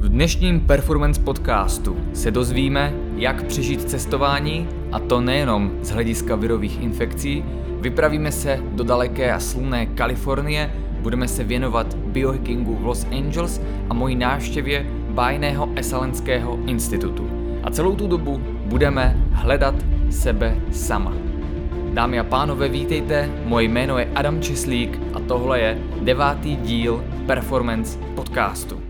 V 0.00 0.08
dnešním 0.08 0.60
Performance 0.60 1.20
podcastu 1.20 1.96
se 2.12 2.30
dozvíme, 2.30 2.94
jak 3.16 3.44
přežít 3.44 3.90
cestování, 3.90 4.68
a 4.92 4.98
to 4.98 5.20
nejenom 5.20 5.72
z 5.82 5.90
hlediska 5.90 6.36
virových 6.36 6.82
infekcí, 6.82 7.44
vypravíme 7.80 8.32
se 8.32 8.60
do 8.72 8.84
daleké 8.84 9.32
a 9.32 9.40
slunné 9.40 9.86
Kalifornie, 9.86 10.72
budeme 11.00 11.28
se 11.28 11.44
věnovat 11.44 11.94
biohackingu 11.94 12.74
v 12.74 12.86
Los 12.86 13.06
Angeles 13.10 13.60
a 13.90 13.94
mojí 13.94 14.16
návštěvě 14.16 14.86
bájného 15.10 15.68
Esalenského 15.76 16.58
institutu. 16.66 17.30
A 17.62 17.70
celou 17.70 17.96
tu 17.96 18.06
dobu 18.06 18.40
budeme 18.64 19.16
hledat 19.32 19.74
sebe 20.10 20.56
sama. 20.70 21.12
Dámy 21.92 22.18
a 22.18 22.24
pánové, 22.24 22.68
vítejte, 22.68 23.30
moje 23.44 23.64
jméno 23.64 23.98
je 23.98 24.08
Adam 24.14 24.42
Česlík 24.42 25.00
a 25.14 25.20
tohle 25.20 25.60
je 25.60 25.78
devátý 26.02 26.56
díl 26.56 27.04
Performance 27.26 27.98
podcastu. 28.14 28.87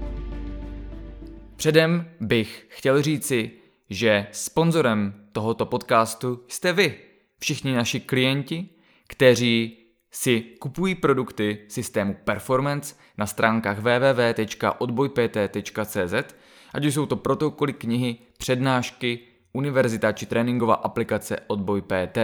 Předem 1.59 2.11
bych 2.21 2.67
chtěl 2.69 3.03
říci, 3.03 3.51
že 3.91 4.27
sponzorem 4.33 5.15
tohoto 5.33 5.67
podcastu 5.67 6.45
jste 6.49 6.73
vy, 6.73 6.95
všichni 7.39 7.75
naši 7.75 8.01
klienti, 8.01 8.69
kteří 9.07 9.79
si 10.11 10.41
kupují 10.41 10.95
produkty 10.95 11.59
systému 11.69 12.17
Performance 12.25 12.95
na 13.19 13.27
stránkách 13.27 13.79
www.odbojpt.cz, 13.79 16.35
ať 16.75 16.85
už 16.85 16.95
jsou 16.95 17.07
to 17.07 17.17
protokoly, 17.17 17.73
knihy, 17.73 18.17
přednášky, 18.39 19.19
univerzita 19.53 20.13
či 20.13 20.27
tréninková 20.27 20.75
aplikace 20.75 21.39
Odboj 21.47 21.83
PT. 21.83 22.19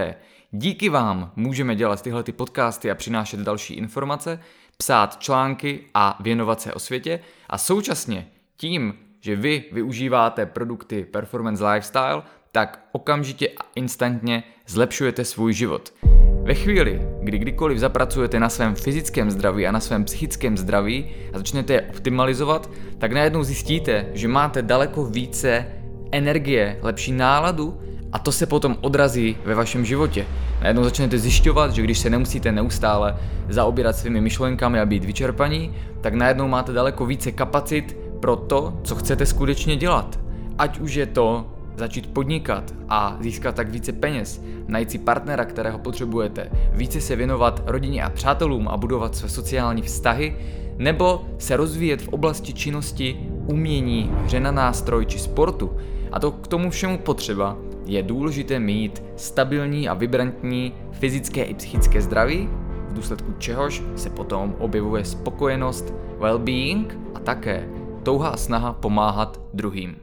Díky 0.50 0.88
vám 0.88 1.32
můžeme 1.36 1.76
dělat 1.76 2.02
tyhle 2.02 2.22
ty 2.22 2.32
podcasty 2.32 2.90
a 2.90 2.94
přinášet 2.94 3.40
další 3.40 3.74
informace, 3.74 4.40
psát 4.76 5.20
články 5.20 5.86
a 5.94 6.18
věnovat 6.22 6.60
se 6.60 6.74
o 6.74 6.78
světě 6.78 7.20
a 7.48 7.58
současně 7.58 8.28
tím, 8.56 9.03
že 9.24 9.36
vy 9.36 9.64
využíváte 9.72 10.46
produkty 10.46 11.04
Performance 11.04 11.66
Lifestyle, 11.66 12.22
tak 12.52 12.88
okamžitě 12.92 13.48
a 13.48 13.62
instantně 13.74 14.42
zlepšujete 14.66 15.24
svůj 15.24 15.52
život. 15.52 15.94
Ve 16.42 16.54
chvíli, 16.54 17.02
kdy 17.20 17.38
kdykoliv 17.38 17.78
zapracujete 17.78 18.40
na 18.40 18.48
svém 18.48 18.74
fyzickém 18.74 19.30
zdraví 19.30 19.66
a 19.66 19.72
na 19.72 19.80
svém 19.80 20.04
psychickém 20.04 20.56
zdraví 20.56 21.14
a 21.32 21.38
začnete 21.38 21.72
je 21.72 21.82
optimalizovat, 21.82 22.70
tak 22.98 23.12
najednou 23.12 23.42
zjistíte, 23.42 24.06
že 24.12 24.28
máte 24.28 24.62
daleko 24.62 25.04
více 25.04 25.66
energie, 26.12 26.78
lepší 26.82 27.12
náladu 27.12 27.80
a 28.12 28.18
to 28.18 28.32
se 28.32 28.46
potom 28.46 28.76
odrazí 28.80 29.36
ve 29.44 29.54
vašem 29.54 29.84
životě. 29.84 30.26
Najednou 30.60 30.84
začnete 30.84 31.18
zjišťovat, 31.18 31.72
že 31.72 31.82
když 31.82 31.98
se 31.98 32.10
nemusíte 32.10 32.52
neustále 32.52 33.16
zaobírat 33.48 33.96
svými 33.96 34.20
myšlenkami 34.20 34.80
a 34.80 34.86
být 34.86 35.04
vyčerpaní, 35.04 35.74
tak 36.00 36.14
najednou 36.14 36.48
máte 36.48 36.72
daleko 36.72 37.06
více 37.06 37.32
kapacit 37.32 38.03
pro 38.24 38.36
to, 38.36 38.80
co 38.84 38.94
chcete 38.94 39.26
skutečně 39.26 39.76
dělat. 39.76 40.20
Ať 40.58 40.80
už 40.80 40.94
je 40.94 41.06
to 41.06 41.46
začít 41.76 42.06
podnikat 42.06 42.74
a 42.88 43.16
získat 43.20 43.54
tak 43.54 43.68
více 43.68 43.92
peněz, 43.92 44.42
najít 44.66 44.90
si 44.90 44.98
partnera, 44.98 45.44
kterého 45.44 45.78
potřebujete, 45.78 46.50
více 46.72 47.00
se 47.00 47.16
věnovat 47.16 47.62
rodině 47.66 48.04
a 48.04 48.10
přátelům 48.10 48.68
a 48.68 48.76
budovat 48.76 49.16
své 49.16 49.28
sociální 49.28 49.82
vztahy, 49.82 50.36
nebo 50.76 51.24
se 51.38 51.56
rozvíjet 51.56 52.02
v 52.02 52.08
oblasti 52.08 52.52
činnosti, 52.52 53.28
umění, 53.46 54.10
hře 54.24 54.40
na 54.40 54.50
nástroj 54.50 55.06
či 55.06 55.18
sportu. 55.18 55.76
A 56.12 56.20
to 56.20 56.32
k 56.32 56.46
tomu 56.46 56.70
všemu 56.70 56.98
potřeba 56.98 57.56
je 57.86 58.02
důležité 58.02 58.58
mít 58.58 59.02
stabilní 59.16 59.88
a 59.88 59.94
vibrantní 59.94 60.72
fyzické 60.92 61.42
i 61.42 61.54
psychické 61.54 62.02
zdraví, 62.02 62.48
v 62.88 62.94
důsledku 62.94 63.32
čehož 63.38 63.82
se 63.96 64.10
potom 64.10 64.54
objevuje 64.58 65.04
spokojenost, 65.04 65.94
well-being 66.18 66.86
a 67.14 67.20
také 67.20 67.83
touha 68.04 68.28
a 68.28 68.36
snaha 68.36 68.72
pomáhat 68.72 69.40
druhým. 69.54 69.96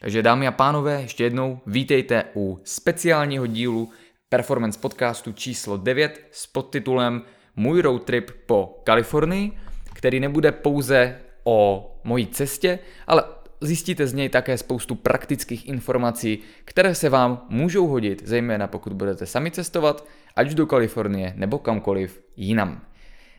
Takže 0.00 0.22
dámy 0.22 0.46
a 0.46 0.52
pánové, 0.52 1.02
ještě 1.02 1.24
jednou 1.24 1.58
vítejte 1.66 2.24
u 2.34 2.58
speciálního 2.64 3.46
dílu 3.46 3.90
Performance 4.28 4.78
podcastu 4.78 5.32
číslo 5.32 5.76
9 5.76 6.26
s 6.30 6.46
podtitulem 6.46 7.22
Můj 7.56 7.82
road 7.82 8.04
trip 8.04 8.30
po 8.46 8.80
Kalifornii, 8.84 9.52
který 9.94 10.20
nebude 10.20 10.52
pouze 10.52 11.20
o 11.44 11.90
mojí 12.04 12.26
cestě, 12.26 12.78
ale 13.06 13.24
zjistíte 13.60 14.06
z 14.06 14.12
něj 14.12 14.28
také 14.28 14.58
spoustu 14.58 14.94
praktických 14.94 15.68
informací, 15.68 16.38
které 16.64 16.94
se 16.94 17.08
vám 17.08 17.46
můžou 17.48 17.86
hodit, 17.86 18.22
zejména 18.24 18.66
pokud 18.66 18.92
budete 18.92 19.26
sami 19.26 19.50
cestovat, 19.50 20.06
ať 20.36 20.50
do 20.50 20.66
Kalifornie 20.66 21.32
nebo 21.36 21.58
kamkoliv 21.58 22.20
jinam. 22.36 22.80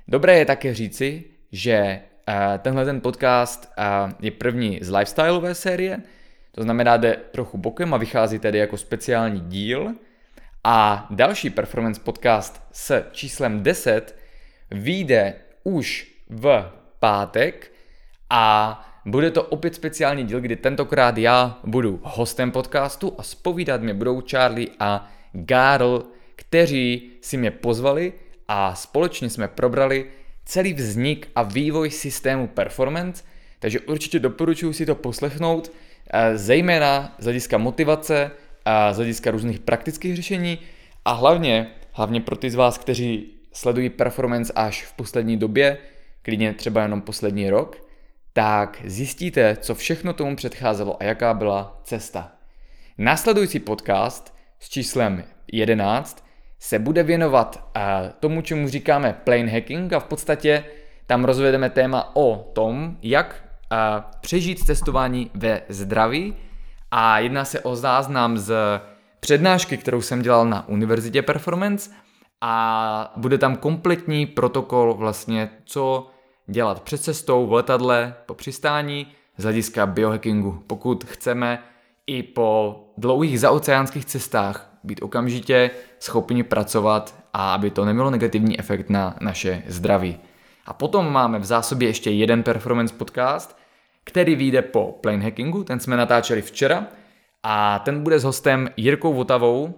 Dobré 0.08 0.38
je 0.38 0.46
také 0.46 0.74
říci, 0.74 1.24
že 1.52 2.02
tenhle 2.60 2.86
ten 2.86 3.02
podcast 3.02 3.72
je 4.20 4.32
první 4.32 4.80
z 4.82 4.90
lifestyleové 4.92 5.56
série, 5.56 6.00
to 6.52 6.64
znamená, 6.64 6.98
jde 6.98 7.18
trochu 7.32 7.58
bokem 7.58 7.94
a 7.94 7.98
vychází 7.98 8.40
tedy 8.40 8.58
jako 8.58 8.78
speciální 8.78 9.40
díl. 9.40 9.94
A 10.64 11.08
další 11.10 11.50
performance 11.50 12.02
podcast 12.02 12.68
s 12.72 13.04
číslem 13.12 13.64
10 13.64 14.16
vyjde 14.72 15.34
už 15.64 16.14
v 16.30 16.72
pátek 17.00 17.72
a 18.30 18.86
bude 19.06 19.32
to 19.32 19.44
opět 19.44 19.76
speciální 19.76 20.24
díl, 20.24 20.42
kdy 20.42 20.56
tentokrát 20.56 21.18
já 21.18 21.60
budu 21.64 22.00
hostem 22.04 22.52
podcastu 22.52 23.16
a 23.18 23.24
spovídat 23.24 23.82
mě 23.82 23.94
budou 23.94 24.22
Charlie 24.22 24.70
a 24.80 25.10
Garl, 25.32 26.04
kteří 26.36 27.12
si 27.22 27.38
mě 27.38 27.52
pozvali 27.52 28.14
a 28.48 28.76
společně 28.76 29.30
jsme 29.30 29.48
probrali 29.48 30.06
celý 30.48 30.74
vznik 30.74 31.28
a 31.36 31.44
vývoj 31.44 31.92
systému 31.92 32.48
performance, 32.48 33.24
takže 33.60 33.80
určitě 33.80 34.20
doporučuji 34.20 34.74
si 34.74 34.86
to 34.86 34.96
poslechnout, 34.96 35.72
eh, 36.14 36.38
zejména 36.38 37.16
z 37.20 37.24
hlediska 37.24 37.58
motivace 37.58 38.32
a 38.66 38.94
z 38.94 38.96
hlediska 38.96 39.32
různých 39.32 39.60
praktických 39.60 40.16
řešení 40.16 40.60
a 41.06 41.12
hlavně, 41.12 41.68
hlavně 41.92 42.22
pro 42.22 42.36
ty 42.36 42.50
z 42.50 42.56
vás, 42.56 42.78
kteří 42.78 43.34
sledují 43.54 43.90
performance 43.90 44.54
až 44.56 44.86
v 44.86 44.94
poslední 44.94 45.38
době, 45.38 45.78
klidně 46.22 46.54
třeba 46.54 46.82
jenom 46.82 47.02
poslední 47.02 47.50
rok, 47.50 47.88
tak 48.34 48.82
zjistíte, 48.86 49.58
co 49.62 49.76
všechno 49.76 50.14
tomu 50.14 50.36
předcházelo 50.36 51.02
a 51.02 51.04
jaká 51.04 51.34
byla 51.34 51.82
cesta. 51.84 52.32
Následující 52.98 53.60
podcast 53.60 54.36
s 54.60 54.70
číslem 54.70 55.24
11 55.52 56.27
se 56.60 56.80
bude 56.80 57.04
věnovat 57.04 57.72
tomu, 58.20 58.42
čemu 58.42 58.70
říkáme 58.70 59.22
plain 59.24 59.50
hacking 59.50 59.94
a 59.94 60.00
v 60.00 60.04
podstatě 60.04 60.64
tam 61.06 61.26
rozvedeme 61.26 61.70
téma 61.70 62.16
o 62.16 62.52
tom, 62.54 62.98
jak 63.02 63.44
přežít 64.22 64.60
cestování 64.60 65.32
ve 65.34 65.62
zdraví 65.70 66.36
a 66.92 67.20
jedná 67.20 67.46
se 67.46 67.60
o 67.60 67.76
záznam 67.76 68.38
z 68.38 68.56
přednášky, 69.20 69.78
kterou 69.78 70.02
jsem 70.02 70.22
dělal 70.22 70.46
na 70.46 70.68
Univerzitě 70.68 71.22
Performance 71.22 71.90
a 72.42 73.14
bude 73.18 73.38
tam 73.38 73.56
kompletní 73.56 74.26
protokol 74.26 74.94
vlastně, 74.94 75.50
co 75.66 76.10
dělat 76.48 76.82
před 76.82 76.98
cestou 76.98 77.48
v 77.48 77.54
letadle 77.54 78.16
po 78.26 78.34
přistání 78.34 79.08
z 79.38 79.44
hlediska 79.44 79.86
biohackingu. 79.86 80.64
Pokud 80.68 81.04
chceme 81.04 81.64
i 82.08 82.24
po 82.24 82.80
dlouhých 82.98 83.40
zaoceánských 83.40 84.06
cestách 84.06 84.80
být 84.84 85.02
okamžitě 85.02 85.72
schopni 86.00 86.44
pracovat 86.44 87.16
a 87.34 87.54
aby 87.54 87.70
to 87.70 87.86
nemělo 87.86 88.10
negativní 88.10 88.60
efekt 88.60 88.90
na 88.90 89.16
naše 89.22 89.64
zdraví. 89.68 90.18
A 90.66 90.74
potom 90.74 91.12
máme 91.12 91.40
v 91.40 91.46
zásobě 91.46 91.90
ještě 91.90 92.12
jeden 92.12 92.44
performance 92.44 92.94
podcast, 92.94 93.58
který 94.04 94.36
vyjde 94.36 94.62
po 94.62 94.98
plane 95.02 95.24
hackingu, 95.24 95.64
ten 95.64 95.80
jsme 95.80 95.98
natáčeli 95.98 96.42
včera. 96.42 96.88
A 97.44 97.80
ten 97.80 98.04
bude 98.04 98.20
s 98.20 98.24
hostem 98.24 98.70
Jirkou 98.78 99.14
Votavou, 99.14 99.74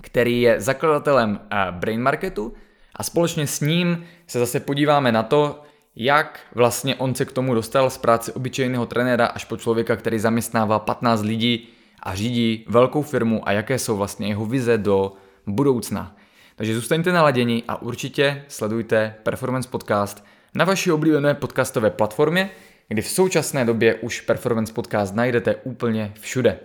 který 0.00 0.40
je 0.40 0.60
zakladatelem 0.60 1.40
eh, 1.50 1.66
Brain 1.70 2.02
Marketu. 2.02 2.54
A 2.96 3.02
společně 3.02 3.46
s 3.46 3.60
ním 3.60 4.04
se 4.26 4.38
zase 4.38 4.60
podíváme 4.60 5.12
na 5.12 5.22
to, 5.22 5.62
jak 5.96 6.40
vlastně 6.54 6.96
on 6.96 7.14
se 7.14 7.24
k 7.24 7.32
tomu 7.32 7.54
dostal 7.54 7.90
z 7.90 7.98
práce 7.98 8.32
obyčejného 8.32 8.86
trenéra 8.86 9.26
až 9.26 9.44
po 9.44 9.56
člověka, 9.56 9.96
který 9.96 10.18
zaměstnává 10.18 10.78
15 10.78 11.22
lidí 11.22 11.68
a 12.02 12.14
řídí 12.14 12.64
velkou 12.68 13.02
firmu 13.02 13.48
a 13.48 13.52
jaké 13.52 13.78
jsou 13.78 13.96
vlastně 13.96 14.28
jeho 14.28 14.46
vize 14.46 14.78
do 14.78 15.12
budoucna. 15.46 16.16
Takže 16.56 16.74
zůstaňte 16.74 17.12
naladěni 17.12 17.62
a 17.68 17.82
určitě 17.82 18.44
sledujte 18.48 19.14
Performance 19.22 19.68
Podcast 19.68 20.24
na 20.54 20.64
vaší 20.64 20.92
oblíbené 20.92 21.34
podcastové 21.34 21.90
platformě, 21.90 22.50
kdy 22.88 23.02
v 23.02 23.08
současné 23.08 23.64
době 23.64 23.94
už 23.94 24.20
Performance 24.20 24.72
Podcast 24.72 25.14
najdete 25.14 25.56
úplně 25.56 26.12
všude. 26.20 26.58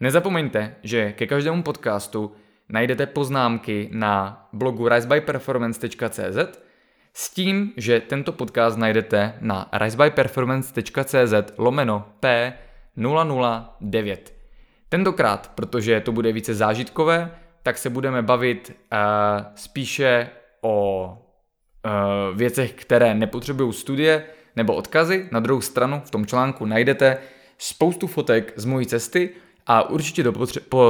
Nezapomeňte, 0.00 0.74
že 0.82 1.12
ke 1.12 1.26
každému 1.26 1.62
podcastu 1.62 2.32
najdete 2.68 3.06
poznámky 3.06 3.88
na 3.92 4.46
blogu 4.52 4.88
risebyperformance.cz 4.88 6.58
s 7.12 7.30
tím, 7.30 7.72
že 7.76 8.00
tento 8.00 8.32
podcast 8.32 8.78
najdete 8.78 9.34
na 9.40 9.68
risebyperformance.cz 9.72 11.34
lomeno 11.58 12.08
P009. 12.20 14.18
Tentokrát, 14.88 15.50
protože 15.54 16.00
to 16.00 16.12
bude 16.12 16.32
více 16.32 16.54
zážitkové, 16.54 17.30
tak 17.64 17.78
se 17.78 17.90
budeme 17.90 18.22
bavit 18.22 18.72
uh, 18.92 18.98
spíše 19.54 20.30
o 20.60 21.08
uh, 21.84 22.36
věcech, 22.36 22.72
které 22.72 23.14
nepotřebují 23.14 23.72
studie, 23.72 24.24
nebo 24.56 24.74
odkazy. 24.74 25.28
Na 25.32 25.40
druhou 25.40 25.60
stranu 25.60 26.02
v 26.04 26.10
tom 26.10 26.26
článku 26.26 26.66
najdete 26.66 27.18
spoustu 27.58 28.06
fotek 28.06 28.52
z 28.56 28.64
mojí 28.64 28.86
cesty 28.86 29.30
a 29.66 29.90
určitě 29.90 30.22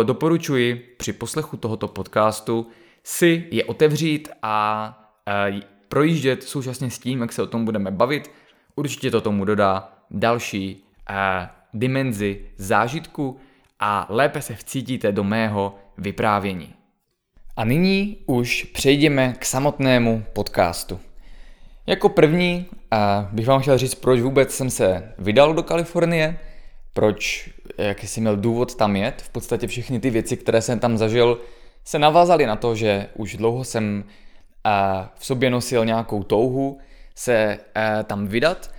doporučuji 0.03 0.95
při 0.97 1.13
poslechu 1.13 1.57
tohoto 1.57 1.89
podcastu 1.89 2.67
si 3.05 3.49
je 3.51 3.65
otevřít 3.65 4.29
a 4.43 4.89
e, 5.29 5.61
projíždět 5.89 6.43
současně 6.43 6.91
s 6.91 6.99
tím, 6.99 7.21
jak 7.21 7.33
se 7.33 7.43
o 7.43 7.47
tom 7.47 7.65
budeme 7.65 7.91
bavit. 7.91 8.31
Určitě 8.77 9.11
to 9.11 9.21
tomu 9.21 9.45
dodá 9.45 9.93
další 10.11 10.85
e, 11.11 11.49
dimenzi 11.75 12.47
zážitku 12.57 13.41
a 13.81 14.07
lépe 14.09 14.43
se 14.43 14.55
vcítíte 14.55 15.13
do 15.13 15.25
mého 15.25 15.79
vyprávění. 15.99 16.75
A 17.57 17.65
nyní 17.65 18.17
už 18.27 18.65
přejdeme 18.65 19.35
k 19.39 19.45
samotnému 19.45 20.25
podcastu. 20.33 21.01
Jako 21.87 22.09
první 22.09 22.67
a 22.91 23.29
bych 23.33 23.47
vám 23.47 23.61
chtěl 23.61 23.79
říct, 23.79 23.95
proč 23.95 24.21
vůbec 24.21 24.55
jsem 24.55 24.71
se 24.71 25.13
vydal 25.19 25.55
do 25.55 25.63
Kalifornie, 25.63 26.39
proč, 26.93 27.51
jaký 27.79 28.07
jsem 28.07 28.23
měl 28.23 28.37
důvod 28.37 28.75
tam 28.75 28.97
jet. 28.97 29.23
V 29.23 29.29
podstatě 29.29 29.67
všechny 29.67 30.01
ty 30.01 30.11
věci, 30.11 30.37
které 30.37 30.63
jsem 30.63 30.79
tam 30.79 30.99
zažil, 30.99 31.41
se 31.85 31.99
navázaly 31.99 32.47
na 32.47 32.57
to, 32.57 32.75
že 32.75 33.09
už 33.15 33.37
dlouho 33.37 33.65
jsem 33.65 34.05
v 35.15 35.27
sobě 35.27 35.51
nosil 35.51 35.85
nějakou 35.85 36.23
touhu 36.23 36.79
se 37.15 37.59
tam 38.05 38.27
vydat 38.27 38.71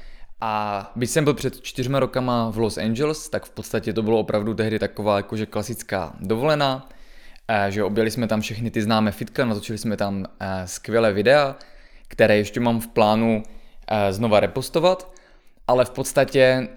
a 0.42 0.92
když 0.96 1.10
jsem 1.10 1.24
byl 1.24 1.34
před 1.34 1.62
čtyřma 1.62 2.00
rokama 2.00 2.50
v 2.50 2.58
Los 2.58 2.78
Angeles, 2.78 3.30
tak 3.30 3.46
v 3.46 3.50
podstatě 3.50 3.94
to 3.94 4.04
bylo 4.04 4.20
opravdu 4.20 4.54
tehdy 4.54 4.80
taková 4.80 5.18
jakože 5.18 5.46
klasická 5.46 6.16
dovolená, 6.20 6.90
že 7.70 7.84
objeli 7.84 8.12
jsme 8.12 8.28
tam 8.28 8.42
všechny 8.42 8.72
ty 8.72 8.82
známé 8.82 9.12
fitka, 9.12 9.46
natočili 9.46 9.78
jsme 9.78 9.98
tam 9.98 10.26
skvělé 10.66 11.14
videa, 11.14 11.56
které 12.08 12.38
ještě 12.38 12.60
mám 12.60 12.80
v 12.80 12.88
plánu 12.88 13.44
znova 14.10 14.40
repostovat, 14.40 15.16
ale 15.68 15.86
v 15.86 15.90
podstatě 15.90 16.68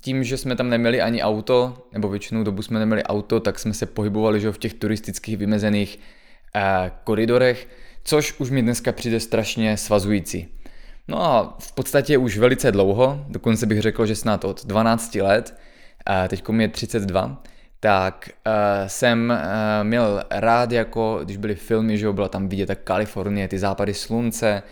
tím, 0.00 0.24
že 0.24 0.36
jsme 0.36 0.56
tam 0.56 0.68
neměli 0.70 1.00
ani 1.00 1.22
auto, 1.22 1.88
nebo 1.92 2.08
většinou 2.08 2.44
dobu 2.44 2.62
jsme 2.62 2.78
neměli 2.78 3.02
auto, 3.02 3.40
tak 3.40 3.58
jsme 3.58 3.74
se 3.74 3.86
pohybovali 3.86 4.40
že 4.40 4.52
v 4.52 4.58
těch 4.58 4.74
turistických 4.74 5.36
vymezených 5.36 5.98
koridorech, 7.04 7.68
což 8.04 8.40
už 8.40 8.50
mi 8.50 8.62
dneska 8.62 8.92
přijde 8.92 9.20
strašně 9.20 9.76
svazující. 9.76 10.48
No 11.08 11.22
a 11.22 11.56
v 11.58 11.72
podstatě 11.72 12.18
už 12.18 12.38
velice 12.38 12.72
dlouho, 12.72 13.24
dokonce 13.28 13.66
bych 13.66 13.82
řekl, 13.82 14.06
že 14.06 14.16
snad 14.16 14.44
od 14.44 14.66
12 14.66 15.14
let, 15.14 15.58
teď 16.28 16.48
mi 16.48 16.64
je 16.64 16.68
32, 16.68 17.42
tak 17.80 18.30
uh, 18.46 18.52
jsem 18.86 19.30
uh, 19.30 19.86
měl 19.86 20.22
rád 20.30 20.72
jako, 20.72 21.20
když 21.24 21.36
byly 21.36 21.54
filmy, 21.54 21.98
že 21.98 22.06
jo, 22.06 22.12
byla 22.12 22.28
tam 22.28 22.48
vidět 22.48 22.66
tak 22.66 22.78
Kalifornie, 22.84 23.48
ty 23.48 23.58
západy 23.58 23.94
slunce, 23.94 24.62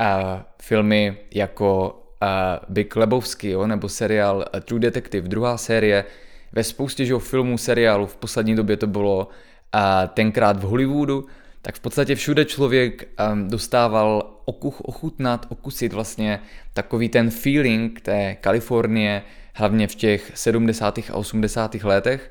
uh, 0.00 0.40
filmy 0.62 1.16
jako 1.34 2.00
uh, 2.22 2.28
Big 2.68 2.96
Lebowski, 2.96 3.50
jo, 3.50 3.66
nebo 3.66 3.88
seriál 3.88 4.44
True 4.60 4.80
Detective, 4.80 5.28
druhá 5.28 5.56
série, 5.56 6.04
ve 6.52 6.64
spoustě 6.64 7.04
že 7.04 7.12
jo, 7.12 7.18
filmů, 7.18 7.58
seriálů, 7.58 8.06
v 8.06 8.16
poslední 8.16 8.56
době 8.56 8.76
to 8.76 8.86
bylo 8.86 9.28
uh, 9.28 9.80
tenkrát 10.14 10.56
v 10.56 10.62
Hollywoodu, 10.62 11.26
tak 11.62 11.74
v 11.74 11.80
podstatě 11.80 12.14
všude 12.14 12.44
člověk 12.44 13.08
um, 13.32 13.48
dostával 13.48 14.36
okuch, 14.44 14.80
ochutnat, 14.80 15.46
okusit 15.48 15.92
vlastně 15.92 16.40
takový 16.72 17.08
ten 17.08 17.30
feeling 17.30 18.00
té 18.00 18.34
Kalifornie, 18.34 19.22
hlavně 19.54 19.88
v 19.88 19.94
těch 19.94 20.32
70. 20.34 20.98
a 20.98 21.14
80. 21.14 21.74
letech. 21.74 22.30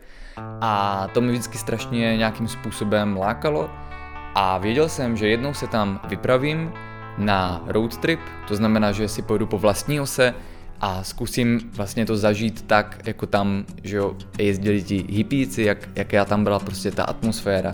A 0.61 1.07
to 1.13 1.21
mi 1.21 1.31
vždycky 1.31 1.57
strašně 1.57 2.17
nějakým 2.17 2.47
způsobem 2.47 3.17
lákalo. 3.17 3.69
A 4.35 4.57
věděl 4.57 4.89
jsem, 4.89 5.17
že 5.17 5.27
jednou 5.27 5.53
se 5.53 5.67
tam 5.67 5.99
vypravím 6.07 6.73
na 7.17 7.63
road 7.67 7.97
trip, 7.97 8.19
to 8.47 8.55
znamená, 8.55 8.91
že 8.91 9.07
si 9.07 9.21
pojedu 9.21 9.47
po 9.47 9.57
vlastní 9.57 9.99
ose 9.99 10.33
a 10.81 11.03
zkusím 11.03 11.59
vlastně 11.73 12.05
to 12.05 12.17
zažít 12.17 12.61
tak, 12.61 13.01
jako 13.05 13.25
tam, 13.25 13.65
že 13.83 13.97
jo, 13.97 14.15
jezdili 14.37 14.83
ti 14.83 15.05
hippíci, 15.09 15.63
jak, 15.63 15.89
jak 15.95 16.13
já 16.13 16.25
tam 16.25 16.43
byla 16.43 16.59
prostě 16.59 16.91
ta 16.91 17.03
atmosféra. 17.03 17.73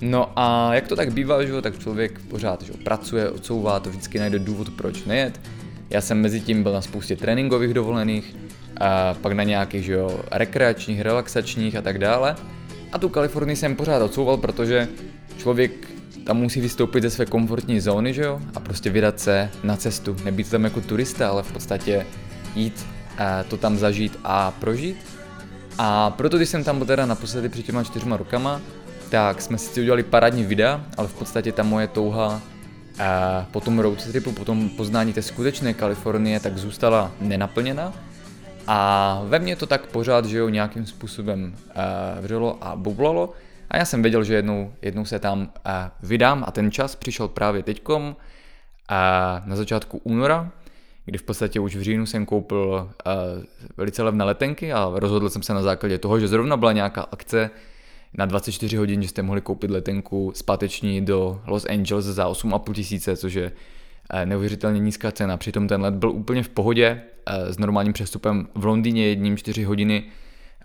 No 0.00 0.32
a 0.36 0.74
jak 0.74 0.88
to 0.88 0.96
tak 0.96 1.12
bývá, 1.12 1.44
že 1.44 1.52
jo, 1.52 1.62
tak 1.62 1.78
člověk 1.78 2.20
pořád 2.28 2.62
že 2.62 2.72
jo, 2.72 2.78
pracuje, 2.84 3.30
odsouvá, 3.30 3.80
to 3.80 3.90
vždycky 3.90 4.18
najde 4.18 4.38
důvod, 4.38 4.70
proč 4.70 5.04
nejet. 5.04 5.40
Já 5.90 6.00
jsem 6.00 6.20
mezi 6.20 6.40
tím 6.40 6.62
byl 6.62 6.72
na 6.72 6.80
spoustě 6.80 7.16
tréninkových 7.16 7.74
dovolených, 7.74 8.36
a 8.80 9.14
pak 9.14 9.32
na 9.32 9.42
nějakých 9.42 9.84
že 9.84 9.92
jo, 9.92 10.20
rekreačních, 10.30 11.00
relaxačních 11.00 11.76
a 11.76 11.82
tak 11.82 11.98
dále. 11.98 12.36
A 12.92 12.98
tu 12.98 13.08
Kalifornii 13.08 13.56
jsem 13.56 13.76
pořád 13.76 14.02
odsouval, 14.02 14.36
protože 14.36 14.88
člověk 15.38 15.72
tam 16.26 16.36
musí 16.36 16.60
vystoupit 16.60 17.02
ze 17.02 17.10
své 17.10 17.26
komfortní 17.26 17.80
zóny, 17.80 18.14
že 18.14 18.22
jo, 18.22 18.40
a 18.54 18.60
prostě 18.60 18.90
vydat 18.90 19.20
se 19.20 19.50
na 19.62 19.76
cestu. 19.76 20.16
Nebýt 20.24 20.50
tam 20.50 20.64
jako 20.64 20.80
turista, 20.80 21.28
ale 21.28 21.42
v 21.42 21.52
podstatě 21.52 22.06
jít 22.54 22.86
to 23.48 23.56
tam 23.56 23.76
zažít 23.76 24.18
a 24.24 24.50
prožít. 24.50 24.96
A 25.78 26.10
proto, 26.10 26.36
když 26.36 26.48
jsem 26.48 26.64
tam 26.64 26.78
byl 26.78 26.86
teda 26.86 27.06
naposledy 27.06 27.48
před 27.48 27.66
těma 27.66 27.84
čtyřma 27.84 28.16
rokama, 28.16 28.60
tak 29.10 29.42
jsme 29.42 29.58
si 29.58 29.80
udělali 29.80 30.02
parádní 30.02 30.44
videa, 30.44 30.84
ale 30.96 31.08
v 31.08 31.14
podstatě 31.14 31.52
ta 31.52 31.62
moje 31.62 31.88
touha 31.88 32.40
po 33.50 33.60
tom 33.60 33.78
road 33.78 34.04
tripu, 34.04 34.32
po 34.32 34.44
tom 34.44 34.68
poznání 34.68 35.12
té 35.12 35.22
skutečné 35.22 35.74
Kalifornie, 35.74 36.40
tak 36.40 36.58
zůstala 36.58 37.12
nenaplněna. 37.20 37.92
A 38.66 39.20
ve 39.24 39.38
mně 39.38 39.56
to 39.56 39.66
tak 39.66 39.86
pořád, 39.86 40.24
že 40.24 40.38
jo, 40.38 40.48
nějakým 40.48 40.86
způsobem 40.86 41.54
uh, 41.54 42.24
vřelo 42.24 42.58
a 42.60 42.76
bublalo. 42.76 43.32
A 43.70 43.76
já 43.76 43.84
jsem 43.84 44.02
věděl, 44.02 44.24
že 44.24 44.34
jednou, 44.34 44.72
jednou 44.82 45.04
se 45.04 45.18
tam 45.18 45.40
uh, 45.40 45.72
vydám 46.02 46.44
a 46.46 46.50
ten 46.50 46.70
čas 46.70 46.96
přišel 46.96 47.28
právě 47.28 47.62
teďkom 47.62 48.02
uh, 48.06 48.14
na 49.48 49.56
začátku 49.56 50.00
února, 50.04 50.50
kdy 51.04 51.18
v 51.18 51.22
podstatě 51.22 51.60
už 51.60 51.76
v 51.76 51.82
říjnu 51.82 52.06
jsem 52.06 52.26
koupil 52.26 52.90
uh, 53.06 53.12
velice 53.76 54.02
levné 54.02 54.24
letenky 54.24 54.72
a 54.72 54.90
rozhodl 54.94 55.30
jsem 55.30 55.42
se 55.42 55.54
na 55.54 55.62
základě 55.62 55.98
toho, 55.98 56.20
že 56.20 56.28
zrovna 56.28 56.56
byla 56.56 56.72
nějaká 56.72 57.02
akce 57.12 57.50
na 58.14 58.26
24 58.26 58.76
hodin, 58.76 59.02
že 59.02 59.08
jste 59.08 59.22
mohli 59.22 59.40
koupit 59.40 59.70
letenku 59.70 60.32
zpáteční 60.34 61.00
do 61.00 61.40
Los 61.46 61.64
Angeles 61.64 62.04
za 62.04 62.28
8,5 62.28 62.72
tisíce, 62.72 63.16
což 63.16 63.34
je 63.34 63.52
neuvěřitelně 64.24 64.80
nízká 64.80 65.12
cena. 65.12 65.36
Přitom 65.36 65.68
ten 65.68 65.82
let 65.82 65.94
byl 65.94 66.10
úplně 66.10 66.42
v 66.42 66.48
pohodě 66.48 67.02
eh, 67.26 67.52
s 67.52 67.58
normálním 67.58 67.92
přestupem 67.92 68.48
v 68.54 68.64
Londýně 68.64 69.06
jedním 69.06 69.36
4 69.36 69.64
hodiny. 69.64 70.04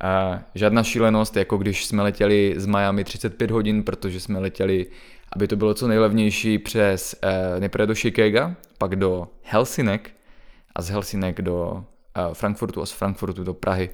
Eh, 0.04 0.42
žádná 0.56 0.84
šílenost, 0.84 1.38
jako 1.38 1.58
když 1.58 1.86
jsme 1.86 2.04
letěli 2.04 2.54
z 2.58 2.66
Miami 2.66 3.04
35 3.04 3.52
hodin, 3.52 3.84
protože 3.84 4.20
jsme 4.20 4.40
letěli, 4.40 4.86
aby 5.34 5.48
to 5.48 5.56
bylo 5.56 5.74
co 5.74 5.88
nejlevnější 5.88 6.60
přes 6.60 7.16
nejprve 7.60 7.88
do 7.88 7.96
Chicago, 7.96 8.52
pak 8.78 8.96
do 8.96 9.28
Helsinek 9.44 10.12
a 10.76 10.82
z 10.82 10.90
Helsinek 10.90 11.42
do 11.42 11.84
Frankfurtu 12.34 12.82
a 12.82 12.86
z 12.86 12.92
Frankfurtu 12.92 13.44
do 13.44 13.54
Prahy 13.54 13.90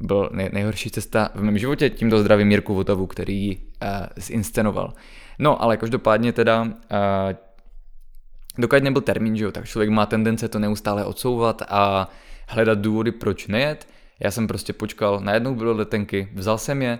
byl 0.00 0.30
nej, 0.32 0.50
nejhorší 0.52 0.90
cesta 0.90 1.30
v 1.34 1.42
mém 1.42 1.58
životě. 1.58 1.90
Tímto 1.90 2.20
zdravím 2.20 2.48
Mirku 2.48 2.74
Votavu, 2.74 3.06
který 3.06 3.44
ji 3.44 3.56
uh, 3.56 3.88
zinscenoval. 4.16 4.92
No, 5.38 5.62
ale 5.62 5.76
každopádně 5.76 6.32
teda, 6.32 6.68
dokud 8.58 8.82
nebyl 8.82 9.02
termín, 9.02 9.36
že 9.36 9.44
jo, 9.44 9.52
tak 9.52 9.64
člověk 9.64 9.90
má 9.90 10.06
tendence 10.06 10.48
to 10.48 10.58
neustále 10.58 11.04
odsouvat 11.04 11.62
a 11.68 12.10
hledat 12.48 12.78
důvody, 12.78 13.12
proč 13.12 13.46
nejet. 13.46 13.88
Já 14.20 14.30
jsem 14.30 14.46
prostě 14.46 14.72
počkal, 14.72 15.20
najednou 15.20 15.54
bylo 15.54 15.72
letenky, 15.72 16.28
vzal 16.34 16.58
jsem 16.58 16.82
je 16.82 16.98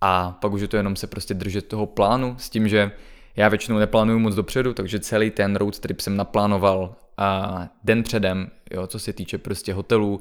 a 0.00 0.38
pak 0.40 0.52
už 0.52 0.60
je 0.60 0.68
to 0.68 0.76
jenom 0.76 0.96
se 0.96 1.06
prostě 1.06 1.34
držet 1.34 1.68
toho 1.68 1.86
plánu 1.86 2.34
s 2.38 2.50
tím, 2.50 2.68
že 2.68 2.90
já 3.36 3.48
většinou 3.48 3.78
neplánuju 3.78 4.18
moc 4.18 4.34
dopředu, 4.34 4.74
takže 4.74 5.00
celý 5.00 5.30
ten 5.30 5.56
road 5.56 5.78
trip 5.78 6.00
jsem 6.00 6.16
naplánoval 6.16 6.94
a 7.16 7.68
den 7.84 8.02
předem, 8.02 8.50
jo, 8.70 8.86
co 8.86 8.98
se 8.98 9.12
týče 9.12 9.38
prostě 9.38 9.74
hotelů, 9.74 10.20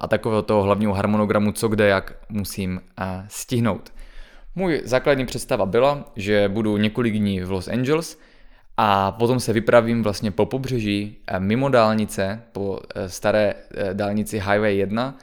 a 0.00 0.08
takového 0.08 0.42
toho 0.42 0.62
hlavního 0.62 0.94
harmonogramu, 0.94 1.52
co 1.52 1.68
kde 1.68 1.88
jak 1.88 2.16
musím 2.28 2.80
stihnout. 3.28 3.92
Můj 4.54 4.80
základní 4.84 5.26
představa 5.26 5.66
byla, 5.66 6.12
že 6.16 6.48
budu 6.48 6.76
několik 6.76 7.14
dní 7.14 7.40
v 7.40 7.50
Los 7.50 7.68
Angeles 7.68 8.20
a 8.80 9.12
potom 9.12 9.40
se 9.40 9.52
vypravím 9.52 10.02
vlastně 10.02 10.30
po 10.30 10.46
pobřeží 10.46 11.16
mimo 11.38 11.68
dálnice, 11.68 12.42
po 12.52 12.80
e, 12.94 13.08
staré 13.08 13.54
e, 13.74 13.94
dálnici 13.94 14.36
Highway 14.36 14.76
1 14.76 15.18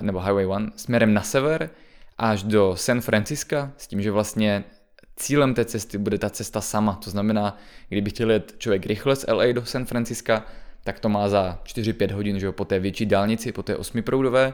nebo 0.00 0.20
Highway 0.20 0.44
1 0.44 0.72
směrem 0.76 1.14
na 1.14 1.22
sever 1.22 1.70
až 2.18 2.42
do 2.42 2.76
San 2.76 3.00
Francisca 3.00 3.72
s 3.76 3.86
tím, 3.86 4.02
že 4.02 4.10
vlastně 4.10 4.64
cílem 5.16 5.54
té 5.54 5.64
cesty 5.64 5.98
bude 5.98 6.18
ta 6.18 6.30
cesta 6.30 6.60
sama. 6.60 6.94
To 7.04 7.10
znamená, 7.10 7.58
kdyby 7.88 8.10
chtěl 8.10 8.30
jet 8.30 8.54
člověk 8.58 8.86
rychle 8.86 9.16
z 9.16 9.24
LA 9.32 9.52
do 9.52 9.64
San 9.64 9.84
Francisca, 9.84 10.44
tak 10.84 11.00
to 11.00 11.08
má 11.08 11.28
za 11.28 11.60
4-5 11.64 12.12
hodin, 12.12 12.38
že 12.38 12.46
jo, 12.46 12.52
po 12.52 12.64
té 12.64 12.78
větší 12.78 13.06
dálnici, 13.06 13.52
po 13.52 13.62
té 13.62 13.76
osmiproudové, 13.76 14.52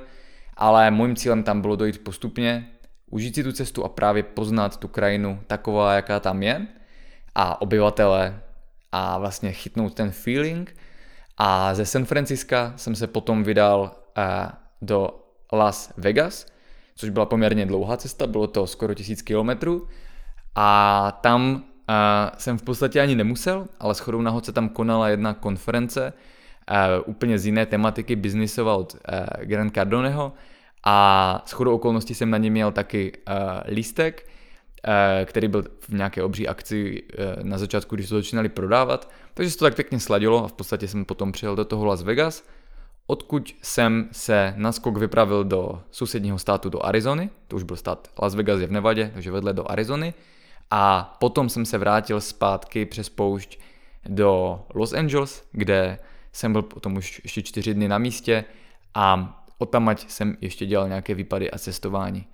ale 0.56 0.90
mým 0.90 1.16
cílem 1.16 1.42
tam 1.42 1.60
bylo 1.60 1.76
dojít 1.76 2.04
postupně, 2.04 2.68
užít 3.10 3.34
si 3.34 3.44
tu 3.44 3.52
cestu 3.52 3.84
a 3.84 3.88
právě 3.88 4.22
poznat 4.22 4.76
tu 4.76 4.88
krajinu 4.88 5.40
taková, 5.46 5.94
jaká 5.94 6.20
tam 6.20 6.42
je 6.42 6.66
a 7.38 7.60
obyvatele 7.60 8.40
a 8.92 9.18
vlastně 9.18 9.52
chytnout 9.52 9.94
ten 9.94 10.10
feeling. 10.10 10.76
A 11.36 11.74
ze 11.74 11.86
San 11.86 12.04
Francisca 12.04 12.72
jsem 12.76 12.94
se 12.94 13.06
potom 13.06 13.42
vydal 13.42 13.80
uh, 13.80 14.50
do 14.82 15.10
Las 15.52 15.92
Vegas, 15.96 16.46
což 16.96 17.10
byla 17.10 17.26
poměrně 17.26 17.66
dlouhá 17.66 17.96
cesta, 17.96 18.26
bylo 18.26 18.46
to 18.46 18.66
skoro 18.66 18.94
tisíc 18.94 19.22
kilometrů. 19.22 19.88
A 20.54 21.18
tam 21.20 21.64
a 21.88 22.32
jsem 22.38 22.58
v 22.58 22.62
podstatě 22.62 23.00
ani 23.00 23.14
nemusel, 23.14 23.66
ale 23.80 23.94
shodou 23.94 24.20
náhod 24.20 24.44
se 24.44 24.52
tam 24.52 24.68
konala 24.68 25.08
jedna 25.08 25.34
konference 25.34 26.12
úplně 27.06 27.38
z 27.38 27.46
jiné 27.46 27.66
tematiky 27.66 28.16
biznisova 28.16 28.74
od 28.76 28.96
Grant 29.42 29.74
Cardoneho. 29.74 30.32
A 30.84 31.42
s 31.46 31.52
chodou 31.52 31.74
okolností 31.74 32.14
jsem 32.14 32.30
na 32.30 32.38
něm 32.38 32.52
měl 32.52 32.72
taky 32.72 33.12
lístek, 33.68 34.28
který 35.24 35.48
byl 35.48 35.64
v 35.80 35.88
nějaké 35.88 36.22
obří 36.22 36.48
akci 36.48 37.02
uh, 37.02 37.44
na 37.44 37.58
začátku, 37.58 37.94
když 37.94 38.08
to 38.08 38.14
začínali 38.14 38.48
prodávat, 38.48 39.10
takže 39.34 39.50
se 39.50 39.58
to 39.58 39.64
tak 39.64 39.74
pěkně 39.74 40.00
sladilo 40.00 40.44
a 40.44 40.48
v 40.48 40.52
podstatě 40.52 40.88
jsem 40.88 41.04
potom 41.04 41.32
přijel 41.32 41.56
do 41.56 41.64
toho 41.64 41.84
Las 41.84 42.02
Vegas, 42.02 42.44
odkud 43.06 43.54
jsem 43.62 44.08
se 44.12 44.54
na 44.56 44.72
skok 44.72 44.96
vypravil 44.96 45.44
do 45.44 45.82
sousedního 45.90 46.38
státu, 46.38 46.68
do 46.68 46.86
Arizony, 46.86 47.30
to 47.48 47.56
už 47.56 47.62
byl 47.62 47.76
stát 47.76 48.08
Las 48.22 48.34
Vegas 48.34 48.60
je 48.60 48.66
v 48.66 48.72
Nevadě, 48.72 49.10
takže 49.14 49.30
vedle 49.30 49.52
do 49.52 49.70
Arizony, 49.70 50.14
a 50.70 51.16
potom 51.20 51.48
jsem 51.48 51.64
se 51.64 51.78
vrátil 51.78 52.20
zpátky 52.20 52.86
přes 52.86 53.08
poušť 53.08 53.58
do 54.08 54.60
Los 54.74 54.92
Angeles, 54.92 55.48
kde 55.52 55.98
jsem 56.32 56.52
byl 56.52 56.62
potom 56.62 56.96
už 56.96 57.20
ještě 57.24 57.42
čtyři 57.42 57.74
dny 57.74 57.88
na 57.88 57.98
místě 57.98 58.44
a 58.94 59.34
odtamať 59.58 60.10
jsem 60.10 60.36
ještě 60.40 60.66
dělal 60.66 60.88
nějaké 60.88 61.14
výpady 61.14 61.50
a 61.50 61.58
cestování. 61.58 62.26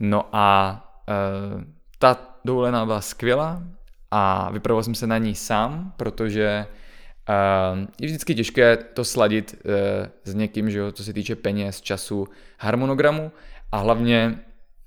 No 0.00 0.24
a 0.32 0.76
e, 1.08 1.77
ta 1.98 2.38
dovolená 2.44 2.86
byla 2.86 3.00
skvělá 3.00 3.62
a 4.10 4.50
vypravoval 4.50 4.82
jsem 4.82 4.94
se 4.94 5.06
na 5.06 5.18
ní 5.18 5.34
sám, 5.34 5.92
protože 5.96 6.66
Uh, 7.28 7.78
je 8.00 8.06
vždycky 8.06 8.34
těžké 8.34 8.76
to 8.76 9.04
sladit 9.04 9.54
uh, 9.64 9.70
s 10.24 10.34
někým, 10.34 10.70
že 10.70 10.78
jo, 10.78 10.92
co 10.92 11.04
se 11.04 11.12
týče 11.12 11.36
peněz, 11.36 11.80
času, 11.80 12.28
harmonogramu 12.58 13.32
a 13.72 13.78
hlavně 13.78 14.38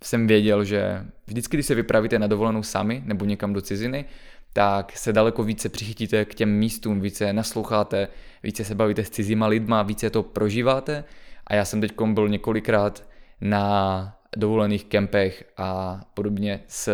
jsem 0.03 0.27
věděl, 0.27 0.63
že 0.63 1.05
vždycky, 1.27 1.57
když 1.57 1.65
se 1.65 1.75
vypravíte 1.75 2.19
na 2.19 2.27
dovolenou 2.27 2.63
sami 2.63 3.03
nebo 3.05 3.25
někam 3.25 3.53
do 3.53 3.61
ciziny, 3.61 4.05
tak 4.53 4.97
se 4.97 5.13
daleko 5.13 5.43
více 5.43 5.69
přichytíte 5.69 6.25
k 6.25 6.35
těm 6.35 6.49
místům, 6.49 7.01
více 7.01 7.33
nasloucháte, 7.33 8.07
více 8.43 8.63
se 8.63 8.75
bavíte 8.75 9.03
s 9.03 9.09
cizíma 9.09 9.47
lidma, 9.47 9.83
více 9.83 10.09
to 10.09 10.23
prožíváte. 10.23 11.03
A 11.47 11.55
já 11.55 11.65
jsem 11.65 11.81
teď 11.81 11.93
byl 12.05 12.29
několikrát 12.29 13.03
na 13.41 14.15
dovolených 14.37 14.85
kempech 14.85 15.43
a 15.57 16.01
podobně 16.13 16.59
s 16.67 16.87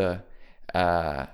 eh, 0.76 1.28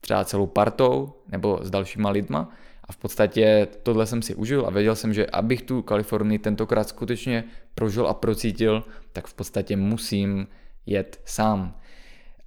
třeba 0.00 0.24
celou 0.24 0.46
partou 0.46 1.12
nebo 1.28 1.58
s 1.62 1.70
dalšíma 1.70 2.10
lidma. 2.10 2.48
A 2.84 2.92
v 2.92 2.96
podstatě 2.96 3.68
tohle 3.82 4.06
jsem 4.06 4.22
si 4.22 4.34
užil 4.34 4.66
a 4.66 4.70
věděl 4.70 4.96
jsem, 4.96 5.14
že 5.14 5.26
abych 5.26 5.62
tu 5.62 5.82
Kalifornii 5.82 6.38
tentokrát 6.38 6.88
skutečně 6.88 7.44
prožil 7.74 8.06
a 8.06 8.14
procítil, 8.14 8.84
tak 9.12 9.26
v 9.26 9.34
podstatě 9.34 9.76
musím 9.76 10.48
jet 10.86 11.20
sám. 11.24 11.78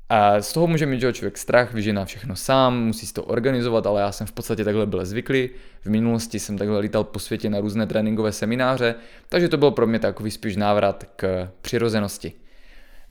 A 0.09 0.41
z 0.41 0.53
toho 0.53 0.67
může 0.67 0.85
mít 0.85 0.99
člověk 0.99 1.37
strach, 1.37 1.73
vyžená 1.73 2.05
všechno 2.05 2.35
sám, 2.35 2.85
musí 2.85 3.07
si 3.07 3.13
to 3.13 3.23
organizovat, 3.23 3.87
ale 3.87 4.01
já 4.01 4.11
jsem 4.11 4.27
v 4.27 4.31
podstatě 4.31 4.63
takhle 4.63 4.85
byl 4.85 5.05
zvyklý. 5.05 5.49
V 5.81 5.89
minulosti 5.89 6.39
jsem 6.39 6.57
takhle 6.57 6.79
lítal 6.79 7.03
po 7.03 7.19
světě 7.19 7.49
na 7.49 7.59
různé 7.59 7.87
tréninkové 7.87 8.31
semináře, 8.31 8.95
takže 9.29 9.49
to 9.49 9.57
byl 9.57 9.71
pro 9.71 9.87
mě 9.87 9.99
takový 9.99 10.31
spíš 10.31 10.55
návrat 10.55 11.03
k 11.15 11.51
přirozenosti. 11.61 12.33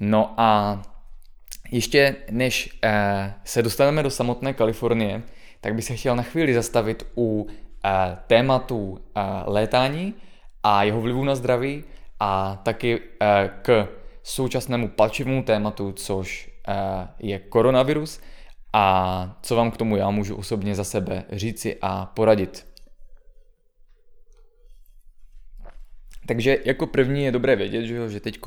No 0.00 0.34
a 0.36 0.82
ještě 1.70 2.16
než 2.30 2.78
eh, 2.84 3.34
se 3.44 3.62
dostaneme 3.62 4.02
do 4.02 4.10
samotné 4.10 4.52
Kalifornie, 4.54 5.22
tak 5.60 5.74
bych 5.74 5.84
se 5.84 5.96
chtěl 5.96 6.16
na 6.16 6.22
chvíli 6.22 6.54
zastavit 6.54 7.06
u 7.16 7.46
eh, 7.48 8.16
tématu 8.26 8.98
eh, 8.98 9.20
létání 9.46 10.14
a 10.62 10.82
jeho 10.82 11.00
vlivu 11.00 11.24
na 11.24 11.34
zdraví 11.34 11.84
a 12.20 12.60
taky 12.62 13.00
k 13.62 13.88
současnému 14.22 14.88
palčivému 14.88 15.42
tématu, 15.42 15.92
což 15.92 16.50
je 17.18 17.38
koronavirus 17.38 18.20
a 18.72 19.38
co 19.42 19.56
vám 19.56 19.70
k 19.70 19.76
tomu 19.76 19.96
já 19.96 20.10
můžu 20.10 20.36
osobně 20.36 20.74
za 20.74 20.84
sebe 20.84 21.24
říci 21.30 21.78
a 21.82 22.06
poradit. 22.06 22.66
Takže 26.26 26.58
jako 26.64 26.86
první 26.86 27.24
je 27.24 27.32
dobré 27.32 27.56
vědět, 27.56 27.86
že, 27.86 28.08
že 28.08 28.20
teď 28.20 28.38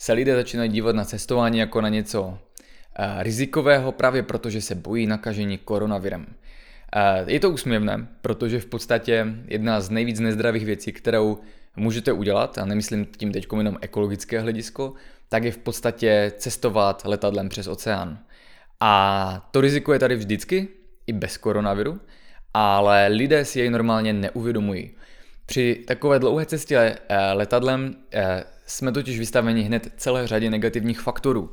se 0.00 0.12
lidé 0.12 0.34
začínají 0.34 0.70
dívat 0.70 0.96
na 0.96 1.04
cestování 1.04 1.58
jako 1.58 1.80
na 1.80 1.88
něco 1.88 2.38
eh, 2.98 3.22
rizikového 3.22 3.92
právě 3.92 4.22
proto, 4.22 4.50
že 4.50 4.60
se 4.60 4.74
bojí 4.74 5.06
nakažení 5.06 5.58
koronavirem. 5.58 6.26
Eh, 6.96 7.24
je 7.26 7.40
to 7.40 7.50
úsměvné, 7.50 8.08
protože 8.22 8.60
v 8.60 8.66
podstatě 8.66 9.26
jedna 9.46 9.80
z 9.80 9.90
nejvíc 9.90 10.20
nezdravých 10.20 10.64
věcí, 10.64 10.92
kterou 10.92 11.38
můžete 11.76 12.12
udělat, 12.12 12.58
a 12.58 12.64
nemyslím 12.64 13.06
tím 13.16 13.32
teď 13.32 13.46
jenom 13.56 13.78
ekologické 13.80 14.40
hledisko, 14.40 14.94
tak 15.28 15.44
je 15.44 15.52
v 15.52 15.58
podstatě 15.58 16.32
cestovat 16.36 17.02
letadlem 17.04 17.48
přes 17.48 17.66
oceán. 17.66 18.18
A 18.80 19.48
to 19.50 19.60
riziko 19.60 19.92
je 19.92 19.98
tady 19.98 20.16
vždycky, 20.16 20.68
i 21.06 21.12
bez 21.12 21.36
koronaviru, 21.36 22.00
ale 22.54 23.06
lidé 23.06 23.44
si 23.44 23.58
jej 23.58 23.70
normálně 23.70 24.12
neuvědomují. 24.12 24.90
Při 25.46 25.84
takové 25.86 26.18
dlouhé 26.18 26.46
cestě 26.46 26.76
eh, 27.08 27.32
letadlem 27.32 27.96
jsme 28.70 28.92
totiž 28.92 29.18
vystaveni 29.18 29.62
hned 29.62 29.92
celé 29.96 30.26
řadě 30.26 30.50
negativních 30.50 31.00
faktorů. 31.00 31.52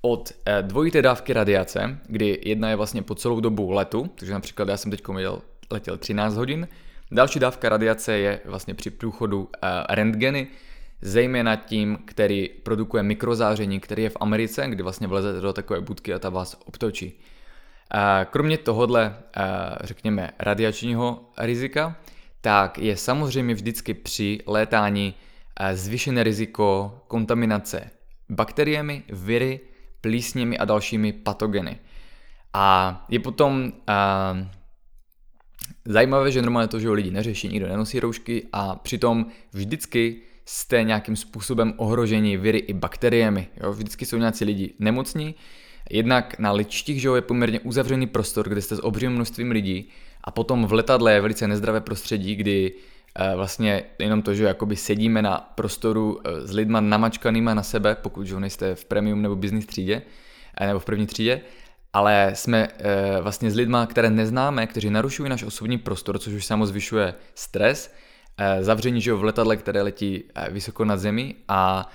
Od 0.00 0.32
eh, 0.46 0.62
dvojité 0.62 1.02
dávky 1.02 1.32
radiace, 1.32 1.98
kdy 2.06 2.40
jedna 2.44 2.70
je 2.70 2.76
vlastně 2.76 3.02
po 3.02 3.14
celou 3.14 3.40
dobu 3.40 3.70
letu, 3.70 4.10
takže 4.14 4.32
například 4.32 4.68
já 4.68 4.76
jsem 4.76 4.90
teď 4.90 5.02
letěl 5.70 5.96
13 5.96 6.36
hodin, 6.36 6.68
Další 7.12 7.38
dávka 7.38 7.68
radiace 7.68 8.18
je 8.18 8.40
vlastně 8.44 8.74
při 8.74 8.90
průchodu 8.90 9.38
uh, 9.38 9.48
rentgeny, 9.88 10.46
zejména 11.02 11.56
tím, 11.56 11.98
který 12.04 12.48
produkuje 12.48 13.02
mikrozáření, 13.02 13.80
který 13.80 14.02
je 14.02 14.10
v 14.10 14.16
Americe, 14.20 14.66
kdy 14.68 14.82
vlastně 14.82 15.06
vlezete 15.06 15.40
do 15.40 15.52
takové 15.52 15.80
budky 15.80 16.14
a 16.14 16.18
ta 16.18 16.28
vás 16.28 16.60
obtočí. 16.64 17.12
Uh, 17.94 18.00
kromě 18.30 18.58
tohohle, 18.58 19.16
řekněme, 19.80 20.30
radiačního 20.38 21.30
rizika, 21.38 21.96
tak 22.40 22.78
je 22.78 22.96
samozřejmě 22.96 23.54
vždycky 23.54 23.94
při 23.94 24.38
létání 24.46 25.14
zvýšené 25.72 26.22
riziko 26.22 26.98
kontaminace 27.08 27.90
bakteriemi, 28.28 29.02
viry, 29.08 29.60
plísněmi 30.00 30.58
a 30.58 30.64
dalšími 30.64 31.12
patogeny. 31.12 31.78
A 32.52 33.06
je 33.08 33.20
potom 33.20 33.72
uh, 33.88 34.46
Zajímavé, 35.84 36.32
že 36.32 36.42
normálně 36.42 36.68
to, 36.68 36.80
že 36.80 36.90
lidi 36.90 37.10
neřeší, 37.10 37.48
nikdo 37.48 37.68
nenosí 37.68 38.00
roušky 38.00 38.48
a 38.52 38.74
přitom 38.74 39.26
vždycky 39.52 40.20
jste 40.44 40.82
nějakým 40.82 41.16
způsobem 41.16 41.74
ohroženi 41.76 42.36
viry 42.36 42.58
i 42.58 42.72
bakteriemi. 42.72 43.48
Jo? 43.62 43.72
Vždycky 43.72 44.06
jsou 44.06 44.16
nějací 44.16 44.44
lidi 44.44 44.74
nemocní, 44.78 45.34
jednak 45.90 46.38
na 46.38 46.52
letištích, 46.52 47.00
že 47.00 47.08
je 47.14 47.20
poměrně 47.20 47.60
uzavřený 47.60 48.06
prostor, 48.06 48.48
kde 48.48 48.62
jste 48.62 48.76
s 48.76 48.84
obřím 48.84 49.12
množstvím 49.12 49.50
lidí 49.50 49.88
a 50.24 50.30
potom 50.30 50.66
v 50.66 50.72
letadle 50.72 51.12
je 51.12 51.20
velice 51.20 51.48
nezdravé 51.48 51.80
prostředí, 51.80 52.36
kdy 52.36 52.72
vlastně 53.36 53.84
jenom 53.98 54.22
to, 54.22 54.34
že 54.34 54.44
jakoby 54.44 54.76
sedíme 54.76 55.22
na 55.22 55.52
prostoru 55.54 56.20
e, 56.24 56.46
s 56.46 56.52
lidma 56.52 56.80
namačkanýma 56.80 57.54
na 57.54 57.62
sebe, 57.62 57.94
pokud 57.94 58.26
že 58.26 58.40
nejste 58.40 58.74
v 58.74 58.84
premium 58.84 59.22
nebo 59.22 59.36
business 59.36 59.66
třídě, 59.66 60.02
e, 60.60 60.66
nebo 60.66 60.78
v 60.78 60.84
první 60.84 61.06
třídě, 61.06 61.40
ale 61.92 62.30
jsme 62.34 62.68
vlastně 63.20 63.50
s 63.50 63.54
lidma, 63.54 63.86
které 63.86 64.10
neznáme, 64.10 64.66
kteří 64.66 64.90
narušují 64.90 65.30
náš 65.30 65.42
osobní 65.42 65.78
prostor, 65.78 66.18
což 66.18 66.32
už 66.32 66.44
samo 66.44 66.66
zvyšuje 66.66 67.14
stres, 67.34 67.94
zavření 68.60 69.00
že 69.00 69.12
v 69.12 69.24
letadle, 69.24 69.56
které 69.56 69.82
letí 69.82 70.24
vysoko 70.50 70.84
nad 70.84 70.96
zemi 70.96 71.34
a 71.48 71.90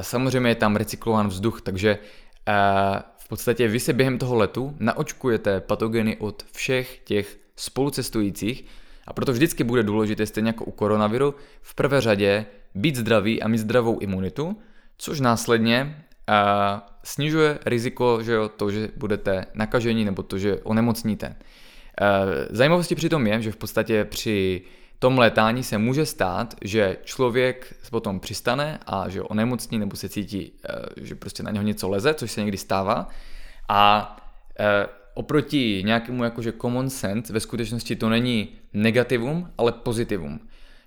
samozřejmě 0.00 0.50
je 0.50 0.54
tam 0.54 0.76
recyklován 0.76 1.28
vzduch, 1.28 1.60
takže 1.60 1.98
v 3.16 3.28
podstatě 3.28 3.68
vy 3.68 3.80
se 3.80 3.92
během 3.92 4.18
toho 4.18 4.34
letu 4.34 4.76
naočkujete 4.80 5.60
patogeny 5.60 6.16
od 6.16 6.42
všech 6.52 7.00
těch 7.04 7.38
spolucestujících 7.56 8.64
a 9.06 9.12
proto 9.12 9.32
vždycky 9.32 9.64
bude 9.64 9.82
důležité, 9.82 10.26
stejně 10.26 10.48
jako 10.48 10.64
u 10.64 10.70
koronaviru, 10.70 11.34
v 11.62 11.74
prvé 11.74 12.00
řadě 12.00 12.46
být 12.74 12.96
zdravý 12.96 13.42
a 13.42 13.48
mít 13.48 13.58
zdravou 13.58 13.98
imunitu, 13.98 14.56
což 14.98 15.20
následně 15.20 16.04
a 16.26 16.98
snižuje 17.04 17.58
riziko, 17.66 18.22
že 18.22 18.32
jo, 18.32 18.48
to, 18.48 18.70
že 18.70 18.88
budete 18.96 19.46
nakažení 19.54 20.04
nebo 20.04 20.22
to, 20.22 20.38
že 20.38 20.60
onemocníte. 20.62 21.36
Zajímavostí 22.50 22.94
přitom 22.94 23.26
je, 23.26 23.42
že 23.42 23.52
v 23.52 23.56
podstatě 23.56 24.04
při 24.04 24.62
tom 24.98 25.18
létání 25.18 25.62
se 25.62 25.78
může 25.78 26.06
stát, 26.06 26.54
že 26.62 26.96
člověk 27.04 27.74
potom 27.90 28.20
přistane 28.20 28.78
a 28.86 29.08
že 29.08 29.22
onemocní 29.22 29.78
nebo 29.78 29.96
se 29.96 30.08
cítí, 30.08 30.52
e, 30.68 31.04
že 31.04 31.14
prostě 31.14 31.42
na 31.42 31.50
něho 31.50 31.64
něco 31.64 31.88
leze, 31.88 32.14
což 32.14 32.32
se 32.32 32.40
někdy 32.40 32.56
stává. 32.56 33.08
A 33.68 34.16
e, 34.60 34.86
oproti 35.14 35.82
nějakému 35.86 36.24
jakože 36.24 36.52
common 36.52 36.90
sense, 36.90 37.32
ve 37.32 37.40
skutečnosti 37.40 37.96
to 37.96 38.08
není 38.08 38.48
negativum, 38.72 39.48
ale 39.58 39.72
pozitivum. 39.72 40.40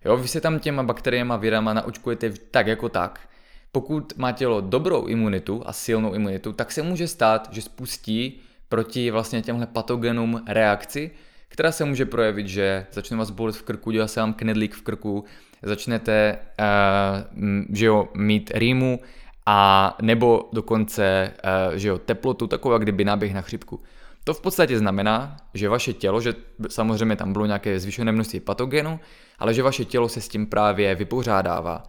Jo, 0.05 0.17
vy 0.17 0.27
se 0.27 0.41
tam 0.41 0.59
těma 0.59 0.83
bakteriemi 0.83 1.33
a 1.33 1.37
virama 1.37 1.73
naočkujete 1.73 2.33
tak 2.51 2.67
jako 2.67 2.89
tak, 2.89 3.29
pokud 3.71 4.17
má 4.17 4.31
tělo 4.31 4.61
dobrou 4.61 5.05
imunitu 5.05 5.63
a 5.65 5.73
silnou 5.73 6.13
imunitu, 6.13 6.53
tak 6.53 6.71
se 6.71 6.81
může 6.81 7.07
stát, 7.07 7.47
že 7.51 7.61
spustí 7.61 8.41
proti 8.69 9.11
vlastně 9.11 9.41
těmhle 9.41 9.67
patogenům 9.67 10.43
reakci, 10.47 11.11
která 11.47 11.71
se 11.71 11.85
může 11.85 12.05
projevit, 12.05 12.47
že 12.47 12.85
začne 12.91 13.17
vás 13.17 13.29
bolet 13.29 13.55
v 13.55 13.63
krku, 13.63 13.91
dělá 13.91 14.07
se 14.07 14.19
vám 14.19 14.33
knedlík 14.33 14.75
v 14.75 14.81
krku, 14.81 15.25
začnete 15.63 16.37
uh, 16.59 17.65
že 17.69 17.85
jo, 17.85 18.09
mít 18.15 18.51
rýmu 18.55 18.99
a 19.45 19.97
nebo 20.01 20.49
dokonce 20.53 21.33
uh, 21.69 21.75
že 21.75 21.87
jo, 21.87 21.97
teplotu, 21.97 22.47
taková 22.47 22.77
kdyby 22.77 23.05
náběh 23.05 23.33
na 23.33 23.41
chřipku. 23.41 23.79
To 24.27 24.33
v 24.33 24.41
podstatě 24.41 24.77
znamená, 24.77 25.37
že 25.53 25.69
vaše 25.69 25.93
tělo, 25.93 26.21
že 26.21 26.33
samozřejmě 26.69 27.15
tam 27.15 27.33
bylo 27.33 27.45
nějaké 27.45 27.79
zvýšené 27.79 28.11
množství 28.11 28.39
patogenů, 28.39 28.99
ale 29.39 29.53
že 29.53 29.63
vaše 29.63 29.85
tělo 29.85 30.09
se 30.09 30.21
s 30.21 30.27
tím 30.27 30.45
právě 30.47 30.95
vypořádává. 30.95 31.83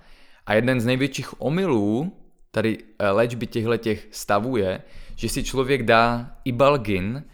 A 0.47 0.55
jeden 0.55 0.81
z 0.81 0.87
největších 0.87 1.43
omylů 1.43 2.17
tady 2.51 2.79
eh, 2.99 3.11
léčby 3.11 3.47
těchto 3.47 3.77
těch 3.77 4.09
stavů 4.11 4.57
je, 4.57 4.83
že 5.17 5.29
si 5.29 5.45
člověk 5.45 5.83
dá 5.83 6.31
ibalgin 6.45 7.25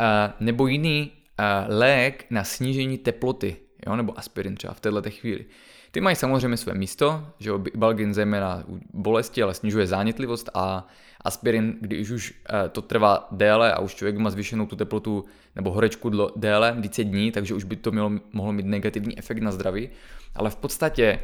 eh, 0.00 0.32
nebo 0.40 0.66
jiný 0.66 1.12
eh, 1.12 1.44
lék 1.68 2.26
na 2.30 2.44
snížení 2.44 2.98
teploty, 2.98 3.56
jo, 3.86 3.96
nebo 3.96 4.18
aspirin 4.18 4.54
třeba 4.54 4.74
v 4.74 4.80
této 4.80 5.10
chvíli. 5.10 5.44
Ty 5.90 6.00
mají 6.00 6.16
samozřejmě 6.16 6.56
své 6.56 6.74
místo, 6.74 7.26
že 7.38 7.50
ibalgin 7.74 8.14
zejména 8.14 8.64
u 8.68 8.80
bolesti, 8.92 9.42
ale 9.42 9.54
snižuje 9.54 9.86
zánětlivost 9.86 10.50
a 10.54 10.86
aspirin, 11.24 11.76
když 11.80 12.10
už 12.10 12.34
to 12.72 12.82
trvá 12.82 13.28
déle 13.30 13.72
a 13.72 13.80
už 13.80 13.94
člověk 13.94 14.16
má 14.16 14.30
zvýšenou 14.30 14.66
tu 14.66 14.76
teplotu 14.76 15.24
nebo 15.56 15.70
horečku 15.70 16.10
déle, 16.36 16.76
více 16.78 17.04
dní, 17.04 17.32
takže 17.32 17.54
už 17.54 17.64
by 17.64 17.76
to 17.76 17.92
mělo, 17.92 18.12
mohlo 18.32 18.52
mít 18.52 18.66
negativní 18.66 19.18
efekt 19.18 19.38
na 19.38 19.52
zdraví. 19.52 19.88
Ale 20.34 20.50
v 20.50 20.56
podstatě 20.56 21.20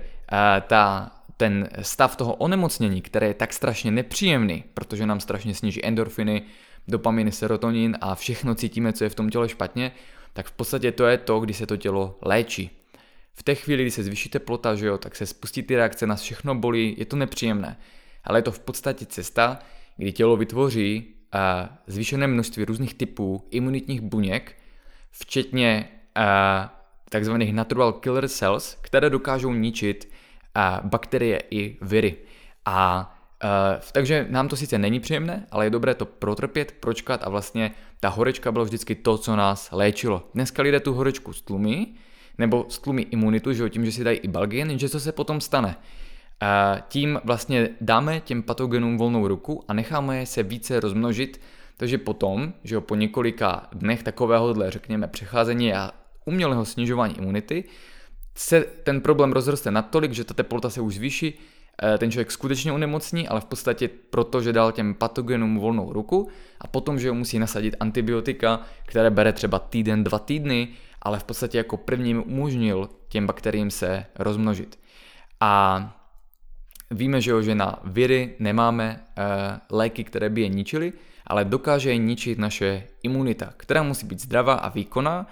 ta 0.66 1.10
ten 1.36 1.68
stav 1.82 2.16
toho 2.16 2.34
onemocnění, 2.34 3.02
který 3.02 3.26
je 3.26 3.34
tak 3.34 3.52
strašně 3.52 3.90
nepříjemný, 3.90 4.64
protože 4.74 5.06
nám 5.06 5.20
strašně 5.20 5.54
sníží 5.54 5.86
endorfiny, 5.86 6.42
dopaminy, 6.88 7.32
serotonin 7.32 7.96
a 8.00 8.14
všechno 8.14 8.54
cítíme, 8.54 8.92
co 8.92 9.04
je 9.04 9.10
v 9.10 9.14
tom 9.14 9.30
těle 9.30 9.48
špatně, 9.48 9.92
tak 10.32 10.46
v 10.46 10.52
podstatě 10.52 10.92
to 10.92 11.06
je 11.06 11.18
to, 11.18 11.40
kdy 11.40 11.54
se 11.54 11.66
to 11.66 11.76
tělo 11.76 12.18
léčí. 12.22 12.70
V 13.34 13.42
té 13.42 13.54
chvíli, 13.54 13.82
kdy 13.82 13.90
se 13.90 14.02
zvýší 14.02 14.28
teplota, 14.28 14.74
že 14.74 14.86
jo, 14.86 14.98
tak 14.98 15.16
se 15.16 15.26
spustí 15.26 15.62
ty 15.62 15.76
reakce, 15.76 16.06
nás 16.06 16.22
všechno 16.22 16.54
bolí, 16.54 16.94
je 16.98 17.04
to 17.04 17.16
nepříjemné. 17.16 17.78
Ale 18.24 18.38
je 18.38 18.42
to 18.42 18.52
v 18.52 18.60
podstatě 18.60 19.06
cesta, 19.06 19.58
kdy 20.00 20.12
tělo 20.12 20.36
vytvoří 20.36 21.14
uh, 21.34 21.40
zvýšené 21.86 22.26
množství 22.26 22.64
různých 22.64 22.94
typů 22.94 23.48
imunitních 23.50 24.00
buněk, 24.00 24.56
včetně 25.10 25.88
uh, 26.16 26.22
takzvaných 27.08 27.52
natural 27.52 27.92
killer 27.92 28.28
cells, 28.28 28.76
které 28.80 29.10
dokážou 29.10 29.52
ničit 29.52 30.08
bakterie 30.82 31.42
i 31.50 31.76
viry. 31.82 32.16
A 32.64 33.16
Uh, 33.44 33.80
takže 33.92 34.26
nám 34.30 34.48
to 34.48 34.56
sice 34.56 34.78
není 34.78 35.00
příjemné, 35.00 35.46
ale 35.50 35.66
je 35.66 35.70
dobré 35.70 35.94
to 35.94 36.06
protrpět, 36.06 36.74
pročkat 36.80 37.20
a 37.24 37.28
vlastně 37.28 37.70
ta 38.00 38.08
horečka 38.08 38.52
byla 38.52 38.64
vždycky 38.64 38.94
to, 38.94 39.18
co 39.18 39.36
nás 39.36 39.68
léčilo. 39.72 40.28
Dneska 40.34 40.62
lidé 40.62 40.80
tu 40.80 40.94
horečku 40.94 41.32
stlumí, 41.32 41.94
nebo 42.38 42.66
stlumí 42.68 43.02
imunitu, 43.02 43.52
že 43.52 43.70
tím, 43.70 43.84
že 43.84 43.92
si 43.92 44.04
dají 44.04 44.18
i 44.18 44.28
balgin, 44.28 44.78
že 44.78 44.88
co 44.88 45.00
se 45.00 45.12
potom 45.12 45.40
stane? 45.40 45.76
Tím 46.88 47.20
vlastně 47.24 47.68
dáme 47.80 48.20
těm 48.20 48.42
patogenům 48.42 48.98
volnou 48.98 49.28
ruku 49.28 49.64
a 49.68 49.72
necháme 49.72 50.18
je 50.18 50.26
se 50.26 50.42
více 50.42 50.80
rozmnožit, 50.80 51.40
takže 51.76 51.98
potom, 51.98 52.52
že 52.64 52.80
po 52.80 52.94
několika 52.94 53.68
dnech 53.72 54.02
takovéhohle, 54.02 54.70
řekněme, 54.70 55.08
přecházení 55.08 55.74
a 55.74 55.90
umělého 56.24 56.64
snižování 56.64 57.18
imunity, 57.18 57.64
se 58.34 58.60
ten 58.60 59.00
problém 59.00 59.32
rozroste 59.32 59.70
natolik, 59.70 60.12
že 60.12 60.24
ta 60.24 60.34
teplota 60.34 60.70
se 60.70 60.80
už 60.80 60.94
zvýší, 60.94 61.38
eh, 61.82 61.98
ten 61.98 62.10
člověk 62.10 62.30
skutečně 62.30 62.72
onemocní, 62.72 63.28
ale 63.28 63.40
v 63.40 63.44
podstatě 63.44 63.90
proto, 64.10 64.42
že 64.42 64.52
dal 64.52 64.72
těm 64.72 64.94
patogenům 64.94 65.58
volnou 65.58 65.92
ruku 65.92 66.28
a 66.60 66.66
potom, 66.66 66.98
že 66.98 67.08
ho 67.08 67.14
musí 67.14 67.38
nasadit 67.38 67.76
antibiotika, 67.80 68.60
které 68.86 69.10
bere 69.10 69.32
třeba 69.32 69.58
týden, 69.58 70.04
dva 70.04 70.18
týdny, 70.18 70.68
ale 71.02 71.18
v 71.18 71.24
podstatě 71.24 71.58
jako 71.58 71.76
prvním 71.76 72.22
umožnil 72.26 72.88
těm 73.08 73.26
bakteriím 73.26 73.70
se 73.70 74.06
rozmnožit. 74.18 74.78
A 75.40 75.99
víme, 76.90 77.20
že, 77.20 77.30
jo, 77.30 77.42
že 77.42 77.54
na 77.54 77.78
viry 77.84 78.34
nemáme 78.38 79.00
e, 79.00 79.24
léky, 79.70 80.04
které 80.04 80.28
by 80.28 80.40
je 80.40 80.48
ničily, 80.48 80.92
ale 81.26 81.44
dokáže 81.44 81.90
je 81.90 81.96
ničit 81.96 82.38
naše 82.38 82.82
imunita, 83.02 83.52
která 83.56 83.82
musí 83.82 84.06
být 84.06 84.20
zdravá 84.20 84.54
a 84.54 84.68
výkonná 84.68 85.26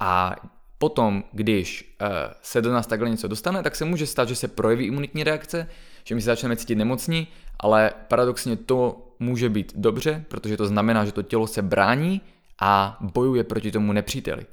a 0.00 0.36
Potom, 0.78 1.24
když 1.32 1.96
uh, 2.00 2.08
se 2.42 2.62
do 2.62 2.72
nás 2.72 2.86
takhle 2.86 3.10
něco 3.10 3.28
dostane, 3.28 3.62
tak 3.62 3.76
se 3.76 3.84
může 3.84 4.06
stát, 4.06 4.28
že 4.28 4.34
se 4.36 4.48
projeví 4.48 4.86
imunitní 4.86 5.24
reakce, 5.24 5.68
že 6.04 6.14
my 6.14 6.20
se 6.20 6.26
začneme 6.26 6.56
cítit 6.56 6.74
nemocní, 6.74 7.28
ale 7.60 7.92
paradoxně 8.08 8.56
to 8.56 9.06
může 9.18 9.48
být 9.48 9.72
dobře, 9.76 10.24
protože 10.28 10.56
to 10.56 10.66
znamená, 10.66 11.04
že 11.04 11.12
to 11.12 11.22
tělo 11.22 11.46
se 11.46 11.62
brání 11.62 12.20
a 12.60 12.98
bojuje 13.00 13.44
proti 13.44 13.70
tomu 13.72 13.92
nepříteli. 13.92 14.46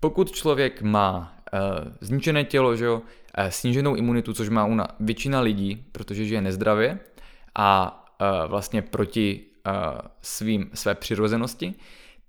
Pokud 0.00 0.30
člověk 0.30 0.82
má 0.82 1.36
uh, 1.52 1.60
zničené 2.00 2.44
tělo, 2.44 2.76
že 2.76 2.84
jo, 2.84 3.02
sníženou 3.48 3.94
imunitu, 3.94 4.32
což 4.32 4.48
má 4.48 4.64
una 4.64 4.88
většina 5.00 5.40
lidí, 5.40 5.84
protože 5.92 6.24
žije 6.24 6.40
nezdravě 6.40 6.98
a 7.54 7.96
uh, 8.20 8.50
vlastně 8.50 8.82
proti 8.82 9.40
uh, 9.66 9.72
svým, 10.22 10.70
své 10.74 10.94
přirozenosti, 10.94 11.74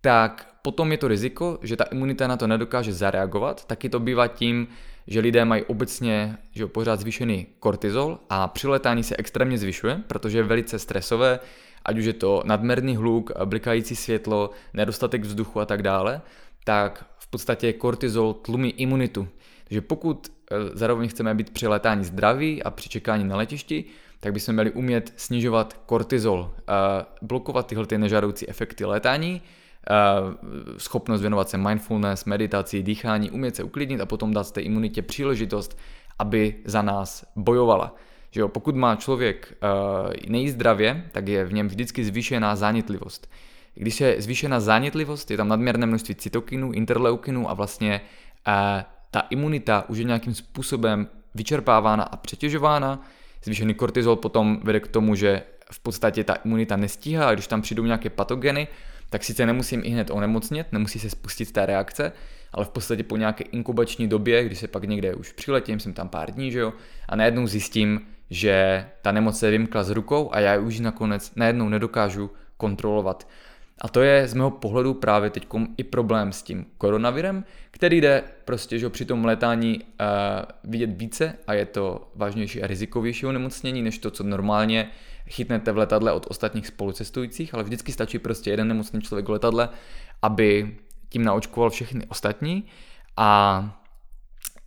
tak 0.01 0.55
potom 0.61 0.91
je 0.91 0.97
to 0.97 1.07
riziko, 1.07 1.59
že 1.61 1.75
ta 1.75 1.83
imunita 1.83 2.27
na 2.27 2.37
to 2.37 2.47
nedokáže 2.47 2.93
zareagovat, 2.93 3.65
taky 3.65 3.89
to 3.89 3.99
bývá 3.99 4.27
tím, 4.27 4.67
že 5.07 5.19
lidé 5.19 5.45
mají 5.45 5.63
obecně 5.63 6.37
že 6.51 6.67
pořád 6.67 6.99
zvýšený 6.99 7.47
kortizol 7.59 8.19
a 8.29 8.47
při 8.47 8.67
letání 8.67 9.03
se 9.03 9.15
extrémně 9.17 9.57
zvyšuje, 9.57 10.01
protože 10.07 10.37
je 10.37 10.43
velice 10.43 10.79
stresové, 10.79 11.39
ať 11.85 11.97
už 11.97 12.05
je 12.05 12.13
to 12.13 12.43
nadmerný 12.45 12.95
hluk, 12.95 13.31
blikající 13.45 13.95
světlo, 13.95 14.49
nedostatek 14.73 15.21
vzduchu 15.21 15.59
a 15.59 15.65
tak 15.65 15.81
dále, 15.81 16.21
tak 16.63 17.05
v 17.17 17.27
podstatě 17.27 17.73
kortizol 17.73 18.33
tlumí 18.33 18.69
imunitu. 18.69 19.27
Takže 19.71 19.81
pokud 19.81 20.31
e, 20.51 20.55
zároveň 20.77 21.09
chceme 21.09 21.35
být 21.35 21.49
při 21.49 21.67
letání 21.67 22.05
zdraví 22.05 22.63
a 22.63 22.71
při 22.71 22.89
čekání 22.89 23.23
na 23.23 23.37
letišti, 23.37 23.85
tak 24.19 24.33
bychom 24.33 24.53
měli 24.53 24.71
umět 24.71 25.13
snižovat 25.15 25.73
kortizol, 25.85 26.53
blokovat 27.21 27.67
tyhle 27.67 27.85
ty 27.85 27.97
nežádoucí 27.97 28.49
efekty 28.49 28.85
létání, 28.85 29.41
schopnost 30.77 31.21
věnovat 31.21 31.49
se 31.49 31.57
mindfulness, 31.57 32.25
meditaci, 32.25 32.83
dýchání, 32.83 33.31
umět 33.31 33.55
se 33.55 33.63
uklidnit 33.63 34.01
a 34.01 34.05
potom 34.05 34.33
dát 34.33 34.51
té 34.51 34.61
imunitě 34.61 35.01
příležitost, 35.01 35.77
aby 36.19 36.55
za 36.65 36.81
nás 36.81 37.25
bojovala. 37.35 37.95
Že 38.31 38.41
jo, 38.41 38.47
pokud 38.47 38.75
má 38.75 38.95
člověk 38.95 39.57
nejzdravě, 40.27 41.09
tak 41.11 41.27
je 41.27 41.45
v 41.45 41.53
něm 41.53 41.67
vždycky 41.67 42.05
zvýšená 42.05 42.55
zánětlivost. 42.55 43.31
Když 43.75 44.01
je 44.01 44.21
zvýšená 44.21 44.59
zánětlivost, 44.59 45.31
je 45.31 45.37
tam 45.37 45.47
nadměrné 45.47 45.85
množství 45.85 46.15
cytokinů, 46.15 46.71
interleukinů 46.71 47.49
a 47.49 47.53
vlastně 47.53 48.01
ta 49.11 49.19
imunita 49.19 49.89
už 49.89 49.97
je 49.97 50.03
nějakým 50.03 50.33
způsobem 50.33 51.07
vyčerpávána 51.35 52.03
a 52.03 52.17
přetěžována. 52.17 53.01
Zvýšený 53.43 53.73
kortizol 53.73 54.15
potom 54.15 54.59
vede 54.63 54.79
k 54.79 54.87
tomu, 54.87 55.15
že 55.15 55.43
v 55.71 55.79
podstatě 55.79 56.23
ta 56.23 56.33
imunita 56.33 56.75
nestíhá 56.75 57.29
a 57.29 57.33
když 57.33 57.47
tam 57.47 57.61
přijdou 57.61 57.85
nějaké 57.85 58.09
patogeny, 58.09 58.67
tak 59.09 59.23
sice 59.23 59.45
nemusím 59.45 59.81
i 59.83 59.89
hned 59.89 60.09
onemocnit, 60.11 60.67
nemusí 60.71 60.99
se 60.99 61.09
spustit 61.09 61.51
ta 61.51 61.65
reakce, 61.65 62.11
ale 62.53 62.65
v 62.65 62.69
podstatě 62.69 63.03
po 63.03 63.17
nějaké 63.17 63.43
inkubační 63.43 64.07
době, 64.07 64.43
kdy 64.43 64.55
se 64.55 64.67
pak 64.67 64.83
někde 64.83 65.15
už 65.15 65.31
přiletím, 65.31 65.79
jsem 65.79 65.93
tam 65.93 66.09
pár 66.09 66.31
dní, 66.31 66.51
že 66.51 66.59
jo, 66.59 66.73
a 67.09 67.15
najednou 67.15 67.47
zjistím, 67.47 68.01
že 68.29 68.85
ta 69.01 69.11
nemoc 69.11 69.39
se 69.39 69.49
vymkla 69.49 69.83
z 69.83 69.89
rukou 69.89 70.29
a 70.33 70.39
já 70.39 70.59
už 70.59 70.79
nakonec 70.79 71.31
najednou 71.35 71.69
nedokážu 71.69 72.31
kontrolovat. 72.57 73.27
A 73.81 73.87
to 73.87 74.01
je 74.01 74.27
z 74.27 74.33
mého 74.33 74.51
pohledu 74.51 74.93
právě 74.93 75.29
teď 75.29 75.47
i 75.77 75.83
problém 75.83 76.31
s 76.31 76.43
tím 76.43 76.65
koronavirem, 76.77 77.43
který 77.71 78.01
jde 78.01 78.23
prostě 78.45 78.79
že 78.79 78.89
při 78.89 79.05
tom 79.05 79.25
letání 79.25 79.79
uh, 79.79 79.85
vidět 80.63 80.89
více 80.97 81.33
a 81.47 81.53
je 81.53 81.65
to 81.65 82.11
vážnější 82.15 82.63
a 82.63 82.67
rizikovější 82.67 83.25
onemocnění 83.25 83.81
než 83.81 83.97
to, 83.97 84.11
co 84.11 84.23
normálně 84.23 84.89
chytnete 85.29 85.71
v 85.71 85.77
letadle 85.77 86.11
od 86.11 86.25
ostatních 86.29 86.67
spolucestujících, 86.67 87.53
ale 87.53 87.63
vždycky 87.63 87.91
stačí 87.91 88.19
prostě 88.19 88.49
jeden 88.49 88.67
nemocný 88.67 89.01
člověk 89.01 89.27
v 89.27 89.31
letadle, 89.31 89.69
aby 90.21 90.77
tím 91.09 91.23
naočkoval 91.23 91.69
všechny 91.69 92.05
ostatní 92.09 92.65
a 93.17 93.81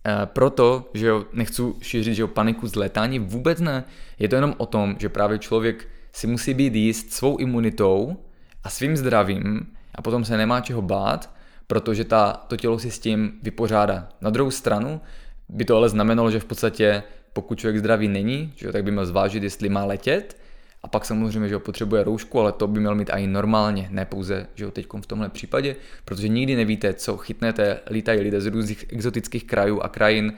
e, 0.07 0.25
proto, 0.25 0.89
že 0.93 1.07
jo, 1.07 1.25
nechci 1.33 1.63
šířit 1.81 2.13
že 2.13 2.21
jo, 2.21 2.27
paniku 2.27 2.67
z 2.67 2.75
letání, 2.75 3.19
vůbec 3.19 3.59
ne. 3.59 3.83
Je 4.19 4.27
to 4.27 4.35
jenom 4.35 4.55
o 4.57 4.65
tom, 4.65 4.95
že 4.99 5.09
právě 5.09 5.39
člověk 5.39 5.87
si 6.11 6.27
musí 6.27 6.53
být 6.53 6.75
jíst 6.75 7.13
svou 7.13 7.37
imunitou 7.37 8.24
a 8.65 8.69
svým 8.69 8.97
zdravím 8.97 9.67
a 9.95 10.01
potom 10.01 10.25
se 10.25 10.37
nemá 10.37 10.61
čeho 10.61 10.81
bát, 10.81 11.29
protože 11.67 12.03
ta, 12.03 12.33
to 12.47 12.57
tělo 12.57 12.79
si 12.79 12.91
s 12.91 12.99
tím 12.99 13.33
vypořádá. 13.43 14.09
Na 14.21 14.29
druhou 14.29 14.51
stranu 14.51 15.01
by 15.49 15.65
to 15.65 15.77
ale 15.77 15.89
znamenalo, 15.89 16.31
že 16.31 16.39
v 16.39 16.45
podstatě 16.45 17.03
pokud 17.33 17.59
člověk 17.59 17.77
zdravý 17.77 18.07
není, 18.07 18.53
že 18.55 18.71
tak 18.71 18.83
by 18.83 18.91
měl 18.91 19.05
zvážit, 19.05 19.43
jestli 19.43 19.69
má 19.69 19.85
letět 19.85 20.37
a 20.83 20.87
pak 20.87 21.05
samozřejmě, 21.05 21.49
že 21.49 21.55
ho 21.55 21.59
potřebuje 21.59 22.03
roušku, 22.03 22.39
ale 22.39 22.51
to 22.51 22.67
by 22.67 22.79
měl 22.79 22.95
mít 22.95 23.09
i 23.09 23.27
normálně, 23.27 23.87
ne 23.91 24.05
pouze, 24.05 24.47
že 24.55 24.65
ho 24.65 24.71
teď 24.71 24.87
v 25.01 25.07
tomhle 25.07 25.29
případě, 25.29 25.75
protože 26.05 26.27
nikdy 26.27 26.55
nevíte, 26.55 26.93
co 26.93 27.17
chytnete, 27.17 27.79
lítají 27.91 28.19
lidé 28.19 28.41
z 28.41 28.45
různých 28.45 28.85
exotických 28.89 29.43
krajů 29.43 29.81
a 29.81 29.89
krajin, 29.89 30.33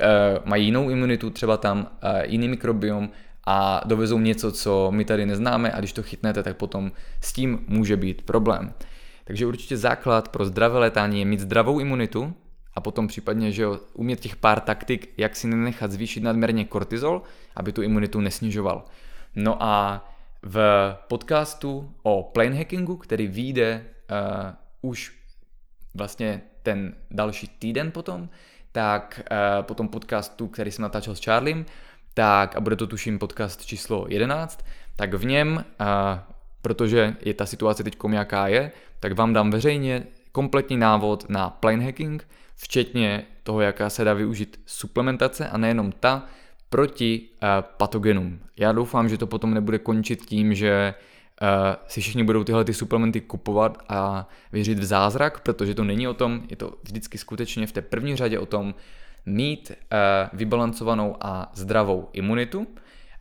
e, 0.00 0.08
mají 0.44 0.64
jinou 0.64 0.90
imunitu, 0.90 1.30
třeba 1.30 1.56
tam 1.56 1.90
e, 2.02 2.26
jiný 2.26 2.48
mikrobiom 2.48 3.10
a 3.46 3.80
dovezou 3.84 4.18
něco, 4.18 4.52
co 4.52 4.90
my 4.90 5.04
tady 5.04 5.26
neznáme 5.26 5.72
a 5.72 5.78
když 5.78 5.92
to 5.92 6.02
chytnete, 6.02 6.42
tak 6.42 6.56
potom 6.56 6.92
s 7.20 7.32
tím 7.32 7.64
může 7.68 7.96
být 7.96 8.22
problém. 8.22 8.74
Takže 9.24 9.46
určitě 9.46 9.76
základ 9.76 10.28
pro 10.28 10.44
zdravé 10.44 10.78
letání 10.78 11.18
je 11.18 11.24
mít 11.24 11.40
zdravou 11.40 11.80
imunitu 11.80 12.34
a 12.74 12.80
potom 12.80 13.06
případně, 13.06 13.52
že 13.52 13.62
jo, 13.62 13.80
umět 13.94 14.20
těch 14.20 14.36
pár 14.36 14.60
taktik, 14.60 15.14
jak 15.16 15.36
si 15.36 15.46
nenechat 15.46 15.92
zvýšit 15.92 16.22
nadměrně 16.22 16.64
kortizol, 16.64 17.22
aby 17.56 17.72
tu 17.72 17.82
imunitu 17.82 18.20
nesnižoval. 18.20 18.84
No 19.34 19.62
a 19.62 20.04
v 20.42 20.58
podcastu 21.08 21.92
o 22.02 22.22
plane 22.22 22.56
hackingu, 22.56 22.96
který 22.96 23.26
vyjde 23.26 23.84
uh, 24.10 24.90
už 24.90 25.12
vlastně 25.94 26.42
ten 26.62 26.94
další 27.10 27.48
týden 27.48 27.90
potom, 27.90 28.28
tak 28.72 29.20
uh, 29.30 29.64
po 29.64 29.74
tom 29.74 29.88
podcastu, 29.88 30.48
který 30.48 30.70
jsem 30.70 30.82
natáčel 30.82 31.14
s 31.16 31.24
Charliem, 31.24 31.64
tak 32.14 32.56
a 32.56 32.60
bude 32.60 32.76
to 32.76 32.86
tuším 32.86 33.18
podcast 33.18 33.64
číslo 33.64 34.06
11, 34.08 34.64
tak 34.96 35.14
v 35.14 35.24
něm, 35.24 35.64
uh, 35.80 35.86
protože 36.62 37.16
je 37.20 37.34
ta 37.34 37.46
situace 37.46 37.84
teď 37.84 37.96
jaká 38.10 38.48
je, 38.48 38.72
tak 39.00 39.12
vám 39.12 39.32
dám 39.32 39.50
veřejně 39.50 40.06
kompletní 40.32 40.76
návod 40.76 41.28
na 41.28 41.50
plane 41.50 41.84
hacking, 41.84 42.28
včetně 42.56 43.24
toho, 43.42 43.60
jaká 43.60 43.90
se 43.90 44.04
dá 44.04 44.14
využít 44.14 44.60
suplementace 44.66 45.48
a 45.48 45.58
nejenom 45.58 45.92
ta, 45.92 46.26
proti 46.68 47.20
uh, 47.20 47.48
patogenům. 47.76 48.40
Já 48.56 48.72
doufám, 48.72 49.08
že 49.08 49.18
to 49.18 49.26
potom 49.26 49.54
nebude 49.54 49.78
končit 49.78 50.26
tím, 50.26 50.54
že 50.54 50.94
uh, 51.42 51.48
si 51.86 52.00
všichni 52.00 52.24
budou 52.24 52.44
tyhle 52.44 52.64
ty 52.64 52.74
suplementy 52.74 53.20
kupovat 53.20 53.78
a 53.88 54.28
věřit 54.52 54.78
v 54.78 54.84
zázrak, 54.84 55.40
protože 55.40 55.74
to 55.74 55.84
není 55.84 56.08
o 56.08 56.14
tom, 56.14 56.42
je 56.50 56.56
to 56.56 56.74
vždycky 56.82 57.18
skutečně 57.18 57.66
v 57.66 57.72
té 57.72 57.82
první 57.82 58.16
řadě 58.16 58.38
o 58.38 58.46
tom 58.46 58.74
mít 59.26 59.70
uh, 59.70 60.38
vybalancovanou 60.38 61.16
a 61.20 61.50
zdravou 61.54 62.08
imunitu. 62.12 62.66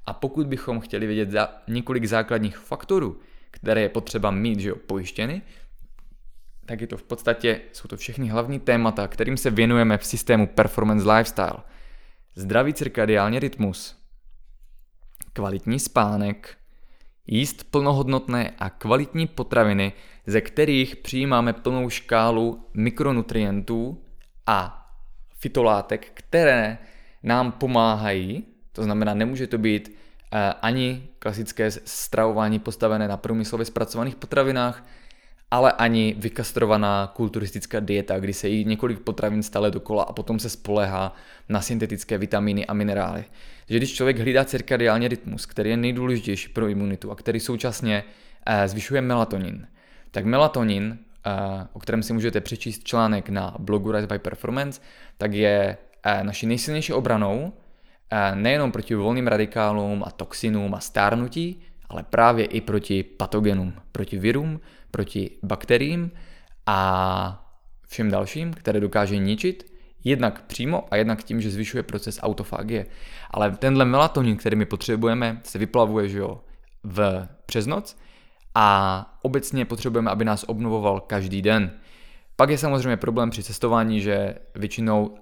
A 0.06 0.14
pokud 0.14 0.48
bychom 0.48 0.80
chtěli 0.80 1.08
vědět 1.08 1.32
za 1.32 1.50
několik 1.68 2.06
základních 2.06 2.58
faktorů, 2.58 3.20
které 3.52 3.82
je 3.82 3.90
potřeba 3.90 4.32
mít 4.32 4.60
že 4.60 4.70
jo, 4.70 4.76
pojištěny, 4.76 5.42
tak 6.66 6.82
je 6.82 6.88
to 6.88 6.98
v 6.98 7.04
podstatě, 7.04 7.62
jsou 7.74 7.88
to 7.88 7.98
všechny 7.98 8.28
hlavní 8.28 8.60
témata, 8.60 9.08
kterým 9.08 9.38
se 9.38 9.50
věnujeme 9.50 9.98
v 9.98 10.06
systému 10.06 10.48
Performance 10.48 11.12
Lifestyle. 11.12 11.64
Zdravý 12.36 12.74
cirkadiální 12.74 13.40
rytmus, 13.40 13.98
kvalitní 15.34 15.80
spánek, 15.80 16.58
jíst 17.28 17.72
plnohodnotné 17.72 18.54
a 18.60 18.70
kvalitní 18.70 19.28
potraviny, 19.28 19.94
ze 20.26 20.42
kterých 20.42 20.96
přijímáme 20.96 21.54
plnou 21.54 21.90
škálu 21.90 22.70
mikronutrientů 22.74 24.04
a 24.46 24.81
fitolátek, 25.42 26.08
které 26.14 26.78
nám 27.24 27.52
pomáhají, 27.52 28.46
to 28.72 28.84
znamená, 28.84 29.14
nemůže 29.14 29.48
to 29.48 29.58
být 29.58 29.98
eh, 30.34 30.54
ani 30.62 31.08
klasické 31.20 31.72
stravování 31.72 32.60
postavené 32.60 33.08
na 33.08 33.18
průmyslově 33.18 33.66
zpracovaných 33.66 34.16
potravinách, 34.16 34.86
ale 35.52 35.72
ani 35.72 36.16
vykastrovaná 36.18 37.12
kulturistická 37.16 37.80
dieta, 37.80 38.20
kdy 38.20 38.34
se 38.34 38.48
jí 38.48 38.66
několik 38.66 39.00
potravin 39.00 39.44
stále 39.44 39.72
dokola 39.72 40.04
a 40.04 40.14
potom 40.14 40.40
se 40.40 40.50
spolehá 40.50 41.16
na 41.50 41.62
syntetické 41.62 42.18
vitamíny 42.18 42.66
a 42.66 42.74
minerály. 42.74 43.26
Takže 43.66 43.78
když 43.78 43.94
člověk 43.94 44.20
hlídá 44.20 44.46
cirkadiální 44.46 45.08
rytmus, 45.08 45.46
který 45.46 45.70
je 45.70 45.78
nejdůležitější 45.78 46.50
pro 46.50 46.68
imunitu 46.68 47.12
a 47.12 47.16
který 47.16 47.40
současně 47.40 48.04
eh, 48.46 48.68
zvyšuje 48.68 49.02
melatonin, 49.02 49.68
tak 50.12 50.26
melatonin, 50.26 50.98
o 51.74 51.80
kterém 51.80 52.04
si 52.04 52.14
můžete 52.14 52.42
přečíst 52.42 52.84
článek 52.84 53.30
na 53.30 53.56
blogu 53.60 53.92
Rise 53.92 54.08
by 54.08 54.20
Performance, 54.20 54.82
tak 55.18 55.34
je 55.34 55.78
eh, 56.04 56.24
naší 56.24 56.48
nejsilnější 56.48 56.94
obranou 56.94 57.54
nejenom 58.36 58.72
proti 58.72 58.96
volným 58.96 59.28
radikálům 59.28 60.04
a 60.06 60.12
toxinům 60.12 60.74
a 60.74 60.80
stárnutí, 60.80 61.64
ale 61.90 62.04
právě 62.04 62.46
i 62.46 62.62
proti 62.62 63.04
patogenům, 63.04 63.74
proti 63.92 64.18
virům, 64.18 64.60
proti 64.92 65.32
bakteriím 65.44 66.12
a 66.66 67.52
všem 67.88 68.12
dalším, 68.12 68.54
které 68.54 68.80
dokáže 68.80 69.18
ničit, 69.18 69.72
jednak 70.04 70.42
přímo 70.42 70.88
a 70.92 70.96
jednak 70.96 71.24
tím, 71.24 71.42
že 71.42 71.50
zvyšuje 71.50 71.84
proces 71.84 72.20
autofagie. 72.22 72.86
Ale 73.32 73.52
tenhle 73.52 73.86
melatonin, 73.86 74.38
který 74.38 74.56
my 74.56 74.66
potřebujeme, 74.66 75.42
se 75.44 75.60
vyplavuje 75.60 76.10
že 76.10 76.18
jo, 76.18 76.42
v 76.84 77.28
přes 77.46 77.68
noc 77.68 77.98
a 78.56 79.06
obecně 79.22 79.66
potřebujeme, 79.66 80.12
aby 80.12 80.26
nás 80.26 80.46
obnovoval 80.48 81.00
každý 81.00 81.42
den. 81.42 81.72
Pak 82.36 82.50
je 82.50 82.58
samozřejmě 82.58 82.98
problém 82.98 83.30
při 83.30 83.44
cestování, 83.44 84.02
že 84.02 84.36
většinou 84.56 85.06
uh, 85.06 85.16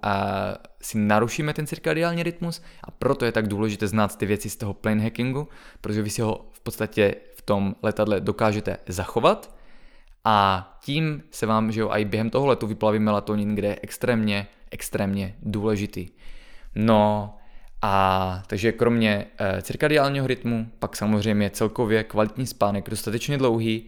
si 0.82 0.98
narušíme 0.98 1.54
ten 1.54 1.68
cirkadiální 1.68 2.24
rytmus 2.24 2.62
a 2.84 2.92
proto 2.92 3.26
je 3.26 3.32
tak 3.32 3.48
důležité 3.48 3.88
znát 3.88 4.18
ty 4.18 4.26
věci 4.26 4.50
z 4.50 4.56
toho 4.56 4.74
plane 4.74 5.04
hackingu, 5.04 5.48
protože 5.82 6.02
vy 6.02 6.10
si 6.10 6.22
ho 6.22 6.46
v 6.52 6.60
podstatě 6.60 7.16
v 7.36 7.42
tom 7.42 7.76
letadle 7.84 8.22
dokážete 8.22 8.78
zachovat 8.88 9.56
a 10.26 10.68
tím 10.84 11.24
se 11.32 11.46
vám, 11.46 11.72
že 11.72 11.82
jo, 11.82 11.90
i 11.92 12.06
během 12.06 12.30
toho 12.30 12.48
letu 12.48 12.68
vyplaví 12.68 13.00
melatonin, 13.00 13.56
kde 13.56 13.68
je 13.68 13.80
extrémně, 13.82 14.48
extrémně 14.72 15.36
důležitý. 15.42 16.10
No 16.76 17.34
a 17.82 18.44
takže 18.48 18.72
kromě 18.72 19.26
e, 19.38 19.62
cirkadiálního 19.62 20.28
rytmu, 20.28 20.68
pak 20.80 20.96
samozřejmě 20.96 21.50
celkově 21.50 22.04
kvalitní 22.04 22.48
spánek, 22.48 22.90
dostatečně 22.90 23.38
dlouhý 23.38 23.86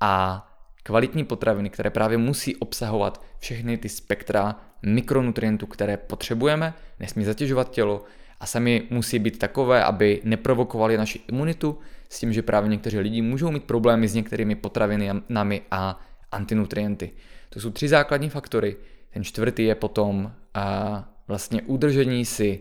a 0.00 0.48
kvalitní 0.82 1.24
potraviny, 1.24 1.70
které 1.70 1.90
právě 1.90 2.18
musí 2.18 2.56
obsahovat 2.56 3.24
všechny 3.38 3.78
ty 3.78 3.88
spektra 3.88 4.56
mikronutrientů, 4.82 5.66
které 5.66 5.96
potřebujeme, 5.96 6.74
nesmí 7.00 7.24
zatěžovat 7.24 7.70
tělo 7.70 8.04
a 8.40 8.46
sami 8.46 8.82
musí 8.90 9.18
být 9.18 9.38
takové, 9.38 9.84
aby 9.84 10.20
neprovokovali 10.24 10.96
naši 10.96 11.20
imunitu, 11.28 11.78
s 12.08 12.18
tím, 12.18 12.32
že 12.32 12.42
právě 12.42 12.70
někteří 12.70 12.98
lidi 12.98 13.22
můžou 13.22 13.50
mít 13.50 13.64
problémy 13.64 14.08
s 14.08 14.14
některými 14.14 14.54
potravinami 14.54 15.62
a 15.70 16.00
antinutrienty. 16.32 17.10
To 17.50 17.60
jsou 17.60 17.70
tři 17.70 17.88
základní 17.88 18.30
faktory. 18.30 18.76
Ten 19.10 19.24
čtvrtý 19.24 19.64
je 19.64 19.74
potom 19.74 20.32
a, 20.54 21.08
vlastně 21.28 21.62
udržení 21.62 22.24
si 22.24 22.60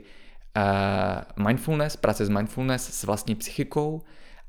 mindfulness, 1.48 1.96
práce 1.96 2.26
s 2.26 2.30
mindfulness 2.30 3.00
s 3.00 3.04
vlastní 3.04 3.36
psychikou 3.36 4.02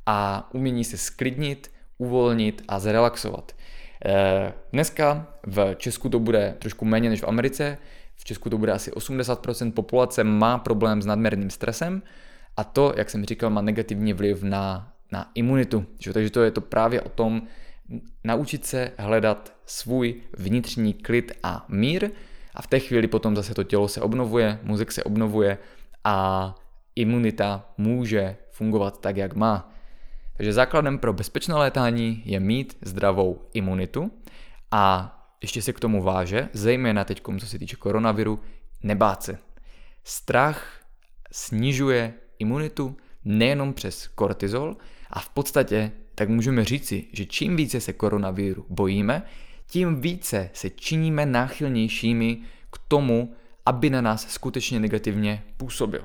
a 0.06 0.48
umění 0.54 0.84
se 0.84 0.96
sklidnit, 0.96 1.70
uvolnit 1.98 2.62
a 2.68 2.78
zrelaxovat. 2.78 3.52
E, 4.04 4.52
dneska 4.72 5.26
v 5.46 5.74
Česku 5.74 6.08
to 6.08 6.18
bude 6.18 6.56
trošku 6.58 6.84
méně 6.84 7.10
než 7.10 7.20
v 7.20 7.28
Americe. 7.28 7.78
V 8.16 8.24
Česku 8.24 8.50
to 8.50 8.58
bude 8.58 8.72
asi 8.72 8.90
80% 8.90 9.72
populace 9.72 10.24
má 10.24 10.58
problém 10.58 11.02
s 11.02 11.06
nadměrným 11.06 11.50
stresem 11.50 12.02
a 12.56 12.64
to, 12.64 12.94
jak 12.96 13.10
jsem 13.10 13.24
říkal, 13.24 13.50
má 13.50 13.60
negativní 13.60 14.12
vliv 14.12 14.42
na 14.42 14.92
na 15.12 15.30
imunitu. 15.34 15.86
Že? 15.98 16.12
Takže 16.12 16.30
to 16.30 16.42
je 16.42 16.50
to 16.50 16.60
právě 16.60 17.00
o 17.00 17.08
tom 17.08 17.42
naučit 18.24 18.66
se 18.66 18.92
hledat 18.98 19.52
svůj 19.66 20.22
vnitřní 20.38 20.94
klid 20.94 21.32
a 21.42 21.64
mír 21.68 22.10
a 22.54 22.62
v 22.62 22.66
té 22.66 22.78
chvíli 22.78 23.08
potom 23.08 23.36
zase 23.36 23.54
to 23.54 23.64
tělo 23.64 23.88
se 23.88 24.00
obnovuje, 24.00 24.58
mozek 24.62 24.92
se 24.92 25.04
obnovuje 25.04 25.58
a 26.04 26.54
imunita 26.96 27.72
může 27.78 28.36
fungovat 28.50 29.00
tak, 29.00 29.16
jak 29.16 29.34
má. 29.34 29.72
Takže 30.36 30.52
základem 30.52 30.98
pro 30.98 31.12
bezpečné 31.12 31.54
létání 31.54 32.22
je 32.24 32.40
mít 32.40 32.78
zdravou 32.82 33.48
imunitu 33.54 34.10
a 34.70 35.12
ještě 35.42 35.62
se 35.62 35.72
k 35.72 35.80
tomu 35.80 36.02
váže, 36.02 36.48
zejména 36.52 37.04
teď, 37.04 37.22
co 37.38 37.46
se 37.46 37.58
týče 37.58 37.76
koronaviru, 37.76 38.40
nebát 38.82 39.22
se. 39.22 39.38
Strach 40.04 40.80
snižuje 41.32 42.14
imunitu 42.38 42.96
nejenom 43.24 43.74
přes 43.74 44.08
kortizol, 44.08 44.76
a 45.12 45.20
v 45.20 45.28
podstatě 45.28 45.92
tak 46.14 46.28
můžeme 46.28 46.64
říci, 46.64 47.04
že 47.12 47.26
čím 47.26 47.56
více 47.56 47.80
se 47.80 47.92
koronaviru 47.92 48.66
bojíme, 48.68 49.22
tím 49.66 50.00
více 50.00 50.50
se 50.52 50.70
činíme 50.70 51.26
náchylnějšími 51.26 52.42
k 52.70 52.78
tomu, 52.88 53.34
aby 53.66 53.90
na 53.90 54.00
nás 54.00 54.28
skutečně 54.28 54.80
negativně 54.80 55.42
působil. 55.56 56.04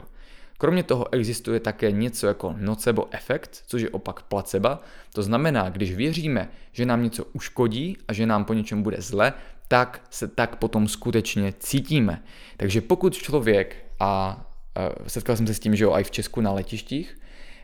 Kromě 0.57 0.83
toho 0.83 1.13
existuje 1.13 1.59
také 1.59 1.91
něco 1.91 2.27
jako 2.27 2.55
nocebo 2.57 3.07
efekt, 3.11 3.63
což 3.67 3.81
je 3.81 3.89
opak 3.89 4.21
placebo. 4.21 4.69
To 5.13 5.23
znamená, 5.23 5.69
když 5.69 5.95
věříme, 5.95 6.49
že 6.71 6.85
nám 6.85 7.03
něco 7.03 7.25
uškodí 7.33 7.97
a 8.07 8.13
že 8.13 8.25
nám 8.25 8.45
po 8.45 8.53
něčem 8.53 8.83
bude 8.83 8.97
zle, 8.99 9.33
tak 9.67 10.01
se 10.09 10.27
tak 10.27 10.55
potom 10.55 10.87
skutečně 10.87 11.53
cítíme. 11.59 12.23
Takže 12.57 12.81
pokud 12.81 13.13
člověk, 13.13 13.85
a, 13.99 14.05
a 14.05 14.89
setkal 15.07 15.35
jsem 15.35 15.47
se 15.47 15.53
s 15.53 15.59
tím, 15.59 15.75
že 15.75 15.83
jo, 15.83 15.91
i 15.93 16.03
v 16.03 16.11
Česku 16.11 16.41
na 16.41 16.51
letištích, 16.51 17.17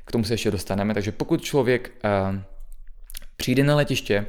k 0.05 0.11
tomu 0.11 0.23
se 0.23 0.33
ještě 0.33 0.51
dostaneme. 0.51 0.93
Takže 0.93 1.11
pokud 1.11 1.41
člověk 1.41 1.91
uh, 2.31 2.39
přijde 3.35 3.63
na 3.63 3.75
letiště, 3.75 4.25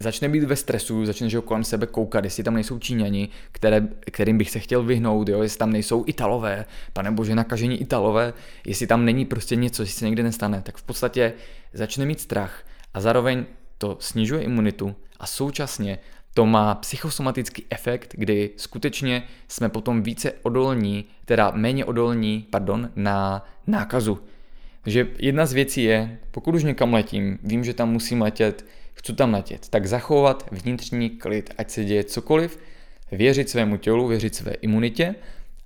začne 0.00 0.28
být 0.28 0.44
ve 0.44 0.56
stresu, 0.56 1.06
začne 1.06 1.30
že 1.30 1.40
kolem 1.40 1.64
sebe 1.64 1.86
koukat, 1.86 2.24
jestli 2.24 2.42
tam 2.42 2.54
nejsou 2.54 2.78
Číňani, 2.78 3.28
které, 3.52 3.88
kterým 4.10 4.38
bych 4.38 4.50
se 4.50 4.58
chtěl 4.58 4.82
vyhnout, 4.82 5.28
jo, 5.28 5.42
jestli 5.42 5.58
tam 5.58 5.72
nejsou 5.72 6.04
Italové, 6.06 6.64
pane 6.92 7.10
bože, 7.10 7.34
nakažení 7.34 7.80
Italové, 7.80 8.32
jestli 8.66 8.86
tam 8.86 9.04
není 9.04 9.24
prostě 9.24 9.56
něco, 9.56 9.82
jestli 9.82 9.98
se 9.98 10.04
někde 10.04 10.22
nestane, 10.22 10.62
tak 10.62 10.76
v 10.76 10.82
podstatě 10.82 11.32
začne 11.72 12.06
mít 12.06 12.20
strach 12.20 12.64
a 12.94 13.00
zároveň 13.00 13.44
to 13.78 13.96
snižuje 14.00 14.42
imunitu 14.42 14.94
a 15.20 15.26
současně 15.26 15.98
to 16.34 16.46
má 16.46 16.74
psychosomatický 16.74 17.64
efekt, 17.70 18.14
kdy 18.18 18.50
skutečně 18.56 19.22
jsme 19.48 19.68
potom 19.68 20.02
více 20.02 20.32
odolní, 20.42 21.04
teda 21.24 21.52
méně 21.54 21.84
odolní, 21.84 22.46
pardon, 22.50 22.90
na 22.96 23.44
nákazu. 23.66 24.18
Takže 24.82 25.06
jedna 25.18 25.46
z 25.46 25.52
věcí 25.52 25.82
je, 25.82 26.18
pokud 26.30 26.54
už 26.54 26.64
někam 26.64 26.94
letím, 26.94 27.38
vím, 27.42 27.64
že 27.64 27.74
tam 27.74 27.92
musím 27.92 28.22
letět, 28.22 28.64
chci 29.00 29.12
tam 29.12 29.34
letět, 29.34 29.68
tak 29.68 29.86
zachovat 29.86 30.48
vnitřní 30.50 31.10
klid, 31.10 31.54
ať 31.58 31.70
se 31.70 31.84
děje 31.84 32.04
cokoliv, 32.04 32.58
věřit 33.12 33.50
svému 33.50 33.76
tělu, 33.76 34.06
věřit 34.08 34.34
své 34.34 34.52
imunitě 34.52 35.14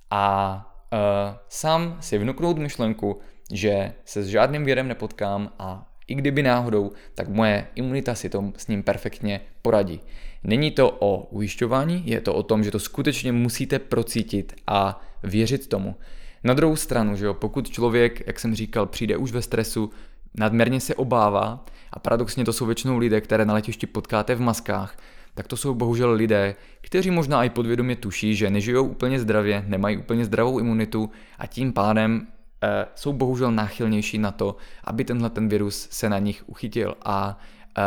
a 0.09 0.55
uh, 0.93 1.37
sám 1.49 1.97
si 1.99 2.17
vnuknout 2.17 2.57
myšlenku, 2.57 3.19
že 3.51 3.93
se 4.05 4.23
s 4.23 4.27
žádným 4.27 4.65
věrem 4.65 4.87
nepotkám 4.87 5.51
a 5.59 5.91
i 6.07 6.15
kdyby 6.15 6.43
náhodou, 6.43 6.91
tak 7.15 7.27
moje 7.27 7.67
imunita 7.75 8.15
si 8.15 8.29
to 8.29 8.53
s 8.57 8.67
ním 8.67 8.83
perfektně 8.83 9.41
poradí. 9.61 9.99
Není 10.43 10.71
to 10.71 10.91
o 10.99 11.27
ujišťování, 11.29 12.03
je 12.05 12.21
to 12.21 12.33
o 12.33 12.43
tom, 12.43 12.63
že 12.63 12.71
to 12.71 12.79
skutečně 12.79 13.31
musíte 13.31 13.79
procítit 13.79 14.55
a 14.67 15.01
věřit 15.23 15.67
tomu. 15.67 15.95
Na 16.43 16.53
druhou 16.53 16.75
stranu, 16.75 17.15
že 17.15 17.25
jo, 17.25 17.33
pokud 17.33 17.69
člověk, 17.69 18.27
jak 18.27 18.39
jsem 18.39 18.55
říkal, 18.55 18.85
přijde 18.85 19.17
už 19.17 19.31
ve 19.31 19.41
stresu, 19.41 19.89
nadměrně 20.33 20.79
se 20.79 20.95
obává 20.95 21.65
a 21.95 21.99
paradoxně 21.99 22.45
to 22.45 22.53
jsou 22.53 22.65
většinou 22.65 22.97
lidé, 22.97 23.21
které 23.21 23.45
na 23.45 23.53
letišti 23.53 23.87
potkáte 23.87 24.35
v 24.35 24.41
maskách, 24.41 24.97
tak 25.33 25.47
to 25.47 25.57
jsou 25.57 25.73
bohužel 25.73 26.11
lidé, 26.11 26.55
kteří 26.81 27.11
možná 27.11 27.43
i 27.43 27.49
podvědomě 27.49 27.95
tuší, 27.95 28.35
že 28.35 28.49
nežijou 28.49 28.87
úplně 28.87 29.19
zdravě, 29.19 29.63
nemají 29.67 29.97
úplně 29.97 30.25
zdravou 30.25 30.59
imunitu 30.59 31.11
a 31.39 31.47
tím 31.47 31.73
pádem 31.73 32.27
e, 32.63 32.85
jsou 32.95 33.13
bohužel 33.13 33.51
náchylnější 33.51 34.17
na 34.17 34.31
to, 34.31 34.55
aby 34.83 35.03
tenhle 35.03 35.29
ten 35.29 35.49
virus 35.49 35.87
se 35.91 36.09
na 36.09 36.19
nich 36.19 36.43
uchytil 36.45 36.95
a 37.05 37.39
e, 37.77 37.83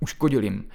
uškodil 0.00 0.44
jim. 0.44 0.68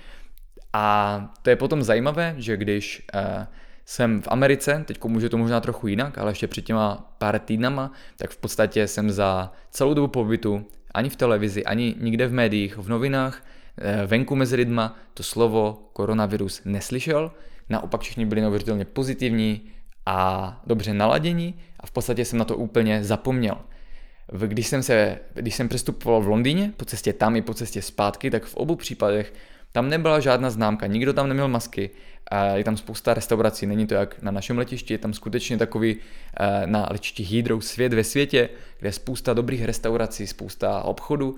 A 0.74 1.34
to 1.42 1.50
je 1.50 1.56
potom 1.56 1.84
zajímavé, 1.84 2.36
že 2.38 2.58
když 2.58 3.06
e, 3.14 3.48
jsem 3.86 4.22
v 4.22 4.28
Americe, 4.28 4.84
teď 4.88 5.04
může 5.04 5.30
to 5.30 5.38
možná 5.38 5.62
trochu 5.62 5.88
jinak, 5.88 6.18
ale 6.18 6.32
ještě 6.32 6.48
před 6.48 6.66
těma 6.66 7.16
pár 7.18 7.40
týdnama, 7.40 7.92
tak 8.18 8.30
v 8.30 8.38
podstatě 8.38 8.88
jsem 8.88 9.12
za 9.12 9.52
celou 9.70 9.94
dobu 9.94 10.08
pobytu 10.08 10.66
ani 10.94 11.10
v 11.10 11.16
televizi, 11.16 11.66
ani 11.66 11.96
nikde 12.00 12.28
v 12.28 12.34
médiích, 12.34 12.78
v 12.78 12.90
novinách, 12.90 13.46
eh, 13.78 14.08
venku 14.08 14.36
mezi 14.36 14.56
lidma 14.56 15.00
to 15.14 15.24
slovo 15.24 15.90
koronavirus 15.94 16.62
neslyšel. 16.66 17.32
Naopak 17.70 18.02
všichni 18.02 18.26
byli 18.26 18.42
neuvěřitelně 18.42 18.86
pozitivní 18.86 19.62
a 20.06 20.62
dobře 20.68 20.94
naladění 20.94 21.56
a 21.80 21.88
v 21.88 21.92
podstatě 21.92 22.26
jsem 22.26 22.40
na 22.40 22.46
to 22.46 22.58
úplně 22.58 23.04
zapomněl. 23.04 23.58
Když 24.48 24.68
jsem, 24.68 24.84
se, 24.84 25.20
když 25.34 25.56
jsem 25.56 25.70
přestupoval 25.70 26.22
v 26.22 26.28
Londýně, 26.28 26.74
po 26.78 26.86
cestě 26.86 27.14
tam 27.14 27.36
i 27.36 27.42
po 27.42 27.54
cestě 27.54 27.82
zpátky, 27.82 28.32
tak 28.32 28.46
v 28.46 28.56
obou 28.56 28.76
případech 28.76 29.34
tam 29.74 29.90
nebyla 29.90 30.20
žádná 30.20 30.50
známka, 30.50 30.88
nikdo 30.88 31.14
tam 31.14 31.28
neměl 31.28 31.48
masky 31.48 31.90
je 32.54 32.64
tam 32.64 32.78
spousta 32.78 33.14
restaurací, 33.14 33.66
není 33.66 33.88
to 33.88 33.94
jak 33.94 34.22
na 34.22 34.32
našem 34.32 34.58
letišti, 34.58 34.94
je 34.94 34.98
tam 34.98 35.14
skutečně 35.14 35.58
takový 35.58 35.96
eh, 36.40 36.68
na 36.68 36.88
letišti 36.92 37.24
Heathrow 37.24 37.62
svět 37.62 37.94
ve 37.94 38.04
světě, 38.04 38.50
kde 38.80 38.88
je 38.88 38.94
spousta 38.94 39.34
dobrých 39.34 39.66
restaurací, 39.66 40.28
spousta 40.28 40.84
obchodů 40.84 41.36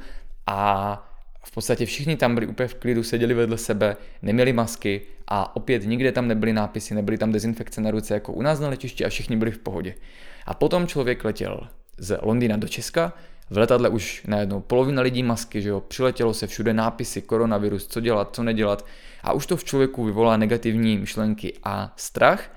a 0.47 1.11
v 1.43 1.51
podstatě 1.51 1.85
všichni 1.85 2.17
tam 2.17 2.33
byli 2.33 2.47
úplně 2.47 2.67
v 2.67 2.75
klidu, 2.75 3.03
seděli 3.03 3.33
vedle 3.33 3.57
sebe, 3.57 3.97
neměli 4.21 4.53
masky 4.53 5.01
a 5.27 5.55
opět 5.55 5.85
nikde 5.85 6.11
tam 6.11 6.27
nebyly 6.27 6.53
nápisy, 6.53 6.95
nebyly 6.95 7.17
tam 7.17 7.31
dezinfekce 7.31 7.81
na 7.81 7.91
ruce 7.91 8.13
jako 8.13 8.33
u 8.33 8.41
nás 8.41 8.59
na 8.59 8.69
letišti 8.69 9.05
a 9.05 9.09
všichni 9.09 9.37
byli 9.37 9.51
v 9.51 9.59
pohodě. 9.59 9.95
A 10.45 10.53
potom 10.53 10.87
člověk 10.87 11.23
letěl 11.23 11.67
z 11.97 12.17
Londýna 12.21 12.57
do 12.57 12.67
Česka, 12.67 13.13
v 13.49 13.57
letadle 13.57 13.89
už 13.89 14.23
najednou 14.27 14.59
polovina 14.59 15.01
lidí 15.01 15.23
masky, 15.23 15.61
že 15.61 15.69
jo, 15.69 15.81
přiletělo 15.81 16.33
se 16.33 16.47
všude 16.47 16.73
nápisy, 16.73 17.21
koronavirus, 17.21 17.87
co 17.87 17.99
dělat, 17.99 18.35
co 18.35 18.43
nedělat 18.43 18.85
a 19.23 19.33
už 19.33 19.45
to 19.45 19.57
v 19.57 19.63
člověku 19.63 20.03
vyvolá 20.03 20.37
negativní 20.37 20.97
myšlenky 20.97 21.53
a 21.63 21.93
strach. 21.95 22.51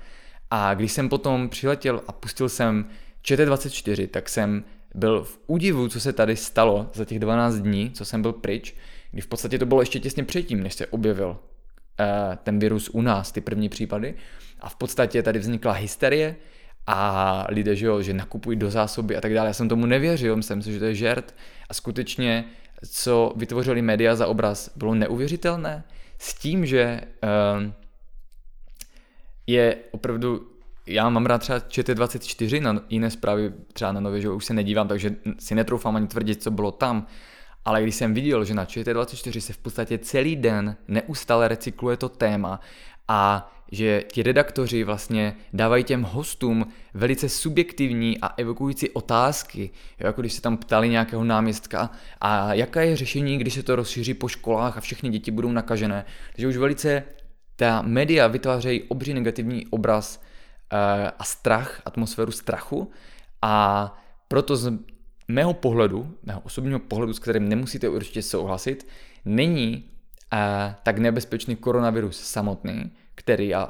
A 0.51 0.73
když 0.73 0.91
jsem 0.91 1.09
potom 1.09 1.49
přiletěl 1.49 2.01
a 2.07 2.11
pustil 2.11 2.49
jsem 2.49 2.85
ČT24, 3.23 4.07
tak 4.07 4.29
jsem 4.29 4.63
byl 4.95 5.23
v 5.23 5.39
údivu, 5.47 5.89
co 5.89 5.99
se 5.99 6.13
tady 6.13 6.35
stalo 6.35 6.89
za 6.93 7.05
těch 7.05 7.19
12 7.19 7.55
dní, 7.55 7.91
co 7.91 8.05
jsem 8.05 8.21
byl 8.21 8.33
pryč, 8.33 8.75
kdy 9.11 9.21
v 9.21 9.27
podstatě 9.27 9.59
to 9.59 9.65
bylo 9.65 9.81
ještě 9.81 9.99
těsně 9.99 10.23
předtím, 10.23 10.63
než 10.63 10.73
se 10.73 10.87
objevil 10.87 11.29
uh, 11.29 11.35
ten 12.43 12.59
virus 12.59 12.89
u 12.89 13.01
nás, 13.01 13.31
ty 13.31 13.41
první 13.41 13.69
případy. 13.69 14.13
A 14.59 14.69
v 14.69 14.75
podstatě 14.75 15.23
tady 15.23 15.39
vznikla 15.39 15.71
hysterie, 15.71 16.35
a 16.91 17.45
lidé, 17.49 17.75
že, 17.75 17.85
jo, 17.85 18.01
že 18.01 18.13
nakupují 18.13 18.57
do 18.57 18.71
zásoby 18.71 19.15
a 19.17 19.21
tak 19.21 19.33
dále. 19.33 19.47
Já 19.47 19.53
jsem 19.53 19.69
tomu 19.69 19.85
nevěřil, 19.85 20.35
myslím 20.35 20.61
si, 20.61 20.73
že 20.73 20.79
to 20.79 20.85
je 20.85 20.95
žert. 20.95 21.35
A 21.69 21.73
skutečně, 21.73 22.45
co 22.91 23.33
vytvořili 23.35 23.81
média 23.81 24.15
za 24.15 24.27
obraz, 24.27 24.71
bylo 24.75 24.95
neuvěřitelné. 24.95 25.83
S 26.17 26.33
tím, 26.33 26.65
že 26.65 27.01
uh, 27.23 27.71
je 29.47 29.75
opravdu, 29.91 30.47
já 30.87 31.09
mám 31.09 31.25
rád 31.25 31.37
třeba 31.37 31.59
ČT24 31.59 32.61
na 32.61 32.81
jiné 32.89 33.09
zprávy, 33.09 33.53
třeba 33.73 33.91
na 33.91 33.99
nově, 33.99 34.21
že 34.21 34.29
už 34.29 34.45
se 34.45 34.53
nedívám, 34.53 34.87
takže 34.87 35.15
si 35.39 35.55
netroufám 35.55 35.95
ani 35.95 36.07
tvrdit, 36.07 36.43
co 36.43 36.51
bylo 36.51 36.71
tam. 36.71 37.05
Ale 37.65 37.83
když 37.83 37.95
jsem 37.95 38.13
viděl, 38.13 38.45
že 38.45 38.53
na 38.53 38.65
ČT24 38.65 39.39
se 39.39 39.53
v 39.53 39.57
podstatě 39.57 39.97
celý 39.97 40.35
den 40.35 40.75
neustále 40.87 41.47
recykluje 41.47 41.97
to 41.97 42.09
téma 42.09 42.59
a 43.07 43.51
že 43.71 44.03
ti 44.11 44.23
redaktoři 44.23 44.83
vlastně 44.83 45.35
dávají 45.53 45.83
těm 45.83 46.03
hostům 46.03 46.67
velice 46.93 47.29
subjektivní 47.29 48.17
a 48.21 48.27
evokující 48.27 48.89
otázky, 48.89 49.69
jo, 49.99 50.07
jako 50.07 50.21
když 50.21 50.33
se 50.33 50.41
tam 50.41 50.57
ptali 50.57 50.89
nějakého 50.89 51.23
náměstka 51.23 51.91
a 52.21 52.53
jaké 52.53 52.85
je 52.85 52.95
řešení, 52.95 53.37
když 53.37 53.53
se 53.53 53.63
to 53.63 53.75
rozšíří 53.75 54.13
po 54.13 54.27
školách 54.27 54.77
a 54.77 54.81
všechny 54.81 55.09
děti 55.09 55.31
budou 55.31 55.51
nakažené. 55.51 56.05
Takže 56.35 56.47
už 56.47 56.57
velice 56.57 57.03
ta 57.55 57.81
média 57.81 58.27
vytvářejí 58.27 58.83
obří 58.83 59.13
negativní 59.13 59.67
obraz 59.67 60.17
uh, 60.17 60.79
a 61.19 61.23
strach, 61.23 61.81
atmosféru 61.85 62.31
strachu 62.31 62.91
a 63.41 63.95
proto 64.27 64.55
z 64.55 64.73
mého 65.27 65.53
pohledu, 65.53 66.15
mého 66.23 66.41
osobního 66.41 66.79
pohledu, 66.79 67.13
s 67.13 67.19
kterým 67.19 67.49
nemusíte 67.49 67.89
určitě 67.89 68.21
souhlasit, 68.21 68.87
není 69.25 69.83
uh, 70.33 70.39
tak 70.83 70.97
nebezpečný 70.97 71.55
koronavirus 71.55 72.21
samotný, 72.21 72.91
který 73.19 73.55
a 73.55 73.69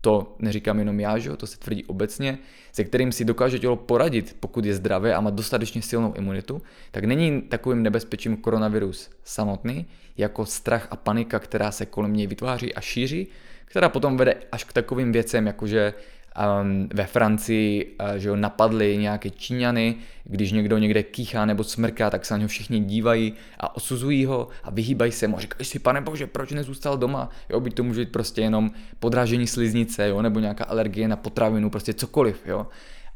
to 0.00 0.36
neříkám 0.38 0.78
jenom 0.78 1.00
já, 1.00 1.18
že? 1.18 1.36
to 1.36 1.46
se 1.46 1.58
tvrdí 1.58 1.84
obecně, 1.84 2.38
se 2.72 2.84
kterým 2.84 3.12
si 3.12 3.24
dokáže 3.24 3.58
tělo 3.58 3.76
poradit, 3.76 4.36
pokud 4.40 4.64
je 4.64 4.74
zdravé 4.74 5.14
a 5.14 5.20
má 5.20 5.30
dostatečně 5.30 5.82
silnou 5.82 6.12
imunitu, 6.12 6.62
tak 6.90 7.04
není 7.04 7.42
takovým 7.42 7.82
nebezpečím 7.82 8.36
koronavirus 8.36 9.10
samotný, 9.24 9.86
jako 10.16 10.46
strach 10.46 10.88
a 10.90 10.96
panika, 10.96 11.38
která 11.38 11.70
se 11.70 11.86
kolem 11.86 12.12
něj 12.12 12.26
vytváří 12.26 12.74
a 12.74 12.80
šíří, 12.80 13.28
která 13.64 13.88
potom 13.88 14.16
vede 14.16 14.34
až 14.52 14.64
k 14.64 14.72
takovým 14.72 15.12
věcem, 15.12 15.46
jakože 15.46 15.94
um, 16.36 16.88
ve 16.94 17.06
Francii 17.06 17.96
uh, 18.00 18.16
že 18.16 18.28
jo, 18.28 18.36
napadli 18.36 18.96
nějaké 18.96 19.30
Číňany, 19.30 19.94
když 20.24 20.52
někdo 20.52 20.78
někde 20.78 21.02
kýchá 21.02 21.46
nebo 21.46 21.64
smrká, 21.64 22.10
tak 22.10 22.24
se 22.24 22.34
na 22.34 22.38
něho 22.38 22.48
všichni 22.48 22.80
dívají 22.80 23.32
a 23.60 23.76
osuzují 23.76 24.24
ho 24.24 24.48
a 24.64 24.70
vyhýbají 24.70 25.12
se 25.12 25.28
mu 25.28 25.36
a 25.36 25.40
říkají 25.40 25.64
si, 25.64 25.78
pane 25.78 26.00
bože, 26.00 26.26
proč 26.26 26.52
nezůstal 26.52 26.98
doma? 26.98 27.30
Jo, 27.50 27.60
byť 27.60 27.74
to 27.74 27.82
může 27.82 28.00
být 28.00 28.12
prostě 28.12 28.40
jenom 28.40 28.70
podrážení 29.00 29.46
sliznice, 29.46 30.08
jo, 30.08 30.22
nebo 30.22 30.40
nějaká 30.40 30.64
alergie 30.64 31.08
na 31.08 31.16
potravinu, 31.16 31.70
prostě 31.70 31.94
cokoliv, 31.94 32.42
jo. 32.46 32.66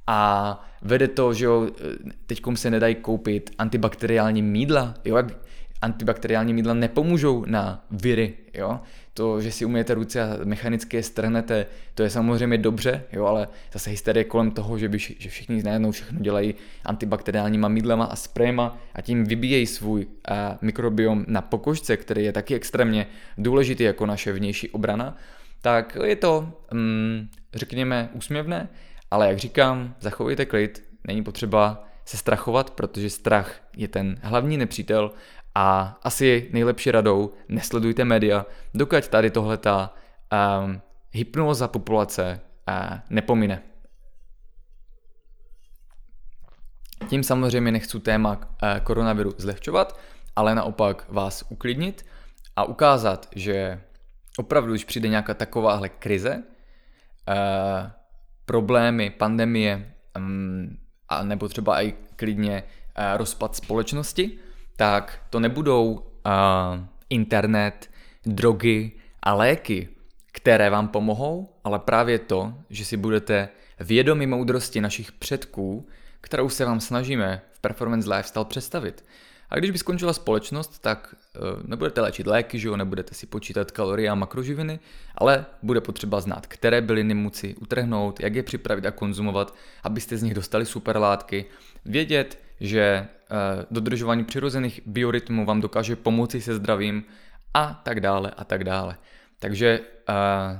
A 0.06 0.60
vede 0.82 1.08
to, 1.08 1.34
že 1.34 1.44
jo, 1.44 1.68
teď 2.26 2.40
se 2.54 2.70
nedají 2.70 2.94
koupit 2.94 3.50
antibakteriální 3.58 4.42
mídla, 4.42 4.94
jo, 5.04 5.16
antibakteriální 5.82 6.54
mídla 6.54 6.74
nepomůžou 6.74 7.44
na 7.44 7.84
viry, 7.90 8.34
jo. 8.54 8.80
To, 9.14 9.40
že 9.40 9.52
si 9.52 9.64
umyjete 9.64 9.94
ruce 9.94 10.22
a 10.22 10.38
mechanicky 10.44 10.96
je 10.96 11.02
strhnete, 11.02 11.66
to 11.94 12.02
je 12.02 12.10
samozřejmě 12.10 12.58
dobře, 12.58 13.02
jo, 13.12 13.24
ale 13.24 13.48
zase 13.72 13.90
hysterie 13.90 14.24
kolem 14.24 14.50
toho, 14.50 14.78
že, 14.78 14.88
by, 14.88 14.98
že 14.98 15.28
všichni 15.28 15.62
najednou 15.62 15.90
všechno 15.90 16.20
dělají 16.20 16.54
antibakteriálníma 16.84 17.68
mídlema 17.68 18.04
a 18.04 18.16
sprejma 18.16 18.78
a 18.94 19.00
tím 19.00 19.24
vybíjejí 19.24 19.66
svůj 19.66 20.06
uh, 20.06 20.36
mikrobiom 20.60 21.24
na 21.28 21.40
pokožce, 21.42 21.96
který 21.96 22.24
je 22.24 22.32
taky 22.32 22.54
extrémně 22.54 23.06
důležitý 23.38 23.84
jako 23.84 24.06
naše 24.06 24.32
vnější 24.32 24.70
obrana, 24.70 25.16
tak 25.60 25.98
je 26.04 26.16
to, 26.16 26.52
um, 26.72 27.28
řekněme, 27.54 28.08
úsměvné, 28.12 28.68
ale 29.10 29.28
jak 29.28 29.38
říkám, 29.38 29.94
zachovejte 30.00 30.46
klid, 30.46 30.84
není 31.06 31.22
potřeba 31.22 31.84
se 32.04 32.16
strachovat, 32.16 32.70
protože 32.70 33.10
strach 33.10 33.60
je 33.76 33.88
ten 33.88 34.18
hlavní 34.22 34.56
nepřítel 34.56 35.12
a 35.54 35.98
asi 36.02 36.48
nejlepší 36.52 36.90
radou, 36.90 37.32
nesledujte 37.48 38.04
média, 38.04 38.46
dokud 38.74 39.08
tady 39.08 39.30
tohleta 39.30 39.94
um, 40.64 40.80
hypnóza 41.10 41.68
populace 41.68 42.40
uh, 42.68 42.98
nepomine. 43.10 43.62
Tím 47.08 47.22
samozřejmě 47.24 47.72
nechci 47.72 48.00
téma 48.00 48.36
uh, 48.36 48.78
koronaviru 48.82 49.34
zlehčovat, 49.38 50.00
ale 50.36 50.54
naopak 50.54 51.06
vás 51.08 51.44
uklidnit 51.48 52.06
a 52.56 52.64
ukázat, 52.64 53.28
že 53.34 53.80
opravdu, 54.38 54.72
když 54.72 54.84
přijde 54.84 55.08
nějaká 55.08 55.34
takováhle 55.34 55.88
krize, 55.88 56.42
uh, 57.28 57.90
problémy, 58.44 59.10
pandemie, 59.10 59.94
um, 60.16 60.76
a 61.08 61.22
nebo 61.22 61.48
třeba 61.48 61.82
i 61.82 61.94
klidně 62.16 62.62
uh, 62.62 63.16
rozpad 63.16 63.56
společnosti, 63.56 64.38
tak 64.80 65.22
to 65.30 65.40
nebudou 65.40 65.92
uh, 65.92 66.02
internet, 67.10 67.90
drogy 68.26 68.92
a 69.22 69.34
léky, 69.34 69.88
které 70.32 70.70
vám 70.70 70.88
pomohou, 70.88 71.54
ale 71.64 71.78
právě 71.78 72.18
to, 72.18 72.54
že 72.70 72.84
si 72.84 72.96
budete 72.96 73.48
vědomi 73.80 74.26
moudrosti 74.26 74.80
našich 74.80 75.12
předků, 75.12 75.88
kterou 76.20 76.48
se 76.48 76.64
vám 76.64 76.80
snažíme 76.80 77.42
v 77.52 77.60
Performance 77.60 78.14
Lifestyle 78.14 78.44
představit. 78.44 79.04
A 79.50 79.58
když 79.58 79.70
by 79.70 79.78
skončila 79.78 80.12
společnost, 80.12 80.78
tak 80.78 81.14
uh, 81.36 81.68
nebudete 81.68 82.00
léčit 82.00 82.26
léky, 82.26 82.58
že 82.58 82.68
jo, 82.68 82.76
nebudete 82.76 83.14
si 83.14 83.26
počítat 83.26 83.70
kalorie 83.70 84.10
a 84.10 84.14
makroživiny, 84.14 84.80
ale 85.14 85.46
bude 85.62 85.80
potřeba 85.80 86.20
znát, 86.20 86.46
které 86.46 86.80
byliny 86.80 87.14
moci 87.14 87.54
utrhnout, 87.54 88.20
jak 88.20 88.34
je 88.34 88.42
připravit 88.42 88.86
a 88.86 88.90
konzumovat, 88.90 89.54
abyste 89.82 90.16
z 90.16 90.22
nich 90.22 90.34
dostali 90.34 90.66
superlátky, 90.66 91.44
vědět, 91.84 92.49
že 92.60 93.06
dodržování 93.70 94.24
přirozených 94.24 94.80
biorytmů 94.86 95.44
vám 95.44 95.60
dokáže 95.60 95.96
pomoci 95.96 96.40
se 96.40 96.54
zdravím 96.54 97.04
a 97.54 97.80
tak 97.84 98.00
dále 98.00 98.30
a 98.36 98.44
tak 98.44 98.64
dále. 98.64 98.96
Takže 99.38 99.80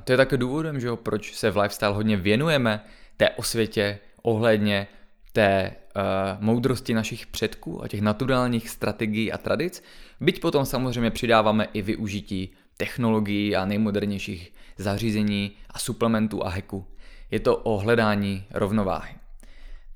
to 0.04 0.12
je 0.12 0.16
také 0.16 0.36
důvodem, 0.36 0.80
že 0.80 0.86
jo, 0.86 0.96
proč 0.96 1.34
se 1.34 1.50
v 1.50 1.56
lifestyle 1.56 1.94
hodně 1.94 2.16
věnujeme 2.16 2.84
té 3.16 3.30
osvětě 3.30 3.98
ohledně 4.22 4.86
té 5.32 5.72
uh, 5.96 6.44
moudrosti 6.44 6.94
našich 6.94 7.26
předků 7.26 7.84
a 7.84 7.88
těch 7.88 8.00
naturálních 8.00 8.68
strategií 8.68 9.32
a 9.32 9.38
tradic, 9.38 9.82
byť 10.20 10.40
potom 10.40 10.66
samozřejmě 10.66 11.10
přidáváme 11.10 11.64
i 11.72 11.82
využití 11.82 12.50
technologií 12.76 13.56
a 13.56 13.64
nejmodernějších 13.64 14.52
zařízení 14.76 15.52
a 15.70 15.78
suplementů 15.78 16.46
a 16.46 16.48
heků. 16.48 16.86
Je 17.30 17.40
to 17.40 17.56
o 17.56 17.78
hledání 17.78 18.44
rovnováhy. 18.50 19.19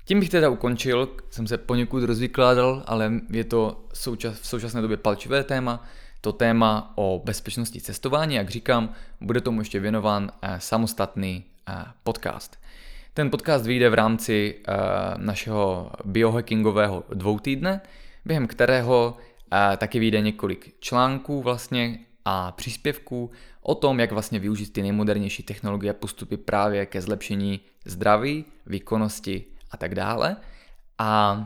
Tím 0.05 0.19
bych 0.19 0.29
teda 0.29 0.49
ukončil, 0.49 1.09
jsem 1.29 1.47
se 1.47 1.57
poněkud 1.57 2.03
rozvykládal, 2.03 2.83
ale 2.85 3.11
je 3.31 3.43
to 3.43 3.85
součas, 3.93 4.39
v 4.39 4.47
současné 4.47 4.81
době 4.81 4.97
palčivé 4.97 5.43
téma, 5.43 5.83
to 6.21 6.33
téma 6.33 6.93
o 6.95 7.21
bezpečnosti 7.25 7.81
cestování, 7.81 8.35
jak 8.35 8.49
říkám, 8.49 8.93
bude 9.21 9.41
tomu 9.41 9.61
ještě 9.61 9.79
věnován 9.79 10.31
eh, 10.41 10.59
samostatný 10.59 11.43
eh, 11.69 11.73
podcast. 12.03 12.59
Ten 13.13 13.29
podcast 13.31 13.65
vyjde 13.65 13.89
v 13.89 13.93
rámci 13.93 14.55
uh, 14.67 14.73
našeho 15.17 15.91
biohackingového 16.05 17.03
dvoutýdne, 17.13 17.81
během 18.25 18.47
kterého 18.47 19.17
taky 19.77 19.99
vyjde 19.99 20.21
několik 20.21 20.75
článků 20.79 21.41
vlastně 21.41 21.99
a 22.25 22.51
příspěvků 22.51 23.31
o 23.61 23.75
tom, 23.75 23.99
jak 23.99 24.11
vlastně 24.11 24.39
využít 24.39 24.73
ty 24.73 24.81
nejmodernější 24.81 25.43
technologie 25.43 25.91
a 25.91 25.93
postupy 25.99 26.37
právě 26.37 26.85
ke 26.85 27.01
zlepšení 27.01 27.59
zdraví, 27.85 28.45
výkonnosti 28.65 29.45
a 29.75 29.77
tak 29.77 29.95
dále. 29.95 30.35
A 30.97 31.39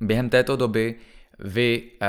během 0.00 0.30
této 0.30 0.56
doby 0.56 0.94
vy 1.38 1.82
uh, 1.82 2.08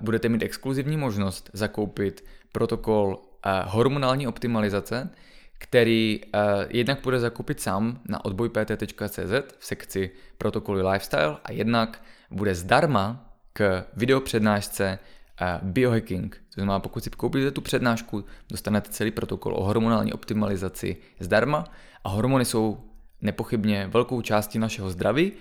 budete 0.00 0.28
mít 0.28 0.42
exkluzivní 0.42 0.96
možnost 0.96 1.50
zakoupit 1.52 2.24
protokol 2.52 3.16
uh, 3.16 3.52
hormonální 3.72 4.26
optimalizace, 4.26 5.10
který 5.58 6.20
uh, 6.24 6.30
jednak 6.68 7.00
bude 7.02 7.20
zakupit 7.20 7.60
sám 7.60 8.00
na 8.08 8.24
odbojpt.cz 8.24 9.32
v 9.58 9.66
sekci 9.66 10.10
protokoly 10.38 10.82
lifestyle 10.82 11.36
a 11.44 11.52
jednak 11.52 12.02
bude 12.30 12.54
zdarma 12.54 13.30
k 13.52 13.84
videopřednášce 13.96 14.98
uh, 14.98 15.68
biohacking. 15.68 16.36
To 16.36 16.60
znamená, 16.60 16.80
pokud 16.80 17.04
si 17.04 17.10
koupíte 17.10 17.50
tu 17.50 17.60
přednášku, 17.60 18.24
dostanete 18.50 18.90
celý 18.90 19.10
protokol 19.10 19.54
o 19.54 19.64
hormonální 19.64 20.12
optimalizaci 20.12 20.96
zdarma 21.20 21.64
a 22.04 22.08
hormony 22.08 22.44
jsou 22.44 22.85
nepochybně 23.20 23.86
velkou 23.86 24.20
částí 24.20 24.58
našeho 24.58 24.90
zdraví 24.90 25.32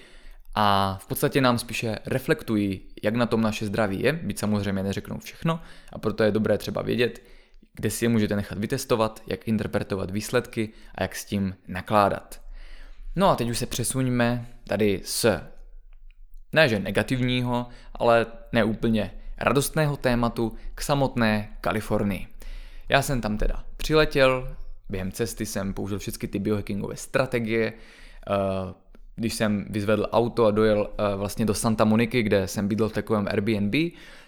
a 0.56 0.98
v 1.02 1.08
podstatě 1.08 1.42
nám 1.42 1.60
spíše 1.60 2.00
reflektují, 2.06 2.82
jak 3.04 3.16
na 3.16 3.26
tom 3.26 3.42
naše 3.42 3.66
zdraví 3.66 4.02
je, 4.02 4.14
byť 4.14 4.40
samozřejmě 4.40 4.84
neřeknou 4.84 5.18
všechno 5.18 5.60
a 5.94 6.00
proto 6.00 6.24
je 6.24 6.32
dobré 6.32 6.58
třeba 6.58 6.82
vědět, 6.82 7.24
kde 7.74 7.90
si 7.90 8.06
je 8.06 8.10
můžete 8.10 8.36
nechat 8.36 8.58
vytestovat, 8.58 9.24
jak 9.28 9.48
interpretovat 9.48 10.12
výsledky 10.12 10.70
a 10.96 11.04
jak 11.04 11.16
s 11.16 11.26
tím 11.26 11.56
nakládat. 11.68 12.42
No 13.16 13.30
a 13.30 13.36
teď 13.36 13.50
už 13.50 13.58
se 13.58 13.66
přesuňme 13.66 14.48
tady 14.68 15.02
z 15.04 15.26
ne 16.54 16.70
že 16.70 16.80
negativního, 16.80 17.68
ale 17.94 18.26
ne 18.52 18.64
úplně 18.64 19.12
radostného 19.38 19.98
tématu 19.98 20.56
k 20.76 20.82
samotné 20.82 21.58
Kalifornii. 21.62 22.28
Já 22.90 23.02
jsem 23.02 23.22
tam 23.22 23.38
teda 23.38 23.64
přiletěl, 23.78 24.56
během 24.90 25.12
cesty 25.12 25.46
jsem 25.46 25.74
použil 25.74 26.00
všechny 26.00 26.28
ty 26.28 26.40
biohackingové 26.40 26.96
strategie, 26.96 27.74
eh, 28.30 28.74
když 29.16 29.34
jsem 29.34 29.66
vyzvedl 29.70 30.08
auto 30.12 30.46
a 30.46 30.52
dojel 30.52 30.90
eh, 30.98 31.16
vlastně 31.16 31.46
do 31.46 31.54
Santa 31.54 31.86
Moniky, 31.86 32.24
kde 32.24 32.48
jsem 32.48 32.68
bydlel 32.68 32.90
v 32.90 32.94
takovém 32.94 33.28
Airbnb, 33.28 33.76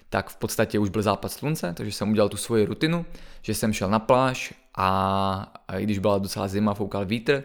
tak 0.10 0.30
v 0.30 0.36
podstatě 0.36 0.80
už 0.80 0.90
byl 0.90 1.02
západ 1.02 1.32
slunce, 1.32 1.74
takže 1.74 1.92
jsem 1.92 2.12
udělal 2.12 2.30
tu 2.30 2.38
svoji 2.38 2.66
rutinu, 2.66 3.06
že 3.42 3.54
jsem 3.54 3.74
šel 3.74 3.90
na 3.90 4.00
pláž 4.00 4.54
a, 4.78 5.54
i 5.78 5.84
když 5.84 6.00
byla 6.00 6.18
docela 6.18 6.48
zima, 6.48 6.74
foukal 6.74 7.06
vítr, 7.06 7.44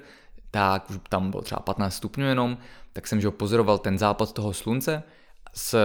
tak 0.51 0.91
už 0.91 0.97
tam 1.09 1.31
bylo 1.31 1.43
třeba 1.43 1.61
15 1.61 1.95
stupňů 1.95 2.25
jenom, 2.25 2.59
tak 2.93 3.07
jsem 3.07 3.21
že 3.21 3.31
pozoroval 3.31 3.79
ten 3.79 3.99
západ 3.99 4.33
toho 4.33 4.53
slunce 4.53 5.03
s 5.55 5.79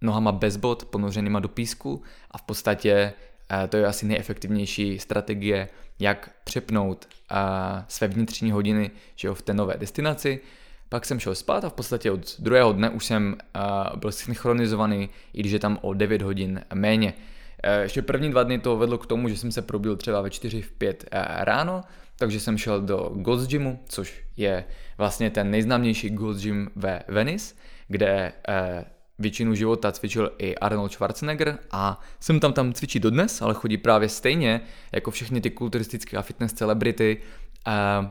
nohama 0.00 0.32
bez 0.32 0.56
bod 0.56 0.84
ponořenýma 0.84 1.40
do 1.40 1.48
písku 1.48 2.02
a 2.30 2.38
v 2.38 2.42
podstatě 2.42 3.12
to 3.68 3.76
je 3.76 3.86
asi 3.86 4.06
nejefektivnější 4.06 4.98
strategie, 4.98 5.68
jak 5.98 6.30
přepnout 6.44 7.08
eh, 7.30 7.36
své 7.88 8.08
vnitřní 8.08 8.50
hodiny 8.50 8.90
že 9.16 9.28
jo, 9.28 9.34
v 9.34 9.42
té 9.42 9.54
nové 9.54 9.74
destinaci 9.76 10.40
pak 10.88 11.04
jsem 11.06 11.20
šel 11.20 11.34
spát 11.34 11.64
a 11.64 11.68
v 11.68 11.72
podstatě 11.72 12.10
od 12.10 12.40
druhého 12.40 12.72
dne 12.72 12.90
už 12.90 13.04
jsem 13.04 13.36
uh, 13.56 13.98
byl 13.98 14.12
synchronizovaný, 14.12 15.08
i 15.32 15.40
když 15.40 15.52
je 15.52 15.58
tam 15.58 15.78
o 15.82 15.94
9 15.94 16.22
hodin 16.22 16.60
méně. 16.74 17.14
Ještě 17.82 18.02
první 18.02 18.30
dva 18.30 18.42
dny 18.42 18.58
to 18.58 18.76
vedlo 18.76 18.98
k 18.98 19.06
tomu, 19.06 19.28
že 19.28 19.36
jsem 19.36 19.52
se 19.52 19.62
probil 19.62 19.96
třeba 19.96 20.20
ve 20.20 20.30
4 20.30 20.62
v 20.62 20.72
5 20.72 21.04
uh, 21.04 21.20
ráno, 21.44 21.82
takže 22.16 22.40
jsem 22.40 22.58
šel 22.58 22.80
do 22.80 23.10
Ghost 23.14 23.50
Gymu, 23.50 23.78
což 23.88 24.24
je 24.36 24.64
vlastně 24.98 25.30
ten 25.30 25.50
nejznámější 25.50 26.10
Ghost 26.10 26.42
Gym 26.42 26.70
ve 26.76 27.02
Venice, 27.08 27.54
kde 27.88 28.32
většinu 29.18 29.54
života 29.54 29.92
cvičil 29.92 30.32
i 30.38 30.54
Arnold 30.54 30.92
Schwarzenegger 30.92 31.58
a 31.70 32.00
jsem 32.20 32.40
tam 32.40 32.52
tam 32.52 32.72
cvičí 32.72 33.00
dodnes, 33.00 33.42
ale 33.42 33.54
chodí 33.54 33.76
právě 33.76 34.08
stejně 34.08 34.60
jako 34.92 35.10
všechny 35.10 35.40
ty 35.40 35.50
kulturistické 35.50 36.16
a 36.16 36.22
fitness 36.22 36.52
celebrity 36.52 37.22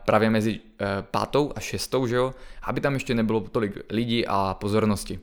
právě 0.06 0.30
mezi 0.30 0.60
eh, 0.82 0.86
pátou 1.12 1.52
a 1.56 1.60
šestou, 1.60 2.08
že 2.08 2.16
jo, 2.16 2.34
aby 2.62 2.82
tam 2.82 2.94
ještě 2.94 3.16
nebylo 3.16 3.39
tolik 3.39 3.78
lidí 3.89 4.28
a 4.28 4.54
pozornosti. 4.60 5.20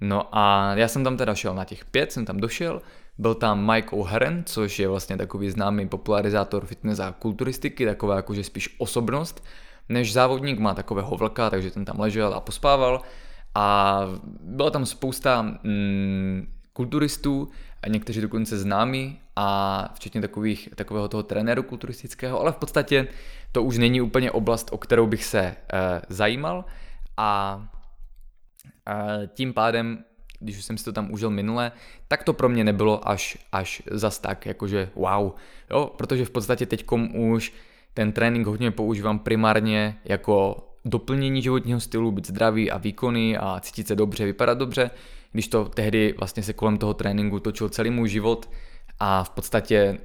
No 0.00 0.28
a 0.32 0.74
já 0.74 0.88
jsem 0.88 1.04
tam 1.04 1.16
teda 1.16 1.34
šel 1.34 1.54
na 1.54 1.64
těch 1.64 1.84
pět, 1.84 2.12
jsem 2.12 2.24
tam 2.24 2.36
došel, 2.36 2.82
byl 3.18 3.34
tam 3.34 3.72
Mike 3.72 3.96
O'Haren, 3.96 4.42
což 4.46 4.78
je 4.78 4.88
vlastně 4.88 5.16
takový 5.16 5.50
známý 5.50 5.88
popularizátor 5.88 6.66
fitness 6.66 7.00
a 7.00 7.14
kulturistiky, 7.18 7.86
taková 7.86 8.16
jakože 8.16 8.44
spíš 8.44 8.74
osobnost, 8.78 9.44
než 9.88 10.12
závodník 10.12 10.58
má 10.58 10.74
takového 10.74 11.16
vlka, 11.16 11.50
takže 11.50 11.70
ten 11.70 11.84
tam 11.84 12.00
ležel 12.00 12.34
a 12.34 12.40
pospával. 12.40 13.02
A 13.56 14.00
byla 14.40 14.70
tam 14.70 14.86
spousta 14.86 15.42
mm, 15.42 16.46
kulturistů, 16.72 17.48
a 17.86 17.88
někteří 17.88 18.20
dokonce 18.20 18.58
známí 18.58 19.18
a 19.36 19.88
včetně 19.94 20.20
takových, 20.20 20.68
takového 20.74 21.08
toho 21.08 21.22
trenéru 21.22 21.62
kulturistického, 21.62 22.40
ale 22.40 22.52
v 22.52 22.56
podstatě 22.56 23.08
to 23.52 23.62
už 23.62 23.78
není 23.78 24.00
úplně 24.00 24.30
oblast, 24.30 24.68
o 24.72 24.78
kterou 24.78 25.06
bych 25.06 25.24
se 25.24 25.56
uh, 25.72 25.78
zajímal. 26.08 26.64
A 27.16 27.60
uh, 28.88 29.26
tím 29.26 29.52
pádem, 29.52 30.04
když 30.40 30.64
jsem 30.64 30.78
si 30.78 30.84
to 30.84 30.92
tam 30.92 31.12
užil 31.12 31.30
minule, 31.30 31.72
tak 32.08 32.24
to 32.24 32.32
pro 32.32 32.48
mě 32.48 32.64
nebylo 32.64 33.08
až, 33.08 33.38
až 33.52 33.82
zas 33.90 34.18
tak, 34.18 34.46
jakože 34.46 34.90
wow, 34.94 35.32
jo, 35.70 35.92
protože 35.96 36.24
v 36.24 36.30
podstatě 36.30 36.66
teďkom 36.66 37.16
už 37.16 37.52
ten 37.94 38.12
trénink 38.12 38.46
hodně 38.46 38.70
používám 38.70 39.18
primárně 39.18 39.96
jako 40.04 40.66
doplnění 40.86 41.42
životního 41.42 41.80
stylu, 41.80 42.12
být 42.12 42.26
zdravý 42.26 42.70
a 42.70 42.78
výkonný 42.78 43.36
a 43.36 43.60
cítit 43.60 43.88
se 43.88 43.96
dobře, 43.96 44.24
vypadat 44.24 44.58
dobře, 44.58 44.90
když 45.32 45.48
to 45.48 45.64
tehdy 45.64 46.14
vlastně 46.18 46.42
se 46.42 46.52
kolem 46.52 46.78
toho 46.78 46.94
tréninku 46.94 47.40
točil 47.40 47.68
celý 47.68 47.90
můj 47.90 48.08
život 48.08 48.50
a 49.00 49.24
v 49.24 49.30
podstatě, 49.30 49.98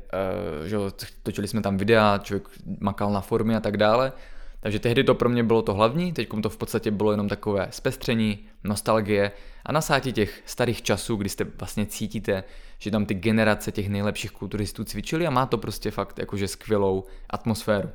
uh, 0.62 0.67
že 0.67 0.78
točili 1.24 1.48
jsme 1.48 1.62
tam 1.62 1.78
videa, 1.78 2.20
člověk 2.24 2.50
makal 2.80 3.13
na 3.13 3.22
formě 3.22 3.58
a 3.58 3.60
tak 3.60 3.78
dále, 3.78 4.12
takže 4.60 4.80
tehdy 4.80 5.04
to 5.04 5.15
pro 5.15 5.30
mě 5.30 5.44
bylo 5.44 5.62
to 5.62 5.74
hlavní, 5.74 6.13
teď 6.13 6.30
to 6.44 6.50
v 6.50 6.58
podstatě 6.58 6.91
bylo 6.91 7.12
jenom 7.12 7.30
takové 7.30 7.67
zpestření, 7.70 8.39
nostalgie 8.63 9.32
a 9.65 9.72
nasátí 9.72 10.13
těch 10.13 10.44
starých 10.46 10.82
časů, 10.82 11.15
kdy 11.15 11.30
jste 11.30 11.44
vlastně 11.44 11.86
cítíte, 11.86 12.44
že 12.78 12.91
tam 12.91 13.06
ty 13.06 13.13
generace 13.13 13.72
těch 13.72 13.89
nejlepších 13.89 14.32
kulturistů 14.32 14.84
cvičili 14.84 15.28
a 15.28 15.30
má 15.30 15.46
to 15.46 15.58
prostě 15.58 15.91
fakt 15.91 16.20
jakože 16.20 16.48
skvělou 16.48 17.04
atmosféru. 17.30 17.89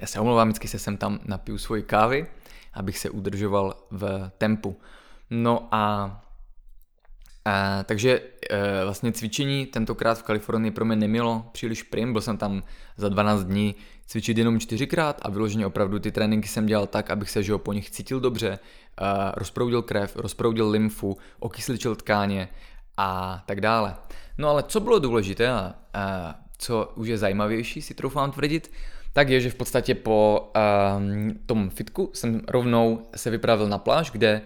Já 0.00 0.06
se 0.06 0.20
omlouvám, 0.20 0.48
vždycky 0.48 0.68
se 0.68 0.78
sem 0.78 0.96
tam 0.96 1.18
napiju 1.24 1.58
svoji 1.58 1.82
kávy, 1.82 2.26
abych 2.74 2.98
se 2.98 3.10
udržoval 3.10 3.76
v 3.90 4.30
tempu. 4.38 4.80
No 5.30 5.68
a 5.70 6.22
a, 7.44 7.82
takže 7.82 8.20
e, 8.50 8.84
vlastně 8.84 9.12
cvičení 9.12 9.66
tentokrát 9.66 10.18
v 10.18 10.22
Kalifornii 10.22 10.70
pro 10.70 10.84
mě 10.84 10.96
nemělo 10.96 11.46
příliš 11.52 11.82
prim, 11.82 12.12
byl 12.12 12.22
jsem 12.22 12.36
tam 12.36 12.62
za 12.96 13.08
12 13.08 13.44
dní 13.44 13.74
cvičit 14.06 14.38
jenom 14.38 14.60
čtyřikrát 14.60 15.20
a 15.22 15.30
vyloženě 15.30 15.66
opravdu 15.66 15.98
ty 15.98 16.12
tréninky 16.12 16.48
jsem 16.48 16.66
dělal 16.66 16.86
tak, 16.86 17.10
abych 17.10 17.30
se 17.30 17.42
že 17.42 17.58
po 17.58 17.72
nich 17.72 17.90
cítil 17.90 18.20
dobře, 18.20 18.48
e, 18.48 18.58
rozproudil 19.34 19.82
krev, 19.82 20.16
rozproudil 20.16 20.70
lymfu, 20.70 21.18
okysličil 21.38 21.96
tkáně 21.96 22.48
a 22.96 23.42
tak 23.46 23.60
dále. 23.60 23.96
No 24.38 24.48
ale 24.48 24.62
co 24.62 24.80
bylo 24.80 24.98
důležité 24.98 25.48
a, 25.48 25.74
a 25.94 26.34
co 26.58 26.92
už 26.96 27.08
je 27.08 27.18
zajímavější, 27.18 27.82
si 27.82 27.94
troufám 27.94 28.32
tvrdit, 28.32 28.70
tak 29.12 29.28
je, 29.28 29.40
že 29.40 29.50
v 29.50 29.54
podstatě 29.54 29.94
po 29.94 30.50
um, 30.96 31.38
tom 31.46 31.70
fitku 31.70 32.10
jsem 32.14 32.40
rovnou 32.48 33.02
se 33.16 33.30
vypravil 33.30 33.68
na 33.68 33.78
pláž, 33.78 34.10
kde 34.10 34.42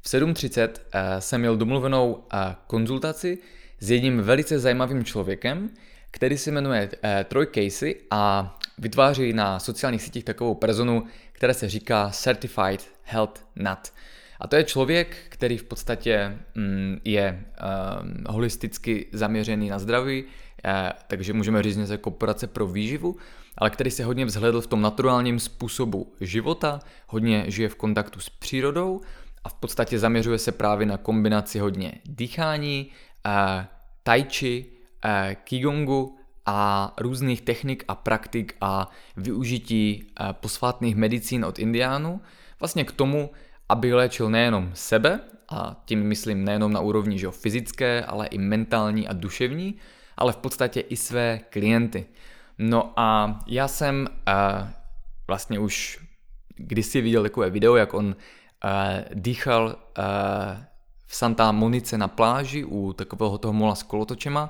v 0.00 0.06
7.30 0.06 0.68
uh, 0.68 0.74
jsem 1.18 1.40
měl 1.40 1.56
domluvenou 1.56 2.12
uh, 2.12 2.22
konzultaci 2.66 3.38
s 3.80 3.90
jedním 3.90 4.20
velice 4.20 4.58
zajímavým 4.58 5.04
člověkem, 5.04 5.70
který 6.10 6.38
se 6.38 6.50
jmenuje 6.50 6.90
uh, 6.92 7.10
Troy 7.24 7.46
Casey 7.46 7.94
a 8.10 8.58
vytváří 8.78 9.32
na 9.32 9.58
sociálních 9.58 10.02
sítích 10.02 10.24
takovou 10.24 10.54
personu, 10.54 11.04
která 11.32 11.54
se 11.54 11.68
říká 11.68 12.10
Certified 12.10 12.88
Health 13.04 13.46
Nut. 13.56 13.92
A 14.40 14.46
to 14.46 14.56
je 14.56 14.64
člověk, 14.64 15.16
který 15.28 15.58
v 15.58 15.64
podstatě 15.64 16.38
mm, 16.54 17.00
je 17.04 17.44
um, 18.02 18.24
holisticky 18.28 19.06
zaměřený 19.12 19.68
na 19.68 19.78
zdraví, 19.78 20.24
eh, 20.64 20.92
takže 21.06 21.32
můžeme 21.32 21.62
říct 21.62 21.76
něco 21.76 21.92
jako 21.92 22.10
poradce 22.10 22.46
pro 22.46 22.66
výživu, 22.66 23.16
ale 23.60 23.70
který 23.70 23.90
se 23.90 24.04
hodně 24.04 24.24
vzhledl 24.24 24.60
v 24.60 24.66
tom 24.66 24.82
naturálním 24.82 25.40
způsobu 25.40 26.12
života, 26.20 26.80
hodně 27.06 27.44
žije 27.48 27.68
v 27.68 27.74
kontaktu 27.74 28.20
s 28.20 28.28
přírodou 28.28 29.00
a 29.44 29.48
v 29.48 29.54
podstatě 29.54 29.98
zaměřuje 29.98 30.38
se 30.38 30.52
právě 30.52 30.86
na 30.86 30.96
kombinaci 30.96 31.58
hodně 31.58 31.92
dýchání, 32.04 32.90
eh, 33.26 33.66
tai 34.02 34.24
chi, 34.24 34.66
eh, 35.04 35.36
qigongu 35.44 36.18
a 36.46 36.92
různých 36.98 37.40
technik 37.42 37.84
a 37.88 37.94
praktik 37.94 38.56
a 38.60 38.90
využití 39.16 40.04
eh, 40.20 40.32
posvátných 40.32 40.96
medicín 40.96 41.44
od 41.44 41.58
indiánů 41.58 42.20
vlastně 42.60 42.84
k 42.84 42.92
tomu, 42.92 43.30
aby 43.68 43.94
léčil 43.94 44.30
nejenom 44.30 44.70
sebe, 44.74 45.20
a 45.50 45.82
tím 45.84 46.02
myslím 46.02 46.44
nejenom 46.44 46.72
na 46.72 46.80
úrovni 46.80 47.18
že 47.18 47.30
fyzické, 47.30 48.04
ale 48.04 48.26
i 48.26 48.38
mentální 48.38 49.08
a 49.08 49.12
duševní, 49.12 49.74
ale 50.16 50.32
v 50.32 50.36
podstatě 50.36 50.80
i 50.80 50.96
své 50.96 51.40
klienty. 51.50 52.06
No 52.62 52.92
a 52.96 53.38
já 53.46 53.68
jsem 53.68 54.08
uh, 54.08 54.68
vlastně 55.28 55.58
už 55.58 55.98
kdysi 56.56 57.00
viděl 57.00 57.22
takové 57.22 57.50
video, 57.50 57.76
jak 57.76 57.94
on 57.94 58.06
uh, 58.06 58.12
dýchal 59.14 59.64
uh, 59.66 60.04
v 61.06 61.16
Santa 61.16 61.52
Monice 61.52 61.98
na 61.98 62.08
pláži 62.08 62.64
u 62.64 62.92
takového 62.92 63.38
toho 63.38 63.52
mola 63.52 63.74
s 63.74 63.82
kolotočema 63.82 64.48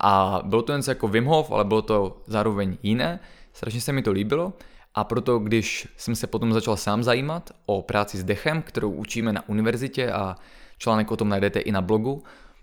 a 0.00 0.40
bylo 0.44 0.62
to 0.62 0.72
jen 0.72 0.80
jako 0.88 1.08
Wim 1.08 1.24
Hof, 1.24 1.50
ale 1.50 1.64
bylo 1.64 1.82
to 1.82 2.22
zároveň 2.26 2.76
jiné. 2.82 3.20
Strašně 3.52 3.80
se 3.80 3.92
mi 3.92 4.02
to 4.02 4.12
líbilo 4.12 4.52
a 4.94 5.04
proto, 5.04 5.38
když 5.38 5.88
jsem 5.96 6.16
se 6.16 6.26
potom 6.26 6.52
začal 6.52 6.76
sám 6.76 7.02
zajímat 7.02 7.50
o 7.66 7.82
práci 7.82 8.18
s 8.18 8.24
dechem, 8.24 8.62
kterou 8.62 8.90
učíme 8.90 9.32
na 9.32 9.48
univerzitě 9.48 10.12
a 10.12 10.36
článek 10.78 11.10
o 11.10 11.16
tom 11.16 11.28
najdete 11.28 11.60
i 11.60 11.72
na 11.72 11.80
blogu, 11.80 12.22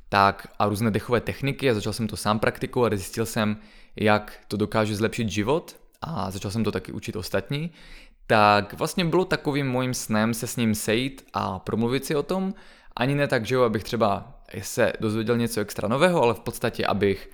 tak 0.09 0.47
a 0.59 0.67
různé 0.67 0.91
dechové 0.91 1.21
techniky 1.21 1.69
a 1.69 1.73
začal 1.73 1.93
jsem 1.93 2.07
to 2.07 2.17
sám 2.17 2.39
praktikovat 2.39 2.93
a 2.93 2.95
zjistil 2.95 3.25
jsem, 3.25 3.57
jak 3.95 4.33
to 4.47 4.57
dokáže 4.57 4.95
zlepšit 4.95 5.29
život 5.29 5.75
a 6.01 6.31
začal 6.31 6.51
jsem 6.51 6.63
to 6.63 6.71
taky 6.71 6.91
učit 6.91 7.15
ostatní, 7.15 7.71
tak 8.27 8.73
vlastně 8.73 9.05
bylo 9.05 9.25
takovým 9.25 9.67
mojím 9.67 9.93
snem 9.93 10.33
se 10.33 10.47
s 10.47 10.55
ním 10.55 10.75
sejít 10.75 11.27
a 11.33 11.59
promluvit 11.59 12.05
si 12.05 12.15
o 12.15 12.23
tom, 12.23 12.53
ani 12.95 13.15
ne 13.15 13.27
tak, 13.27 13.45
že 13.45 13.55
jo, 13.55 13.63
abych 13.63 13.83
třeba 13.83 14.33
se 14.61 14.93
dozvěděl 14.99 15.37
něco 15.37 15.61
extra 15.61 15.87
nového, 15.87 16.21
ale 16.23 16.33
v 16.33 16.39
podstatě, 16.39 16.85
abych 16.85 17.29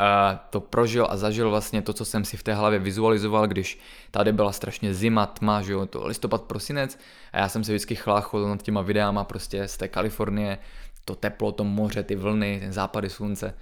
uh, 0.00 0.38
to 0.50 0.60
prožil 0.60 1.06
a 1.10 1.16
zažil 1.16 1.50
vlastně 1.50 1.82
to, 1.82 1.92
co 1.92 2.04
jsem 2.04 2.24
si 2.24 2.36
v 2.36 2.42
té 2.42 2.54
hlavě 2.54 2.78
vizualizoval, 2.78 3.46
když 3.46 3.80
tady 4.10 4.32
byla 4.32 4.52
strašně 4.52 4.94
zima, 4.94 5.26
tma, 5.26 5.62
že 5.62 5.72
jo, 5.72 5.86
to 5.86 6.06
listopad, 6.06 6.42
prosinec 6.42 6.98
a 7.32 7.38
já 7.38 7.48
jsem 7.48 7.64
se 7.64 7.72
vždycky 7.72 7.94
chláchl 7.94 8.48
nad 8.48 8.62
těma 8.62 8.82
videama 8.82 9.24
prostě 9.24 9.68
z 9.68 9.76
té 9.76 9.88
Kalifornie, 9.88 10.58
to 11.04 11.14
teplo, 11.14 11.52
to 11.52 11.64
moře, 11.64 12.02
ty 12.02 12.16
vlny, 12.16 12.58
ten 12.60 12.72
západy 12.72 13.10
slunce. 13.10 13.54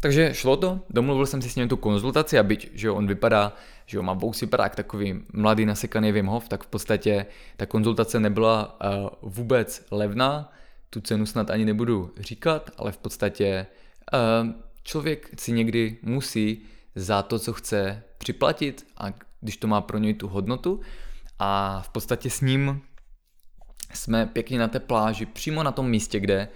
Takže 0.00 0.34
šlo 0.34 0.56
to, 0.56 0.80
domluvil 0.90 1.26
jsem 1.26 1.42
si 1.42 1.50
s 1.50 1.56
ním 1.56 1.68
tu 1.68 1.76
konzultaci 1.76 2.38
a 2.38 2.42
byť, 2.42 2.70
že 2.74 2.90
on 2.90 3.06
vypadá, 3.06 3.52
že 3.86 3.96
jo, 3.96 4.02
má 4.02 4.12
vous 4.12 4.40
vypadá 4.40 4.64
jak 4.64 4.76
takový 4.76 5.20
mladý 5.32 5.66
nasekaný 5.66 6.12
Wim 6.12 6.26
Hof, 6.26 6.48
tak 6.48 6.64
v 6.64 6.66
podstatě 6.66 7.26
ta 7.56 7.66
konzultace 7.66 8.20
nebyla 8.20 8.80
uh, 8.80 9.30
vůbec 9.30 9.86
levná, 9.90 10.52
tu 10.90 11.00
cenu 11.00 11.26
snad 11.26 11.50
ani 11.50 11.64
nebudu 11.64 12.12
říkat, 12.18 12.70
ale 12.76 12.92
v 12.92 12.96
podstatě 12.96 13.66
uh, 14.12 14.48
člověk 14.82 15.40
si 15.40 15.52
někdy 15.52 15.96
musí 16.02 16.62
za 16.94 17.22
to, 17.22 17.38
co 17.38 17.52
chce 17.52 18.02
připlatit 18.18 18.86
a 18.96 19.06
když 19.40 19.56
to 19.56 19.66
má 19.66 19.80
pro 19.80 19.98
něj 19.98 20.14
tu 20.14 20.28
hodnotu. 20.28 20.80
A 21.38 21.82
v 21.84 21.88
podstatě 21.88 22.30
s 22.30 22.40
ním 22.40 22.82
jsme 23.94 24.26
pěkně 24.26 24.58
na 24.58 24.68
té 24.68 24.80
pláži, 24.80 25.26
přímo 25.26 25.62
na 25.62 25.72
tom 25.72 25.90
místě, 25.90 26.20
kde 26.20 26.48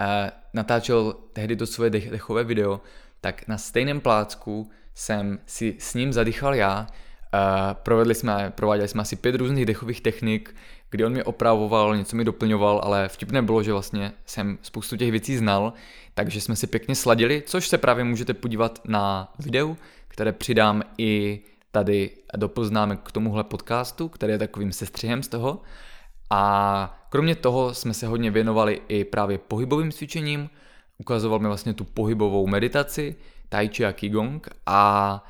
uh, 0.00 0.06
natáčel 0.54 1.14
tehdy 1.32 1.56
to 1.56 1.66
svoje 1.66 1.90
dech, 1.90 2.10
dechové 2.10 2.44
video, 2.44 2.80
tak 3.20 3.48
na 3.48 3.58
stejném 3.58 4.00
plácku 4.00 4.70
jsem 4.94 5.38
si 5.46 5.76
s 5.78 5.94
ním 5.94 6.12
zadýchal 6.12 6.54
já. 6.54 6.86
Uh, 7.34 7.74
provedli 7.74 8.14
jsme, 8.14 8.52
prováděli 8.54 8.88
jsme 8.88 9.02
asi 9.02 9.16
pět 9.16 9.34
různých 9.34 9.66
dechových 9.66 10.00
technik, 10.00 10.54
kdy 10.90 11.04
on 11.04 11.12
mi 11.12 11.22
opravoval, 11.22 11.96
něco 11.96 12.16
mi 12.16 12.24
doplňoval, 12.24 12.80
ale 12.84 13.08
vtipné 13.08 13.42
bylo, 13.42 13.62
že 13.62 13.72
vlastně 13.72 14.12
jsem 14.26 14.58
spoustu 14.62 14.96
těch 14.96 15.10
věcí 15.10 15.36
znal, 15.36 15.72
takže 16.14 16.40
jsme 16.40 16.56
si 16.56 16.66
pěkně 16.66 16.94
sladili, 16.94 17.42
což 17.46 17.68
se 17.68 17.78
právě 17.78 18.04
můžete 18.04 18.34
podívat 18.34 18.80
na 18.84 19.32
videu, 19.38 19.76
které 20.08 20.32
přidám 20.32 20.82
i 20.98 21.40
tady 21.70 22.10
do 22.36 22.48
poznámek 22.48 23.00
k 23.02 23.12
tomuhle 23.12 23.44
podcastu, 23.44 24.08
který 24.08 24.32
je 24.32 24.38
takovým 24.38 24.72
sestřihem 24.72 25.22
z 25.22 25.28
toho. 25.28 25.62
A 26.30 27.06
kromě 27.08 27.34
toho 27.34 27.74
jsme 27.74 27.94
se 27.94 28.06
hodně 28.06 28.30
věnovali 28.30 28.80
i 28.88 29.04
právě 29.04 29.38
pohybovým 29.38 29.92
cvičením, 29.92 30.50
ukazoval 30.98 31.38
mi 31.38 31.46
vlastně 31.46 31.74
tu 31.74 31.84
pohybovou 31.84 32.46
meditaci, 32.46 33.16
tai 33.48 33.68
chi 33.68 33.86
a 33.86 33.92
qigong. 33.92 34.48
A 34.66 35.24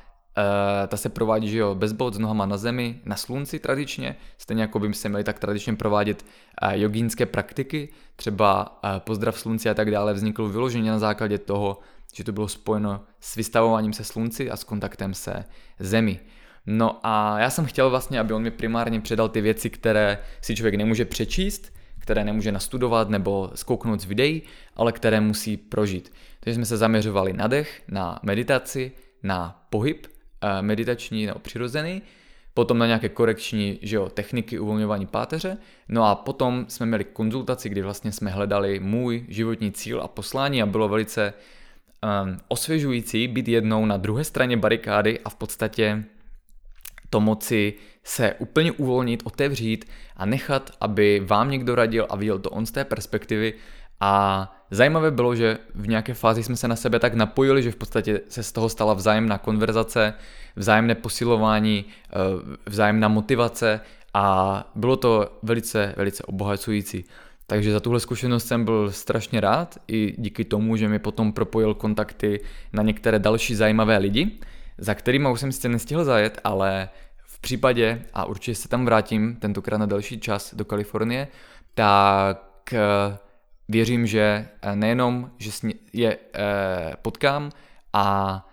e, 0.83 0.87
ta 0.87 0.97
se 0.97 1.09
provádí 1.09 1.49
že 1.49 1.57
jo, 1.57 1.75
bez 1.75 1.91
bod 1.91 2.13
s 2.13 2.19
nohama 2.19 2.45
na 2.45 2.57
zemi, 2.57 3.01
na 3.05 3.15
slunci 3.15 3.59
tradičně, 3.59 4.15
stejně 4.37 4.61
jako 4.61 4.79
by 4.79 4.93
se 4.93 5.09
měli 5.09 5.23
tak 5.23 5.39
tradičně 5.39 5.75
provádět 5.75 6.25
e, 6.61 6.79
jogínské 6.79 7.25
praktiky, 7.25 7.89
třeba 8.15 8.79
e, 8.85 8.99
pozdrav 8.99 9.39
slunci 9.39 9.69
a 9.69 9.73
tak 9.73 9.91
dále 9.91 10.13
vznikl 10.13 10.49
vyloženě 10.49 10.91
na 10.91 10.99
základě 10.99 11.37
toho, 11.37 11.79
že 12.13 12.23
to 12.23 12.31
bylo 12.31 12.47
spojeno 12.47 13.01
s 13.19 13.35
vystavováním 13.35 13.93
se 13.93 14.03
slunci 14.03 14.51
a 14.51 14.57
s 14.57 14.63
kontaktem 14.63 15.13
se 15.13 15.45
zemi. 15.79 16.19
No 16.65 16.99
a 17.03 17.39
já 17.39 17.49
jsem 17.49 17.65
chtěl 17.65 17.89
vlastně, 17.89 18.19
aby 18.19 18.33
on 18.33 18.41
mi 18.41 18.51
primárně 18.51 19.01
předal 19.01 19.29
ty 19.29 19.41
věci, 19.41 19.69
které 19.69 20.17
si 20.41 20.55
člověk 20.55 20.75
nemůže 20.75 21.05
přečíst, 21.05 21.73
které 21.99 22.23
nemůže 22.23 22.51
nastudovat 22.51 23.09
nebo 23.09 23.51
zkouknout 23.55 23.99
z 23.99 24.05
videí, 24.05 24.41
ale 24.75 24.91
které 24.91 25.21
musí 25.21 25.57
prožít. 25.57 26.13
Takže 26.39 26.55
jsme 26.55 26.65
se 26.65 26.77
zaměřovali 26.77 27.33
na 27.33 27.47
dech, 27.47 27.81
na 27.87 28.19
meditaci, 28.23 28.91
na 29.23 29.65
pohyb 29.69 30.07
eh, 30.41 30.61
meditační 30.61 31.25
nebo 31.25 31.39
přirozený, 31.39 32.01
potom 32.53 32.77
na 32.77 32.85
nějaké 32.85 33.09
korekční 33.09 33.79
že 33.81 33.95
jo, 33.95 34.09
techniky 34.09 34.59
uvolňování 34.59 35.07
páteře, 35.07 35.57
no 35.87 36.03
a 36.03 36.15
potom 36.15 36.65
jsme 36.67 36.85
měli 36.85 37.03
konzultaci, 37.03 37.69
kdy 37.69 37.81
vlastně 37.81 38.11
jsme 38.11 38.31
hledali 38.31 38.79
můj 38.79 39.25
životní 39.27 39.71
cíl 39.71 40.01
a 40.01 40.07
poslání 40.07 40.61
a 40.61 40.65
bylo 40.65 40.89
velice 40.89 41.33
um, 42.23 42.37
osvěžující 42.47 43.27
být 43.27 43.47
jednou 43.47 43.85
na 43.85 43.97
druhé 43.97 44.23
straně 44.23 44.57
barikády 44.57 45.19
a 45.19 45.29
v 45.29 45.35
podstatě 45.35 46.03
to 47.11 47.19
moci 47.19 47.73
se 48.03 48.33
úplně 48.39 48.71
uvolnit, 48.71 49.21
otevřít 49.23 49.85
a 50.17 50.25
nechat, 50.25 50.71
aby 50.81 51.21
vám 51.25 51.51
někdo 51.51 51.75
radil 51.75 52.07
a 52.09 52.15
viděl 52.15 52.39
to 52.39 52.49
on 52.49 52.65
z 52.65 52.71
té 52.71 52.85
perspektivy. 52.85 53.53
A 53.99 54.53
zajímavé 54.71 55.11
bylo, 55.11 55.35
že 55.35 55.57
v 55.75 55.87
nějaké 55.87 56.13
fázi 56.13 56.43
jsme 56.43 56.55
se 56.55 56.67
na 56.67 56.75
sebe 56.75 56.99
tak 56.99 57.13
napojili, 57.13 57.63
že 57.63 57.71
v 57.71 57.75
podstatě 57.75 58.21
se 58.29 58.43
z 58.43 58.51
toho 58.51 58.69
stala 58.69 58.93
vzájemná 58.93 59.37
konverzace, 59.37 60.13
vzájemné 60.55 60.95
posilování, 60.95 61.85
eh, 61.85 62.15
vzájemná 62.65 63.07
motivace 63.07 63.79
a 64.13 64.71
bylo 64.75 64.97
to 64.97 65.39
velice, 65.43 65.93
velice 65.97 66.23
obohacující. 66.23 67.05
Takže 67.47 67.71
za 67.71 67.79
tuhle 67.79 67.99
zkušenost 67.99 68.47
jsem 68.47 68.65
byl 68.65 68.91
strašně 68.91 69.41
rád 69.41 69.77
i 69.87 70.15
díky 70.17 70.45
tomu, 70.45 70.75
že 70.75 70.87
mi 70.87 70.99
potom 70.99 71.33
propojil 71.33 71.73
kontakty 71.73 72.39
na 72.73 72.83
některé 72.83 73.19
další 73.19 73.55
zajímavé 73.55 73.97
lidi, 73.97 74.39
za 74.81 74.95
kterými 74.95 75.29
už 75.31 75.39
jsem 75.39 75.51
sice 75.51 75.69
nestihl 75.69 76.03
zajet, 76.03 76.41
ale 76.43 76.89
v 77.25 77.39
případě, 77.39 78.01
a 78.13 78.25
určitě 78.25 78.55
se 78.55 78.67
tam 78.67 78.85
vrátím 78.85 79.35
tentokrát 79.35 79.77
na 79.77 79.85
další 79.85 80.19
čas 80.19 80.55
do 80.55 80.65
Kalifornie, 80.65 81.27
tak 81.73 82.73
eh, 82.73 83.17
věřím, 83.69 84.07
že 84.07 84.47
eh, 84.61 84.75
nejenom, 84.75 85.31
že 85.37 85.51
je 85.93 86.17
eh, 86.33 86.93
potkám 87.01 87.51
a 87.93 88.47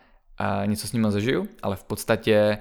něco 0.66 0.88
s 0.88 0.92
nima 0.92 1.10
zažiju, 1.10 1.48
ale 1.62 1.76
v 1.76 1.84
podstatě 1.84 2.58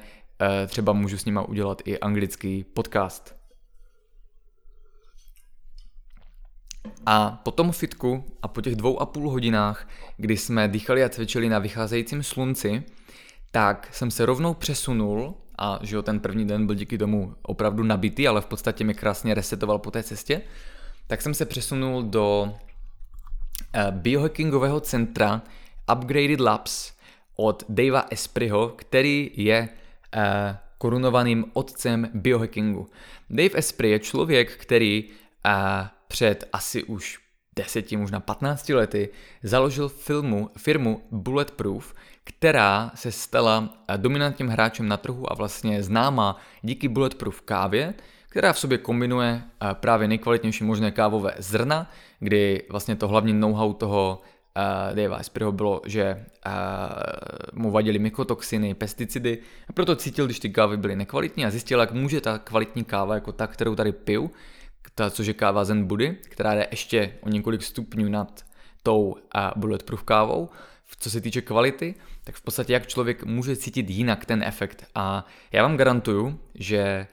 třeba 0.67 0.93
můžu 0.93 1.17
s 1.17 1.25
nima 1.25 1.41
udělat 1.41 1.81
i 1.85 1.99
anglický 1.99 2.63
podcast. 2.63 3.35
A 7.05 7.41
po 7.43 7.51
tom 7.51 7.71
fitku 7.71 8.23
a 8.41 8.47
po 8.47 8.61
těch 8.61 8.75
dvou 8.75 9.01
a 9.01 9.05
půl 9.05 9.29
hodinách, 9.29 9.87
kdy 10.17 10.37
jsme 10.37 10.67
dýchali 10.67 11.03
a 11.03 11.09
cvičili 11.09 11.49
na 11.49 11.59
vycházejícím 11.59 12.23
slunci, 12.23 12.83
tak 13.57 13.89
jsem 13.91 14.11
se 14.11 14.25
rovnou 14.25 14.53
přesunul 14.53 15.35
a 15.57 15.79
že 15.81 15.95
jo, 15.95 16.01
ten 16.01 16.19
první 16.19 16.47
den 16.47 16.65
byl 16.65 16.75
díky 16.75 16.97
tomu 16.97 17.35
opravdu 17.41 17.83
nabitý, 17.83 18.27
ale 18.27 18.41
v 18.41 18.45
podstatě 18.45 18.83
mi 18.83 18.93
krásně 18.93 19.33
resetoval 19.33 19.79
po 19.79 19.91
té 19.91 20.03
cestě, 20.03 20.41
tak 21.07 21.21
jsem 21.21 21.33
se 21.33 21.45
přesunul 21.45 22.03
do 22.03 22.43
uh, 22.43 23.91
biohackingového 23.91 24.79
centra 24.79 25.41
Upgraded 25.95 26.39
Labs 26.39 26.93
od 27.35 27.63
Davea 27.69 28.05
Espriho, 28.11 28.69
který 28.69 29.31
je 29.35 29.69
uh, 29.69 30.21
korunovaným 30.77 31.45
otcem 31.53 32.09
biohackingu. 32.13 32.87
Dave 33.29 33.57
Esprit 33.57 33.89
je 33.89 33.99
člověk, 33.99 34.57
který 34.57 35.03
uh, 35.03 35.11
před 36.07 36.49
asi 36.53 36.83
už 36.83 37.19
deseti, 37.55 37.97
možná 37.97 38.19
15 38.19 38.69
lety 38.69 39.09
založil 39.43 39.89
filmu, 39.89 40.49
firmu 40.57 41.01
Bulletproof, 41.11 41.93
která 42.27 42.91
se 42.95 43.11
stala 43.11 43.69
dominantním 43.97 44.47
hráčem 44.47 44.87
na 44.87 44.97
trhu 44.97 45.31
a 45.31 45.35
vlastně 45.35 45.83
známá 45.83 46.37
díky 46.61 46.87
Bulletproof 46.87 47.41
kávě, 47.41 47.93
která 48.29 48.53
v 48.53 48.59
sobě 48.59 48.77
kombinuje 48.77 49.41
eh, 49.41 49.67
právě 49.73 50.07
nejkvalitnější 50.07 50.63
možné 50.63 50.91
kávové 50.91 51.35
zrna, 51.37 51.91
kdy 52.19 52.63
vlastně 52.69 52.95
to 52.95 53.07
hlavní 53.07 53.33
know-how 53.33 53.73
toho 53.73 54.21
uh, 54.21 54.95
Dave 54.95 55.15
Aspreyho 55.15 55.51
bylo, 55.51 55.81
že 55.85 56.25
mu 57.53 57.71
vadily 57.71 57.99
mykotoxiny, 57.99 58.73
pesticidy 58.73 59.37
a 59.69 59.73
proto 59.73 59.95
cítil, 59.95 60.25
když 60.25 60.39
ty 60.39 60.49
kávy 60.49 60.77
byly 60.77 60.95
nekvalitní 60.95 61.45
a 61.45 61.49
zjistil, 61.49 61.79
jak 61.79 61.91
může 61.91 62.21
ta 62.21 62.37
kvalitní 62.37 62.83
káva, 62.83 63.15
jako 63.15 63.31
ta, 63.31 63.47
kterou 63.47 63.75
tady 63.75 63.91
piju, 63.91 64.31
ta, 64.95 65.09
což 65.09 65.27
je 65.27 65.33
káva 65.33 65.65
Zen 65.65 65.85
Buddy, 65.85 66.17
která 66.29 66.53
je 66.53 66.67
ještě 66.71 67.13
o 67.21 67.29
několik 67.29 67.63
stupňů 67.63 68.09
nad 68.09 68.45
tou 68.83 69.15
bulletproof 69.55 70.03
kávou, 70.03 70.49
co 70.99 71.09
se 71.09 71.21
týče 71.21 71.41
kvality, 71.41 71.95
tak 72.27 72.35
v 72.35 72.41
podstatě 72.41 72.73
jak 72.73 72.87
člověk 72.87 73.23
může 73.23 73.55
cítit 73.55 73.89
jinak 73.89 74.25
ten 74.25 74.43
efekt. 74.43 74.85
A 74.95 75.25
já 75.51 75.63
vám 75.63 75.77
garantuju, 75.77 76.39
že 76.55 77.07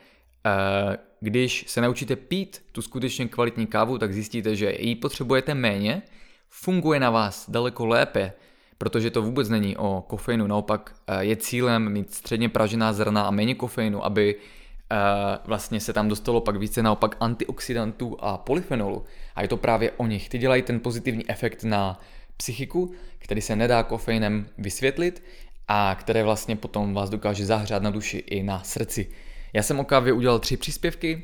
uh, 0.46 0.94
když 1.20 1.64
se 1.68 1.80
naučíte 1.80 2.16
pít 2.16 2.62
tu 2.72 2.82
skutečně 2.82 3.28
kvalitní 3.28 3.66
kávu, 3.66 3.98
tak 3.98 4.12
zjistíte, 4.12 4.56
že 4.56 4.74
ji 4.78 4.94
potřebujete 4.96 5.54
méně, 5.54 6.02
funguje 6.48 7.00
na 7.00 7.10
vás 7.10 7.50
daleko 7.50 7.86
lépe, 7.86 8.32
protože 8.78 9.10
to 9.10 9.22
vůbec 9.22 9.48
není 9.48 9.76
o 9.76 10.04
kofeinu, 10.06 10.46
naopak 10.46 10.94
eh, 11.06 11.24
je 11.24 11.36
cílem 11.36 11.92
mít 11.92 12.14
středně 12.14 12.48
pražená 12.48 12.92
zrna 12.92 13.22
a 13.22 13.30
méně 13.30 13.54
kofeinu, 13.54 14.04
aby 14.04 14.34
eh, 14.34 14.96
vlastně 15.44 15.80
se 15.80 15.92
tam 15.92 16.08
dostalo 16.08 16.40
pak 16.40 16.56
více 16.56 16.82
naopak 16.82 17.16
antioxidantů 17.20 18.16
a 18.20 18.38
polyfenolu. 18.38 19.04
A 19.34 19.42
je 19.42 19.48
to 19.48 19.56
právě 19.56 19.90
o 19.90 20.06
nich. 20.06 20.28
Ty 20.28 20.38
dělají 20.38 20.62
ten 20.62 20.80
pozitivní 20.80 21.30
efekt 21.30 21.64
na 21.64 22.00
psychiku, 22.36 22.92
který 23.18 23.40
se 23.40 23.56
nedá 23.56 23.82
kofeinem 23.82 24.46
vysvětlit 24.58 25.22
a 25.68 25.96
které 26.00 26.22
vlastně 26.22 26.56
potom 26.56 26.94
vás 26.94 27.10
dokáže 27.10 27.46
zahřát 27.46 27.82
na 27.82 27.90
duši 27.90 28.18
i 28.18 28.42
na 28.42 28.62
srdci. 28.62 29.10
Já 29.52 29.62
jsem 29.62 29.80
o 29.80 29.84
kávě 29.84 30.12
udělal 30.12 30.38
tři 30.38 30.56
příspěvky, 30.56 31.22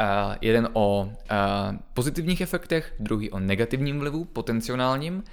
Uh, 0.00 0.34
jeden 0.40 0.68
o 0.72 1.02
uh, 1.02 1.76
pozitivních 1.94 2.40
efektech, 2.40 2.94
druhý 3.00 3.30
o 3.30 3.38
negativním 3.38 3.98
vlivu, 3.98 4.24
potenciálním, 4.24 5.24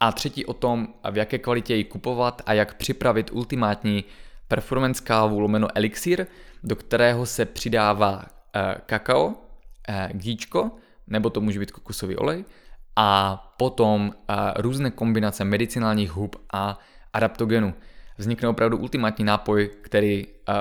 a 0.00 0.12
třetí 0.12 0.46
o 0.46 0.52
tom, 0.52 0.88
v 1.10 1.16
jaké 1.16 1.38
kvalitě 1.38 1.74
ji 1.74 1.84
kupovat 1.84 2.42
a 2.46 2.52
jak 2.52 2.74
připravit 2.74 3.30
ultimátní 3.32 4.04
performance 4.48 5.04
kávu 5.04 5.38
lomeno 5.38 5.68
elixír, 5.74 6.26
do 6.62 6.76
kterého 6.76 7.26
se 7.26 7.44
přidává 7.44 8.16
uh, 8.16 8.22
kakao, 8.86 9.26
uh, 9.26 9.34
gíčko, 10.12 10.70
nebo 11.06 11.30
to 11.30 11.40
může 11.40 11.58
být 11.58 11.70
kokosový 11.70 12.16
olej, 12.16 12.44
a 12.96 13.36
potom 13.56 14.06
uh, 14.08 14.36
různé 14.56 14.90
kombinace 14.90 15.44
medicinálních 15.44 16.10
hub 16.10 16.36
a 16.52 16.78
adaptogenů. 17.12 17.74
Vznikne 18.18 18.48
opravdu 18.48 18.78
ultimátní 18.78 19.24
nápoj, 19.24 19.70
který 19.82 20.26
uh, 20.26 20.54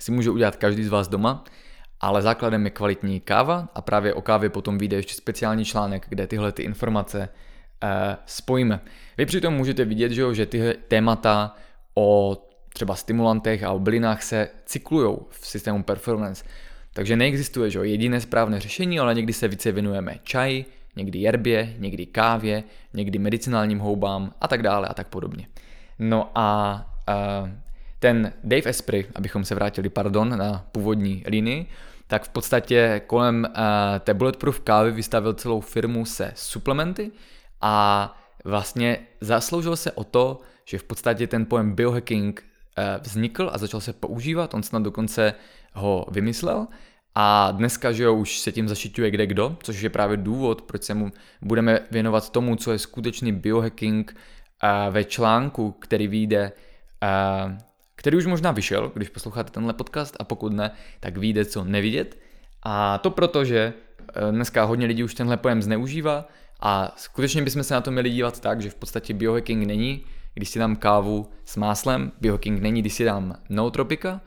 si 0.00 0.12
může 0.12 0.30
udělat 0.30 0.56
každý 0.56 0.84
z 0.84 0.88
vás 0.88 1.08
doma 1.08 1.44
ale 2.00 2.22
základem 2.22 2.64
je 2.64 2.70
kvalitní 2.70 3.20
káva 3.20 3.68
a 3.74 3.82
právě 3.82 4.14
o 4.14 4.22
kávě 4.22 4.50
potom 4.50 4.78
vyjde 4.78 4.96
ještě 4.96 5.14
speciální 5.14 5.64
článek, 5.64 6.06
kde 6.08 6.26
tyhle 6.26 6.52
ty 6.52 6.62
informace 6.62 7.28
eh, 7.82 8.16
spojíme. 8.26 8.80
Vy 9.18 9.26
přitom 9.26 9.54
můžete 9.54 9.84
vidět, 9.84 10.12
že, 10.12 10.46
ty 10.46 10.74
témata 10.88 11.56
o 11.94 12.36
třeba 12.72 12.94
stimulantech 12.94 13.62
a 13.62 13.72
o 13.72 13.78
bylinách 13.78 14.22
se 14.22 14.48
cyklují 14.64 15.16
v 15.30 15.46
systému 15.46 15.82
performance. 15.82 16.44
Takže 16.92 17.16
neexistuje 17.16 17.70
že 17.70 17.78
jediné 17.78 18.20
správné 18.20 18.60
řešení, 18.60 19.00
ale 19.00 19.14
někdy 19.14 19.32
se 19.32 19.48
více 19.48 19.72
věnujeme 19.72 20.18
čaji, 20.22 20.64
někdy 21.00 21.18
jerbě, 21.18 21.74
někdy 21.78 22.06
kávě, 22.06 22.64
někdy 22.94 23.18
medicinálním 23.18 23.78
houbám 23.78 24.32
a 24.40 24.48
tak 24.48 24.62
dále 24.62 24.88
a 24.88 24.94
tak 24.94 25.08
podobně. 25.08 25.48
No 25.98 26.30
a 26.34 26.74
uh, 27.08 27.48
ten 27.98 28.32
Dave 28.44 28.70
Esprit, 28.70 29.08
abychom 29.14 29.44
se 29.44 29.54
vrátili, 29.54 29.88
pardon, 29.88 30.38
na 30.38 30.66
původní 30.72 31.24
linii, 31.26 31.66
tak 32.06 32.24
v 32.24 32.28
podstatě 32.28 33.02
kolem 33.06 33.46
uh, 33.48 33.54
té 34.00 34.14
Bulletproof 34.14 34.60
kávy 34.60 34.90
vystavil 34.90 35.32
celou 35.34 35.60
firmu 35.60 36.04
se 36.04 36.32
suplementy 36.36 37.10
a 37.60 38.16
vlastně 38.44 38.98
zasloužil 39.20 39.76
se 39.76 39.92
o 39.92 40.04
to, 40.04 40.40
že 40.64 40.78
v 40.78 40.84
podstatě 40.84 41.26
ten 41.26 41.46
pojem 41.46 41.74
biohacking 41.74 42.42
uh, 42.42 43.02
vznikl 43.02 43.50
a 43.52 43.58
začal 43.58 43.80
se 43.80 43.92
používat, 43.92 44.54
on 44.54 44.62
snad 44.62 44.82
dokonce 44.82 45.34
ho 45.72 46.06
vymyslel 46.10 46.66
a 47.14 47.50
dneska, 47.50 47.92
že 47.92 48.02
jo, 48.02 48.14
už 48.14 48.38
se 48.38 48.52
tím 48.52 48.68
zašiťuje 48.68 49.10
kde 49.10 49.26
kdo, 49.26 49.56
což 49.62 49.80
je 49.80 49.90
právě 49.90 50.16
důvod, 50.16 50.62
proč 50.62 50.82
se 50.82 50.94
mu 50.94 51.12
budeme 51.42 51.80
věnovat 51.90 52.30
tomu, 52.30 52.56
co 52.56 52.72
je 52.72 52.78
skutečný 52.78 53.32
biohacking 53.32 54.16
uh, 54.16 54.94
ve 54.94 55.04
článku, 55.04 55.72
který 55.72 56.08
vyjde 56.08 56.52
uh, 57.02 57.58
který 58.00 58.16
už 58.16 58.26
možná 58.26 58.52
vyšel, 58.52 58.92
když 58.94 59.08
posloucháte 59.08 59.50
tenhle 59.50 59.72
podcast 59.72 60.16
a 60.20 60.24
pokud 60.24 60.52
ne, 60.52 60.70
tak 61.00 61.16
vyjde 61.16 61.44
co 61.44 61.64
nevidět. 61.64 62.18
A 62.62 62.98
to 62.98 63.10
proto, 63.10 63.44
že 63.44 63.72
eh, 64.14 64.32
dneska 64.32 64.64
hodně 64.64 64.86
lidí 64.86 65.04
už 65.04 65.14
tenhle 65.14 65.36
pojem 65.36 65.62
zneužívá 65.62 66.28
a 66.60 66.94
skutečně 66.96 67.42
bychom 67.42 67.62
se 67.62 67.74
na 67.74 67.80
to 67.80 67.90
měli 67.90 68.10
dívat 68.10 68.40
tak, 68.40 68.60
že 68.60 68.70
v 68.70 68.74
podstatě 68.74 69.14
biohacking 69.14 69.66
není, 69.66 70.04
když 70.34 70.48
si 70.48 70.58
dám 70.58 70.76
kávu 70.76 71.30
s 71.44 71.56
máslem, 71.56 72.12
biohacking 72.20 72.60
není, 72.60 72.80
když 72.80 72.94
si 72.94 73.04
dám 73.04 73.36
nootropika, 73.48 74.20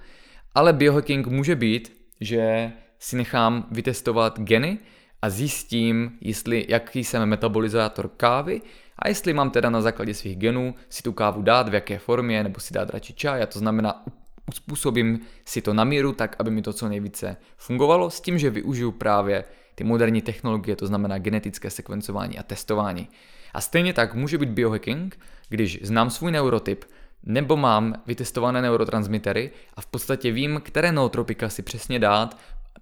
ale 0.56 0.74
biohacking 0.74 1.28
může 1.28 1.56
být, 1.56 2.03
že 2.22 2.72
si 3.00 3.16
nechám 3.16 3.68
vytestovat 3.72 4.40
geny 4.40 4.78
a 5.22 5.30
zjistím, 5.30 6.18
jestli, 6.22 6.66
jaký 6.70 7.04
jsem 7.04 7.26
metabolizátor 7.26 8.08
kávy 8.18 8.62
a 9.00 9.08
jestli 9.08 9.34
mám 9.34 9.50
teda 9.50 9.70
na 9.70 9.82
základě 9.82 10.14
svých 10.14 10.38
genů 10.38 10.76
si 10.90 11.04
tu 11.04 11.14
kávu 11.14 11.42
dát, 11.42 11.70
v 11.70 11.74
jaké 11.74 12.00
formě, 12.00 12.44
nebo 12.44 12.60
si 12.60 12.74
dát 12.74 12.90
radši 12.90 13.14
čaj, 13.14 13.44
a 13.44 13.46
to 13.46 13.60
znamená 13.60 14.04
uspůsobím 14.50 15.20
si 15.46 15.62
to 15.62 15.74
na 15.74 15.84
míru 15.84 16.14
tak, 16.14 16.36
aby 16.40 16.52
mi 16.52 16.62
to 16.62 16.74
co 16.74 16.90
nejvíce 16.90 17.38
fungovalo, 17.58 18.10
s 18.10 18.22
tím, 18.22 18.38
že 18.38 18.50
využiju 18.50 18.92
právě 18.92 19.44
ty 19.76 19.84
moderní 19.84 20.22
technologie, 20.22 20.76
to 20.76 20.88
znamená 20.88 21.18
genetické 21.18 21.70
sekvencování 21.70 22.40
a 22.40 22.44
testování. 22.44 23.10
A 23.54 23.62
stejně 23.62 23.94
tak 23.94 24.16
může 24.16 24.38
být 24.38 24.50
biohacking, 24.50 25.20
když 25.50 25.80
znám 25.84 26.10
svůj 26.10 26.32
neurotyp, 26.32 26.86
nebo 27.24 27.58
mám 27.58 27.94
vytestované 28.06 28.62
neurotransmitery 28.62 29.52
a 29.74 29.82
v 29.82 29.86
podstatě 29.86 30.32
vím, 30.32 30.62
které 30.66 30.92
nootropika 30.92 31.50
si 31.50 31.62
přesně 31.62 32.00
dát 32.00 32.38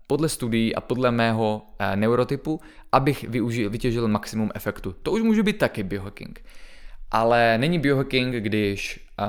podle 0.07 0.29
studií 0.29 0.75
a 0.75 0.81
podle 0.81 1.11
mého 1.11 1.61
eh, 1.79 1.95
neurotypu, 1.95 2.61
abych 2.91 3.23
využil, 3.23 3.69
vytěžil 3.69 4.07
maximum 4.07 4.51
efektu. 4.55 4.95
To 5.03 5.11
už 5.11 5.21
může 5.21 5.43
být 5.43 5.57
taky 5.57 5.83
biohacking. 5.83 6.43
Ale 7.11 7.57
není 7.57 7.79
biohacking, 7.79 8.35
když 8.35 9.07
uh, 9.19 9.27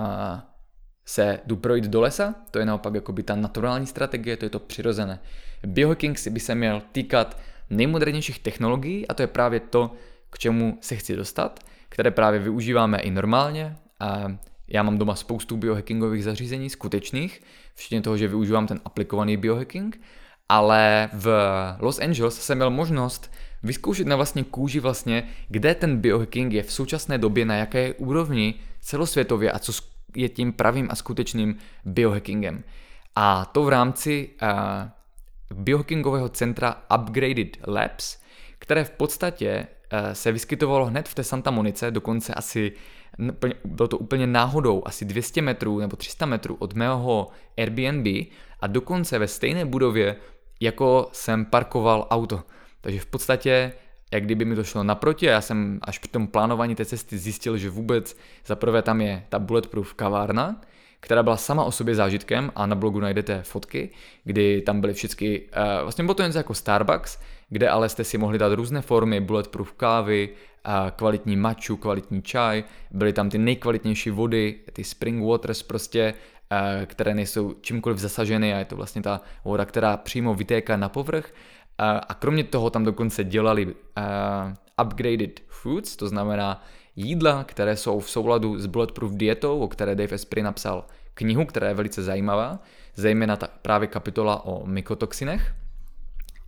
se 1.05 1.41
jdu 1.47 1.57
projít 1.57 1.85
do 1.85 2.01
lesa, 2.01 2.35
to 2.51 2.59
je 2.59 2.67
naopak 2.67 2.95
jakoby 2.95 3.23
ta 3.23 3.35
naturální 3.35 3.87
strategie, 3.87 4.37
to 4.37 4.45
je 4.45 4.51
to 4.51 4.59
přirozené. 4.59 5.19
Biohacking 5.67 6.19
si 6.19 6.31
by 6.31 6.41
se 6.41 6.55
měl 6.55 6.83
týkat 6.93 7.39
nejmodernějších 7.71 8.39
technologií 8.39 9.09
a 9.09 9.15
to 9.15 9.23
je 9.23 9.27
právě 9.27 9.61
to, 9.61 9.93
k 10.31 10.39
čemu 10.39 10.79
se 10.81 10.97
chci 10.97 11.17
dostat, 11.17 11.61
které 11.89 12.11
právě 12.11 12.41
využíváme 12.41 12.99
i 12.99 13.11
normálně. 13.11 13.77
A 14.01 14.37
já 14.73 14.83
mám 14.83 14.99
doma 14.99 15.15
spoustu 15.15 15.57
biohackingových 15.57 16.25
zařízení 16.25 16.71
skutečných, 16.71 17.41
včetně 17.75 18.01
toho, 18.01 18.17
že 18.17 18.29
využívám 18.29 18.67
ten 18.67 18.81
aplikovaný 18.85 19.37
biohacking 19.37 20.01
ale 20.53 21.09
v 21.13 21.29
Los 21.81 21.99
Angeles 21.99 22.41
jsem 22.41 22.59
měl 22.59 22.71
možnost 22.71 23.33
vyzkoušet 23.63 24.07
na 24.07 24.17
vlastní 24.17 24.45
kůži 24.45 24.81
vlastně, 24.81 25.29
kde 25.49 25.75
ten 25.75 25.97
biohacking 25.97 26.53
je 26.53 26.63
v 26.63 26.73
současné 26.73 27.19
době, 27.19 27.45
na 27.45 27.57
jaké 27.57 27.95
úrovni 27.95 28.55
celosvětově 28.81 29.53
a 29.53 29.59
co 29.59 29.73
je 30.17 30.29
tím 30.29 30.53
pravým 30.53 30.89
a 30.91 30.95
skutečným 30.95 31.57
biohackingem. 31.85 32.65
A 33.17 33.45
to 33.45 33.65
v 33.65 33.69
rámci 33.69 34.29
uh, 34.43 35.59
biohackingového 35.63 36.29
centra 36.29 36.83
Upgraded 36.99 37.57
Labs, 37.67 38.19
které 38.59 38.85
v 38.85 38.91
podstatě 38.91 39.67
uh, 39.93 40.13
se 40.13 40.33
vyskytovalo 40.33 40.87
hned 40.87 41.09
v 41.09 41.15
té 41.15 41.25
Santa 41.25 41.51
Monice, 41.51 41.91
dokonce 41.91 42.35
asi 42.35 42.73
bylo 43.65 43.89
to 43.89 43.99
úplně 43.99 44.27
náhodou, 44.27 44.83
asi 44.87 45.05
200 45.05 45.43
metrů 45.43 45.79
nebo 45.79 45.97
300 45.97 46.27
metrů 46.27 46.57
od 46.59 46.75
mého 46.75 47.29
Airbnb 47.59 48.07
a 48.61 48.67
dokonce 48.67 49.19
ve 49.19 49.29
stejné 49.29 49.65
budově 49.65 50.17
jako 50.61 51.09
jsem 51.13 51.45
parkoval 51.45 52.07
auto. 52.11 52.43
Takže 52.81 53.01
v 53.01 53.07
podstatě, 53.07 53.73
jak 54.13 54.25
kdyby 54.25 54.45
mi 54.45 54.57
to 54.57 54.65
šlo 54.65 54.83
naproti, 54.85 55.27
já 55.27 55.41
jsem 55.41 55.81
až 55.83 55.99
při 55.99 56.09
tom 56.09 56.27
plánování 56.27 56.75
té 56.75 56.85
cesty 56.85 57.19
zjistil, 57.19 57.57
že 57.57 57.71
vůbec 57.71 58.17
za 58.47 58.57
prvé 58.57 58.83
tam 58.83 59.01
je 59.01 59.25
ta 59.29 59.39
Bulletproof 59.39 59.95
kavárna, 59.95 60.61
která 61.01 61.23
byla 61.23 61.37
sama 61.37 61.65
o 61.65 61.73
sobě 61.73 61.95
zážitkem 61.95 62.53
a 62.55 62.67
na 62.67 62.75
blogu 62.75 63.01
najdete 63.01 63.43
fotky, 63.43 63.91
kdy 64.25 64.63
tam 64.63 64.81
byly 64.81 64.95
všechny, 64.95 65.41
uh, 65.41 65.83
vlastně 65.83 66.05
bylo 66.05 66.15
to 66.15 66.23
jen 66.23 66.33
jako 66.35 66.55
Starbucks, 66.55 67.19
kde 67.53 67.69
ale 67.69 67.89
jste 67.89 68.05
si 68.05 68.19
mohli 68.19 68.39
dát 68.39 68.53
různé 68.53 68.81
formy 68.81 69.21
bulletproof 69.21 69.73
kávy, 69.73 70.29
kvalitní 70.97 71.37
maču, 71.37 71.77
kvalitní 71.77 72.23
čaj, 72.23 72.65
byly 72.91 73.13
tam 73.13 73.31
ty 73.31 73.39
nejkvalitnější 73.39 74.11
vody, 74.11 74.55
ty 74.73 74.85
spring 74.85 75.25
waters 75.25 75.63
prostě, 75.63 76.15
které 76.87 77.15
nejsou 77.15 77.55
čímkoliv 77.61 77.99
zasaženy 77.99 78.55
a 78.55 78.59
je 78.59 78.65
to 78.65 78.77
vlastně 78.77 79.03
ta 79.03 79.21
voda, 79.45 79.65
která 79.65 79.97
přímo 79.97 80.35
vytéká 80.35 80.77
na 80.77 80.89
povrch. 80.89 81.35
A 81.79 82.15
kromě 82.15 82.45
toho 82.45 82.71
tam 82.71 82.85
dokonce 82.85 83.25
dělali 83.25 83.75
upgraded 84.83 85.41
foods, 85.49 85.97
to 85.97 86.09
znamená 86.09 86.65
jídla, 86.97 87.45
které 87.45 87.77
jsou 87.77 88.01
v 88.01 88.11
souladu 88.11 88.59
s 88.59 88.67
bulletproof 88.67 89.13
dietou, 89.13 89.61
o 89.61 89.69
které 89.69 89.95
Dave 89.95 90.15
Esprit 90.15 90.43
napsal 90.43 90.85
knihu, 91.15 91.45
která 91.45 91.69
je 91.69 91.75
velice 91.75 92.03
zajímavá, 92.03 92.59
zejména 92.95 93.37
ta 93.37 93.49
právě 93.63 93.89
kapitola 93.89 94.47
o 94.47 94.67
mykotoxinech. 94.67 95.55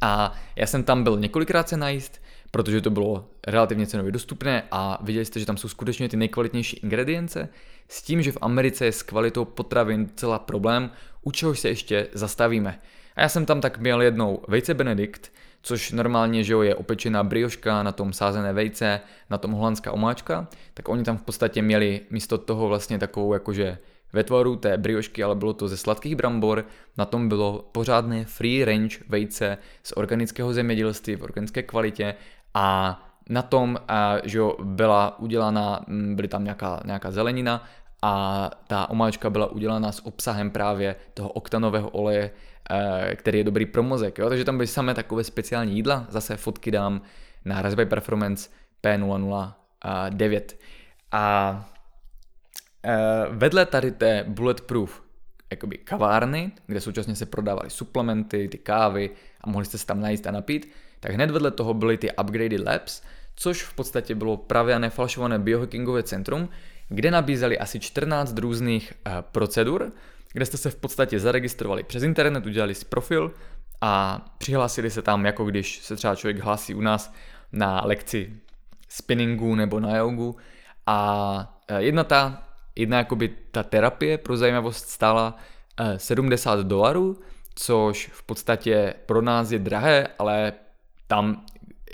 A 0.05 0.32
já 0.57 0.66
jsem 0.66 0.82
tam 0.82 1.05
byl 1.05 1.18
několikrát 1.18 1.68
se 1.68 1.76
najíst, 1.76 2.22
protože 2.50 2.80
to 2.80 2.90
bylo 2.90 3.28
relativně 3.46 3.86
cenově 3.86 4.12
dostupné 4.12 4.62
a 4.70 4.98
viděli 5.02 5.24
jste, 5.24 5.40
že 5.40 5.46
tam 5.46 5.57
jsou 5.57 5.68
skutečně 5.68 6.09
ty 6.09 6.16
nejkvalitnější 6.16 6.76
ingredience, 6.76 7.48
s 7.88 8.02
tím, 8.02 8.22
že 8.22 8.32
v 8.32 8.38
Americe 8.40 8.84
je 8.84 8.92
s 8.92 9.02
kvalitou 9.02 9.44
potravin 9.44 10.11
celá 10.16 10.38
problém, 10.38 10.90
u 11.22 11.30
čehož 11.30 11.61
se 11.61 11.68
ještě 11.68 12.07
zastavíme. 12.12 12.80
A 13.16 13.20
já 13.20 13.28
jsem 13.28 13.46
tam 13.46 13.61
tak 13.61 13.78
měl 13.78 14.02
jednou 14.02 14.42
vejce 14.48 14.74
Benedikt, 14.74 15.32
což 15.62 15.92
normálně 15.92 16.44
že 16.44 16.52
jo, 16.52 16.62
je 16.62 16.74
opečená 16.74 17.24
brioška, 17.24 17.82
na 17.82 17.92
tom 17.92 18.12
sázené 18.12 18.52
vejce, 18.52 19.00
na 19.30 19.38
tom 19.38 19.52
holandská 19.52 19.92
omáčka, 19.92 20.48
tak 20.74 20.88
oni 20.88 21.05
tam 21.05 21.18
v 21.18 21.22
podstatě 21.22 21.62
měli 21.62 22.00
místo 22.11 22.38
toho 22.38 22.68
vlastně 22.68 22.98
takovou 22.98 23.34
jakože 23.34 23.78
ve 24.14 24.24
tvaru 24.24 24.56
té 24.56 24.78
briošky, 24.78 25.24
ale 25.24 25.34
bylo 25.34 25.52
to 25.52 25.68
ze 25.68 25.76
sladkých 25.76 26.16
brambor, 26.16 26.64
na 26.98 27.04
tom 27.04 27.28
bylo 27.28 27.68
pořádné 27.72 28.24
free 28.24 28.64
range 28.64 28.98
vejce 29.08 29.58
z 29.82 29.92
organického 29.96 30.52
zemědělství 30.52 31.16
v 31.16 31.22
organické 31.22 31.62
kvalitě 31.62 32.14
a 32.54 33.00
na 33.28 33.42
tom, 33.42 33.78
že 34.24 34.40
byla 34.62 35.18
udělána, 35.18 35.84
byly 35.88 36.28
tam 36.28 36.44
nějaká, 36.44 36.80
nějaká 36.84 37.10
zelenina 37.10 37.64
a 38.02 38.50
ta 38.66 38.90
omáčka 38.90 39.30
byla 39.30 39.46
udělána 39.46 39.92
s 39.92 40.06
obsahem 40.06 40.50
právě 40.50 40.96
toho 41.14 41.28
oktanového 41.28 41.88
oleje, 41.88 42.30
Eh, 42.70 43.16
který 43.16 43.38
je 43.38 43.44
dobrý 43.44 43.66
pro 43.66 43.82
mozek. 43.82 44.18
Jo? 44.18 44.28
Takže 44.28 44.44
tam 44.44 44.56
byly 44.56 44.66
samé 44.66 44.94
takové 44.94 45.24
speciální 45.24 45.74
jídla, 45.74 46.06
zase 46.08 46.36
fotky 46.36 46.70
dám 46.70 47.00
na 47.44 47.62
Raspberry 47.62 47.90
Performance 47.90 48.50
P009. 48.82 50.56
A 51.12 51.64
vedle 53.30 53.66
tady 53.66 53.91
té 53.91 54.24
Bulletproof 54.28 55.03
jakoby 55.51 55.78
kavárny, 55.78 56.53
kde 56.66 56.80
současně 56.80 57.16
se 57.16 57.26
prodávaly 57.26 57.70
suplementy, 57.70 58.49
ty 58.49 58.59
kávy 58.59 59.11
a 59.41 59.51
mohli 59.51 59.64
jste 59.64 59.78
se 59.78 59.87
tam 59.87 60.01
najít 60.01 60.26
a 60.26 60.30
napít, 60.30 60.72
tak 61.01 61.12
hned 61.12 61.30
vedle 61.30 61.51
toho 61.51 61.74
byly 61.74 61.99
ty 61.99 62.12
Upgraded 62.12 62.61
Labs, 62.66 63.03
což 63.37 63.62
v 63.62 63.74
podstatě 63.74 64.14
bylo 64.14 64.37
právě 64.37 64.78
nefalšované 64.78 65.39
biohackingové 65.39 66.03
centrum, 66.03 66.49
kde 66.89 67.11
nabízeli 67.11 67.59
asi 67.59 67.80
14 67.80 68.39
různých 68.39 68.93
uh, 69.07 69.12
procedur, 69.20 69.93
kde 70.32 70.47
jste 70.47 70.57
se 70.57 70.70
v 70.70 70.76
podstatě 70.76 71.20
zaregistrovali 71.20 71.82
přes 71.82 72.03
internet, 72.03 72.47
udělali 72.47 72.74
si 72.74 72.85
profil 72.85 73.35
a 73.80 74.24
přihlásili 74.39 74.91
se 74.91 75.03
tam, 75.03 75.26
jako 75.26 75.45
když 75.45 75.78
se 75.78 75.97
třeba 75.97 76.14
člověk 76.14 76.39
hlásí 76.39 76.74
u 76.74 76.80
nás 76.80 77.14
na 77.53 77.80
lekci 77.85 78.41
spinningu 78.89 79.55
nebo 79.55 79.80
na 79.80 79.97
jogu. 79.97 80.37
A 80.87 81.61
e, 81.68 81.82
jedna 81.82 82.05
ta, 82.05 82.43
jedna 82.77 82.99
jakoby 82.99 83.31
ta 83.51 83.62
terapie 83.62 84.18
pro 84.18 84.37
zajímavost 84.37 84.89
stála 84.89 85.37
70 85.97 86.61
e, 86.61 86.64
dolarů, 86.64 87.20
což 87.55 88.11
v 88.12 88.22
podstatě 88.22 88.95
pro 89.07 89.22
nás 89.22 89.51
je 89.51 89.59
drahé, 89.59 90.09
ale 90.18 90.53
tam, 91.07 91.45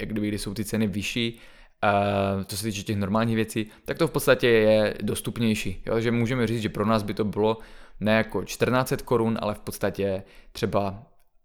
jak 0.01 0.09
kdyby, 0.09 0.29
když 0.29 0.41
jsou 0.41 0.55
ty 0.55 0.65
ceny 0.65 0.87
vyšší, 0.87 1.41
Uh, 1.85 2.45
co 2.45 2.57
se 2.57 2.63
týče 2.65 2.83
těch 2.83 2.97
normálních 2.97 3.37
věcí, 3.37 3.71
tak 3.85 3.99
to 3.99 4.09
v 4.09 4.11
podstatě 4.11 4.49
je 4.49 4.95
dostupnější. 5.03 5.83
Jo? 5.87 6.01
Že 6.01 6.11
můžeme 6.11 6.47
říct, 6.47 6.63
že 6.63 6.69
pro 6.69 6.87
nás 6.87 7.03
by 7.03 7.15
to 7.15 7.25
bylo 7.25 7.59
ne 8.01 8.17
jako 8.17 8.45
1400 8.45 9.05
korun, 9.05 9.39
ale 9.43 9.55
v 9.55 9.59
podstatě 9.59 10.23
třeba 10.53 11.03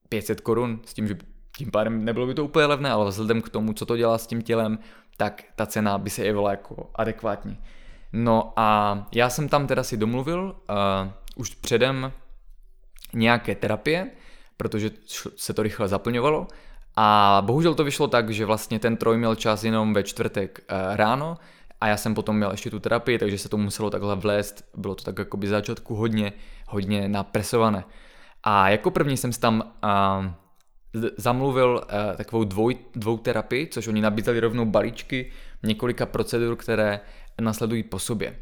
500 0.10 0.42
korun, 0.42 0.82
s 0.86 0.94
tím, 0.94 1.08
že 1.08 1.18
tím 1.58 1.72
pádem 1.72 2.06
nebylo 2.06 2.28
by 2.28 2.34
to 2.34 2.46
úplně 2.46 2.66
levné, 2.66 2.92
ale 2.92 3.10
vzhledem 3.10 3.42
k 3.42 3.50
tomu, 3.50 3.74
co 3.74 3.86
to 3.86 3.98
dělá 3.98 4.18
s 4.18 4.28
tím 4.28 4.42
tělem, 4.42 4.80
tak 5.18 5.44
ta 5.56 5.66
cena 5.66 5.98
by 5.98 6.10
se 6.10 6.26
jevila 6.26 6.52
jako 6.52 6.90
adekvátní. 6.96 7.58
No 8.14 8.54
a 8.56 8.98
já 9.12 9.30
jsem 9.30 9.50
tam 9.50 9.68
teda 9.68 9.84
si 9.84 9.98
domluvil 9.98 10.56
uh, 10.70 10.76
už 11.36 11.56
předem 11.56 12.12
nějaké 13.14 13.56
terapie, 13.56 14.12
protože 14.58 14.92
se 15.36 15.54
to 15.54 15.64
rychle 15.64 15.88
zaplňovalo 15.88 16.48
a 16.96 17.42
bohužel 17.46 17.76
to 17.76 17.84
vyšlo 17.84 18.08
tak, 18.08 18.30
že 18.30 18.46
vlastně 18.46 18.80
ten 18.80 18.98
troj 18.98 19.18
měl 19.18 19.36
čas 19.36 19.64
jenom 19.64 19.94
ve 19.94 20.04
čtvrtek 20.04 20.60
uh, 20.72 20.96
ráno 20.96 21.38
a 21.82 21.88
já 21.88 21.98
jsem 21.98 22.16
potom 22.16 22.38
měl 22.38 22.52
ještě 22.52 22.70
tu 22.70 22.80
terapii, 22.80 23.20
takže 23.20 23.38
se 23.38 23.50
to 23.50 23.58
muselo 23.58 23.90
takhle 23.90 24.16
vlézt, 24.16 24.70
bylo 24.78 24.96
to 24.96 25.04
tak 25.04 25.20
jako 25.20 25.38
by 25.38 25.48
začátku 25.48 25.96
hodně, 25.96 26.34
hodně 26.68 27.10
napresované. 27.10 27.84
A 28.44 28.70
jako 28.70 28.92
první 28.92 29.18
jsem 29.18 29.32
tam 29.32 29.74
uh, 29.84 30.26
zamluvil 31.18 31.82
uh, 31.84 32.18
takovou 32.18 32.44
dvoj, 32.44 32.78
dvou 32.96 33.18
terapii, 33.18 33.68
což 33.68 33.88
oni 33.88 34.02
nabízeli 34.02 34.40
rovnou 34.40 34.66
balíčky 34.66 35.32
několika 35.64 36.06
procedur, 36.06 36.56
které 36.56 37.00
nasledují 37.42 37.84
po 37.84 38.00
sobě. 38.00 38.36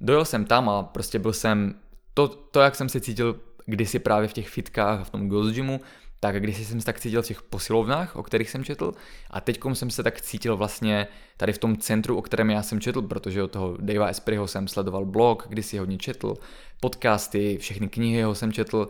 Dojel 0.00 0.24
jsem 0.24 0.44
tam 0.44 0.68
a 0.68 0.82
prostě 0.82 1.18
byl 1.18 1.32
jsem, 1.32 1.74
to, 2.14 2.28
to 2.28 2.60
jak 2.60 2.74
jsem 2.74 2.88
se 2.88 3.00
cítil 3.00 3.40
kdysi 3.66 3.98
právě 3.98 4.28
v 4.28 4.32
těch 4.32 4.48
fitkách 4.48 5.00
a 5.00 5.04
v 5.04 5.10
tom 5.10 5.28
Ghost 5.28 5.54
Gymu, 5.54 5.80
tak 6.20 6.40
když 6.40 6.66
jsem 6.66 6.80
se 6.80 6.86
tak 6.86 7.00
cítil 7.00 7.22
v 7.22 7.26
těch 7.26 7.42
posilovnách, 7.42 8.16
o 8.16 8.22
kterých 8.22 8.50
jsem 8.50 8.64
četl, 8.64 8.92
a 9.30 9.40
teď 9.40 9.60
jsem 9.72 9.90
se 9.90 10.02
tak 10.02 10.20
cítil 10.20 10.56
vlastně 10.56 11.06
tady 11.36 11.52
v 11.52 11.58
tom 11.58 11.76
centru, 11.76 12.16
o 12.16 12.22
kterém 12.22 12.50
já 12.50 12.62
jsem 12.62 12.80
četl, 12.80 13.02
protože 13.02 13.42
od 13.42 13.50
toho 13.50 13.76
Davea 13.80 14.06
Espriho 14.06 14.46
jsem 14.46 14.68
sledoval 14.68 15.04
blog, 15.04 15.46
kdy 15.48 15.62
si 15.62 15.78
hodně 15.78 15.98
četl, 15.98 16.34
podcasty, 16.80 17.58
všechny 17.60 17.88
knihy 17.88 18.18
jeho 18.18 18.34
jsem 18.34 18.52
četl, 18.52 18.88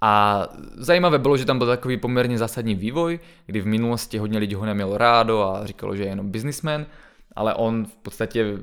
a 0.00 0.46
zajímavé 0.74 1.18
bylo, 1.18 1.36
že 1.36 1.44
tam 1.44 1.58
byl 1.58 1.66
takový 1.66 1.96
poměrně 1.96 2.38
zásadní 2.38 2.74
vývoj, 2.74 3.20
kdy 3.46 3.60
v 3.60 3.66
minulosti 3.66 4.18
hodně 4.18 4.38
lidí 4.38 4.54
ho 4.54 4.66
nemělo 4.66 4.98
rádo 4.98 5.42
a 5.42 5.66
říkalo, 5.66 5.96
že 5.96 6.02
je 6.02 6.08
jenom 6.08 6.30
businessman, 6.30 6.86
ale 7.36 7.54
on 7.54 7.86
v 7.86 7.96
podstatě 7.96 8.52
uh, 8.52 8.58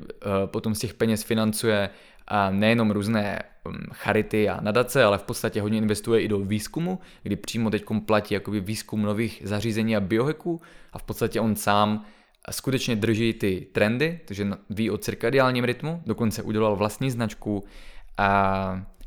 potom 0.46 0.76
z 0.76 0.80
těch 0.80 0.94
peněz 0.94 1.24
financuje 1.24 1.90
uh, 2.32 2.56
nejenom 2.56 2.92
různé 2.92 3.44
Um, 3.68 3.76
charity 3.94 4.50
a 4.50 4.62
nadace, 4.62 5.04
ale 5.04 5.18
v 5.18 5.24
podstatě 5.24 5.62
hodně 5.62 5.78
investuje 5.78 6.22
i 6.22 6.28
do 6.28 6.40
výzkumu, 6.40 7.00
kdy 7.24 7.36
přímo 7.36 7.70
teď 7.70 7.84
platí 8.06 8.34
jakoby 8.34 8.60
výzkum 8.60 9.02
nových 9.02 9.42
zařízení 9.46 9.96
a 9.96 10.00
biohacků 10.00 10.62
a 10.94 10.98
v 10.98 11.04
podstatě 11.04 11.40
on 11.40 11.56
sám 11.56 12.06
skutečně 12.52 12.96
drží 12.96 13.34
ty 13.34 13.68
trendy, 13.72 14.20
takže 14.26 14.48
ví 14.70 14.92
o 14.92 14.98
cirkadiálním 14.98 15.64
rytmu, 15.64 16.02
dokonce 16.06 16.44
udělal 16.44 16.76
vlastní 16.76 17.12
značku, 17.12 17.64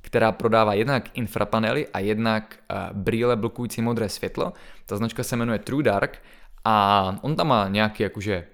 která 0.01 0.33
prodává 0.33 0.75
jednak 0.75 1.19
infrapanely 1.19 1.89
a 1.89 1.99
jednak 1.99 2.59
brýle 2.93 3.37
blokující 3.37 3.83
modré 3.83 4.09
světlo. 4.09 4.53
Ta 4.87 4.97
značka 4.97 5.23
se 5.23 5.37
jmenuje 5.37 5.59
True 5.59 5.83
Dark 5.83 6.23
a 6.65 7.17
on 7.23 7.37
tam 7.37 7.47
má 7.47 7.69
nějaký 7.69 8.03
jakože 8.03 8.47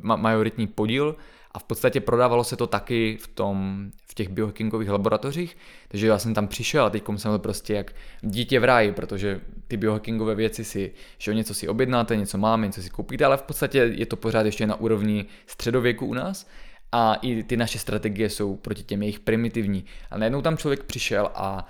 majoritní 0.00 0.66
podíl 0.66 1.16
a 1.52 1.58
v 1.58 1.64
podstatě 1.64 2.00
prodávalo 2.00 2.44
se 2.44 2.56
to 2.56 2.66
taky 2.66 3.18
v, 3.20 3.26
tom, 3.26 3.90
v 4.10 4.14
těch 4.14 4.28
biohackingových 4.28 4.90
laboratořích, 4.90 5.56
takže 5.88 6.06
já 6.06 6.18
jsem 6.18 6.34
tam 6.34 6.48
přišel 6.48 6.84
a 6.84 6.90
teď 6.90 7.04
jsem 7.16 7.30
byl 7.30 7.38
prostě 7.38 7.74
jak 7.74 7.94
dítě 8.20 8.60
v 8.60 8.64
ráji, 8.64 8.92
protože 8.92 9.40
ty 9.68 9.76
biohackingové 9.76 10.34
věci 10.34 10.64
si, 10.64 10.92
že 11.18 11.34
něco 11.34 11.54
si 11.54 11.68
objednáte, 11.68 12.16
něco 12.16 12.38
máme, 12.38 12.66
něco 12.66 12.82
si 12.82 12.90
koupíte, 12.90 13.24
ale 13.24 13.36
v 13.36 13.42
podstatě 13.42 13.78
je 13.78 14.06
to 14.06 14.16
pořád 14.16 14.46
ještě 14.46 14.66
na 14.66 14.80
úrovni 14.80 15.26
středověku 15.46 16.06
u 16.06 16.14
nás 16.14 16.46
a 16.92 17.14
i 17.14 17.42
ty 17.42 17.56
naše 17.56 17.78
strategie 17.78 18.30
jsou 18.30 18.56
proti 18.56 18.82
těm 18.82 19.02
jejich 19.02 19.20
primitivní. 19.20 19.84
A 20.10 20.18
najednou 20.18 20.42
tam 20.42 20.56
člověk 20.56 20.82
přišel 20.82 21.30
a 21.34 21.66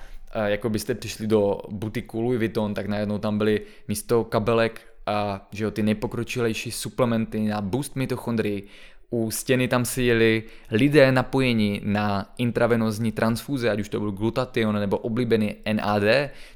jako 0.47 0.71
byste 0.71 0.95
přišli 0.95 1.27
do 1.27 1.61
butiku 1.69 2.21
Louis 2.21 2.39
Vuitton, 2.39 2.75
tak 2.75 2.87
najednou 2.87 3.19
tam 3.19 3.39
byly 3.39 3.61
místo 3.89 4.25
kabelek 4.25 4.81
a 5.11 5.47
že 5.53 5.65
jo, 5.65 5.71
ty 5.71 5.83
nejpokročilejší 5.83 6.71
suplementy 6.71 7.41
na 7.41 7.61
boost 7.61 7.97
mitochondrii, 7.97 8.67
u 9.11 9.31
stěny 9.31 9.69
tam 9.69 9.85
si 9.85 10.03
jeli 10.03 10.43
lidé 10.71 11.13
napojení 11.13 11.81
na 11.85 12.33
intravenozní 12.39 13.13
transfúze, 13.13 13.71
ať 13.71 13.81
už 13.81 13.89
to 13.89 14.01
byl 14.01 14.13
glutation 14.13 14.75
nebo 14.75 14.99
oblíbený 14.99 15.55
NAD, 15.73 16.03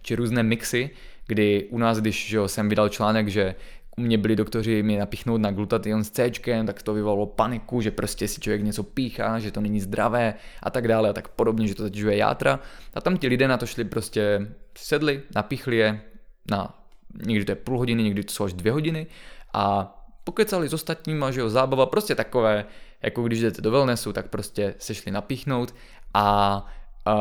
či 0.02 0.14
různé 0.14 0.42
mixy, 0.42 0.90
kdy 1.26 1.68
u 1.70 1.78
nás, 1.78 2.00
když 2.00 2.28
že 2.28 2.36
jo, 2.36 2.48
jsem 2.48 2.68
vydal 2.68 2.88
článek, 2.88 3.28
že 3.28 3.54
u 3.96 4.00
mě 4.00 4.18
byli 4.18 4.36
doktoři 4.36 4.82
mě 4.82 4.98
napichnout 4.98 5.40
na 5.40 5.50
glutation 5.50 6.04
s 6.04 6.10
C, 6.10 6.30
tak 6.66 6.82
to 6.82 6.94
vyvolalo 6.94 7.26
paniku, 7.26 7.80
že 7.80 7.90
prostě 7.90 8.28
si 8.28 8.40
člověk 8.40 8.62
něco 8.62 8.82
píchá, 8.82 9.38
že 9.38 9.50
to 9.50 9.60
není 9.60 9.80
zdravé 9.80 10.34
a 10.62 10.70
tak 10.70 10.88
dále 10.88 11.10
a 11.10 11.12
tak 11.12 11.28
podobně, 11.28 11.68
že 11.68 11.74
to 11.74 11.82
zatěžuje 11.82 12.16
játra. 12.16 12.60
A 12.94 13.00
tam 13.00 13.16
ti 13.16 13.28
lidé 13.28 13.48
na 13.48 13.56
to 13.56 13.66
šli 13.66 13.84
prostě, 13.84 14.46
sedli, 14.78 15.22
napichli 15.34 15.76
je 15.76 16.00
na 16.50 16.83
někdy 17.26 17.44
to 17.44 17.52
je 17.52 17.56
půl 17.56 17.78
hodiny, 17.78 18.02
někdy 18.02 18.24
to 18.24 18.32
jsou 18.32 18.44
až 18.44 18.52
dvě 18.52 18.72
hodiny 18.72 19.06
a 19.52 19.94
pokecali 20.24 20.68
s 20.68 20.74
ostatníma, 20.74 21.30
že 21.30 21.40
jo, 21.40 21.50
zábava, 21.50 21.86
prostě 21.86 22.14
takové, 22.14 22.64
jako 23.02 23.22
když 23.22 23.40
jdete 23.40 23.62
do 23.62 23.70
wellnessu, 23.70 24.12
tak 24.12 24.28
prostě 24.28 24.74
se 24.78 24.94
šli 24.94 25.12
napíchnout 25.12 25.74
a, 26.14 26.24
a 27.04 27.16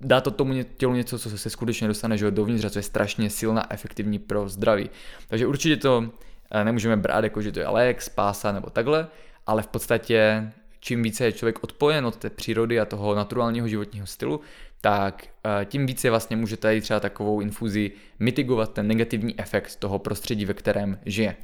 dá 0.00 0.20
to 0.20 0.30
tomu 0.30 0.62
tělu 0.76 0.94
něco, 0.94 1.18
co 1.18 1.38
se 1.38 1.50
skutečně 1.50 1.88
dostane 1.88 2.18
že 2.18 2.24
jo, 2.24 2.30
dovnitř 2.30 2.64
a 2.64 2.70
co 2.70 2.78
je 2.78 2.82
strašně 2.82 3.30
silná, 3.30 3.72
efektivní 3.72 4.18
pro 4.18 4.48
zdraví. 4.48 4.90
Takže 5.28 5.46
určitě 5.46 5.76
to 5.76 6.10
eh, 6.50 6.64
nemůžeme 6.64 6.96
brát 6.96 7.24
jako, 7.24 7.42
že 7.42 7.52
to 7.52 7.60
je 7.60 7.68
lék, 7.68 8.02
spása 8.02 8.52
nebo 8.52 8.70
takhle, 8.70 9.08
ale 9.46 9.62
v 9.62 9.66
podstatě 9.66 10.52
čím 10.80 11.02
více 11.02 11.24
je 11.24 11.32
člověk 11.32 11.64
odpojen 11.64 12.06
od 12.06 12.16
té 12.16 12.30
přírody 12.30 12.80
a 12.80 12.84
toho 12.84 13.14
naturálního 13.14 13.68
životního 13.68 14.06
stylu, 14.06 14.40
tak 14.80 15.24
eh, 15.26 15.64
tím 15.64 15.86
více 15.86 16.10
vlastně 16.10 16.36
může 16.36 16.56
tady 16.56 16.80
třeba 16.80 17.00
takovou 17.00 17.40
infuzi 17.40 17.90
mitigovat 18.18 18.72
ten 18.72 18.86
negativní 18.86 19.40
efekt 19.40 19.76
toho 19.76 19.98
prostředí, 19.98 20.44
ve 20.44 20.54
kterém 20.54 20.98
žije. 21.06 21.36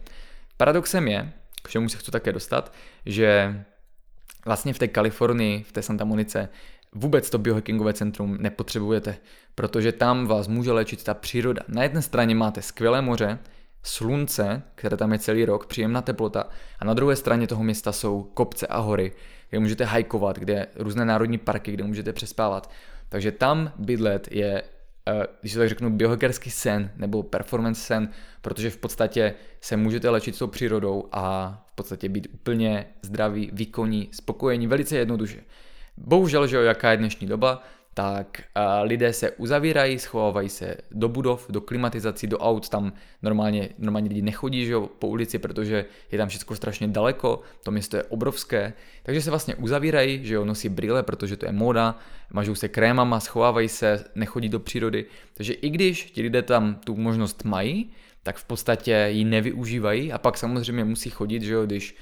Paradoxem 0.56 1.08
je, 1.08 1.32
k 1.62 1.70
čemu 1.70 1.88
se 1.88 1.98
chci 1.98 2.10
také 2.10 2.32
dostat, 2.32 2.72
že 3.06 3.60
vlastně 4.44 4.72
v 4.72 4.78
té 4.78 4.88
Kalifornii, 4.88 5.62
v 5.62 5.72
té 5.72 5.82
Santa 5.82 6.04
Monice, 6.04 6.48
vůbec 6.94 7.30
to 7.30 7.38
biohackingové 7.38 7.92
centrum 7.92 8.36
nepotřebujete, 8.40 9.16
protože 9.54 9.92
tam 9.92 10.26
vás 10.26 10.48
může 10.48 10.72
léčit 10.72 11.04
ta 11.04 11.14
příroda. 11.14 11.62
Na 11.68 11.82
jedné 11.82 12.02
straně 12.02 12.34
máte 12.34 12.62
skvělé 12.62 13.02
moře, 13.02 13.38
slunce, 13.82 14.62
které 14.74 14.96
tam 14.96 15.12
je 15.12 15.18
celý 15.18 15.44
rok, 15.44 15.66
příjemná 15.66 16.02
teplota, 16.02 16.44
a 16.78 16.84
na 16.84 16.94
druhé 16.94 17.16
straně 17.16 17.46
toho 17.46 17.64
města 17.64 17.92
jsou 17.92 18.22
kopce 18.22 18.66
a 18.66 18.78
hory, 18.78 19.12
kde 19.50 19.58
můžete 19.58 19.84
hajkovat, 19.84 20.38
kde 20.38 20.66
různé 20.76 21.04
národní 21.04 21.38
parky, 21.38 21.72
kde 21.72 21.84
můžete 21.84 22.12
přespávat. 22.12 22.70
Takže 23.12 23.32
tam 23.32 23.72
bydlet 23.76 24.28
je, 24.30 24.62
eh, 25.08 25.26
když 25.40 25.52
to 25.52 25.58
tak 25.58 25.68
řeknu, 25.68 25.90
biohackerský 25.90 26.50
sen 26.50 26.90
nebo 26.96 27.22
performance 27.22 27.80
sen, 27.80 28.08
protože 28.42 28.70
v 28.70 28.76
podstatě 28.76 29.34
se 29.60 29.76
můžete 29.76 30.10
léčit 30.10 30.38
tou 30.38 30.46
přírodou 30.46 31.08
a 31.12 31.52
v 31.66 31.74
podstatě 31.74 32.08
být 32.08 32.28
úplně 32.32 32.86
zdraví, 33.02 33.50
výkonní, 33.52 34.08
spokojení, 34.12 34.66
velice 34.66 34.96
jednoduše. 34.96 35.40
Bohužel, 35.96 36.46
že 36.46 36.56
jo, 36.56 36.62
jaká 36.62 36.90
je 36.90 36.96
dnešní 36.96 37.26
doba, 37.26 37.62
tak 37.94 38.42
lidé 38.82 39.12
se 39.12 39.30
uzavírají, 39.30 39.98
schovávají 39.98 40.48
se 40.48 40.76
do 40.90 41.08
budov, 41.08 41.46
do 41.48 41.60
klimatizací, 41.60 42.26
do 42.26 42.38
aut, 42.38 42.68
tam 42.68 42.92
normálně, 43.22 43.68
normálně 43.78 44.08
lidi 44.08 44.22
nechodí 44.22 44.66
že 44.66 44.72
jo, 44.72 44.88
po 44.98 45.08
ulici, 45.08 45.38
protože 45.38 45.84
je 46.12 46.18
tam 46.18 46.28
všechno 46.28 46.56
strašně 46.56 46.88
daleko, 46.88 47.40
to 47.62 47.70
město 47.70 47.96
je 47.96 48.02
obrovské, 48.02 48.72
takže 49.02 49.22
se 49.22 49.30
vlastně 49.30 49.54
uzavírají, 49.54 50.26
že 50.26 50.34
jo, 50.34 50.44
nosí 50.44 50.68
brýle, 50.68 51.02
protože 51.02 51.36
to 51.36 51.46
je 51.46 51.52
móda, 51.52 51.98
mažou 52.32 52.54
se 52.54 52.68
krémama, 52.68 53.20
schovávají 53.20 53.68
se, 53.68 54.04
nechodí 54.14 54.48
do 54.48 54.60
přírody, 54.60 55.06
takže 55.34 55.52
i 55.52 55.70
když 55.70 56.10
ti 56.10 56.22
lidé 56.22 56.42
tam 56.42 56.74
tu 56.74 56.96
možnost 56.96 57.44
mají, 57.44 57.90
tak 58.22 58.36
v 58.36 58.44
podstatě 58.44 59.06
ji 59.10 59.24
nevyužívají 59.24 60.12
a 60.12 60.18
pak 60.18 60.38
samozřejmě 60.38 60.84
musí 60.84 61.10
chodit, 61.10 61.42
že 61.42 61.52
jo, 61.52 61.66
když 61.66 61.96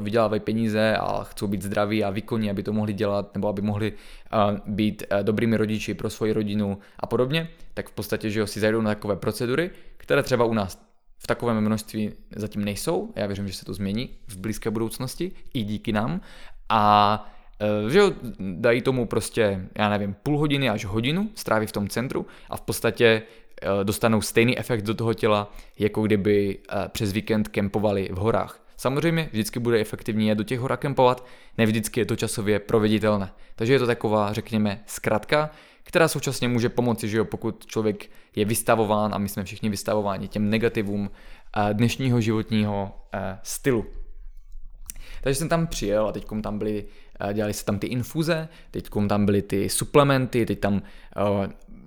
vydělávají 0.00 0.40
peníze 0.40 0.96
a 0.96 1.24
chcou 1.24 1.46
být 1.46 1.62
zdraví 1.62 2.04
a 2.04 2.10
výkonní, 2.10 2.50
aby 2.50 2.62
to 2.62 2.72
mohli 2.72 2.92
dělat, 2.92 3.34
nebo 3.34 3.48
aby 3.48 3.62
mohli 3.62 3.92
uh, 3.92 4.58
být 4.66 5.02
uh, 5.12 5.18
dobrými 5.22 5.56
rodiči 5.56 5.94
pro 5.94 6.10
svoji 6.10 6.32
rodinu 6.32 6.78
a 7.00 7.06
podobně, 7.06 7.48
tak 7.74 7.88
v 7.88 7.92
podstatě, 7.92 8.30
že 8.30 8.46
si 8.46 8.60
zajdou 8.60 8.80
na 8.80 8.90
takové 8.90 9.16
procedury, 9.16 9.70
které 9.96 10.22
třeba 10.22 10.44
u 10.44 10.54
nás 10.54 10.82
v 11.18 11.26
takovém 11.26 11.60
množství 11.60 12.12
zatím 12.36 12.64
nejsou. 12.64 13.12
Já 13.16 13.26
věřím, 13.26 13.48
že 13.48 13.54
se 13.54 13.64
to 13.64 13.74
změní 13.74 14.10
v 14.28 14.36
blízké 14.36 14.70
budoucnosti 14.70 15.32
i 15.54 15.62
díky 15.62 15.92
nám. 15.92 16.20
A 16.68 17.32
že 17.88 17.98
jo, 17.98 18.12
dají 18.38 18.82
tomu 18.82 19.06
prostě, 19.06 19.68
já 19.78 19.88
nevím, 19.88 20.14
půl 20.22 20.38
hodiny 20.38 20.70
až 20.70 20.84
hodinu 20.84 21.30
stráví 21.34 21.66
v 21.66 21.72
tom 21.72 21.88
centru 21.88 22.26
a 22.50 22.56
v 22.56 22.60
podstatě 22.60 23.22
dostanou 23.82 24.20
stejný 24.20 24.58
efekt 24.58 24.82
do 24.82 24.94
toho 24.94 25.14
těla, 25.14 25.52
jako 25.78 26.02
kdyby 26.02 26.58
přes 26.88 27.12
víkend 27.12 27.48
kempovali 27.48 28.08
v 28.12 28.16
horách. 28.16 28.67
Samozřejmě 28.80 29.28
vždycky 29.32 29.60
bude 29.60 29.80
efektivní 29.80 30.28
je 30.28 30.34
do 30.34 30.44
těch 30.44 30.60
hora 30.60 30.76
kempovat, 30.76 31.26
ne 31.58 31.66
vždycky 31.66 32.00
je 32.00 32.06
to 32.06 32.16
časově 32.16 32.58
proveditelné. 32.58 33.32
Takže 33.56 33.72
je 33.72 33.78
to 33.78 33.86
taková, 33.86 34.32
řekněme, 34.32 34.82
zkratka, 34.86 35.50
která 35.82 36.08
současně 36.08 36.48
může 36.48 36.68
pomoci, 36.68 37.08
že 37.08 37.18
jo, 37.18 37.24
pokud 37.24 37.66
člověk 37.66 38.10
je 38.36 38.44
vystavován, 38.44 39.14
a 39.14 39.18
my 39.18 39.28
jsme 39.28 39.44
všichni 39.44 39.68
vystavováni 39.68 40.28
těm 40.28 40.50
negativům 40.50 41.10
eh, 41.56 41.74
dnešního 41.74 42.20
životního 42.20 43.06
eh, 43.14 43.38
stylu. 43.42 43.86
Takže 45.22 45.34
jsem 45.38 45.48
tam 45.48 45.66
přijel 45.66 46.08
a 46.08 46.12
teď 46.12 46.26
tam 46.42 46.58
byly, 46.58 46.84
dělali 47.32 47.52
se 47.52 47.64
tam 47.64 47.78
ty 47.78 47.86
infuze, 47.86 48.48
teď 48.70 48.88
tam 49.08 49.26
byly 49.26 49.42
ty 49.42 49.68
suplementy, 49.68 50.46
teď 50.46 50.60
tam 50.60 50.82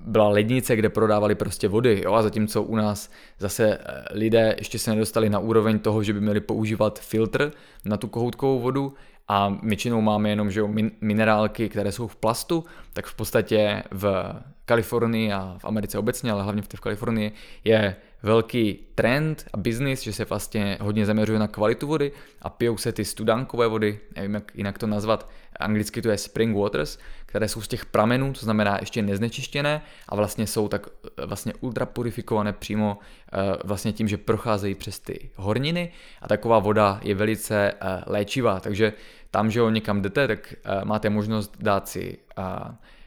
byla 0.06 0.28
lednice, 0.30 0.76
kde 0.76 0.90
prodávali 0.90 1.36
prostě 1.36 1.68
vody, 1.68 2.02
jo, 2.04 2.14
a 2.14 2.22
zatímco 2.22 2.64
u 2.64 2.76
nás 2.76 3.12
zase 3.40 3.78
eh, 3.78 4.04
lidé 4.12 4.56
ještě 4.58 4.80
se 4.80 4.92
nedostali 4.92 5.30
na 5.30 5.40
úroveň 5.40 5.80
toho, 5.80 6.04
že 6.04 6.14
by 6.14 6.22
měli 6.22 6.40
používat 6.40 7.00
filtr 7.00 7.52
na 7.86 7.98
tu 7.98 8.08
kohoutkovou 8.08 8.60
vodu 8.60 8.94
a 9.28 9.58
většinou 9.64 10.02
máme 10.02 10.30
jenom 10.30 10.52
že 10.52 10.60
jo, 10.60 10.70
minerálky, 11.02 11.70
které 11.70 11.92
jsou 11.92 12.08
v 12.08 12.16
plastu, 12.16 12.66
tak 12.94 13.06
v 13.06 13.16
podstatě 13.16 13.84
v 13.92 14.34
Kalifornii 14.66 15.34
a 15.34 15.56
v 15.58 15.66
Americe 15.66 15.98
obecně, 15.98 16.32
ale 16.32 16.44
hlavně 16.44 16.62
v 16.62 16.68
té 16.68 16.78
v 16.78 16.82
Kalifornii 16.82 17.32
je 17.64 17.96
velký 18.24 18.80
trend 18.96 19.46
a 19.54 19.58
biznis, 19.58 20.02
že 20.02 20.14
se 20.14 20.26
vlastně 20.26 20.78
hodně 20.82 21.06
zaměřuje 21.06 21.40
na 21.40 21.48
kvalitu 21.48 21.88
vody 21.88 22.12
a 22.42 22.50
pijou 22.50 22.78
se 22.78 22.92
ty 22.92 23.06
studánkové 23.06 23.68
vody, 23.68 24.00
nevím 24.16 24.34
jak 24.34 24.52
jinak 24.56 24.78
to 24.78 24.88
nazvat, 24.88 25.30
anglicky 25.60 26.02
to 26.02 26.10
je 26.10 26.18
spring 26.18 26.58
waters, 26.58 26.98
které 27.26 27.48
jsou 27.48 27.62
z 27.62 27.68
těch 27.68 27.86
pramenů, 27.86 28.34
to 28.34 28.40
znamená 28.40 28.78
ještě 28.80 29.02
neznečištěné 29.02 29.82
a 30.10 30.16
vlastně 30.16 30.48
jsou 30.48 30.68
tak 30.68 30.88
eh, 31.18 31.26
vlastně 31.26 31.54
ultra 31.60 31.86
purifikované 31.86 32.54
přímo 32.54 32.98
eh, 33.34 33.38
vlastně 33.64 33.94
tím, 33.94 34.08
že 34.08 34.18
procházejí 34.18 34.76
přes 34.76 35.00
ty 35.00 35.30
horniny 35.36 35.92
a 36.22 36.28
taková 36.28 36.60
voda 36.60 37.00
je 37.04 37.16
velice 37.16 37.72
eh, 37.72 38.04
léčivá, 38.08 38.60
takže 38.60 38.94
tam, 39.32 39.52
že 39.52 39.62
ho 39.62 39.70
někam 39.70 40.02
jdete, 40.02 40.28
tak 40.28 40.54
máte 40.84 41.10
možnost 41.10 41.56
dát 41.60 41.88
si 41.88 42.18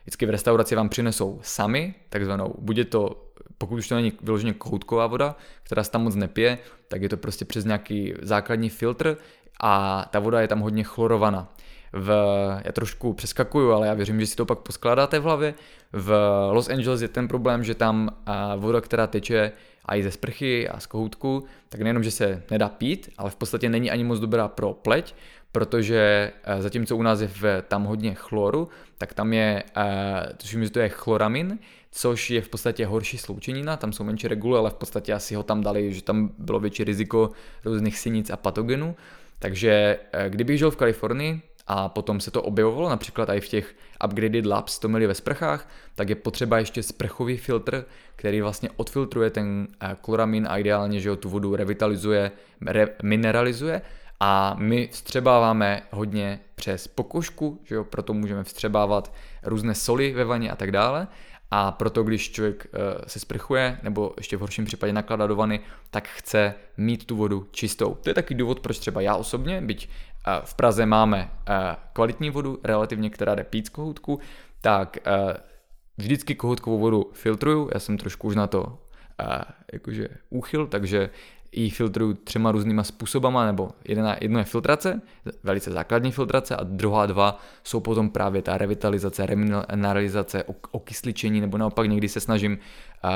vždycky 0.04 0.26
v 0.26 0.30
restauraci 0.30 0.74
vám 0.74 0.88
přinesou 0.88 1.40
sami, 1.42 1.94
takzvanou, 2.08 2.54
bude 2.58 2.84
to, 2.84 3.23
pokud 3.58 3.76
už 3.76 3.88
to 3.88 3.94
není 3.94 4.12
vyloženě 4.22 4.52
kohoutková 4.52 5.06
voda, 5.06 5.36
která 5.62 5.84
se 5.84 5.90
tam 5.90 6.02
moc 6.02 6.14
nepije, 6.14 6.58
tak 6.88 7.02
je 7.02 7.08
to 7.08 7.16
prostě 7.16 7.44
přes 7.44 7.64
nějaký 7.64 8.14
základní 8.22 8.70
filtr 8.70 9.16
a 9.60 10.04
ta 10.10 10.18
voda 10.18 10.40
je 10.40 10.48
tam 10.48 10.60
hodně 10.60 10.84
chlorovaná 10.84 11.54
v, 11.92 12.10
já 12.64 12.72
trošku 12.72 13.12
přeskakuju, 13.12 13.72
ale 13.72 13.86
já 13.86 13.94
věřím, 13.94 14.20
že 14.20 14.26
si 14.26 14.36
to 14.36 14.46
pak 14.46 14.58
poskládáte 14.58 15.18
v 15.18 15.22
hlavě. 15.22 15.54
V 15.92 16.12
Los 16.50 16.68
Angeles 16.68 17.02
je 17.02 17.08
ten 17.08 17.28
problém, 17.28 17.64
že 17.64 17.74
tam 17.74 18.10
voda, 18.56 18.80
která 18.80 19.06
teče 19.06 19.52
a 19.84 19.96
i 19.96 20.02
ze 20.02 20.10
sprchy 20.10 20.68
a 20.68 20.80
z 20.80 20.86
kohoutku, 20.86 21.44
tak 21.68 21.80
nejenom, 21.80 22.02
že 22.04 22.10
se 22.10 22.42
nedá 22.50 22.68
pít, 22.68 23.10
ale 23.18 23.30
v 23.30 23.36
podstatě 23.36 23.68
není 23.68 23.90
ani 23.90 24.04
moc 24.04 24.20
dobrá 24.20 24.48
pro 24.48 24.72
pleť, 24.72 25.14
protože 25.52 26.32
zatímco 26.58 26.96
u 26.96 27.02
nás 27.02 27.20
je 27.20 27.28
v, 27.28 27.62
tam 27.68 27.84
hodně 27.84 28.14
chloru, 28.14 28.68
tak 28.98 29.14
tam 29.14 29.32
je, 29.32 29.62
tuším, 30.36 30.64
že 30.64 30.70
to 30.70 30.78
je 30.80 30.88
chloramin, 30.88 31.58
což 31.96 32.30
je 32.30 32.42
v 32.42 32.48
podstatě 32.48 32.86
horší 32.86 33.18
sloučenina, 33.18 33.76
tam 33.76 33.92
jsou 33.92 34.04
menší 34.04 34.28
regule, 34.28 34.58
ale 34.58 34.70
v 34.70 34.74
podstatě 34.74 35.12
asi 35.12 35.34
ho 35.34 35.42
tam 35.42 35.62
dali, 35.62 35.94
že 35.94 36.02
tam 36.02 36.30
bylo 36.38 36.60
větší 36.60 36.84
riziko 36.84 37.30
různých 37.64 37.98
sinic 37.98 38.30
a 38.30 38.36
patogenů. 38.36 38.96
Takže 39.38 39.98
kdybych 40.28 40.58
žil 40.58 40.70
v 40.70 40.76
Kalifornii, 40.76 41.42
a 41.66 41.88
potom 41.88 42.20
se 42.20 42.30
to 42.30 42.42
objevovalo 42.42 42.88
například 42.88 43.28
i 43.28 43.40
v 43.40 43.48
těch 43.48 43.74
upgraded 44.04 44.46
labs, 44.46 44.78
to 44.78 44.88
měli 44.88 45.06
ve 45.06 45.14
sprchách, 45.14 45.68
tak 45.94 46.08
je 46.08 46.14
potřeba 46.14 46.58
ještě 46.58 46.82
sprchový 46.82 47.36
filtr, 47.36 47.84
který 48.16 48.40
vlastně 48.40 48.70
odfiltruje 48.76 49.30
ten 49.30 49.68
eh, 49.80 49.96
chloramin 50.04 50.46
a 50.50 50.58
ideálně, 50.58 51.00
že 51.00 51.10
ho 51.10 51.16
tu 51.16 51.28
vodu 51.28 51.56
revitalizuje, 51.56 52.30
re, 52.66 52.88
mineralizuje 53.02 53.82
a 54.20 54.56
my 54.58 54.88
vstřebáváme 54.92 55.82
hodně 55.90 56.40
přes 56.54 56.88
pokožku, 56.88 57.60
že 57.64 57.74
jo, 57.74 57.84
proto 57.84 58.14
můžeme 58.14 58.44
vstřebávat 58.44 59.14
různé 59.42 59.74
soli 59.74 60.12
ve 60.12 60.24
vaně 60.24 60.50
a 60.50 60.56
tak 60.56 60.72
dále. 60.72 61.08
A 61.56 61.72
proto, 61.72 62.02
když 62.02 62.30
člověk 62.30 62.66
uh, 62.66 62.80
se 63.06 63.20
sprchuje, 63.20 63.78
nebo 63.82 64.14
ještě 64.16 64.36
v 64.36 64.40
horším 64.40 64.64
případě 64.64 64.92
nakládá 64.92 65.26
do 65.26 65.36
vany, 65.36 65.60
tak 65.90 66.08
chce 66.08 66.54
mít 66.76 67.06
tu 67.06 67.16
vodu 67.16 67.48
čistou. 67.50 67.94
To 67.94 68.10
je 68.10 68.14
taky 68.14 68.34
důvod, 68.34 68.60
proč 68.60 68.78
třeba 68.78 69.00
já 69.00 69.16
osobně, 69.16 69.60
byť 69.60 69.88
v 70.44 70.54
Praze 70.54 70.86
máme 70.86 71.30
kvalitní 71.92 72.30
vodu, 72.30 72.58
relativně, 72.64 73.10
která 73.10 73.34
jde 73.34 73.44
pít 73.44 73.66
z 73.66 73.68
kohoutku, 73.68 74.20
tak 74.60 74.96
vždycky 75.98 76.34
kohoutkovou 76.34 76.78
vodu 76.78 77.10
filtruju, 77.12 77.70
já 77.74 77.80
jsem 77.80 77.98
trošku 77.98 78.28
už 78.28 78.36
na 78.36 78.46
to 78.46 78.78
jakože 79.72 80.08
úchyl, 80.30 80.66
takže 80.66 81.10
ji 81.56 81.70
filtruju 81.70 82.14
třema 82.14 82.52
různýma 82.52 82.82
způsobama, 82.82 83.46
nebo 83.46 83.70
jedna, 83.88 84.16
jedno 84.20 84.38
je 84.38 84.44
filtrace, 84.44 85.00
velice 85.42 85.70
základní 85.70 86.12
filtrace 86.12 86.56
a 86.56 86.64
druhá 86.64 87.06
dva 87.06 87.40
jsou 87.64 87.80
potom 87.80 88.10
právě 88.10 88.42
ta 88.42 88.58
revitalizace, 88.58 89.26
remineralizace, 89.26 90.44
okysličení, 90.70 91.40
nebo 91.40 91.58
naopak 91.58 91.88
někdy 91.88 92.08
se 92.08 92.20
snažím 92.20 92.52
uh, 92.52 93.10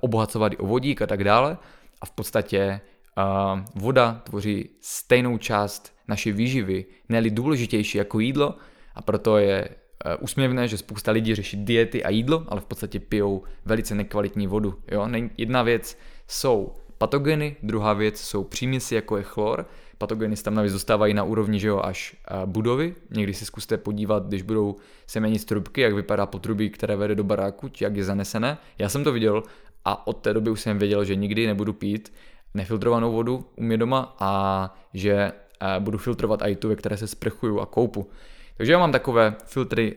obohacovat 0.00 0.52
i 0.52 0.56
o 0.56 0.66
vodík 0.66 1.02
a 1.02 1.06
tak 1.06 1.24
dále. 1.24 1.58
A 2.00 2.06
v 2.06 2.10
podstatě 2.10 2.80
uh, 3.18 3.60
voda 3.74 4.20
tvoří 4.24 4.70
stejnou 4.80 5.38
část 5.38 5.92
naší 6.08 6.32
výživy, 6.32 6.84
ne 7.08 7.30
důležitější 7.30 7.98
jako 7.98 8.20
jídlo 8.20 8.54
a 8.94 9.02
proto 9.02 9.38
je 9.38 9.68
uh, 9.68 10.12
úsměvné, 10.20 10.68
že 10.68 10.78
spousta 10.78 11.12
lidí 11.12 11.34
řeší 11.34 11.64
diety 11.64 12.04
a 12.04 12.10
jídlo, 12.10 12.44
ale 12.48 12.60
v 12.60 12.64
podstatě 12.64 13.00
pijou 13.00 13.42
velice 13.64 13.94
nekvalitní 13.94 14.46
vodu. 14.46 14.74
Jo? 14.90 15.08
Jedna 15.36 15.62
věc 15.62 15.98
jsou 16.28 16.74
patogeny, 16.98 17.56
druhá 17.62 17.92
věc 17.92 18.20
jsou 18.20 18.44
příměsi, 18.44 18.94
jako 18.94 19.16
je 19.16 19.22
chlor. 19.22 19.66
Patogeny 19.98 20.36
se 20.36 20.44
tam 20.44 20.54
navíc 20.54 20.72
dostávají 20.72 21.14
na 21.14 21.24
úrovni 21.24 21.60
že 21.60 21.68
jo, 21.68 21.80
až 21.84 22.16
uh, 22.30 22.46
budovy. 22.46 22.94
Někdy 23.10 23.34
si 23.34 23.44
zkuste 23.44 23.76
podívat, 23.76 24.26
když 24.26 24.42
budou 24.42 24.76
semenit 25.06 25.44
trubky, 25.44 25.80
jak 25.80 25.92
vypadá 25.92 26.26
potrubí, 26.26 26.70
které 26.70 26.96
vede 26.96 27.14
do 27.14 27.24
baráku, 27.24 27.70
jak 27.80 27.96
je 27.96 28.04
zanesené. 28.04 28.58
Já 28.78 28.88
jsem 28.88 29.04
to 29.04 29.12
viděl 29.12 29.42
a 29.84 30.06
od 30.06 30.12
té 30.12 30.34
doby 30.34 30.50
už 30.50 30.60
jsem 30.60 30.78
věděl, 30.78 31.04
že 31.04 31.14
nikdy 31.14 31.46
nebudu 31.46 31.72
pít 31.72 32.12
nefiltrovanou 32.54 33.12
vodu 33.12 33.44
u 33.56 33.62
mě 33.62 33.78
doma 33.78 34.16
a 34.18 34.74
že 34.94 35.12
eh, 35.12 35.80
budu 35.80 35.98
filtrovat 35.98 36.42
i 36.42 36.56
tu, 36.56 36.68
ve 36.68 36.76
které 36.76 36.96
se 36.96 37.06
sprchuju 37.06 37.60
a 37.60 37.66
koupu. 37.66 38.10
Takže 38.56 38.72
já 38.72 38.78
mám 38.78 38.92
takové 38.92 39.34
filtry 39.44 39.96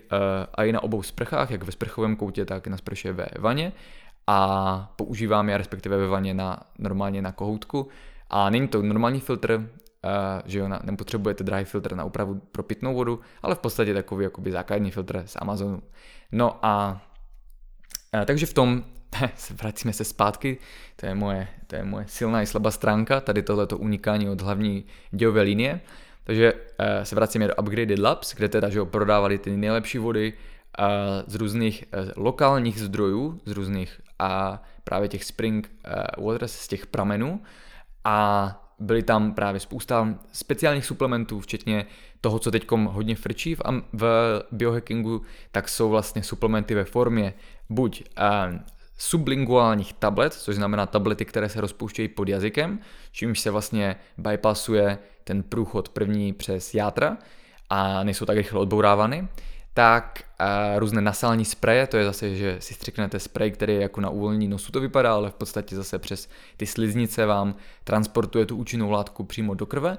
uh, 0.57 0.65
i 0.65 0.71
na 0.71 0.83
obou 0.83 1.03
sprchách, 1.03 1.51
jak 1.51 1.63
ve 1.63 1.71
sprchovém 1.71 2.15
koutě, 2.15 2.45
tak 2.45 2.67
na 2.67 2.77
sprše 2.77 3.13
ve 3.13 3.27
vaně 3.39 3.73
a 4.31 4.93
používám 4.95 5.49
je 5.49 5.57
respektive 5.57 5.97
ve 5.97 6.07
vaně 6.07 6.33
na, 6.33 6.59
normálně 6.79 7.21
na 7.21 7.31
kohoutku. 7.31 7.87
A 8.29 8.49
není 8.49 8.67
to 8.67 8.81
normální 8.81 9.19
filtr, 9.19 9.69
že 10.45 10.59
jo, 10.59 10.69
nepotřebujete 10.83 11.43
drahý 11.43 11.65
filtr 11.65 11.95
na 11.95 12.03
úpravu 12.03 12.41
pro 12.51 12.63
pitnou 12.63 12.93
vodu, 12.93 13.19
ale 13.41 13.55
v 13.55 13.59
podstatě 13.59 13.93
takový 13.93 14.23
jakoby 14.23 14.51
základní 14.51 14.91
filtr 14.91 15.23
z 15.25 15.35
Amazonu. 15.35 15.81
No 16.31 16.59
a 16.65 17.01
takže 18.25 18.45
v 18.45 18.53
tom 18.53 18.83
vracíme 19.61 19.93
se 19.93 20.03
zpátky, 20.03 20.57
to 20.95 21.05
je 21.05 21.15
moje, 21.15 21.47
to 21.67 21.75
je 21.75 21.83
moje 21.83 22.05
silná 22.07 22.41
i 22.41 22.45
slabá 22.45 22.71
stránka, 22.71 23.21
tady 23.21 23.41
tohleto 23.41 23.77
unikání 23.77 24.29
od 24.29 24.41
hlavní 24.41 24.85
dějové 25.11 25.41
linie. 25.41 25.81
Takže 26.23 26.53
uh, 26.53 26.59
se 27.03 27.15
vracíme 27.15 27.47
do 27.47 27.55
Upgraded 27.55 27.99
Labs, 27.99 28.35
kde 28.35 28.49
teda 28.49 28.69
že 28.69 28.79
jo, 28.79 28.85
prodávali 28.85 29.37
ty 29.37 29.57
nejlepší 29.57 29.97
vody 29.97 30.33
z 31.27 31.35
různých 31.35 31.83
uh, 31.93 32.09
lokálních 32.15 32.79
zdrojů, 32.79 33.39
z 33.45 33.51
různých 33.51 34.01
a 34.19 34.63
právě 34.83 35.07
těch 35.07 35.23
spring 35.23 35.71
uh, 36.17 36.25
waters, 36.25 36.53
z 36.53 36.67
těch 36.67 36.85
pramenů. 36.85 37.41
A 38.03 38.57
byly 38.79 39.03
tam 39.03 39.33
právě 39.33 39.59
spousta 39.59 40.15
speciálních 40.31 40.85
suplementů, 40.85 41.39
včetně 41.39 41.85
toho, 42.21 42.39
co 42.39 42.51
teď 42.51 42.71
hodně 42.71 43.15
frčí 43.15 43.55
v, 43.55 43.61
v 43.93 44.03
biohackingu, 44.51 45.21
tak 45.51 45.69
jsou 45.69 45.89
vlastně 45.89 46.23
suplementy 46.23 46.75
ve 46.75 46.83
formě 46.83 47.33
buď 47.69 48.03
uh, 48.49 48.59
sublinguálních 48.97 49.93
tablet, 49.93 50.33
což 50.33 50.55
znamená 50.55 50.85
tablety, 50.85 51.25
které 51.25 51.49
se 51.49 51.61
rozpouštějí 51.61 52.07
pod 52.07 52.29
jazykem, 52.29 52.79
čímž 53.11 53.39
se 53.39 53.51
vlastně 53.51 53.95
bypassuje 54.17 54.97
ten 55.23 55.43
průchod 55.43 55.89
první 55.89 56.33
přes 56.33 56.73
játra 56.73 57.17
a 57.69 58.03
nejsou 58.03 58.25
tak 58.25 58.37
rychle 58.37 58.59
odbourávány, 58.59 59.27
tak 59.73 60.23
uh, 60.41 60.79
různé 60.79 61.01
nasální 61.01 61.45
spreje, 61.45 61.87
to 61.87 61.97
je 61.97 62.05
zase, 62.05 62.35
že 62.35 62.57
si 62.59 62.73
střiknete 62.73 63.19
sprej, 63.19 63.51
který 63.51 63.73
je 63.73 63.81
jako 63.81 64.01
na 64.01 64.09
uvolnění 64.09 64.47
nosu 64.47 64.71
to 64.71 64.79
vypadá, 64.79 65.13
ale 65.13 65.29
v 65.29 65.33
podstatě 65.33 65.75
zase 65.75 65.99
přes 65.99 66.29
ty 66.57 66.65
sliznice 66.65 67.25
vám 67.25 67.55
transportuje 67.83 68.45
tu 68.45 68.55
účinnou 68.55 68.91
látku 68.91 69.23
přímo 69.23 69.53
do 69.53 69.65
krve 69.65 69.97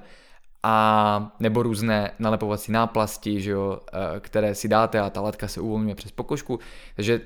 a 0.63 1.35
nebo 1.39 1.63
různé 1.63 2.11
nalepovací 2.19 2.71
náplasti, 2.71 3.41
že 3.41 3.51
jo, 3.51 3.79
které 4.19 4.55
si 4.55 4.67
dáte 4.67 4.99
a 4.99 5.09
ta 5.09 5.21
látka 5.21 5.47
se 5.47 5.61
uvolňuje 5.61 5.95
přes 5.95 6.11
pokožku. 6.11 6.59
Takže 6.95 7.21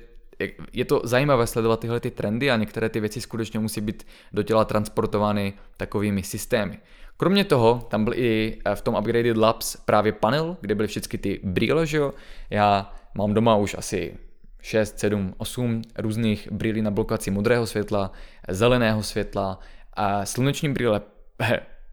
je 0.72 0.84
to 0.84 1.00
zajímavé 1.04 1.46
sledovat 1.46 1.80
tyhle 1.80 2.00
ty 2.00 2.10
trendy 2.10 2.50
a 2.50 2.56
některé 2.56 2.88
ty 2.88 3.00
věci 3.00 3.20
skutečně 3.20 3.58
musí 3.58 3.80
být 3.80 4.06
do 4.32 4.42
těla 4.42 4.64
transportovány 4.64 5.52
takovými 5.76 6.22
systémy. 6.22 6.78
Kromě 7.20 7.44
toho, 7.44 7.86
tam 7.88 8.04
byl 8.04 8.14
i 8.16 8.58
eh, 8.64 8.74
v 8.74 8.82
tom 8.82 8.94
Upgraded 8.94 9.36
Labs 9.36 9.76
právě 9.76 10.12
panel, 10.12 10.56
kde 10.60 10.74
byly 10.74 10.88
všechny 10.88 11.18
ty 11.18 11.40
brýle, 11.44 11.86
že 11.86 11.96
jo. 11.96 12.12
Já 12.50 12.92
mám 13.14 13.34
doma 13.34 13.56
už 13.56 13.74
asi 13.78 14.16
6, 14.62 14.98
7, 14.98 15.34
8 15.36 15.82
různých 15.98 16.52
brýlí 16.52 16.82
na 16.82 16.90
blokaci 16.90 17.30
modrého 17.30 17.66
světla, 17.66 18.12
zeleného 18.48 19.02
světla 19.02 19.58
a 19.94 20.26
sluneční 20.26 20.68
brýle 20.68 21.00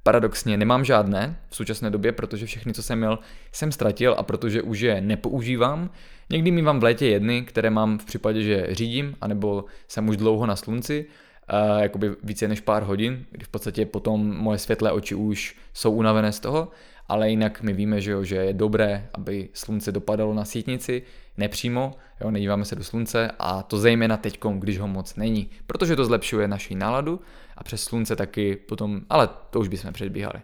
paradoxně 0.04 0.58
nemám 0.58 0.86
žádné 0.86 1.40
v 1.50 1.56
současné 1.56 1.90
době, 1.90 2.12
protože 2.12 2.46
všechny, 2.46 2.74
co 2.74 2.84
jsem 2.84 2.98
měl, 2.98 3.20
jsem 3.52 3.72
ztratil 3.72 4.16
a 4.18 4.24
protože 4.24 4.62
už 4.62 4.80
je 4.80 5.02
nepoužívám. 5.02 5.90
Někdy 6.30 6.52
mi 6.52 6.62
vám 6.62 6.80
v 6.80 6.84
létě 6.84 7.08
jedny, 7.08 7.42
které 7.42 7.70
mám 7.70 7.98
v 7.98 8.06
případě, 8.06 8.42
že 8.42 8.68
řídím, 8.72 9.16
anebo 9.22 9.66
jsem 9.88 10.10
už 10.10 10.18
dlouho 10.18 10.46
na 10.46 10.56
slunci, 10.56 11.06
uh, 11.54 11.82
jakoby 11.82 12.16
více 12.24 12.48
než 12.48 12.62
pár 12.62 12.84
hodin, 12.84 13.26
kdy 13.32 13.46
v 13.46 13.50
podstatě 13.50 13.86
potom 13.86 14.38
moje 14.38 14.58
světlé 14.58 14.92
oči 14.92 15.16
už 15.16 15.56
jsou 15.74 15.92
unavené 15.92 16.32
z 16.32 16.40
toho, 16.40 16.72
ale 17.08 17.30
jinak 17.30 17.62
my 17.62 17.74
víme, 17.74 18.02
že, 18.02 18.12
jo, 18.12 18.24
že 18.24 18.36
je 18.36 18.54
dobré, 18.54 19.10
aby 19.14 19.50
slunce 19.54 19.92
dopadalo 19.92 20.34
na 20.34 20.46
sítnici, 20.46 21.04
nepřímo, 21.38 21.94
jo, 22.22 22.32
nedíváme 22.32 22.66
se 22.66 22.76
do 22.76 22.84
slunce 22.84 23.32
a 23.40 23.64
to 23.64 23.78
zejména 23.78 24.18
teď, 24.18 24.40
když 24.54 24.80
ho 24.80 24.88
moc 24.88 25.16
není, 25.16 25.50
protože 25.68 25.96
to 25.96 26.06
zlepšuje 26.06 26.48
naši 26.48 26.76
náladu 26.76 27.22
a 27.58 27.64
přes 27.64 27.84
slunce 27.84 28.16
taky 28.16 28.56
potom, 28.56 29.02
ale 29.10 29.30
to 29.50 29.60
už 29.60 29.68
bychom 29.68 29.94
předbíhali. 29.94 30.42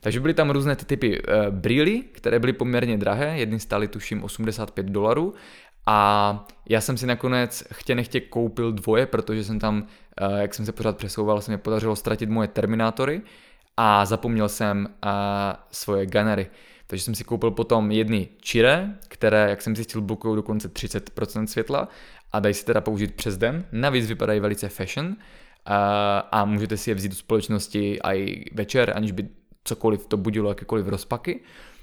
Takže 0.00 0.20
byly 0.20 0.34
tam 0.34 0.50
různé 0.50 0.76
ty 0.76 0.84
typy 0.84 1.22
uh, 1.22 1.34
brýly, 1.50 2.02
které 2.12 2.38
byly 2.38 2.52
poměrně 2.52 2.98
drahé, 2.98 3.38
jedny 3.38 3.60
stály 3.60 3.88
tuším 3.88 4.24
85 4.24 4.86
dolarů 4.86 5.34
a 5.86 6.46
já 6.68 6.80
jsem 6.80 6.96
si 6.96 7.06
nakonec 7.06 7.64
chtě 7.72 7.94
nechtě 7.94 8.20
koupil 8.20 8.72
dvoje, 8.72 9.06
protože 9.06 9.44
jsem 9.44 9.58
tam, 9.58 9.86
uh, 10.22 10.36
jak 10.38 10.54
jsem 10.54 10.66
se 10.66 10.72
pořád 10.72 10.96
přesouval, 10.96 11.40
se 11.40 11.50
mi 11.50 11.58
podařilo 11.58 11.96
ztratit 11.96 12.30
moje 12.30 12.48
terminátory 12.48 13.22
a 13.76 14.04
zapomněl 14.04 14.48
jsem 14.48 14.86
uh, 14.86 15.10
svoje 15.70 16.06
gunnery. 16.06 16.46
Takže 16.86 17.04
jsem 17.04 17.14
si 17.14 17.24
koupil 17.24 17.50
potom 17.50 17.90
jedny 17.90 18.28
čire, 18.40 18.94
které, 19.08 19.50
jak 19.50 19.62
jsem 19.62 19.76
zjistil, 19.76 20.00
blokují 20.00 20.36
dokonce 20.36 20.68
30% 20.68 21.46
světla 21.46 21.88
a 22.32 22.40
dají 22.40 22.54
se 22.54 22.64
teda 22.64 22.80
použít 22.80 23.14
přes 23.14 23.36
den. 23.36 23.64
Navíc 23.72 24.06
vypadají 24.06 24.40
velice 24.40 24.68
fashion 24.68 25.16
a, 25.66 26.18
a 26.18 26.44
můžete 26.44 26.76
si 26.76 26.90
je 26.90 26.94
vzít 26.94 27.08
do 27.08 27.14
společnosti 27.14 27.98
i 28.04 28.44
večer, 28.54 28.92
aniž 28.96 29.12
by 29.12 29.28
cokoliv 29.64 30.06
to 30.06 30.16
budilo, 30.16 30.48
jakékoliv 30.48 30.86
rozpaky. 30.86 31.40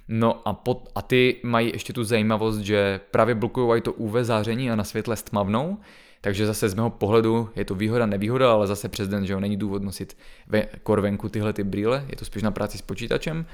No 0.08 0.48
a, 0.48 0.54
pod, 0.54 0.90
a 0.96 1.02
ty 1.02 1.40
mají 1.44 1.72
ještě 1.74 1.94
tu 1.94 2.04
zajímavost, 2.04 2.58
že 2.58 3.00
právě 3.12 3.36
blokují 3.36 3.82
to 3.82 3.94
UV 3.94 4.14
záření 4.22 4.72
a 4.72 4.76
na 4.76 4.84
světle 4.84 5.16
stmavnou, 5.16 5.78
takže 6.22 6.46
zase 6.46 6.70
z 6.70 6.74
mého 6.74 6.90
pohledu 6.90 7.50
je 7.56 7.66
to 7.66 7.76
výhoda, 7.76 8.06
nevýhoda, 8.06 8.52
ale 8.52 8.68
zase 8.68 8.90
přes 8.90 9.08
den, 9.08 9.26
že 9.26 9.34
jo, 9.34 9.40
není 9.40 9.58
důvod 9.58 9.84
nosit 9.84 10.18
ve, 10.48 10.66
korvenku 10.84 11.30
tyhle 11.30 11.54
ty 11.54 11.64
brýle, 11.64 12.06
je 12.10 12.16
to 12.16 12.26
spíš 12.26 12.44
na 12.44 12.52
práci 12.52 12.78
s 12.78 12.82
počítačem, 12.82 13.46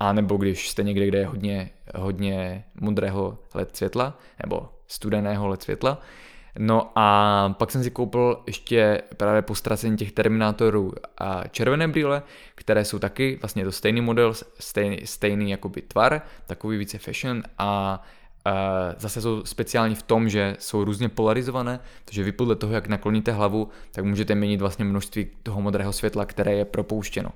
a 0.00 0.12
nebo 0.12 0.36
když 0.36 0.68
jste 0.68 0.82
někde, 0.82 1.06
kde 1.06 1.18
je 1.18 1.26
hodně, 1.26 1.70
hodně 1.94 2.64
modrého 2.80 3.38
LED 3.54 3.76
světla, 3.76 4.18
nebo 4.42 4.68
studeného 4.86 5.48
LED 5.48 5.62
světla, 5.62 6.00
No 6.58 6.92
a 6.94 7.48
pak 7.58 7.70
jsem 7.70 7.82
si 7.82 7.90
koupil 7.90 8.42
ještě 8.46 9.02
právě 9.16 9.42
po 9.42 9.54
ztracení 9.54 9.96
těch 9.96 10.12
Terminátorů 10.12 10.92
a 11.18 11.48
červené 11.48 11.88
brýle, 11.88 12.22
které 12.54 12.84
jsou 12.84 12.98
taky 12.98 13.38
vlastně 13.42 13.64
to 13.64 13.72
stejný 13.72 14.00
model, 14.00 14.34
stejný, 14.60 14.98
stejný 15.04 15.50
jakoby 15.50 15.82
tvar, 15.82 16.22
takový 16.46 16.78
více 16.78 16.98
fashion 16.98 17.42
a 17.58 18.02
zase 18.98 19.20
jsou 19.20 19.44
speciální 19.44 19.94
v 19.94 20.02
tom, 20.02 20.28
že 20.28 20.56
jsou 20.58 20.84
různě 20.84 21.08
polarizované, 21.08 21.80
takže 22.04 22.22
vy 22.22 22.32
podle 22.32 22.56
toho, 22.56 22.72
jak 22.72 22.86
nakloníte 22.86 23.32
hlavu, 23.32 23.68
tak 23.92 24.04
můžete 24.04 24.34
měnit 24.34 24.60
vlastně 24.60 24.84
množství 24.84 25.26
toho 25.42 25.60
modrého 25.60 25.92
světla, 25.92 26.26
které 26.26 26.52
je 26.52 26.64
propouštěno. 26.64 27.30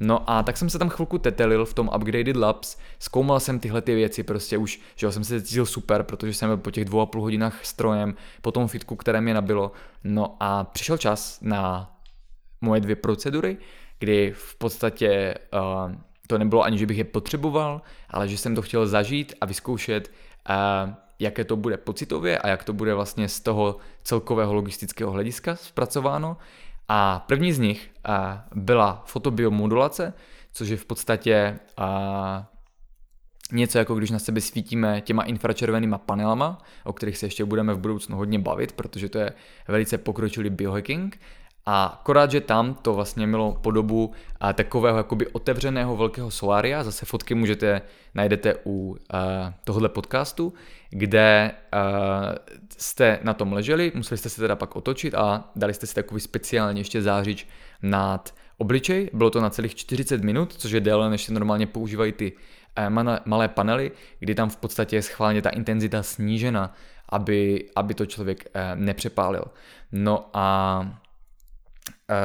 No 0.00 0.30
a 0.30 0.42
tak 0.42 0.56
jsem 0.56 0.70
se 0.70 0.78
tam 0.78 0.88
chvilku 0.88 1.18
tetelil 1.18 1.64
v 1.64 1.74
tom 1.74 1.90
Upgraded 1.96 2.36
Labs, 2.36 2.76
zkoumal 2.98 3.40
jsem 3.40 3.60
tyhle 3.60 3.82
ty 3.82 3.94
věci, 3.94 4.22
prostě 4.22 4.58
už, 4.58 4.80
že 4.96 5.06
jo, 5.06 5.12
jsem 5.12 5.24
se 5.24 5.42
cítil 5.42 5.66
super, 5.66 6.02
protože 6.02 6.34
jsem 6.34 6.48
byl 6.48 6.56
po 6.56 6.70
těch 6.70 6.84
dvou 6.84 7.00
a 7.00 7.06
půl 7.06 7.22
hodinách 7.22 7.64
strojem, 7.64 8.14
po 8.42 8.52
tom 8.52 8.68
fitku, 8.68 8.96
které 8.96 9.20
mě 9.20 9.34
nabilo. 9.34 9.72
No 10.04 10.36
a 10.40 10.64
přišel 10.64 10.96
čas 10.96 11.38
na 11.42 11.92
moje 12.60 12.80
dvě 12.80 12.96
procedury, 12.96 13.56
kdy 13.98 14.32
v 14.36 14.58
podstatě 14.58 15.34
uh, 15.52 15.92
to 16.26 16.38
nebylo 16.38 16.62
ani, 16.62 16.78
že 16.78 16.86
bych 16.86 16.98
je 16.98 17.04
potřeboval, 17.04 17.82
ale 18.10 18.28
že 18.28 18.38
jsem 18.38 18.54
to 18.54 18.62
chtěl 18.62 18.86
zažít 18.86 19.34
a 19.40 19.46
vyzkoušet, 19.46 20.10
uh, 20.50 20.94
jaké 21.18 21.44
to 21.44 21.56
bude 21.56 21.76
pocitově 21.76 22.38
a 22.38 22.48
jak 22.48 22.64
to 22.64 22.72
bude 22.72 22.94
vlastně 22.94 23.28
z 23.28 23.40
toho 23.40 23.76
celkového 24.02 24.54
logistického 24.54 25.10
hlediska 25.10 25.56
zpracováno. 25.56 26.36
A 26.88 27.24
první 27.28 27.52
z 27.52 27.58
nich 27.58 27.90
byla 28.54 29.02
fotobiomodulace, 29.06 30.14
což 30.52 30.68
je 30.68 30.76
v 30.76 30.84
podstatě 30.84 31.58
něco 33.52 33.78
jako 33.78 33.94
když 33.94 34.10
na 34.10 34.18
sebe 34.18 34.40
svítíme 34.40 35.00
těma 35.00 35.22
infračervenýma 35.22 35.98
panelama, 35.98 36.62
o 36.84 36.92
kterých 36.92 37.18
se 37.18 37.26
ještě 37.26 37.44
budeme 37.44 37.74
v 37.74 37.78
budoucnu 37.78 38.16
hodně 38.16 38.38
bavit, 38.38 38.72
protože 38.72 39.08
to 39.08 39.18
je 39.18 39.32
velice 39.68 39.98
pokročilý 39.98 40.50
biohacking. 40.50 41.20
A 41.70 41.84
akorát, 41.84 42.30
že 42.30 42.40
tam 42.40 42.74
to 42.74 42.94
vlastně 42.94 43.26
mělo 43.26 43.52
podobu 43.52 44.12
a, 44.40 44.52
takového 44.52 44.96
jakoby 44.96 45.26
otevřeného 45.26 45.96
velkého 45.96 46.30
solária, 46.30 46.84
zase 46.84 47.06
fotky 47.06 47.34
můžete, 47.34 47.82
najdete 48.14 48.54
u 48.66 48.96
a, 49.12 49.54
tohohle 49.64 49.88
podcastu, 49.88 50.52
kde 50.90 51.52
a, 51.72 51.78
jste 52.78 53.18
na 53.22 53.34
tom 53.34 53.52
leželi, 53.52 53.92
museli 53.94 54.18
jste 54.18 54.28
se 54.28 54.40
teda 54.40 54.56
pak 54.56 54.76
otočit 54.76 55.14
a 55.14 55.50
dali 55.56 55.74
jste 55.74 55.86
si 55.86 55.94
takový 55.94 56.20
speciálně 56.20 56.80
ještě 56.80 57.02
zářič 57.02 57.48
nad 57.82 58.34
obličej. 58.58 59.10
Bylo 59.12 59.30
to 59.30 59.40
na 59.40 59.50
celých 59.50 59.74
40 59.74 60.24
minut, 60.24 60.52
což 60.52 60.70
je 60.70 60.80
déle, 60.80 61.10
než 61.10 61.24
se 61.24 61.32
normálně 61.32 61.66
používají 61.66 62.12
ty 62.12 62.32
malé 63.24 63.48
panely, 63.48 63.92
kdy 64.18 64.34
tam 64.34 64.50
v 64.50 64.56
podstatě 64.56 64.96
je 64.96 65.02
schválně 65.02 65.42
ta 65.42 65.50
intenzita 65.50 66.02
snížena, 66.02 66.74
aby, 67.08 67.68
aby 67.76 67.94
to 67.94 68.06
člověk 68.06 68.44
nepřepálil. 68.74 69.44
No 69.92 70.30
a 70.32 71.00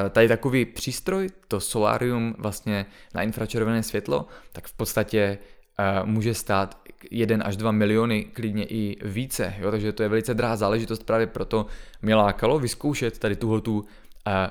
tady 0.09 0.27
takový 0.27 0.65
přístroj, 0.65 1.29
to 1.47 1.59
solarium 1.59 2.35
vlastně 2.37 2.85
na 3.13 3.21
infračervené 3.21 3.83
světlo, 3.83 4.27
tak 4.51 4.67
v 4.67 4.73
podstatě 4.73 5.37
uh, 5.79 6.09
může 6.09 6.33
stát 6.33 6.77
1 7.11 7.45
až 7.45 7.57
2 7.57 7.71
miliony, 7.71 8.23
klidně 8.23 8.65
i 8.65 8.97
více, 9.01 9.53
jo? 9.59 9.71
takže 9.71 9.91
to 9.91 10.03
je 10.03 10.09
velice 10.09 10.33
drahá 10.33 10.55
záležitost, 10.55 11.03
právě 11.03 11.27
proto 11.27 11.65
mě 12.01 12.15
lákalo 12.15 12.59
vyzkoušet 12.59 13.19
tady 13.19 13.35
tuhle 13.35 13.61
tu 13.61 13.77
uh, 13.77 13.85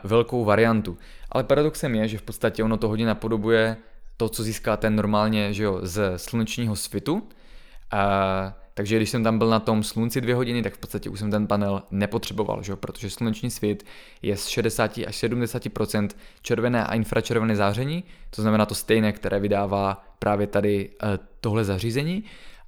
velkou 0.05 0.45
variantu. 0.45 0.99
Ale 1.31 1.45
paradoxem 1.45 1.95
je, 1.95 2.09
že 2.09 2.19
v 2.19 2.23
podstatě 2.23 2.65
ono 2.65 2.77
to 2.77 2.89
hodně 2.89 3.07
napodobuje 3.07 3.77
to, 4.17 4.29
co 4.29 4.43
získáte 4.43 4.91
normálně 4.91 5.53
že 5.53 5.63
jo, 5.63 5.79
z 5.83 6.19
slunečního 6.19 6.77
svitu, 6.77 7.15
uh, 7.15 7.21
takže 8.75 8.97
když 8.97 9.11
jsem 9.11 9.25
tam 9.25 9.39
byl 9.39 9.49
na 9.49 9.61
tom 9.61 9.83
slunci 9.83 10.21
dvě 10.21 10.35
hodiny, 10.35 10.63
tak 10.63 10.75
v 10.75 10.79
podstatě 10.79 11.11
už 11.11 11.19
jsem 11.19 11.31
ten 11.31 11.47
panel 11.47 11.83
nepotřeboval, 11.91 12.63
že? 12.63 12.77
protože 12.77 13.11
sluneční 13.11 13.51
svět 13.51 13.85
je 14.23 14.37
z 14.37 14.47
60 14.47 14.99
až 15.07 15.23
70% 15.23 16.09
červené 16.43 16.85
a 16.85 16.95
infračervené 16.95 17.57
záření, 17.57 18.05
to 18.31 18.43
znamená 18.43 18.67
to 18.67 18.75
stejné, 18.75 19.13
které 19.13 19.41
vydává 19.41 20.05
právě 20.19 20.47
tady 20.47 20.91
eh, 21.03 21.19
tohle 21.41 21.65
zařízení, 21.65 22.25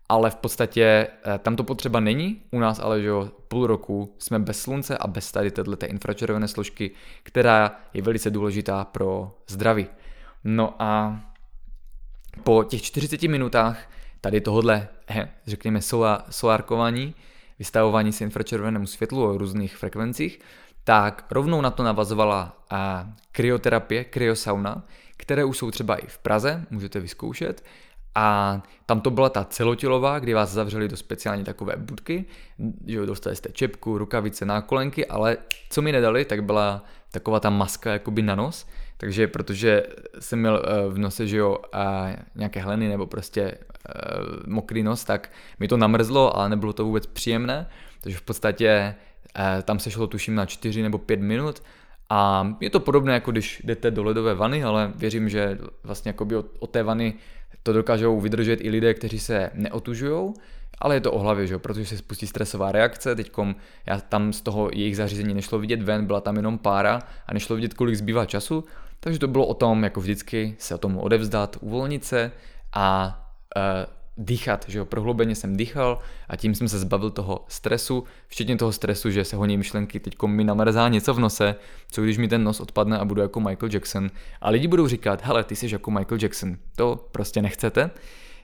ale 0.09 0.31
v 0.31 0.37
podstatě 0.37 0.85
eh, 0.85 1.39
tam 1.39 1.57
to 1.57 1.65
potřeba 1.65 2.01
není, 2.01 2.43
u 2.51 2.59
nás 2.59 2.81
ale 2.81 3.03
že 3.03 3.11
půl 3.49 3.67
roku 3.67 4.15
jsme 4.19 4.39
bez 4.39 4.61
slunce 4.61 4.99
a 4.99 5.07
bez 5.07 5.33
tady 5.33 5.51
této 5.51 5.87
infračervené 5.87 6.49
složky, 6.49 6.91
která 7.23 7.81
je 7.95 8.03
velice 8.03 8.31
důležitá 8.31 8.85
pro 8.85 9.39
zdraví. 9.49 9.87
No 10.45 10.75
a 10.79 11.21
po 12.43 12.65
těch 12.65 12.83
40 12.83 13.23
minutách 13.23 13.91
tady 14.25 14.41
tohodle, 14.41 14.89
he, 15.09 15.29
řekněme, 15.47 15.81
solárkování, 16.31 17.15
vystavování 17.59 18.13
se 18.13 18.25
infračervenému 18.25 18.87
světlu 18.87 19.25
o 19.25 19.39
různých 19.39 19.77
frekvencích, 19.77 20.41
tak 20.85 21.27
rovnou 21.31 21.61
na 21.61 21.71
to 21.71 21.83
navazovala 21.83 22.57
a, 22.71 23.09
kryoterapie, 23.33 24.05
kryosauna, 24.05 24.83
které 25.17 25.45
už 25.45 25.59
jsou 25.59 25.71
třeba 25.71 25.97
i 25.97 26.07
v 26.07 26.19
Praze, 26.19 26.65
můžete 26.71 27.01
vyzkoušet. 27.01 27.65
A 28.15 28.63
tam 28.87 29.01
to 29.01 29.11
byla 29.11 29.29
ta 29.29 29.45
celotělová, 29.45 30.19
kdy 30.19 30.35
vás 30.35 30.51
zavřeli 30.51 30.89
do 30.89 30.97
speciální 30.97 31.45
takové 31.45 31.77
budky, 31.77 32.25
že 32.87 33.07
dostali 33.07 33.37
jste 33.37 33.53
čepku, 33.53 33.99
rukavice, 33.99 34.45
nákolenky, 34.45 35.07
ale 35.07 35.37
co 35.71 35.83
mi 35.83 35.93
nedali, 35.93 36.25
tak 36.25 36.45
byla 36.45 36.85
taková 37.11 37.41
ta 37.41 37.51
maska 37.51 37.93
jakoby 37.93 38.23
na 38.23 38.35
nos, 38.35 38.67
takže 39.05 39.27
protože 39.27 39.83
jsem 40.19 40.39
měl 40.39 40.63
eh, 40.65 40.89
v 40.89 40.99
nose, 40.99 41.27
že 41.27 41.37
jo, 41.37 41.59
a 41.73 42.07
nějaké 42.35 42.61
hleny 42.61 42.89
nebo 42.89 43.07
prostě 43.07 43.43
eh, 43.43 43.59
mokrý 44.47 44.83
nos, 44.83 45.05
tak 45.05 45.31
mi 45.61 45.69
to 45.69 45.77
namrzlo, 45.77 46.37
ale 46.37 46.49
nebylo 46.49 46.73
to 46.73 46.85
vůbec 46.85 47.07
příjemné, 47.07 47.69
takže 48.01 48.19
v 48.19 48.23
podstatě 48.23 48.95
eh, 49.37 49.63
tam 49.63 49.79
se 49.79 49.91
šlo 49.91 50.07
tuším 50.07 50.35
na 50.35 50.47
4 50.47 50.83
nebo 50.83 50.99
5 50.99 51.21
minut. 51.21 51.63
A 52.11 52.49
je 52.61 52.71
to 52.71 52.81
podobné, 52.81 53.13
jako 53.13 53.31
když 53.31 53.63
jdete 53.65 53.91
do 53.91 54.05
ledové 54.05 54.35
vany, 54.35 54.65
ale 54.65 54.93
věřím, 54.97 55.29
že 55.29 55.59
vlastně 55.83 56.15
od, 56.37 56.47
od 56.59 56.71
té 56.71 56.83
vany 56.83 57.15
to 57.63 57.73
dokážou 57.73 58.21
vydržet 58.21 58.61
i 58.63 58.71
lidé, 58.71 58.95
kteří 58.95 59.19
se 59.19 59.51
neotužují, 59.55 60.35
ale 60.79 60.97
je 60.97 61.01
to 61.01 61.13
o 61.13 61.19
hlavě, 61.19 61.47
že? 61.47 61.59
protože 61.59 61.87
se 61.87 61.97
spustí 61.97 62.27
stresová 62.27 62.73
reakce, 62.73 63.15
teď 63.15 63.33
já 63.87 64.01
tam 64.01 64.33
z 64.33 64.41
toho 64.41 64.71
jejich 64.73 64.97
zařízení 64.97 65.35
nešlo 65.35 65.59
vidět 65.59 65.83
ven, 65.83 66.07
byla 66.07 66.21
tam 66.21 66.37
jenom 66.37 66.59
pára 66.59 67.03
a 67.27 67.35
nešlo 67.35 67.57
vidět, 67.57 67.75
kolik 67.75 67.95
zbývá 67.97 68.27
času, 68.27 68.65
takže 69.05 69.19
to 69.19 69.29
bylo 69.29 69.47
o 69.47 69.55
tom, 69.55 69.85
jako 69.85 70.01
vždycky, 70.01 70.57
se 70.59 70.75
o 70.75 70.79
tomu 70.79 71.01
odevzdat, 71.01 71.57
uvolnit 71.61 72.05
se 72.05 72.33
a 72.73 73.19
e, 73.57 73.87
dýchat, 74.17 74.65
že 74.69 74.79
jo, 74.79 74.85
prohloubeně 74.85 75.35
jsem 75.35 75.57
dýchal 75.57 75.99
a 76.29 76.37
tím 76.37 76.55
jsem 76.55 76.69
se 76.69 76.79
zbavil 76.79 77.11
toho 77.11 77.45
stresu, 77.49 78.05
včetně 78.29 78.57
toho 78.57 78.73
stresu, 78.73 79.11
že 79.11 79.25
se 79.25 79.37
honí 79.37 79.57
myšlenky, 79.57 80.01
teď 80.01 80.23
mi 80.27 80.45
namrzá 80.45 80.89
něco 80.89 81.15
v 81.15 81.21
nose, 81.21 81.55
co 81.91 82.03
když 82.03 82.19
mi 82.19 82.29
ten 82.29 82.45
nos 82.45 82.61
odpadne 82.61 82.99
a 82.99 83.05
budu 83.05 83.21
jako 83.23 83.41
Michael 83.41 83.73
Jackson. 83.73 84.11
A 84.41 84.51
lidi 84.51 84.69
budou 84.69 84.89
říkat, 84.89 85.25
hele, 85.25 85.45
ty 85.45 85.57
jsi 85.57 85.73
jako 85.73 85.91
Michael 85.91 86.19
Jackson, 86.23 86.57
to 86.77 87.09
prostě 87.13 87.43
nechcete. 87.43 87.91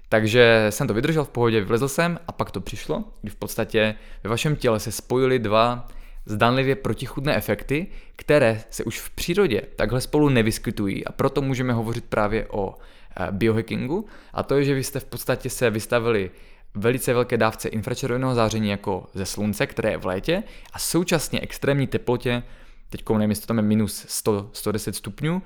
Takže 0.08 0.66
jsem 0.70 0.86
to 0.86 0.94
vydržel 0.94 1.24
v 1.24 1.28
pohodě, 1.28 1.60
vylezl 1.60 1.88
jsem 1.88 2.18
a 2.28 2.32
pak 2.32 2.50
to 2.50 2.60
přišlo, 2.60 3.04
kdy 3.22 3.30
v 3.30 3.36
podstatě 3.36 3.94
ve 4.24 4.30
vašem 4.30 4.56
těle 4.56 4.80
se 4.80 4.92
spojily 4.92 5.38
dva 5.38 5.88
zdánlivě 6.26 6.76
protichudné 6.76 7.36
efekty, 7.36 7.86
které 8.16 8.62
se 8.70 8.84
už 8.84 9.00
v 9.00 9.10
přírodě 9.10 9.62
takhle 9.76 10.00
spolu 10.00 10.28
nevyskytují 10.28 11.04
a 11.04 11.12
proto 11.12 11.42
můžeme 11.42 11.72
hovořit 11.72 12.04
právě 12.04 12.46
o 12.50 12.74
eh, 12.74 13.26
biohackingu 13.30 14.06
a 14.32 14.42
to 14.42 14.56
je, 14.56 14.64
že 14.64 14.74
vy 14.74 14.84
jste 14.84 15.00
v 15.00 15.04
podstatě 15.04 15.50
se 15.50 15.70
vystavili 15.70 16.30
velice 16.74 17.14
velké 17.14 17.36
dávce 17.36 17.68
infračerveného 17.68 18.34
záření 18.34 18.70
jako 18.70 19.06
ze 19.14 19.26
slunce, 19.26 19.66
které 19.66 19.90
je 19.90 19.96
v 19.96 20.06
létě 20.06 20.42
a 20.72 20.78
současně 20.78 21.40
extrémní 21.40 21.86
teplotě, 21.86 22.42
teď 22.90 23.08
nevím, 23.10 23.30
jestli 23.30 23.46
tam 23.46 23.56
je 23.56 23.62
minus 23.62 24.04
100, 24.08 24.50
110 24.52 24.96
stupňů, 24.96 25.42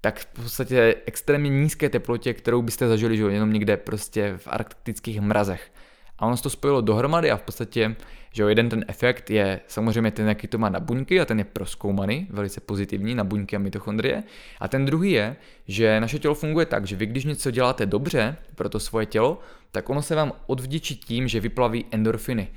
tak 0.00 0.18
v 0.18 0.26
podstatě 0.26 0.94
extrémně 1.06 1.50
nízké 1.50 1.88
teplotě, 1.88 2.34
kterou 2.34 2.62
byste 2.62 2.88
zažili 2.88 3.16
že 3.16 3.24
jenom 3.24 3.52
někde 3.52 3.76
prostě 3.76 4.34
v 4.36 4.48
arktických 4.48 5.20
mrazech. 5.20 5.70
A 6.18 6.26
ono 6.26 6.36
se 6.36 6.42
to 6.42 6.50
spojilo 6.50 6.80
dohromady 6.80 7.30
a 7.30 7.36
v 7.36 7.42
podstatě, 7.42 7.96
že 8.32 8.42
jo, 8.42 8.48
jeden 8.48 8.68
ten 8.68 8.84
efekt 8.88 9.30
je 9.30 9.60
samozřejmě 9.66 10.10
ten, 10.10 10.28
jaký 10.28 10.46
to 10.46 10.58
má 10.58 10.68
na 10.68 10.80
buňky 10.80 11.20
a 11.20 11.24
ten 11.24 11.38
je 11.38 11.44
proskoumaný, 11.44 12.26
velice 12.30 12.60
pozitivní 12.60 13.14
na 13.14 13.24
buňky 13.24 13.56
a 13.56 13.58
mitochondrie. 13.58 14.22
A 14.60 14.68
ten 14.68 14.84
druhý 14.86 15.10
je, 15.10 15.36
že 15.68 16.00
naše 16.00 16.18
tělo 16.18 16.34
funguje 16.34 16.66
tak, 16.66 16.86
že 16.86 16.96
vy 16.96 17.06
když 17.06 17.24
něco 17.24 17.50
děláte 17.50 17.86
dobře 17.86 18.36
pro 18.54 18.68
to 18.68 18.80
svoje 18.80 19.06
tělo, 19.06 19.38
tak 19.70 19.90
ono 19.90 20.02
se 20.02 20.14
vám 20.14 20.32
odvděčí 20.46 20.96
tím, 20.96 21.28
že 21.28 21.40
vyplaví 21.40 21.84
endorfiny. 21.90 22.48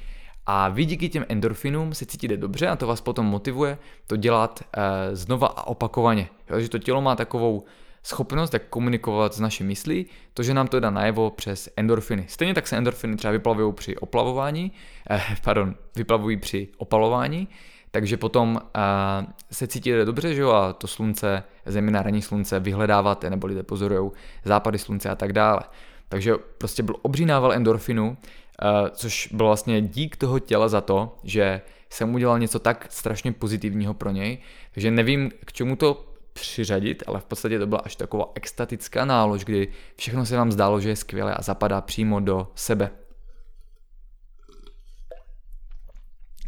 A 0.45 0.69
vy 0.69 0.85
díky 0.85 1.09
těm 1.09 1.25
endorfinům 1.29 1.93
se 1.93 2.05
cítíte 2.05 2.37
dobře 2.37 2.67
a 2.67 2.75
to 2.75 2.87
vás 2.87 3.01
potom 3.01 3.25
motivuje 3.25 3.77
to 4.07 4.15
dělat 4.15 4.63
e, 4.73 5.15
znova 5.15 5.47
a 5.47 5.67
opakovaně. 5.67 6.29
Jo, 6.49 6.59
že 6.59 6.69
to 6.69 6.79
tělo 6.79 7.01
má 7.01 7.15
takovou 7.15 7.63
schopnost, 8.07 8.53
jak 8.53 8.63
komunikovat 8.69 9.33
s 9.33 9.39
naší 9.39 9.63
myslí, 9.63 10.05
to, 10.33 10.43
že 10.43 10.53
nám 10.53 10.67
to 10.67 10.79
dá 10.79 10.89
najevo 10.89 11.29
přes 11.31 11.69
endorfiny. 11.77 12.25
Stejně 12.27 12.53
tak 12.53 12.67
se 12.67 12.77
endorfiny 12.77 13.15
třeba 13.15 13.31
vyplavují 13.31 13.73
při 13.73 13.97
oplavování, 13.97 14.71
eh, 15.09 15.21
pardon, 15.43 15.75
vyplavují 15.95 16.37
při 16.37 16.67
opalování, 16.77 17.47
takže 17.91 18.17
potom 18.17 18.61
eh, 18.75 19.25
se 19.51 19.67
cítíte 19.67 20.05
dobře, 20.05 20.35
že 20.35 20.41
jo, 20.41 20.51
a 20.51 20.73
to 20.73 20.87
slunce, 20.87 21.43
zejména 21.65 22.01
ranní 22.01 22.21
slunce, 22.21 22.59
vyhledáváte, 22.59 23.29
nebo 23.29 23.47
lidé 23.47 23.63
pozorují 23.63 24.11
západy 24.45 24.77
slunce 24.77 25.09
a 25.09 25.15
tak 25.15 25.33
dále. 25.33 25.59
Takže 26.09 26.35
prostě 26.57 26.83
byl 26.83 26.95
obří 27.01 27.25
nával 27.25 27.53
endorfinu, 27.53 28.17
eh, 28.61 28.89
což 28.89 29.29
byl 29.33 29.45
vlastně 29.45 29.81
dík 29.81 30.15
toho 30.15 30.39
těla 30.39 30.67
za 30.67 30.81
to, 30.81 31.17
že 31.23 31.61
jsem 31.89 32.15
udělal 32.15 32.39
něco 32.39 32.59
tak 32.59 32.87
strašně 32.89 33.31
pozitivního 33.31 33.93
pro 33.93 34.11
něj, 34.11 34.37
takže 34.73 34.91
nevím, 34.91 35.31
k 35.45 35.53
čemu 35.53 35.75
to 35.75 36.16
přiřadit, 36.41 37.03
ale 37.07 37.19
v 37.19 37.25
podstatě 37.25 37.59
to 37.59 37.67
byla 37.67 37.81
až 37.81 37.95
taková 37.95 38.31
extatická 38.35 39.05
nálož, 39.05 39.45
kdy 39.45 39.67
všechno 39.95 40.25
se 40.25 40.37
vám 40.37 40.51
zdálo, 40.51 40.79
že 40.79 40.89
je 40.89 40.95
skvělé 40.95 41.33
a 41.33 41.41
zapadá 41.41 41.81
přímo 41.81 42.19
do 42.19 42.47
sebe. 42.55 42.89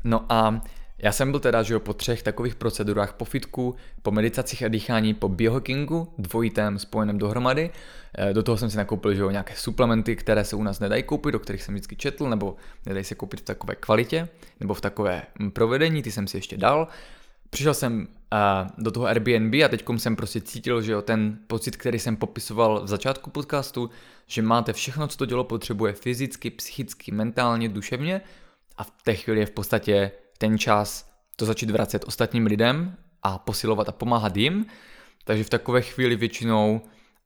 No 0.04 0.26
a 0.30 0.62
já 0.98 1.12
jsem 1.12 1.32
byl 1.32 1.40
teda, 1.40 1.64
že 1.64 1.74
jo, 1.74 1.80
po 1.80 1.94
třech 1.94 2.24
takových 2.24 2.56
procedurách, 2.56 3.14
po 3.14 3.26
fitku, 3.26 3.76
po 4.02 4.12
meditacích 4.12 4.64
a 4.64 4.68
dýchání, 4.68 5.14
po 5.14 5.30
biohackingu, 5.30 6.14
dvojitém 6.18 6.80
spojeném 6.80 7.18
dohromady. 7.18 7.70
Eh, 8.18 8.34
do 8.34 8.44
toho 8.44 8.58
jsem 8.58 8.70
si 8.70 8.78
nakoupil, 8.78 9.14
že 9.14 9.22
jo, 9.22 9.30
nějaké 9.30 9.54
suplementy, 9.56 10.16
které 10.16 10.44
se 10.44 10.56
u 10.56 10.64
nás 10.64 10.80
nedají 10.80 11.04
koupit, 11.04 11.32
do 11.32 11.40
kterých 11.40 11.64
jsem 11.64 11.74
vždycky 11.74 11.96
četl, 11.96 12.30
nebo 12.30 12.56
nedají 12.86 13.04
se 13.04 13.16
koupit 13.16 13.40
v 13.40 13.44
takové 13.44 13.76
kvalitě, 13.76 14.28
nebo 14.60 14.74
v 14.74 14.82
takové 14.82 15.22
hm, 15.40 15.52
provedení, 15.52 16.04
ty 16.04 16.12
jsem 16.12 16.28
si 16.28 16.38
ještě 16.38 16.58
dal. 16.58 16.88
Přišel 17.50 17.74
jsem 17.74 18.08
uh, 18.34 18.68
do 18.78 18.92
toho 18.92 19.06
Airbnb 19.06 19.54
a 19.66 19.68
teď 19.68 19.86
jsem 19.98 20.16
prostě 20.16 20.42
cítil, 20.42 20.82
že 20.82 20.92
jo, 20.92 21.02
ten 21.02 21.38
pocit, 21.48 21.78
který 21.78 22.00
jsem 22.00 22.16
popisoval 22.16 22.84
v 22.84 22.88
začátku 22.88 23.30
podcastu, 23.30 23.90
že 24.28 24.42
máte 24.42 24.74
všechno, 24.74 25.08
co 25.08 25.18
to 25.18 25.26
dělo 25.26 25.44
potřebuje 25.44 25.94
fyzicky, 25.94 26.50
psychicky, 26.50 27.12
mentálně, 27.12 27.70
duševně 27.70 28.22
a 28.78 28.84
v 28.84 28.92
té 29.04 29.16
chvíli 29.16 29.40
je 29.40 29.46
v 29.46 29.52
podstatě 29.52 30.12
ten 30.38 30.58
čas 30.58 31.10
to 31.36 31.46
začít 31.46 31.70
vracet 31.70 32.04
ostatním 32.08 32.46
lidem 32.46 32.96
a 33.24 33.38
posilovat 33.38 33.90
a 33.90 33.92
pomáhat 33.92 34.38
jim. 34.38 34.66
Takže 35.24 35.44
v 35.44 35.50
takové 35.50 35.82
chvíli 35.82 36.16
většinou 36.16 36.82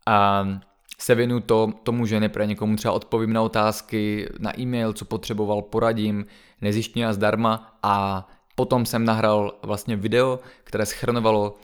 uh, 0.07 0.57
se 0.99 1.15
věnu 1.15 1.39
to, 1.39 1.73
tomu, 1.83 2.05
že 2.05 2.19
nepře 2.19 2.45
někomu 2.45 2.75
třeba 2.75 2.93
odpovím 2.93 3.33
na 3.33 3.41
otázky, 3.41 4.29
na 4.39 4.59
e-mail, 4.59 4.93
co 4.93 5.05
potřeboval, 5.05 5.61
poradím, 5.61 6.25
nezištně 6.61 7.07
a 7.07 7.13
zdarma 7.13 7.77
a 7.83 8.27
Potom 8.55 8.85
jsem 8.85 9.05
nahrál 9.05 9.59
vlastně 9.61 9.95
video, 9.95 10.39
které 10.63 10.85
schrnovalo 10.85 11.55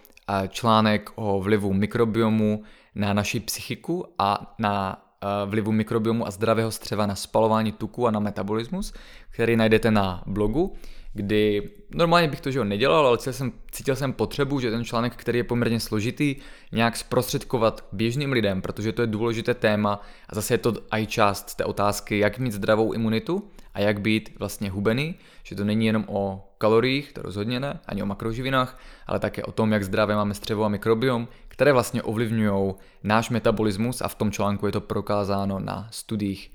článek 0.49 1.09
o 1.15 1.41
vlivu 1.41 1.73
mikrobiomu 1.73 2.63
na 2.95 3.13
naši 3.13 3.39
psychiku 3.39 4.05
a 4.17 4.55
na 4.59 5.05
vlivu 5.45 5.71
mikrobiomu 5.71 6.27
a 6.27 6.31
zdravého 6.31 6.71
střeva 6.71 7.05
na 7.05 7.15
spalování 7.15 7.71
tuku 7.71 8.07
a 8.07 8.11
na 8.11 8.19
metabolismus, 8.19 8.93
který 9.29 9.55
najdete 9.55 9.91
na 9.91 10.23
blogu, 10.25 10.73
kdy 11.13 11.69
normálně 11.89 12.27
bych 12.27 12.41
to 12.41 12.51
že 12.51 12.65
nedělal, 12.65 13.07
ale 13.07 13.17
cítil 13.17 13.33
jsem, 13.33 13.51
cítil 13.71 13.95
jsem 13.95 14.13
potřebu, 14.13 14.59
že 14.59 14.71
ten 14.71 14.85
článek, 14.85 15.15
který 15.15 15.39
je 15.39 15.43
poměrně 15.43 15.79
složitý, 15.79 16.35
nějak 16.71 16.97
zprostředkovat 16.97 17.85
běžným 17.91 18.31
lidem, 18.31 18.61
protože 18.61 18.91
to 18.91 19.01
je 19.01 19.07
důležité 19.07 19.53
téma 19.53 20.01
a 20.29 20.35
zase 20.35 20.53
je 20.53 20.57
to 20.57 20.73
i 20.91 21.05
část 21.05 21.55
té 21.55 21.65
otázky, 21.65 22.19
jak 22.19 22.39
mít 22.39 22.51
zdravou 22.51 22.93
imunitu 22.93 23.49
a 23.73 23.79
jak 23.79 24.01
být 24.01 24.39
vlastně 24.39 24.69
hubený, 24.69 25.15
že 25.43 25.55
to 25.55 25.63
není 25.63 25.85
jenom 25.85 26.05
o 26.07 26.49
kaloriích, 26.57 27.13
to 27.13 27.21
rozhodně 27.21 27.59
ne, 27.59 27.79
ani 27.85 28.03
o 28.03 28.05
makroživinách, 28.05 28.79
ale 29.07 29.19
také 29.19 29.43
o 29.43 29.51
tom, 29.51 29.71
jak 29.71 29.83
zdravé 29.83 30.15
máme 30.15 30.33
střevo 30.33 30.63
a 30.63 30.69
mikrobiom, 30.69 31.27
které 31.47 31.73
vlastně 31.73 32.03
ovlivňují 32.03 32.73
náš 33.03 33.29
metabolismus 33.29 34.01
a 34.01 34.07
v 34.07 34.15
tom 34.15 34.31
článku 34.31 34.65
je 34.65 34.71
to 34.71 34.81
prokázáno 34.81 35.59
na 35.59 35.87
studiích. 35.91 36.51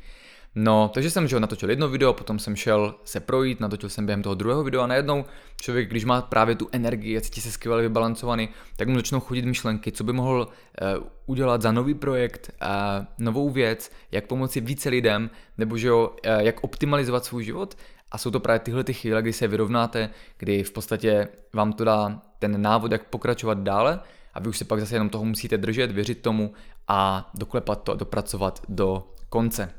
No, 0.57 0.91
takže 0.95 1.11
jsem 1.11 1.29
že 1.29 1.41
natočil 1.41 1.71
jedno 1.71 1.89
video, 1.89 2.13
potom 2.13 2.39
jsem 2.39 2.57
šel 2.57 2.95
se 3.05 3.21
projít, 3.21 3.61
natočil 3.61 3.89
jsem 3.89 4.07
během 4.07 4.23
toho 4.23 4.35
druhého 4.35 4.65
videa 4.65 4.85
a 4.85 4.87
najednou 4.87 5.25
člověk, 5.61 5.91
když 5.91 6.05
má 6.05 6.23
právě 6.23 6.55
tu 6.55 6.69
energii 6.73 7.19
a 7.19 7.21
cítí 7.21 7.41
se 7.41 7.51
skvěle 7.51 7.83
vybalancovaný, 7.83 8.49
tak 8.77 8.89
mu 8.89 8.97
začnou 8.97 9.21
chodit 9.21 9.45
myšlenky, 9.45 9.93
co 9.93 10.05
by 10.05 10.13
mohl 10.13 10.49
uh, 10.99 11.07
udělat 11.27 11.63
za 11.63 11.73
nový 11.73 11.95
projekt, 11.95 12.51
uh, 12.63 13.05
novou 13.19 13.51
věc, 13.51 13.93
jak 14.13 14.27
pomoci 14.27 14.61
více 14.61 14.89
lidem, 14.89 15.31
nebo 15.59 15.79
že 15.79 15.89
jo, 15.89 16.17
uh, 16.27 16.41
jak 16.41 16.65
optimalizovat 16.65 17.25
svůj 17.25 17.45
život. 17.45 17.77
A 18.11 18.19
jsou 18.19 18.31
to 18.31 18.41
právě 18.41 18.59
tyhle 18.59 18.85
ty 18.85 18.93
chvíle, 18.93 19.23
kdy 19.23 19.33
se 19.33 19.49
vyrovnáte, 19.49 20.11
kdy 20.39 20.63
v 20.63 20.71
podstatě 20.71 21.29
vám 21.53 21.73
to 21.73 21.85
dá 21.85 22.23
ten 22.39 22.63
návod, 22.63 22.93
jak 22.93 23.05
pokračovat 23.05 23.59
dále 23.59 24.01
a 24.35 24.41
vy 24.41 24.49
už 24.49 24.59
se 24.59 24.65
pak 24.65 24.81
zase 24.81 24.95
jenom 24.95 25.09
toho 25.09 25.25
musíte 25.25 25.59
držet, 25.59 25.93
věřit 25.93 26.23
tomu 26.23 26.53
a 26.89 27.31
doklepat 27.35 27.83
to 27.83 27.93
a 27.93 27.95
dopracovat 27.95 28.63
do 28.69 29.09
konce. 29.29 29.75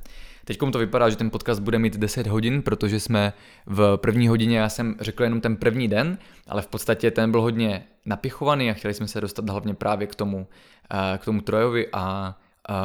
Teď 0.46 0.60
to 0.72 0.80
vypadá, 0.80 1.10
že 1.10 1.16
ten 1.16 1.30
podcast 1.30 1.62
bude 1.62 1.80
mít 1.80 1.98
10 1.98 2.28
hodin, 2.28 2.62
protože 2.62 3.00
jsme 3.00 3.34
v 3.66 3.98
první 3.98 4.28
hodině, 4.28 4.58
já 4.58 4.70
jsem 4.70 4.96
řekl 5.00 5.24
jenom 5.24 5.42
ten 5.42 5.56
první 5.56 5.88
den, 5.88 6.18
ale 6.48 6.62
v 6.62 6.68
podstatě 6.68 7.12
ten 7.12 7.32
byl 7.32 7.42
hodně 7.42 7.88
napichovaný 8.06 8.70
a 8.70 8.74
chtěli 8.74 8.94
jsme 8.94 9.08
se 9.08 9.22
dostat 9.22 9.50
hlavně 9.50 9.74
právě 9.74 10.08
k 10.08 10.16
tomu, 10.16 10.48
eh, 10.92 11.18
k 11.18 11.26
tomu 11.26 11.42
Trojovi 11.42 11.88
a 11.94 12.36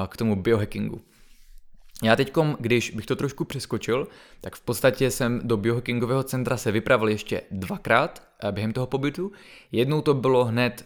k 0.08 0.16
tomu 0.16 0.36
biohackingu. 0.36 1.00
Já 2.02 2.16
teď, 2.16 2.32
když 2.58 2.90
bych 2.90 3.06
to 3.06 3.16
trošku 3.16 3.44
přeskočil, 3.44 4.08
tak 4.40 4.56
v 4.56 4.60
podstatě 4.60 5.10
jsem 5.10 5.40
do 5.44 5.56
biohackingového 5.56 6.22
centra 6.22 6.56
se 6.56 6.72
vypravil 6.72 7.08
ještě 7.08 7.42
dvakrát 7.50 8.22
eh, 8.44 8.52
během 8.52 8.72
toho 8.72 8.86
pobytu. 8.86 9.32
Jednou 9.72 10.00
to 10.00 10.14
bylo 10.14 10.44
hned 10.44 10.84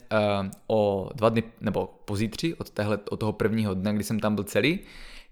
o 0.66 1.10
dva 1.14 1.28
dny, 1.28 1.42
nebo 1.60 2.00
pozítří, 2.04 2.54
od, 2.54 2.70
téhle, 2.70 2.98
od 3.10 3.20
toho 3.20 3.32
prvního 3.32 3.74
dne, 3.74 3.94
kdy 3.94 4.04
jsem 4.04 4.20
tam 4.20 4.34
byl 4.34 4.44
celý, 4.44 4.78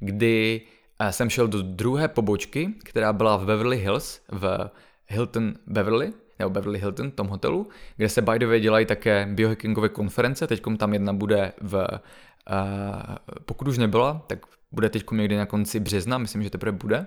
kdy 0.01 0.63
jsem 1.11 1.31
šel 1.31 1.49
do 1.49 1.63
druhé 1.63 2.09
pobočky, 2.09 2.75
která 2.85 3.13
byla 3.13 3.37
v 3.37 3.47
Beverly 3.47 3.79
Hills, 3.79 4.21
v 4.31 4.71
Hilton 5.07 5.55
Beverly, 5.67 6.13
nebo 6.39 6.51
Beverly 6.51 6.79
Hilton, 6.79 7.11
tom 7.11 7.27
hotelu, 7.27 7.69
kde 7.97 8.09
se 8.09 8.23
by 8.23 8.39
the 8.39 8.47
way 8.47 8.61
dělají 8.61 8.87
také 8.87 9.29
biohackingové 9.31 9.89
konference, 9.89 10.47
teď 10.47 10.63
tam 10.77 10.93
jedna 10.93 11.13
bude 11.13 11.53
v, 11.61 11.75
uh, 11.75 13.17
pokud 13.45 13.69
už 13.69 13.79
nebyla, 13.79 14.25
tak 14.27 14.47
bude 14.73 14.89
teď 14.89 15.11
někdy 15.11 15.37
na 15.37 15.47
konci 15.47 15.81
března, 15.81 16.19
myslím, 16.19 16.43
že 16.43 16.51
teprve 16.51 16.73
bude. 16.73 17.07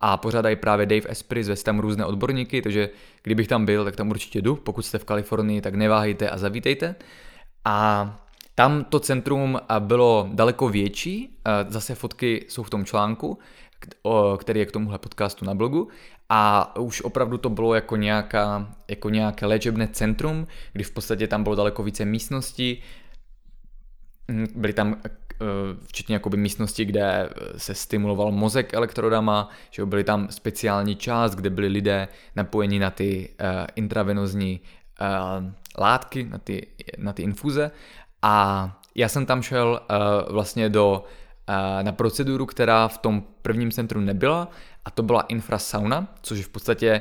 A 0.00 0.16
pořádají 0.16 0.56
právě 0.56 0.86
Dave 0.86 1.08
Espry, 1.08 1.44
zve 1.44 1.56
tam 1.56 1.78
různé 1.78 2.04
odborníky, 2.04 2.62
takže 2.62 2.90
kdybych 3.22 3.48
tam 3.48 3.66
byl, 3.66 3.84
tak 3.84 3.96
tam 3.96 4.10
určitě 4.10 4.42
jdu. 4.42 4.56
Pokud 4.56 4.82
jste 4.82 4.98
v 4.98 5.04
Kalifornii, 5.04 5.60
tak 5.60 5.74
neváhejte 5.74 6.30
a 6.30 6.38
zavítejte. 6.38 6.94
A 7.64 8.25
tam 8.56 8.84
to 8.84 9.00
centrum 9.00 9.58
bylo 9.78 10.28
daleko 10.32 10.68
větší, 10.68 11.38
zase 11.68 11.94
fotky 11.94 12.46
jsou 12.48 12.62
v 12.62 12.70
tom 12.70 12.84
článku, 12.84 13.38
který 14.38 14.60
je 14.60 14.66
k 14.66 14.72
tomuhle 14.72 14.98
podcastu 14.98 15.44
na 15.44 15.54
blogu. 15.54 15.88
A 16.28 16.72
už 16.76 17.02
opravdu 17.02 17.38
to 17.38 17.50
bylo 17.50 17.74
jako, 17.74 17.96
nějaká, 17.96 18.74
jako 18.88 19.10
nějaké 19.10 19.46
léčebné 19.46 19.88
centrum, 19.88 20.46
kdy 20.72 20.84
v 20.84 20.90
podstatě 20.90 21.26
tam 21.26 21.42
bylo 21.42 21.54
daleko 21.54 21.82
více 21.82 22.04
místností, 22.04 22.82
hm, 24.30 24.46
byly 24.54 24.72
tam 24.72 24.96
Eh, 25.42 25.76
včetně 25.86 26.14
jakoby 26.14 26.36
místnosti, 26.36 26.84
kde 26.84 27.30
se 27.56 27.74
stimuloval 27.74 28.32
mozek 28.32 28.74
elektrodama, 28.74 29.50
že 29.70 29.86
byly 29.86 30.04
tam 30.04 30.28
speciální 30.30 30.96
část, 30.96 31.34
kde 31.34 31.50
byli 31.50 31.68
lidé 31.68 32.08
napojeni 32.36 32.78
na 32.78 32.90
ty 32.90 33.28
intravenozní 33.74 34.60
látky, 35.78 36.24
na 36.24 36.38
ty, 36.38 36.66
na 36.98 37.12
ty 37.12 37.22
infuze 37.22 37.70
a 38.26 38.78
já 38.94 39.08
jsem 39.08 39.26
tam 39.26 39.42
šel 39.42 39.80
uh, 39.90 40.32
vlastně 40.32 40.68
do 40.68 41.04
uh, 41.48 41.54
na 41.82 41.92
proceduru, 41.92 42.46
která 42.46 42.88
v 42.88 42.98
tom 42.98 43.22
prvním 43.42 43.70
centru 43.70 44.00
nebyla 44.00 44.48
a 44.84 44.90
to 44.90 45.02
byla 45.02 45.20
infrasauna, 45.20 46.14
což 46.22 46.40
v 46.40 46.48
podstatě 46.48 47.00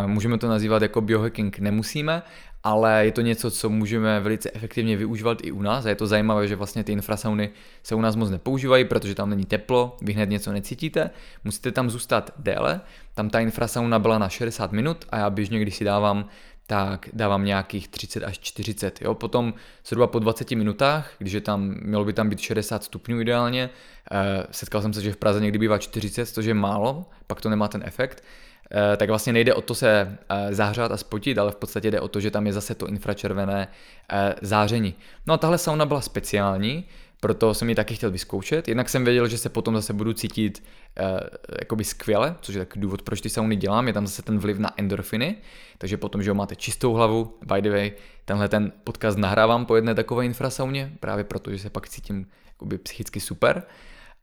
uh, 0.00 0.06
můžeme 0.06 0.38
to 0.38 0.48
nazývat 0.48 0.82
jako 0.82 1.00
biohacking, 1.00 1.58
nemusíme, 1.58 2.22
ale 2.64 3.04
je 3.04 3.12
to 3.12 3.20
něco, 3.20 3.50
co 3.50 3.70
můžeme 3.70 4.20
velice 4.20 4.50
efektivně 4.54 4.96
využívat 4.96 5.38
i 5.42 5.52
u 5.52 5.62
nás. 5.62 5.86
A 5.86 5.88
je 5.88 5.94
to 5.94 6.06
zajímavé, 6.06 6.48
že 6.48 6.56
vlastně 6.56 6.84
ty 6.84 6.92
infrasauny 6.92 7.50
se 7.82 7.94
u 7.94 8.00
nás 8.00 8.16
moc 8.16 8.30
nepoužívají, 8.30 8.84
protože 8.84 9.14
tam 9.14 9.30
není 9.30 9.44
teplo, 9.44 9.96
vy 10.02 10.12
hned 10.12 10.30
něco 10.30 10.52
necítíte, 10.52 11.10
musíte 11.44 11.72
tam 11.72 11.90
zůstat 11.90 12.30
déle, 12.36 12.80
tam 13.14 13.30
ta 13.30 13.40
infrasauna 13.40 13.98
byla 13.98 14.18
na 14.18 14.28
60 14.28 14.72
minut 14.72 15.04
a 15.10 15.18
já 15.18 15.30
běžně, 15.30 15.60
když 15.60 15.76
si 15.76 15.84
dávám 15.84 16.24
tak 16.68 17.08
dávám 17.12 17.44
nějakých 17.44 17.88
30 17.88 18.24
až 18.24 18.38
40. 18.38 19.02
Jo? 19.02 19.14
Potom 19.14 19.54
zhruba 19.86 20.06
po 20.06 20.18
20 20.18 20.50
minutách, 20.50 21.12
když 21.18 21.32
je 21.32 21.40
tam, 21.40 21.74
mělo 21.82 22.04
by 22.04 22.12
tam 22.12 22.28
být 22.28 22.40
60 22.40 22.84
stupňů 22.84 23.20
ideálně, 23.20 23.70
eh, 24.12 24.46
setkal 24.50 24.82
jsem 24.82 24.92
se, 24.92 25.00
že 25.00 25.12
v 25.12 25.16
Praze 25.16 25.40
někdy 25.40 25.58
bývá 25.58 25.78
40, 25.78 26.26
což 26.26 26.46
je 26.46 26.54
málo, 26.54 27.06
pak 27.26 27.40
to 27.40 27.50
nemá 27.50 27.68
ten 27.68 27.82
efekt, 27.84 28.22
Eh, 28.70 28.96
tak 28.96 29.08
vlastně 29.08 29.32
nejde 29.32 29.54
o 29.54 29.60
to 29.60 29.74
se 29.74 30.18
eh, 30.28 30.54
zahřát 30.54 30.92
a 30.92 30.96
spotit, 30.96 31.38
ale 31.38 31.52
v 31.52 31.56
podstatě 31.56 31.90
jde 31.90 32.00
o 32.00 32.08
to, 32.08 32.20
že 32.20 32.30
tam 32.30 32.46
je 32.46 32.52
zase 32.52 32.74
to 32.74 32.86
infračervené 32.86 33.68
eh, 34.12 34.34
záření. 34.42 34.94
No 35.26 35.34
a 35.34 35.38
tahle 35.38 35.58
sauna 35.58 35.86
byla 35.86 36.00
speciální, 36.00 36.84
proto 37.20 37.54
jsem 37.54 37.68
ji 37.68 37.74
taky 37.74 37.94
chtěl 37.94 38.10
vyzkoušet. 38.10 38.68
Jednak 38.68 38.88
jsem 38.88 39.04
věděl, 39.04 39.28
že 39.28 39.38
se 39.38 39.48
potom 39.48 39.74
zase 39.74 39.92
budu 39.92 40.12
cítit 40.12 40.62
uh, 41.00 41.18
jakoby 41.60 41.84
skvěle, 41.84 42.36
což 42.40 42.54
je 42.54 42.58
taky 42.58 42.80
důvod, 42.80 43.02
proč 43.02 43.20
ty 43.20 43.30
sauny 43.30 43.56
dělám. 43.56 43.86
Je 43.86 43.92
tam 43.92 44.06
zase 44.06 44.22
ten 44.22 44.38
vliv 44.38 44.58
na 44.58 44.70
endorfiny, 44.76 45.36
takže 45.78 45.96
potom, 45.96 46.22
že 46.22 46.34
máte 46.34 46.56
čistou 46.56 46.92
hlavu, 46.92 47.38
by 47.46 47.62
the 47.62 47.70
way, 47.70 47.92
tenhle 48.24 48.48
ten 48.48 48.72
podcast 48.84 49.18
nahrávám 49.18 49.66
po 49.66 49.76
jedné 49.76 49.94
takové 49.94 50.24
infrasauně, 50.24 50.92
právě 51.00 51.24
proto, 51.24 51.50
že 51.50 51.58
se 51.58 51.70
pak 51.70 51.88
cítím 51.88 52.26
jakoby 52.46 52.78
psychicky 52.78 53.20
super 53.20 53.62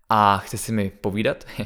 a 0.10 0.38
chce 0.38 0.58
si 0.58 0.72
mi 0.72 0.92
povídat. 1.02 1.46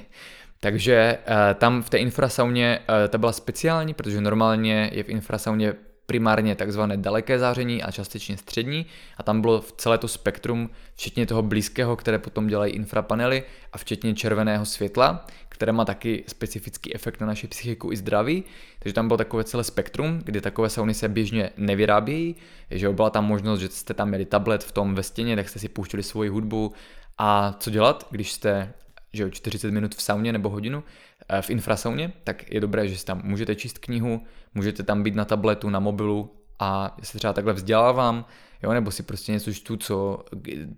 Takže 0.60 1.18
uh, 1.28 1.60
tam 1.60 1.82
v 1.82 1.90
té 1.90 1.98
infrasauně 1.98 2.80
uh, 2.80 3.10
ta 3.10 3.18
byla 3.18 3.32
speciální, 3.32 3.94
protože 3.94 4.22
normálně 4.22 4.90
je 4.94 5.04
v 5.04 5.10
infrasauně 5.10 5.74
primárně 6.10 6.56
takzvané 6.56 6.98
daleké 6.98 7.40
záření 7.40 7.84
a 7.84 7.92
částečně 7.92 8.38
střední. 8.38 8.86
A 9.18 9.24
tam 9.24 9.42
bylo 9.42 9.62
v 9.62 9.72
celé 9.78 9.98
to 9.98 10.08
spektrum, 10.08 10.70
včetně 10.96 11.26
toho 11.26 11.42
blízkého, 11.42 11.96
které 11.96 12.20
potom 12.20 12.48
dělají 12.48 12.74
infrapanely 12.74 13.44
a 13.74 13.78
včetně 13.78 14.14
červeného 14.14 14.66
světla, 14.66 15.28
které 15.50 15.72
má 15.72 15.86
taky 15.86 16.24
specifický 16.28 16.96
efekt 16.96 17.22
na 17.22 17.28
naši 17.28 17.48
psychiku 17.48 17.92
i 17.92 17.98
zdraví. 17.98 18.44
Takže 18.80 18.94
tam 18.94 19.08
bylo 19.08 19.18
takové 19.18 19.44
celé 19.44 19.64
spektrum, 19.64 20.22
kdy 20.26 20.42
takové 20.42 20.70
sauny 20.70 20.94
se 20.94 21.08
běžně 21.08 21.50
nevyrábějí, 21.58 22.36
že 22.72 22.90
byla 22.90 23.10
tam 23.10 23.26
možnost, 23.26 23.60
že 23.60 23.70
jste 23.70 23.94
tam 23.94 24.08
měli 24.08 24.26
tablet 24.26 24.64
v 24.64 24.72
tom 24.72 24.96
ve 24.96 25.04
stěně, 25.04 25.36
tak 25.36 25.50
jste 25.50 25.60
si 25.60 25.70
pouštěli 25.70 26.04
svoji 26.04 26.30
hudbu. 26.30 26.74
A 27.18 27.56
co 27.60 27.70
dělat, 27.70 28.08
když 28.12 28.32
jste 28.32 28.74
že 29.14 29.24
jo, 29.24 29.30
40 29.30 29.72
minut 29.72 29.96
v 29.96 30.02
sauně 30.02 30.34
nebo 30.34 30.50
hodinu 30.50 30.84
v 31.42 31.50
infrasauně, 31.50 32.14
tak 32.24 32.52
je 32.52 32.60
dobré, 32.60 32.88
že 32.88 32.98
si 32.98 33.06
tam 33.06 33.22
můžete 33.24 33.56
číst 33.56 33.78
knihu, 33.78 34.22
můžete 34.54 34.84
tam 34.84 35.04
být 35.04 35.16
na 35.16 35.26
tabletu, 35.26 35.70
na 35.70 35.80
mobilu 35.80 36.34
a 36.60 36.98
se 37.04 37.18
třeba 37.18 37.34
takhle 37.34 37.54
vzdělávám, 37.54 38.26
jo, 38.64 38.74
nebo 38.74 38.92
si 38.92 39.04
prostě 39.04 39.32
něco 39.32 39.54
čtu, 39.54 39.78
co, 39.78 40.26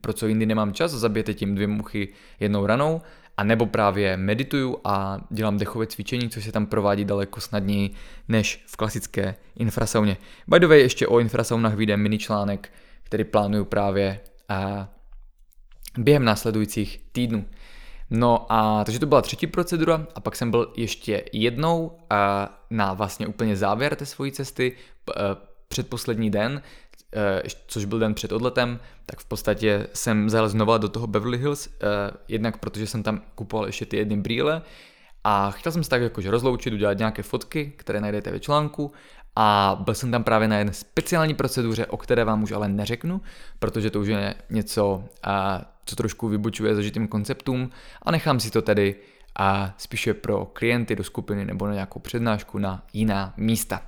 pro 0.02 0.14
co 0.14 0.28
jindy 0.28 0.46
nemám 0.46 0.74
čas, 0.74 0.92
zabijete 0.92 1.34
tím 1.34 1.56
dvě 1.56 1.68
muchy 1.68 2.14
jednou 2.40 2.66
ranou, 2.66 3.02
a 3.38 3.44
nebo 3.44 3.66
právě 3.66 4.18
medituju 4.18 4.78
a 4.84 5.18
dělám 5.30 5.58
dechové 5.58 5.88
cvičení, 5.88 6.30
což 6.30 6.44
se 6.44 6.52
tam 6.52 6.66
provádí 6.66 7.06
daleko 7.06 7.42
snadněji 7.42 7.90
než 8.28 8.64
v 8.68 8.78
klasické 8.78 9.36
infrasauně. 9.56 10.18
By 10.48 10.60
the 10.60 10.68
way, 10.68 10.82
ještě 10.82 11.08
o 11.08 11.20
infrasaunách 11.20 11.74
vyjde 11.74 11.98
mini 11.98 12.18
článek, 12.18 12.70
který 13.04 13.24
plánuju 13.24 13.66
právě 13.66 14.20
a 14.50 14.90
během 15.98 16.26
následujících 16.26 17.02
týdnů. 17.12 17.46
No 18.14 18.46
a 18.50 18.84
takže 18.84 19.00
to 19.00 19.06
byla 19.06 19.22
třetí 19.22 19.48
procedura 19.48 20.08
a 20.16 20.20
pak 20.20 20.36
jsem 20.36 20.52
byl 20.52 20.74
ještě 20.78 21.24
jednou 21.34 21.86
uh, 21.86 21.96
na 22.70 22.94
vlastně 22.94 23.28
úplně 23.28 23.56
závěr 23.56 23.96
té 23.96 24.06
svojí 24.06 24.32
cesty, 24.32 24.76
uh, 25.08 25.14
předposlední 25.68 26.30
den, 26.30 26.62
uh, 27.16 27.22
což 27.68 27.86
byl 27.86 28.00
den 28.00 28.14
před 28.14 28.32
odletem, 28.32 28.80
tak 29.06 29.20
v 29.20 29.26
podstatě 29.26 29.88
jsem 29.94 30.30
zajel 30.30 30.50
znova 30.50 30.78
do 30.78 30.90
toho 30.90 31.08
Beverly 31.08 31.38
Hills, 31.38 31.68
uh, 31.68 31.74
jednak 32.28 32.58
protože 32.58 32.88
jsem 32.88 33.04
tam 33.04 33.22
kupoval 33.36 33.66
ještě 33.66 33.86
ty 33.86 33.98
jedny 33.98 34.18
brýle 34.18 34.62
a 35.24 35.52
chtěl 35.52 35.72
jsem 35.72 35.84
se 35.84 35.90
tak 35.90 36.02
jakože 36.02 36.32
rozloučit, 36.32 36.74
udělat 36.74 36.98
nějaké 36.98 37.24
fotky, 37.24 37.74
které 37.78 38.02
najdete 38.02 38.32
ve 38.32 38.40
článku 38.40 38.92
a 39.36 39.78
byl 39.86 39.94
jsem 39.94 40.12
tam 40.12 40.24
právě 40.24 40.48
na 40.48 40.58
jedné 40.58 40.74
speciální 40.74 41.34
proceduře, 41.34 41.86
o 41.86 41.98
které 41.98 42.24
vám 42.24 42.44
už 42.44 42.52
ale 42.52 42.70
neřeknu, 42.70 43.22
protože 43.60 43.90
to 43.90 44.00
už 44.00 44.08
je 44.08 44.36
něco, 44.50 45.04
co 45.86 45.96
trošku 45.96 46.28
vybočuje 46.28 46.76
zažitým 46.76 47.08
konceptům 47.08 47.70
a 48.02 48.12
nechám 48.12 48.40
si 48.40 48.52
to 48.52 48.62
tedy 48.62 48.96
a 49.36 49.76
spíše 49.78 50.14
pro 50.14 50.46
klienty 50.46 50.96
do 50.96 51.04
skupiny 51.04 51.46
nebo 51.46 51.68
na 51.68 51.74
nějakou 51.74 52.00
přednášku 52.00 52.58
na 52.58 52.86
jiná 52.94 53.34
místa. 53.38 53.82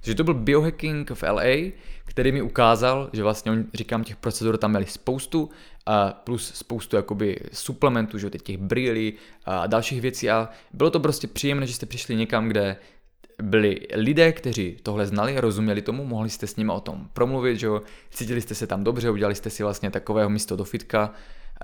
Takže 0.00 0.14
to 0.14 0.24
byl 0.24 0.34
biohacking 0.34 1.10
v 1.10 1.22
LA, 1.22 1.72
který 2.04 2.32
mi 2.32 2.42
ukázal, 2.42 3.10
že 3.12 3.22
vlastně, 3.22 3.52
říkám, 3.74 4.04
těch 4.04 4.16
procedur 4.16 4.56
tam 4.56 4.70
měli 4.70 4.86
spoustu, 4.86 5.50
a 5.86 6.10
plus 6.10 6.52
spoustu 6.54 6.96
jakoby 6.96 7.40
suplementů, 7.52 8.18
že 8.18 8.30
těch 8.30 8.58
brýlí 8.58 9.14
a 9.44 9.66
dalších 9.66 10.00
věcí 10.00 10.30
a 10.30 10.48
bylo 10.72 10.90
to 10.90 11.00
prostě 11.00 11.26
příjemné, 11.26 11.66
že 11.66 11.74
jste 11.74 11.86
přišli 11.86 12.16
někam, 12.16 12.48
kde 12.48 12.76
byli 13.42 13.80
lidé, 13.94 14.32
kteří 14.32 14.76
tohle 14.82 15.06
znali, 15.06 15.40
rozuměli 15.40 15.82
tomu, 15.82 16.04
mohli 16.04 16.30
jste 16.30 16.46
s 16.46 16.56
nimi 16.56 16.72
o 16.72 16.80
tom 16.80 17.08
promluvit, 17.12 17.56
že 17.56 17.66
jo, 17.66 17.82
cítili 18.10 18.40
jste 18.40 18.54
se 18.54 18.66
tam 18.66 18.84
dobře, 18.84 19.10
udělali 19.10 19.34
jste 19.34 19.50
si 19.50 19.62
vlastně 19.62 19.90
takového 19.90 20.30
místo 20.30 20.56
do 20.56 20.64
fitka, 20.64 21.10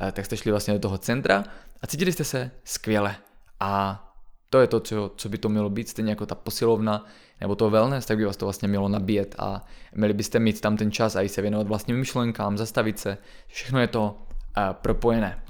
eh, 0.03 0.13
tak 0.13 0.25
jste 0.25 0.37
šli 0.37 0.51
vlastně 0.51 0.75
do 0.75 0.81
toho 0.81 0.99
centra 0.99 1.45
a 1.83 1.87
cítili 1.87 2.13
jste 2.13 2.25
se 2.25 2.51
skvěle. 2.65 3.17
a 3.61 4.05
to 4.51 4.61
je 4.61 4.67
to, 4.67 4.81
co, 4.81 5.13
co 5.17 5.29
by 5.29 5.39
to 5.39 5.49
mělo 5.49 5.71
být, 5.71 5.89
stejně 5.89 6.13
jako 6.13 6.27
ta 6.27 6.35
posilovna 6.35 7.05
nebo 7.41 7.55
to 7.55 7.71
wellness, 7.71 8.07
tak 8.07 8.17
by 8.17 8.25
vás 8.25 8.37
to 8.37 8.47
vlastně 8.47 8.69
mělo 8.69 8.89
nabíjet 8.89 9.35
a 9.39 9.65
měli 9.95 10.15
byste 10.15 10.39
mít 10.39 10.61
tam 10.61 10.77
ten 10.77 10.91
čas 10.91 11.17
a 11.17 11.23
i 11.23 11.29
se 11.29 11.43
věnovat 11.43 11.67
vlastním 11.67 11.97
myšlenkám, 11.99 12.59
zastavit 12.59 12.99
se, 12.99 13.19
všechno 13.47 13.81
je 13.81 13.87
to 13.87 14.03
uh, 14.11 14.73
propojené. 14.73 15.43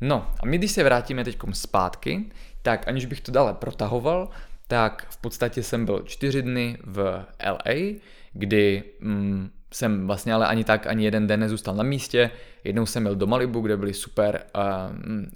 No 0.00 0.30
a 0.40 0.46
my 0.46 0.58
když 0.58 0.72
se 0.72 0.84
vrátíme 0.84 1.24
teď 1.24 1.38
zpátky, 1.52 2.24
tak 2.62 2.88
aniž 2.88 3.06
bych 3.06 3.20
to 3.20 3.32
dále 3.32 3.54
protahoval, 3.54 4.28
tak 4.72 5.06
v 5.10 5.16
podstatě 5.16 5.62
jsem 5.62 5.84
byl 5.84 6.02
čtyři 6.02 6.42
dny 6.42 6.78
v 6.84 7.24
LA, 7.46 8.00
kdy 8.32 8.82
mm, 9.00 9.50
jsem 9.72 10.06
vlastně 10.06 10.34
ale 10.34 10.46
ani 10.46 10.64
tak 10.64 10.86
ani 10.86 11.04
jeden 11.04 11.26
den 11.26 11.40
nezůstal 11.40 11.74
na 11.74 11.82
místě. 11.82 12.30
Jednou 12.64 12.86
jsem 12.86 13.02
byl 13.02 13.16
do 13.16 13.26
Malibu, 13.26 13.60
kde 13.60 13.76
byly 13.76 13.94
super 13.94 14.42
uh, 14.56 14.62
uh, 15.02 15.30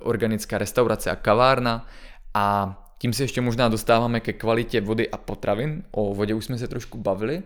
organická 0.00 0.58
restaurace 0.58 1.10
a 1.10 1.16
kavárna 1.16 1.86
a 2.34 2.76
tím 2.98 3.12
se 3.12 3.22
ještě 3.22 3.40
možná 3.40 3.68
dostáváme 3.68 4.20
ke 4.20 4.32
kvalitě 4.32 4.80
vody 4.80 5.10
a 5.10 5.16
potravin. 5.16 5.82
O 5.90 6.14
vodě 6.14 6.34
už 6.34 6.44
jsme 6.44 6.58
se 6.58 6.68
trošku 6.68 6.98
bavili, 6.98 7.42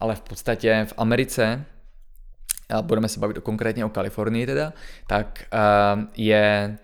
ale 0.00 0.14
v 0.14 0.20
podstatě 0.20 0.86
v 0.88 0.94
Americe, 0.96 1.64
a 2.70 2.82
budeme 2.82 3.08
se 3.08 3.20
bavit 3.20 3.38
konkrétně 3.38 3.84
o 3.84 3.88
Kalifornii 3.88 4.46
teda, 4.46 4.72
tak 5.06 5.44
uh, 5.52 6.04
je 6.16 6.78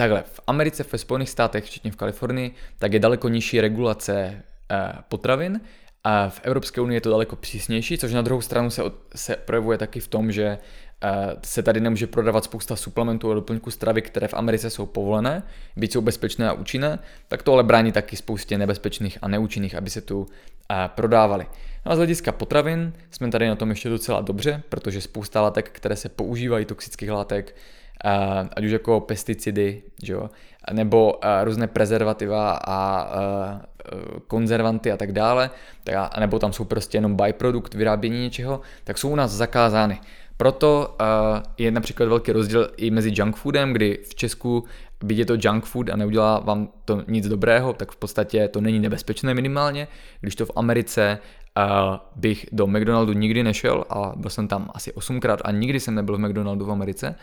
takhle, 0.00 0.22
v 0.22 0.40
Americe, 0.46 0.84
ve 0.92 0.98
Spojených 0.98 1.30
státech, 1.30 1.64
včetně 1.64 1.90
v 1.90 1.96
Kalifornii, 1.96 2.54
tak 2.78 2.92
je 2.92 2.98
daleko 2.98 3.28
nižší 3.28 3.60
regulace 3.60 4.42
uh, 4.70 5.00
potravin 5.08 5.60
a 6.04 6.28
v 6.28 6.40
Evropské 6.42 6.80
unii 6.80 6.96
je 6.96 7.00
to 7.00 7.10
daleko 7.10 7.36
přísnější, 7.36 7.98
což 7.98 8.12
na 8.12 8.22
druhou 8.22 8.40
stranu 8.40 8.70
se, 8.70 8.82
se 9.14 9.36
projevuje 9.36 9.78
taky 9.78 10.00
v 10.00 10.08
tom, 10.08 10.32
že 10.32 10.58
se 11.44 11.62
tady 11.62 11.80
nemůže 11.80 12.06
prodávat 12.06 12.44
spousta 12.44 12.76
suplementů 12.76 13.30
a 13.30 13.34
doplňků 13.34 13.70
stravy, 13.70 14.02
které 14.02 14.28
v 14.28 14.34
Americe 14.34 14.70
jsou 14.70 14.86
povolené, 14.86 15.42
byť 15.76 15.92
jsou 15.92 16.00
bezpečné 16.00 16.48
a 16.48 16.52
účinné, 16.52 16.98
tak 17.28 17.42
to 17.42 17.52
ale 17.52 17.62
brání 17.62 17.92
taky 17.92 18.16
spoustě 18.16 18.58
nebezpečných 18.58 19.18
a 19.22 19.28
neúčinných, 19.28 19.74
aby 19.74 19.90
se 19.90 20.00
tu 20.00 20.26
prodávali. 20.94 21.46
No 21.86 21.92
a 21.92 21.94
z 21.94 21.98
hlediska 21.98 22.32
potravin 22.32 22.92
jsme 23.10 23.30
tady 23.30 23.48
na 23.48 23.56
tom 23.56 23.70
ještě 23.70 23.88
docela 23.88 24.20
dobře, 24.20 24.62
protože 24.68 25.00
spousta 25.00 25.42
látek, 25.42 25.70
které 25.72 25.96
se 25.96 26.08
používají, 26.08 26.64
toxických 26.64 27.10
látek, 27.10 27.56
ať 28.56 28.64
už 28.64 28.70
jako 28.70 29.00
pesticidy, 29.00 29.82
že 30.02 30.12
jo, 30.12 30.30
nebo 30.72 31.20
různé 31.44 31.66
prezervativa 31.66 32.60
a 32.66 33.08
konzervanty 34.26 34.92
a 34.92 34.96
tak 34.96 35.12
dále, 35.12 35.50
tak, 35.84 36.18
nebo 36.18 36.38
tam 36.38 36.52
jsou 36.52 36.64
prostě 36.64 36.98
jenom 36.98 37.16
byprodukt 37.16 37.74
vyrábění 37.74 38.20
něčeho, 38.20 38.60
tak 38.84 38.98
jsou 38.98 39.10
u 39.10 39.16
nás 39.16 39.30
zakázány. 39.30 40.00
Proto 40.36 40.96
je 41.58 41.70
například 41.70 42.08
velký 42.08 42.32
rozdíl 42.32 42.70
i 42.76 42.90
mezi 42.90 43.12
junk 43.14 43.36
foodem, 43.36 43.72
kdy 43.72 43.98
v 44.08 44.14
Česku, 44.14 44.64
byť 45.04 45.18
je 45.18 45.26
to 45.26 45.36
junk 45.40 45.64
food 45.64 45.90
a 45.90 45.96
neudělá 45.96 46.38
vám 46.38 46.68
to 46.84 47.02
nic 47.08 47.28
dobrého, 47.28 47.72
tak 47.72 47.92
v 47.92 47.96
podstatě 47.96 48.48
to 48.48 48.60
není 48.60 48.78
nebezpečné 48.78 49.34
minimálně, 49.34 49.88
když 50.20 50.34
to 50.34 50.46
v 50.46 50.50
Americe 50.56 51.18
bych 52.16 52.46
do 52.52 52.66
McDonaldu 52.66 53.12
nikdy 53.12 53.42
nešel 53.42 53.84
a 53.90 54.12
byl 54.16 54.30
jsem 54.30 54.48
tam 54.48 54.70
asi 54.74 54.92
osmkrát 54.92 55.40
a 55.44 55.50
nikdy 55.50 55.80
jsem 55.80 55.94
nebyl 55.94 56.16
v 56.16 56.20
McDonaldu 56.20 56.64
v 56.64 56.70
Americe. 56.70 57.14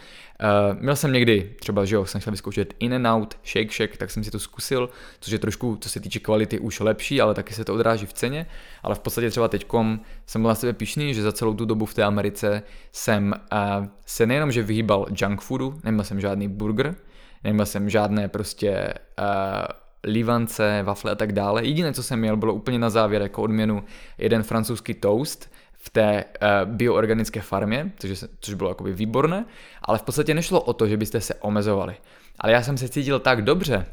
Uh, 0.71 0.81
měl 0.81 0.95
jsem 0.95 1.13
někdy, 1.13 1.55
třeba, 1.59 1.85
že 1.85 1.95
jo, 1.95 2.05
jsem 2.05 2.21
chtěl 2.21 2.31
vyzkoušet 2.31 2.73
In 2.79 2.93
and 2.93 3.05
Out, 3.05 3.37
Shake 3.45 3.73
Shack, 3.73 3.97
tak 3.97 4.11
jsem 4.11 4.23
si 4.23 4.31
to 4.31 4.39
zkusil, 4.39 4.89
což 5.19 5.33
je 5.33 5.39
trošku, 5.39 5.77
co 5.81 5.89
se 5.89 5.99
týče 5.99 6.19
kvality, 6.19 6.59
už 6.59 6.79
lepší, 6.79 7.21
ale 7.21 7.33
taky 7.33 7.53
se 7.53 7.65
to 7.65 7.73
odráží 7.73 8.05
v 8.05 8.13
ceně. 8.13 8.45
Ale 8.83 8.95
v 8.95 8.99
podstatě 8.99 9.29
třeba 9.29 9.47
teďkom 9.47 9.99
jsem 10.25 10.41
byl 10.41 10.49
na 10.49 10.55
sebe 10.55 10.73
pišný, 10.73 11.13
že 11.13 11.21
za 11.21 11.31
celou 11.31 11.53
tu 11.53 11.65
dobu 11.65 11.85
v 11.85 11.93
té 11.93 12.03
Americe 12.03 12.63
jsem 12.91 13.33
uh, 13.51 13.87
se 14.05 14.25
nejenom, 14.25 14.51
že 14.51 14.63
vyhýbal 14.63 15.05
junk 15.21 15.41
foodu, 15.41 15.79
neměl 15.83 16.03
jsem 16.03 16.21
žádný 16.21 16.47
burger, 16.47 16.95
neměl 17.43 17.65
jsem 17.65 17.89
žádné 17.89 18.27
prostě 18.27 18.93
uh, 19.19 19.86
livance, 20.07 20.83
wafle 20.83 21.11
a 21.11 21.15
tak 21.15 21.31
dále. 21.31 21.65
Jediné, 21.65 21.93
co 21.93 22.03
jsem 22.03 22.19
měl, 22.19 22.37
bylo 22.37 22.53
úplně 22.53 22.79
na 22.79 22.89
závěr 22.89 23.21
jako 23.21 23.41
odměnu 23.41 23.83
jeden 24.17 24.43
francouzský 24.43 24.93
toast 24.93 25.51
v 25.73 25.89
té 25.89 26.25
uh, 26.25 26.73
bioorganické 26.73 27.41
farmě, 27.41 27.91
což, 27.99 28.23
což 28.39 28.53
bylo 28.53 28.69
jakoby 28.69 28.93
výborné, 28.93 29.45
ale 29.81 29.97
v 29.97 30.01
podstatě 30.01 30.33
nešlo 30.33 30.61
o 30.61 30.73
to, 30.73 30.87
že 30.87 30.97
byste 30.97 31.21
se 31.21 31.35
omezovali. 31.35 31.95
Ale 32.39 32.53
já 32.53 32.63
jsem 32.63 32.77
se 32.77 32.89
cítil 32.89 33.19
tak 33.19 33.41
dobře, 33.41 33.85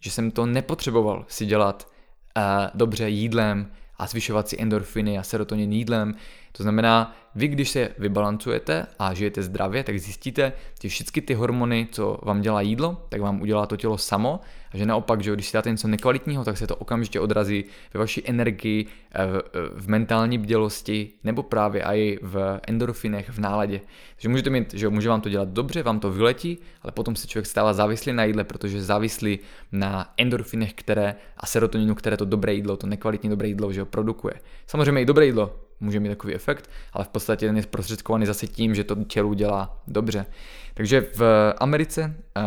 že 0.00 0.10
jsem 0.10 0.30
to 0.30 0.46
nepotřeboval 0.46 1.24
si 1.28 1.46
dělat 1.46 1.88
uh, 2.36 2.42
dobře 2.74 3.08
jídlem 3.08 3.70
a 3.98 4.06
zvyšovat 4.06 4.48
si 4.48 4.62
endorfiny 4.62 5.18
a 5.18 5.22
serotonin 5.22 5.72
jídlem. 5.72 6.14
To 6.52 6.62
znamená, 6.62 7.16
vy 7.34 7.48
když 7.48 7.70
se 7.70 7.88
vybalancujete 7.98 8.86
a 8.98 9.14
žijete 9.14 9.42
zdravě, 9.42 9.84
tak 9.84 9.98
zjistíte, 9.98 10.52
že 10.82 10.88
všechny 10.88 11.22
ty 11.22 11.34
hormony, 11.34 11.88
co 11.92 12.18
vám 12.22 12.40
dělá 12.40 12.60
jídlo, 12.60 13.06
tak 13.08 13.20
vám 13.20 13.40
udělá 13.40 13.66
to 13.66 13.76
tělo 13.76 13.98
samo 13.98 14.40
a 14.72 14.76
že 14.76 14.86
naopak, 14.86 15.22
že 15.22 15.32
když 15.32 15.48
si 15.48 15.56
dáte 15.56 15.70
něco 15.70 15.88
nekvalitního, 15.88 16.44
tak 16.44 16.58
se 16.58 16.66
to 16.66 16.76
okamžitě 16.76 17.20
odrazí 17.20 17.64
ve 17.94 18.00
vaší 18.00 18.28
energii, 18.28 18.86
eh, 19.12 19.26
v, 19.26 19.80
v 19.80 19.88
mentální 19.88 20.38
bdělosti 20.38 21.10
nebo 21.24 21.42
právě 21.42 21.82
i 21.84 22.18
v 22.22 22.60
endorfinech, 22.68 23.30
v 23.30 23.38
náladě. 23.38 23.80
Takže 24.14 24.28
můžete 24.28 24.50
mít, 24.50 24.74
že 24.74 24.88
může 24.88 25.08
vám 25.08 25.20
to 25.20 25.28
dělat 25.28 25.48
dobře, 25.48 25.82
vám 25.82 26.00
to 26.00 26.10
vyletí, 26.10 26.58
ale 26.82 26.92
potom 26.92 27.16
se 27.16 27.26
člověk 27.26 27.46
stává 27.46 27.72
závislý 27.72 28.12
na 28.12 28.24
jídle, 28.24 28.44
protože 28.44 28.82
závislý 28.82 29.38
na 29.72 30.12
endorfinech, 30.16 30.74
které 30.74 31.14
a 31.36 31.46
serotoninu, 31.46 31.94
které 31.94 32.16
to 32.16 32.24
dobré 32.24 32.54
jídlo, 32.54 32.76
to 32.76 32.86
nekvalitní 32.86 33.30
dobré 33.30 33.48
jídlo, 33.48 33.72
že 33.72 33.80
ho 33.80 33.86
produkuje. 33.86 34.34
Samozřejmě 34.66 35.02
i 35.02 35.06
dobré 35.06 35.26
jídlo 35.26 35.69
může 35.80 36.00
mít 36.00 36.08
takový 36.08 36.34
efekt, 36.34 36.70
ale 36.92 37.04
v 37.04 37.08
podstatě 37.08 37.46
ten 37.46 37.56
je 37.56 37.62
zprostředkovaný 37.62 38.26
zase 38.26 38.46
tím, 38.46 38.74
že 38.74 38.84
to 38.84 39.04
tělu 39.04 39.34
dělá 39.34 39.82
dobře. 39.86 40.26
Takže 40.74 41.00
v 41.00 41.54
Americe 41.58 42.14
uh, 42.36 42.42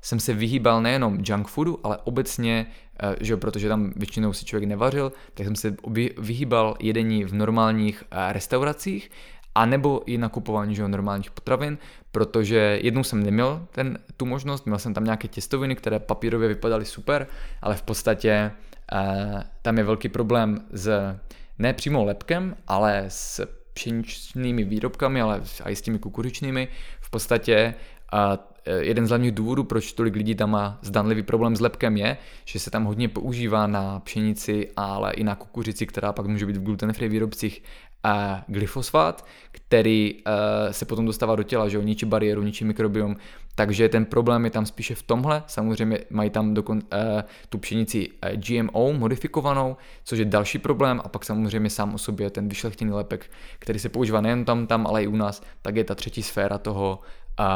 jsem 0.00 0.20
se 0.20 0.34
vyhýbal 0.34 0.82
nejenom 0.82 1.18
junk 1.24 1.48
foodu, 1.48 1.80
ale 1.82 1.98
obecně, 2.04 2.66
uh, 3.02 3.14
že 3.20 3.36
protože 3.36 3.68
tam 3.68 3.92
většinou 3.96 4.32
si 4.32 4.44
člověk 4.44 4.68
nevařil, 4.68 5.12
tak 5.34 5.46
jsem 5.46 5.56
se 5.56 5.76
vyhýbal 6.18 6.76
jedení 6.80 7.24
v 7.24 7.34
normálních 7.34 8.02
uh, 8.12 8.32
restauracích, 8.32 9.10
a 9.54 9.66
nebo 9.66 10.02
i 10.06 10.18
nakupování 10.18 10.74
že, 10.74 10.88
normálních 10.88 11.30
potravin, 11.30 11.78
protože 12.12 12.78
jednou 12.82 13.04
jsem 13.04 13.22
neměl 13.22 13.66
ten, 13.70 13.98
tu 14.16 14.26
možnost, 14.26 14.66
měl 14.66 14.78
jsem 14.78 14.94
tam 14.94 15.04
nějaké 15.04 15.28
těstoviny, 15.28 15.76
které 15.76 15.98
papírově 15.98 16.48
vypadaly 16.48 16.84
super, 16.84 17.26
ale 17.62 17.74
v 17.74 17.82
podstatě 17.82 18.52
uh, 18.92 19.40
tam 19.62 19.78
je 19.78 19.84
velký 19.84 20.08
problém 20.08 20.60
s 20.70 21.16
ne 21.58 21.72
přímo 21.72 22.04
lepkem, 22.04 22.56
ale 22.66 23.04
s 23.08 23.46
pšeničnými 23.74 24.64
výrobkami, 24.64 25.20
ale 25.20 25.42
i 25.68 25.76
s 25.76 25.82
těmi 25.82 25.98
kukuřičnými. 25.98 26.68
V 27.00 27.10
podstatě 27.10 27.74
a 28.12 28.38
jeden 28.80 29.06
z 29.06 29.08
hlavních 29.08 29.32
důvodů, 29.32 29.64
proč 29.64 29.92
tolik 29.92 30.16
lidí 30.16 30.34
tam 30.34 30.50
má 30.50 30.78
zdanlivý 30.82 31.22
problém 31.22 31.56
s 31.56 31.60
lepkem 31.60 31.96
je, 31.96 32.16
že 32.44 32.58
se 32.58 32.70
tam 32.70 32.84
hodně 32.84 33.08
používá 33.08 33.66
na 33.66 34.00
pšenici, 34.00 34.70
ale 34.76 35.12
i 35.12 35.24
na 35.24 35.34
kukuřici, 35.34 35.86
která 35.86 36.12
pak 36.12 36.26
může 36.26 36.46
být 36.46 36.56
v 36.56 36.62
gluten-free 36.62 37.08
výrobcích 37.08 37.62
a 38.02 38.44
glyfosfát, 38.48 39.26
který 39.50 40.14
uh, 40.14 40.32
se 40.70 40.84
potom 40.84 41.06
dostává 41.06 41.36
do 41.36 41.42
těla, 41.42 41.68
že 41.68 41.76
jo, 41.76 41.82
ničí 41.82 42.06
bariéru, 42.06 42.42
ničí 42.42 42.64
mikrobiom, 42.64 43.16
takže 43.54 43.88
ten 43.88 44.04
problém 44.04 44.44
je 44.44 44.50
tam 44.50 44.66
spíše 44.66 44.94
v 44.94 45.02
tomhle, 45.02 45.42
samozřejmě 45.46 45.98
mají 46.10 46.30
tam 46.30 46.54
dokon, 46.54 46.76
uh, 46.76 47.22
tu 47.48 47.58
pšenici 47.58 48.08
uh, 48.08 48.30
GMO 48.30 48.92
modifikovanou, 48.92 49.76
což 50.04 50.18
je 50.18 50.24
další 50.24 50.58
problém 50.58 51.00
a 51.04 51.08
pak 51.08 51.24
samozřejmě 51.24 51.70
sám 51.70 51.94
o 51.94 51.98
sobě 51.98 52.30
ten 52.30 52.48
vyšlechtěný 52.48 52.92
lepek, 52.92 53.30
který 53.58 53.78
se 53.78 53.88
používá 53.88 54.20
nejen 54.20 54.44
tam, 54.44 54.66
tam, 54.66 54.86
ale 54.86 55.04
i 55.04 55.06
u 55.06 55.16
nás, 55.16 55.42
tak 55.62 55.76
je 55.76 55.84
ta 55.84 55.94
třetí 55.94 56.22
sféra 56.22 56.58
toho 56.58 56.98
uh, 57.40 57.46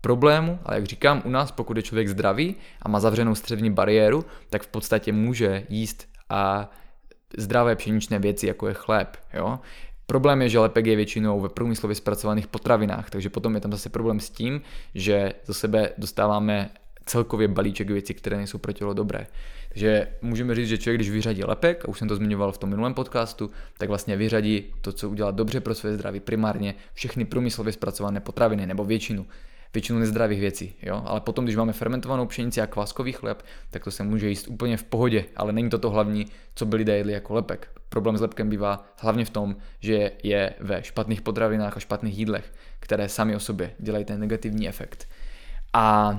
problému, 0.00 0.58
ale 0.64 0.76
jak 0.76 0.84
říkám, 0.84 1.22
u 1.24 1.30
nás, 1.30 1.50
pokud 1.50 1.76
je 1.76 1.82
člověk 1.82 2.08
zdravý 2.08 2.54
a 2.82 2.88
má 2.88 3.00
zavřenou 3.00 3.34
střevní 3.34 3.70
bariéru, 3.70 4.24
tak 4.50 4.62
v 4.62 4.66
podstatě 4.66 5.12
může 5.12 5.66
jíst 5.68 6.08
a 6.28 6.70
zdravé 7.38 7.76
pšeničné 7.76 8.18
věci, 8.18 8.46
jako 8.46 8.68
je 8.68 8.74
chléb. 8.74 9.16
Jo? 9.34 9.58
Problém 10.06 10.42
je, 10.42 10.48
že 10.48 10.58
lepek 10.58 10.86
je 10.86 10.96
většinou 10.96 11.40
ve 11.40 11.48
průmyslově 11.48 11.94
zpracovaných 11.94 12.46
potravinách, 12.46 13.10
takže 13.10 13.30
potom 13.30 13.54
je 13.54 13.60
tam 13.60 13.72
zase 13.72 13.88
problém 13.88 14.20
s 14.20 14.30
tím, 14.30 14.60
že 14.94 15.32
do 15.46 15.54
sebe 15.54 15.92
dostáváme 15.98 16.70
celkově 17.06 17.48
balíček 17.48 17.90
věcí, 17.90 18.14
které 18.14 18.36
nejsou 18.36 18.58
pro 18.58 18.72
tělo 18.72 18.94
dobré. 18.94 19.26
Takže 19.68 20.08
můžeme 20.22 20.54
říct, 20.54 20.68
že 20.68 20.78
člověk, 20.78 20.98
když 20.98 21.10
vyřadí 21.10 21.44
lepek, 21.44 21.84
a 21.84 21.88
už 21.88 21.98
jsem 21.98 22.08
to 22.08 22.16
zmiňoval 22.16 22.52
v 22.52 22.58
tom 22.58 22.70
minulém 22.70 22.94
podcastu, 22.94 23.50
tak 23.78 23.88
vlastně 23.88 24.16
vyřadí 24.16 24.64
to, 24.80 24.92
co 24.92 25.10
udělá 25.10 25.30
dobře 25.30 25.60
pro 25.60 25.74
své 25.74 25.94
zdraví, 25.94 26.20
primárně 26.20 26.74
všechny 26.94 27.24
průmyslově 27.24 27.72
zpracované 27.72 28.20
potraviny 28.20 28.66
nebo 28.66 28.84
většinu 28.84 29.26
většinu 29.74 29.98
nezdravých 29.98 30.40
věcí. 30.40 30.74
Jo? 30.82 31.02
Ale 31.06 31.20
potom, 31.20 31.44
když 31.44 31.56
máme 31.56 31.72
fermentovanou 31.72 32.26
pšenici 32.26 32.60
a 32.60 32.66
kváskový 32.66 33.12
chléb, 33.12 33.42
tak 33.70 33.84
to 33.84 33.90
se 33.90 34.04
může 34.04 34.28
jíst 34.28 34.48
úplně 34.48 34.76
v 34.76 34.84
pohodě, 34.84 35.24
ale 35.36 35.52
není 35.52 35.70
to 35.70 35.78
to 35.78 35.90
hlavní, 35.90 36.26
co 36.54 36.66
by 36.66 36.76
lidé 36.76 36.96
jedli 36.96 37.12
jako 37.12 37.34
lepek. 37.34 37.75
Problém 37.88 38.16
s 38.16 38.20
lepkem 38.20 38.48
bývá 38.48 38.84
hlavně 38.98 39.24
v 39.24 39.30
tom, 39.30 39.56
že 39.80 40.12
je 40.22 40.54
ve 40.60 40.82
špatných 40.82 41.22
potravinách 41.22 41.76
a 41.76 41.80
špatných 41.80 42.18
jídlech, 42.18 42.52
které 42.80 43.08
sami 43.08 43.36
o 43.36 43.40
sobě 43.40 43.74
dělají 43.78 44.04
ten 44.04 44.20
negativní 44.20 44.68
efekt. 44.68 45.08
A 45.72 46.14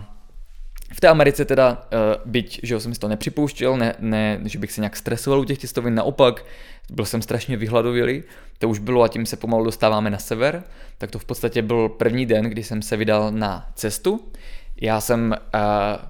v 0.93 1.01
té 1.01 1.07
Americe 1.07 1.45
teda, 1.45 1.71
uh, 1.71 2.31
byť, 2.31 2.59
že 2.63 2.79
jsem 2.79 2.93
si 2.93 2.99
to 2.99 3.07
nepřipouštěl, 3.07 3.77
ne, 3.77 3.95
ne, 3.99 4.39
že 4.45 4.59
bych 4.59 4.71
se 4.71 4.81
nějak 4.81 4.95
stresoval 4.95 5.39
u 5.39 5.43
těch 5.43 5.57
těstovin, 5.57 5.95
naopak, 5.95 6.45
byl 6.91 7.05
jsem 7.05 7.21
strašně 7.21 7.57
vyhladovělý, 7.57 8.23
to 8.57 8.69
už 8.69 8.79
bylo 8.79 9.03
a 9.03 9.07
tím 9.07 9.25
se 9.25 9.37
pomalu 9.37 9.65
dostáváme 9.65 10.09
na 10.09 10.17
sever, 10.17 10.63
tak 10.97 11.11
to 11.11 11.19
v 11.19 11.25
podstatě 11.25 11.61
byl 11.61 11.89
první 11.89 12.25
den, 12.25 12.45
kdy 12.45 12.63
jsem 12.63 12.81
se 12.81 12.97
vydal 12.97 13.31
na 13.31 13.69
cestu. 13.75 14.31
Já 14.81 15.01
jsem 15.01 15.35
uh, 15.55 15.59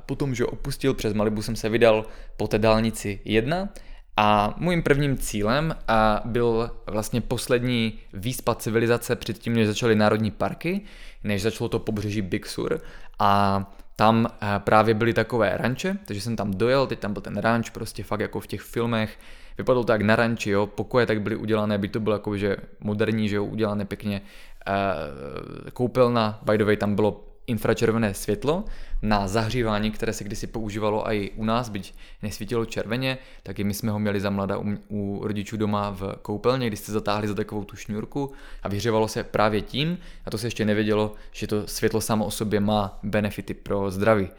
potom, 0.06 0.36
že 0.36 0.46
opustil 0.46 0.94
přes 0.94 1.14
Malibu, 1.14 1.42
jsem 1.42 1.56
se 1.56 1.70
vydal 1.70 2.06
po 2.38 2.48
té 2.48 2.60
dálnici 2.60 3.20
1 3.26 3.70
a 4.18 4.56
mým 4.58 4.84
prvním 4.84 5.18
cílem 5.18 5.76
uh, 5.90 6.32
byl 6.32 6.72
vlastně 6.86 7.22
poslední 7.22 8.00
výspa 8.14 8.56
civilizace 8.56 9.16
předtím, 9.16 9.56
než 9.56 9.68
začaly 9.68 9.96
národní 9.96 10.32
parky, 10.32 10.82
než 11.24 11.42
začalo 11.42 11.70
to 11.70 11.80
pobřeží 11.80 12.22
Big 12.22 12.46
Sur 12.46 12.82
a 13.20 13.64
tam 13.96 14.26
uh, 14.26 14.48
právě 14.58 14.94
byly 14.94 15.14
takové 15.14 15.58
ranče, 15.58 15.98
takže 16.06 16.22
jsem 16.22 16.36
tam 16.36 16.52
dojel, 16.52 16.88
teď 16.88 17.00
tam 17.00 17.14
byl 17.14 17.22
ten 17.22 17.38
ranč, 17.38 17.70
prostě 17.70 18.04
fakt 18.04 18.20
jako 18.20 18.40
v 18.40 18.48
těch 18.48 18.62
filmech, 18.62 19.20
vypadalo 19.58 19.84
to 19.84 19.92
jak 19.92 20.02
na 20.02 20.16
ranči, 20.16 20.50
jo, 20.50 20.68
pokoje 20.68 21.06
tak 21.06 21.22
byly 21.22 21.36
udělané, 21.36 21.78
by 21.78 21.88
to 21.88 22.00
bylo 22.00 22.16
jako, 22.16 22.38
že 22.38 22.58
moderní, 22.80 23.30
že 23.30 23.36
jo, 23.36 23.46
udělané 23.46 23.86
pěkně, 23.86 24.22
uh, 24.68 25.70
koupelna, 25.74 26.40
by 26.46 26.58
the 26.58 26.64
way, 26.64 26.78
tam 26.78 26.96
bylo 26.96 27.27
infračervené 27.48 28.14
světlo 28.14 28.64
na 29.02 29.28
zahřívání, 29.28 29.92
které 29.92 30.14
se 30.14 30.24
kdysi 30.24 30.48
používalo 30.48 31.12
i 31.12 31.32
u 31.36 31.44
nás, 31.44 31.70
byť 31.70 31.94
nesvítilo 32.24 32.66
červeně, 32.66 33.18
tak 33.44 33.60
i 33.60 33.64
my 33.64 33.74
jsme 33.74 33.92
ho 33.92 34.00
měli 34.00 34.22
za 34.22 34.30
mlada 34.30 34.58
u, 34.58 34.78
u 34.88 35.28
rodičů 35.28 35.58
doma 35.58 35.90
v 35.92 36.16
koupelně, 36.22 36.68
kdy 36.68 36.78
jste 36.78 36.92
zatáhli 36.92 37.28
za 37.28 37.34
takovou 37.34 37.64
tu 37.64 37.76
šňůrku 37.76 38.32
a 38.64 38.70
vyhřívalo 38.70 39.08
se 39.08 39.24
právě 39.24 39.62
tím, 39.62 39.98
a 40.26 40.32
to 40.32 40.38
se 40.38 40.48
ještě 40.48 40.66
nevědělo, 40.66 41.14
že 41.32 41.48
to 41.48 41.68
světlo 41.68 42.02
samo 42.02 42.26
o 42.26 42.32
sobě 42.32 42.60
má 42.60 43.00
benefity 43.04 43.54
pro 43.54 43.92
zdraví. 43.92 44.30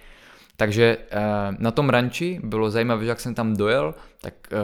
Takže 0.60 0.98
eh, 1.10 1.18
na 1.59 1.70
tom 1.70 1.90
ranči 1.90 2.40
bylo 2.43 2.70
zajímavé, 2.70 3.05
že 3.05 3.09
jak 3.09 3.20
jsem 3.20 3.35
tam 3.35 3.56
dojel, 3.56 3.94
tak 4.20 4.35
eh, 4.52 4.56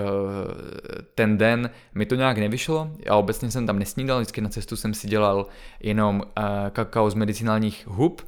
ten 1.15 1.39
den 1.39 1.71
mi 1.95 2.07
to 2.07 2.15
nějak 2.15 2.39
nevyšlo. 2.39 2.91
Já 2.99 3.15
obecně 3.15 3.51
jsem 3.51 3.67
tam 3.67 3.79
nesnídal, 3.79 4.19
vždycky 4.19 4.41
na 4.41 4.49
cestu 4.49 4.77
jsem 4.77 4.95
si 4.95 5.09
dělal 5.09 5.47
jenom 5.81 6.23
eh, 6.39 6.43
kakao 6.71 7.11
z 7.11 7.15
medicinálních 7.15 7.87
hub 7.87 8.23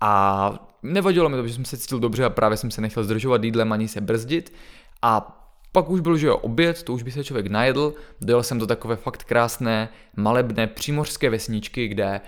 a 0.00 0.52
nevadilo 0.82 1.28
mi 1.28 1.36
to, 1.36 1.48
že 1.48 1.54
jsem 1.54 1.64
se 1.64 1.76
cítil 1.76 2.00
dobře 2.00 2.24
a 2.24 2.30
právě 2.30 2.56
jsem 2.56 2.70
se 2.70 2.80
nechtěl 2.80 3.04
zdržovat 3.04 3.44
jídlem 3.44 3.72
ani 3.72 3.88
se 3.88 4.00
brzdit 4.00 4.52
a 5.02 5.38
pak 5.72 5.90
už 5.90 6.00
byl, 6.00 6.16
že 6.16 6.26
jo, 6.26 6.36
oběd, 6.36 6.82
to 6.82 6.92
už 6.92 7.02
by 7.02 7.10
se 7.10 7.24
člověk 7.24 7.46
najedl, 7.46 7.94
dojel 8.20 8.42
jsem 8.42 8.58
do 8.58 8.66
takové 8.66 8.96
fakt 8.96 9.24
krásné, 9.24 9.88
malebné 10.16 10.66
přímořské 10.66 11.30
vesničky, 11.30 11.88
kde 11.88 12.20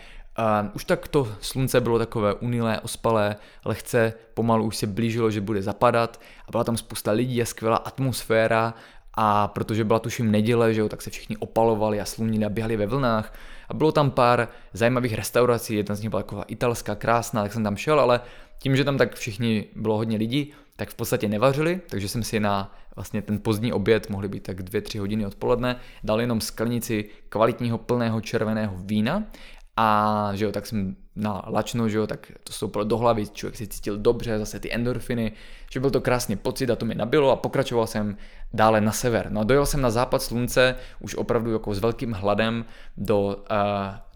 Už 0.75 0.85
tak 0.85 1.09
to 1.09 1.29
slunce 1.41 1.81
bylo 1.81 1.99
takové 1.99 2.35
unilé, 2.35 2.81
ospalé, 2.81 3.37
lehce, 3.65 4.13
pomalu 4.35 4.65
už 4.65 4.77
se 4.77 4.87
blížilo, 4.87 5.31
že 5.31 5.41
bude 5.41 5.63
zapadat 5.63 6.21
a 6.49 6.51
byla 6.51 6.65
tam 6.65 6.77
spousta 6.77 7.11
lidí 7.11 7.43
a 7.43 7.45
skvělá 7.45 7.77
atmosféra 7.77 8.75
a 9.15 9.49
protože 9.49 9.85
byla 9.85 9.99
tuším 9.99 10.31
neděle, 10.31 10.75
že 10.75 10.81
jo, 10.81 10.89
tak 10.89 11.03
se 11.03 11.11
všichni 11.11 11.37
opalovali 11.37 12.01
a 12.01 12.05
slunili 12.05 12.45
a 12.45 12.49
běhali 12.49 12.77
ve 12.77 12.87
vlnách 12.87 13.35
a 13.69 13.75
bylo 13.75 13.93
tam 13.93 14.11
pár 14.11 14.49
zajímavých 14.73 15.15
restaurací, 15.15 15.75
jedna 15.75 15.95
z 15.95 16.01
nich 16.01 16.11
byla 16.11 16.23
taková 16.23 16.43
italská, 16.43 16.95
krásná, 16.95 17.43
tak 17.43 17.53
jsem 17.53 17.65
tam 17.65 17.77
šel, 17.77 18.01
ale 18.01 18.21
tím, 18.59 18.77
že 18.77 18.85
tam 18.85 18.99
tak 18.99 19.15
všichni 19.15 19.65
bylo 19.77 19.97
hodně 19.97 20.17
lidí, 20.17 20.53
tak 20.77 20.89
v 20.89 20.95
podstatě 20.95 21.29
nevařili, 21.29 21.81
takže 21.91 22.09
jsem 22.09 22.23
si 22.23 22.41
na 22.41 22.75
vlastně 22.97 23.23
ten 23.23 23.39
pozdní 23.39 23.73
oběd, 23.73 24.11
mohly 24.11 24.29
být 24.29 24.43
tak 24.43 24.61
2-3 24.61 25.01
hodiny 25.01 25.27
odpoledne, 25.27 25.77
dal 26.05 26.21
jenom 26.21 26.41
sklenici 26.41 27.05
kvalitního 27.29 27.79
plného 27.79 28.21
červeného 28.21 28.75
vína 28.79 29.23
a 29.77 30.31
že 30.35 30.45
jo, 30.45 30.53
tak 30.53 30.67
jsem 30.67 30.97
na 31.17 31.43
lačno, 31.47 31.89
že 31.89 31.99
jo, 31.99 32.07
tak 32.07 32.33
to 32.45 32.53
stoupilo 32.53 32.85
do 32.85 32.99
hlavy, 32.99 33.27
člověk 33.27 33.57
si 33.57 33.67
cítil 33.67 33.99
dobře, 33.99 34.39
zase 34.39 34.61
ty 34.61 34.75
endorfiny, 34.75 35.33
že 35.71 35.81
byl 35.81 35.91
to 35.91 36.01
krásný 36.01 36.37
pocit 36.37 36.71
a 36.71 36.77
to 36.77 36.87
mi 36.87 36.95
nabilo 36.95 37.31
a 37.31 37.37
pokračoval 37.37 37.87
jsem 37.87 38.17
dále 38.53 38.81
na 38.81 38.93
sever. 38.93 39.27
No 39.31 39.41
a 39.41 39.45
dojel 39.45 39.67
jsem 39.67 39.81
na 39.81 39.91
západ 39.91 40.23
slunce 40.23 40.77
už 41.01 41.15
opravdu 41.15 41.53
jako 41.53 41.75
s 41.75 41.79
velkým 41.79 42.13
hladem 42.13 42.65
do, 42.97 43.27
uh, 43.27 43.37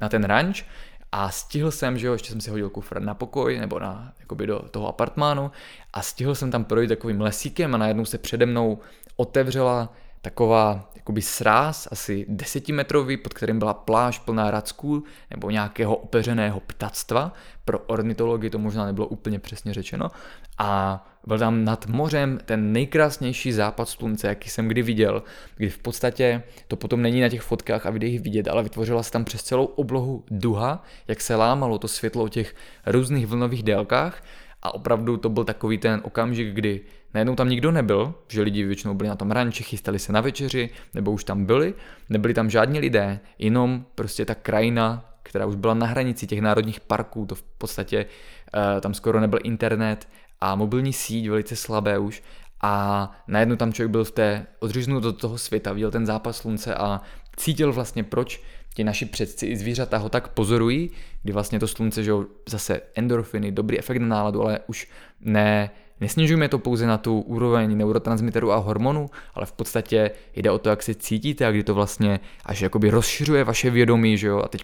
na 0.00 0.08
ten 0.08 0.24
ranč 0.24 0.64
a 1.12 1.30
stihl 1.30 1.70
jsem, 1.70 1.98
že 1.98 2.06
jo, 2.06 2.12
ještě 2.12 2.30
jsem 2.30 2.40
si 2.40 2.50
hodil 2.50 2.70
kufr 2.70 3.00
na 3.00 3.14
pokoj 3.14 3.58
nebo 3.58 3.78
na, 3.78 4.12
jakoby 4.20 4.46
do 4.46 4.58
toho 4.70 4.88
apartmánu 4.88 5.50
a 5.92 6.02
stihl 6.02 6.34
jsem 6.34 6.50
tam 6.50 6.64
projít 6.64 6.88
takovým 6.88 7.20
lesíkem 7.20 7.74
a 7.74 7.78
najednou 7.78 8.04
se 8.04 8.18
přede 8.18 8.46
mnou 8.46 8.78
otevřela 9.16 9.92
taková 10.22 10.90
jakoby 11.08 11.22
sráz, 11.22 11.88
asi 11.90 12.26
desetimetrový, 12.28 13.16
pod 13.16 13.34
kterým 13.34 13.58
byla 13.58 13.74
pláž 13.74 14.18
plná 14.18 14.50
racků 14.50 15.04
nebo 15.30 15.50
nějakého 15.50 15.96
opeřeného 15.96 16.60
ptactva. 16.60 17.32
Pro 17.64 17.78
ornitology 17.78 18.50
to 18.50 18.58
možná 18.58 18.86
nebylo 18.86 19.06
úplně 19.06 19.38
přesně 19.38 19.74
řečeno. 19.74 20.10
A 20.58 21.04
byl 21.26 21.38
tam 21.38 21.64
nad 21.64 21.86
mořem 21.86 22.38
ten 22.44 22.72
nejkrásnější 22.72 23.52
západ 23.52 23.88
slunce, 23.88 24.26
jaký 24.26 24.50
jsem 24.50 24.68
kdy 24.68 24.82
viděl, 24.82 25.22
kdy 25.56 25.70
v 25.70 25.78
podstatě 25.78 26.42
to 26.68 26.76
potom 26.76 27.02
není 27.02 27.20
na 27.20 27.28
těch 27.28 27.42
fotkách 27.42 27.86
a 27.86 27.90
videích 27.90 28.20
vidět, 28.20 28.48
ale 28.48 28.62
vytvořila 28.62 29.02
se 29.02 29.10
tam 29.10 29.24
přes 29.24 29.42
celou 29.42 29.64
oblohu 29.64 30.24
duha, 30.30 30.84
jak 31.08 31.20
se 31.20 31.36
lámalo 31.36 31.78
to 31.78 31.88
světlo 31.88 32.24
o 32.24 32.28
těch 32.28 32.54
různých 32.86 33.26
vlnových 33.26 33.62
délkách 33.62 34.24
a 34.62 34.74
opravdu 34.74 35.16
to 35.16 35.28
byl 35.28 35.44
takový 35.44 35.78
ten 35.78 36.00
okamžik, 36.04 36.54
kdy 36.54 36.80
najednou 37.14 37.34
tam 37.34 37.48
nikdo 37.48 37.70
nebyl, 37.70 38.14
že 38.28 38.42
lidi 38.42 38.64
většinou 38.64 38.94
byli 38.94 39.08
na 39.08 39.16
tom 39.16 39.30
ranči, 39.30 39.62
chystali 39.62 39.98
se 39.98 40.12
na 40.12 40.20
večeři, 40.20 40.70
nebo 40.94 41.12
už 41.12 41.24
tam 41.24 41.44
byli, 41.44 41.74
nebyli 42.08 42.34
tam 42.34 42.50
žádní 42.50 42.78
lidé, 42.78 43.20
jenom 43.38 43.84
prostě 43.94 44.24
ta 44.24 44.34
krajina, 44.34 45.04
která 45.22 45.46
už 45.46 45.56
byla 45.56 45.74
na 45.74 45.86
hranici 45.86 46.26
těch 46.26 46.40
národních 46.40 46.80
parků, 46.80 47.26
to 47.26 47.34
v 47.34 47.42
podstatě 47.42 48.06
uh, 48.06 48.80
tam 48.80 48.94
skoro 48.94 49.20
nebyl 49.20 49.38
internet 49.44 50.08
a 50.40 50.54
mobilní 50.54 50.92
síť 50.92 51.28
velice 51.28 51.56
slabé 51.56 51.98
už. 51.98 52.22
A 52.62 53.10
najednou 53.28 53.56
tam 53.56 53.72
člověk 53.72 53.90
byl 53.90 54.04
v 54.04 54.10
té, 54.10 54.46
odříznut 54.58 55.02
do 55.02 55.12
toho 55.12 55.38
světa, 55.38 55.72
viděl 55.72 55.90
ten 55.90 56.06
zápas 56.06 56.36
slunce 56.36 56.74
a 56.74 57.00
cítil 57.36 57.72
vlastně, 57.72 58.04
proč 58.04 58.42
ti 58.74 58.84
naši 58.84 59.06
předci 59.06 59.46
i 59.46 59.56
zvířata 59.56 59.98
ho 59.98 60.08
tak 60.08 60.28
pozorují, 60.28 60.90
kdy 61.22 61.32
vlastně 61.32 61.60
to 61.60 61.68
slunce, 61.68 62.04
že 62.04 62.10
jo, 62.10 62.24
zase 62.48 62.80
endorfiny, 62.94 63.52
dobrý 63.52 63.78
efekt 63.78 63.98
na 63.98 64.06
náladu, 64.06 64.42
ale 64.42 64.60
už 64.66 64.88
ne, 65.20 65.70
nesnižujeme 66.00 66.48
to 66.48 66.58
pouze 66.58 66.86
na 66.86 66.98
tu 66.98 67.20
úroveň 67.20 67.76
neurotransmiterů 67.76 68.52
a 68.52 68.56
hormonů, 68.56 69.10
ale 69.34 69.46
v 69.46 69.52
podstatě 69.52 70.10
jde 70.36 70.50
o 70.50 70.58
to, 70.58 70.68
jak 70.68 70.82
se 70.82 70.94
cítíte 70.94 71.46
a 71.46 71.50
kdy 71.50 71.62
to 71.62 71.74
vlastně 71.74 72.20
až 72.44 72.60
jakoby 72.60 72.90
rozšiřuje 72.90 73.44
vaše 73.44 73.70
vědomí, 73.70 74.18
že 74.18 74.26
jo, 74.26 74.38
a 74.38 74.48
teď 74.48 74.62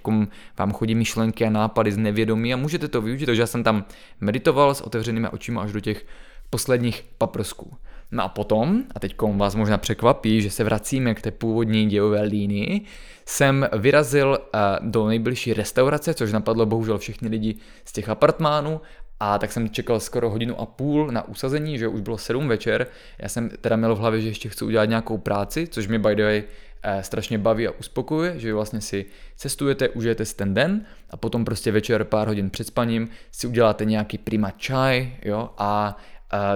vám 0.58 0.72
chodí 0.72 0.94
myšlenky 0.94 1.46
a 1.46 1.50
nápady 1.50 1.92
z 1.92 1.96
nevědomí 1.96 2.54
a 2.54 2.56
můžete 2.56 2.88
to 2.88 3.02
využít, 3.02 3.26
takže 3.26 3.42
já 3.42 3.46
jsem 3.46 3.62
tam 3.62 3.84
meditoval 4.20 4.74
s 4.74 4.80
otevřenými 4.80 5.28
očima 5.28 5.62
až 5.62 5.72
do 5.72 5.80
těch 5.80 6.06
posledních 6.50 7.04
paprsků. 7.18 7.76
No 8.10 8.24
a 8.24 8.28
potom, 8.28 8.82
a 8.94 9.00
teď 9.00 9.14
vás 9.22 9.54
možná 9.54 9.78
překvapí, 9.78 10.42
že 10.42 10.50
se 10.50 10.64
vracíme 10.64 11.14
k 11.14 11.22
té 11.22 11.30
původní 11.30 11.86
dějové 11.86 12.22
línii, 12.22 12.80
jsem 13.26 13.68
vyrazil 13.78 14.38
eh, 14.38 14.58
do 14.80 15.06
nejbližší 15.06 15.54
restaurace, 15.54 16.14
což 16.14 16.32
napadlo 16.32 16.66
bohužel 16.66 16.98
všechny 16.98 17.28
lidi 17.28 17.56
z 17.84 17.92
těch 17.92 18.08
apartmánů 18.08 18.80
a 19.20 19.38
tak 19.38 19.52
jsem 19.52 19.70
čekal 19.70 20.00
skoro 20.00 20.30
hodinu 20.30 20.60
a 20.60 20.66
půl 20.66 21.10
na 21.10 21.28
usazení, 21.28 21.78
že 21.78 21.88
už 21.88 22.00
bylo 22.00 22.18
7 22.18 22.48
večer. 22.48 22.86
Já 23.18 23.28
jsem 23.28 23.48
teda 23.48 23.76
měl 23.76 23.94
v 23.94 23.98
hlavě, 23.98 24.20
že 24.20 24.28
ještě 24.28 24.48
chci 24.48 24.64
udělat 24.64 24.84
nějakou 24.84 25.18
práci, 25.18 25.66
což 25.66 25.86
mi 25.86 25.98
by 25.98 26.16
the 26.16 26.22
way 26.22 26.42
eh, 26.82 27.02
strašně 27.02 27.38
baví 27.38 27.68
a 27.68 27.70
uspokojuje, 27.70 28.38
že 28.38 28.54
vlastně 28.54 28.80
si 28.80 29.06
cestujete, 29.36 29.88
užijete 29.88 30.24
si 30.24 30.36
ten 30.36 30.54
den 30.54 30.86
a 31.10 31.16
potom 31.16 31.44
prostě 31.44 31.72
večer 31.72 32.04
pár 32.04 32.28
hodin 32.28 32.50
před 32.50 32.66
spaním 32.66 33.08
si 33.30 33.46
uděláte 33.46 33.84
nějaký 33.84 34.18
prima 34.18 34.50
čaj 34.50 35.16
jo, 35.22 35.50
a 35.58 35.96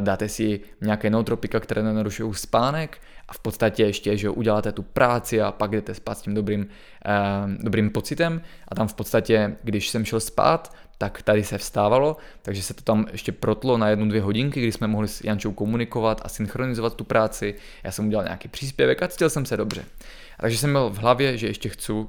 dáte 0.01 0.29
si 0.29 0.61
nějaké 0.81 1.11
nootropika, 1.11 1.61
které 1.61 1.83
nenarušují 1.83 2.35
spánek 2.35 2.99
a 3.29 3.33
v 3.33 3.39
podstatě 3.39 3.85
ještě, 3.85 4.17
že 4.17 4.31
uděláte 4.31 4.73
tu 4.73 4.83
práci 4.83 5.41
a 5.41 5.53
pak 5.53 5.71
jdete 5.71 5.95
spát 5.95 6.19
s 6.19 6.23
tím 6.23 6.35
dobrým, 6.35 6.61
uh, 6.61 7.65
dobrým 7.65 7.91
pocitem 7.91 8.43
a 8.69 8.75
tam 8.75 8.89
v 8.89 8.95
podstatě, 8.95 9.57
když 9.63 9.89
jsem 9.89 10.05
šel 10.05 10.21
spát, 10.21 10.75
tak 10.99 11.23
tady 11.23 11.45
se 11.45 11.59
vstávalo, 11.59 12.17
takže 12.43 12.63
se 12.63 12.75
to 12.75 12.83
tam 12.83 13.07
ještě 13.13 13.33
protlo 13.33 13.79
na 13.79 13.89
jednu, 13.89 14.09
dvě 14.09 14.23
hodinky, 14.23 14.61
kdy 14.61 14.73
jsme 14.73 14.87
mohli 14.87 15.09
s 15.09 15.25
Jančou 15.25 15.53
komunikovat 15.53 16.21
a 16.25 16.29
synchronizovat 16.29 16.95
tu 16.95 17.05
práci. 17.05 17.55
Já 17.85 17.93
jsem 17.93 18.07
udělal 18.07 18.25
nějaký 18.25 18.49
příspěvek 18.49 19.03
a 19.03 19.09
cítil 19.09 19.31
jsem 19.31 19.47
se 19.47 19.57
dobře. 19.57 19.85
A 20.39 20.43
takže 20.43 20.59
jsem 20.59 20.71
měl 20.71 20.91
v 20.91 20.99
hlavě, 20.99 21.39
že 21.39 21.47
ještě 21.47 21.69
chci 21.69 21.93
uh, 21.93 22.07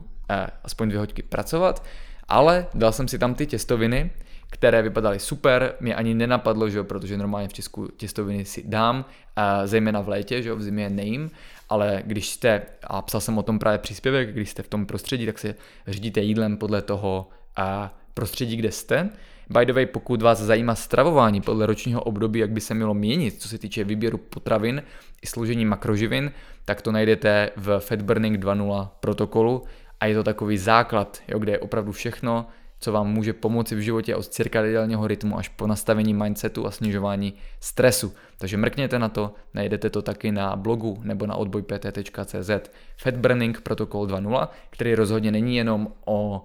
aspoň 0.63 0.89
dvě 0.89 0.99
hodiny 0.99 1.23
pracovat, 1.29 1.83
ale 2.27 2.67
dal 2.73 2.91
jsem 2.91 3.07
si 3.07 3.19
tam 3.19 3.35
ty 3.35 3.45
těstoviny, 3.45 4.11
které 4.49 4.81
vypadaly 4.81 5.19
super, 5.19 5.75
mě 5.79 5.95
ani 5.95 6.13
nenapadlo, 6.13 6.69
že 6.69 6.77
jo, 6.77 6.83
protože 6.83 7.17
normálně 7.17 7.47
v 7.47 7.53
Česku 7.53 7.87
těstoviny 7.97 8.45
si 8.45 8.63
dám, 8.67 9.05
a 9.35 9.67
zejména 9.67 10.01
v 10.01 10.09
létě, 10.09 10.41
že 10.41 10.49
jo, 10.49 10.55
v 10.55 10.61
zimě 10.61 10.89
nejím, 10.89 11.31
ale 11.69 12.03
když 12.05 12.29
jste, 12.29 12.61
a 12.83 13.01
psal 13.01 13.21
jsem 13.21 13.37
o 13.37 13.43
tom 13.43 13.59
právě 13.59 13.79
příspěvek, 13.79 14.33
když 14.33 14.49
jste 14.49 14.63
v 14.63 14.67
tom 14.67 14.85
prostředí, 14.85 15.25
tak 15.25 15.39
se 15.39 15.55
řídíte 15.87 16.21
jídlem 16.21 16.57
podle 16.57 16.81
toho 16.81 17.29
a 17.55 17.98
prostředí, 18.13 18.55
kde 18.55 18.71
jste. 18.71 19.09
By 19.49 19.65
the 19.65 19.73
way, 19.73 19.85
pokud 19.85 20.21
vás 20.21 20.39
zajímá 20.39 20.75
stravování 20.75 21.41
podle 21.41 21.65
ročního 21.65 22.03
období, 22.03 22.39
jak 22.39 22.51
by 22.51 22.61
se 22.61 22.73
mělo 22.73 22.93
měnit, 22.93 23.41
co 23.41 23.47
se 23.47 23.57
týče 23.57 23.83
výběru 23.83 24.17
potravin 24.17 24.83
i 25.21 25.27
složení 25.27 25.65
makroživin, 25.65 26.31
tak 26.65 26.81
to 26.81 26.91
najdete 26.91 27.49
v 27.55 27.79
Fat 27.79 28.01
Burning 28.01 28.39
2.0 28.39 28.89
protokolu 28.99 29.63
a 29.99 30.05
je 30.05 30.15
to 30.15 30.23
takový 30.23 30.57
základ, 30.57 31.19
jo, 31.27 31.39
kde 31.39 31.51
je 31.51 31.59
opravdu 31.59 31.91
všechno, 31.91 32.45
co 32.79 32.91
vám 32.91 33.07
může 33.07 33.33
pomoci 33.33 33.75
v 33.75 33.79
životě 33.79 34.15
od 34.15 34.27
cirkadiálního 34.27 35.07
rytmu 35.07 35.37
až 35.37 35.49
po 35.49 35.67
nastavení 35.67 36.13
mindsetu 36.13 36.67
a 36.67 36.71
snižování 36.71 37.33
stresu. 37.59 38.13
Takže 38.37 38.57
mrkněte 38.57 38.99
na 38.99 39.09
to, 39.09 39.33
najdete 39.53 39.89
to 39.89 40.01
taky 40.01 40.31
na 40.31 40.55
blogu 40.55 40.99
nebo 41.03 41.27
na 41.27 41.35
odbojpt.cz. 41.35 42.49
Fat 42.97 43.15
Burning 43.15 43.61
Protocol 43.61 44.07
2.0, 44.07 44.47
který 44.69 44.95
rozhodně 44.95 45.31
není 45.31 45.55
jenom 45.55 45.87
o 46.05 46.43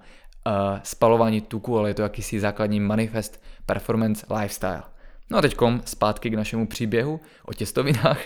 spalování 0.83 1.41
tuku, 1.41 1.79
ale 1.79 1.91
je 1.91 1.95
to 1.95 2.03
jakýsi 2.03 2.41
základní 2.41 2.81
manifest 2.81 3.43
performance 3.67 4.27
lifestyle. 4.41 4.83
No 5.31 5.39
a 5.39 5.43
teďkom 5.43 5.83
zpátky 5.85 6.31
k 6.31 6.35
našemu 6.35 6.67
příběhu 6.67 7.21
o 7.45 7.53
těstovinách, 7.53 8.21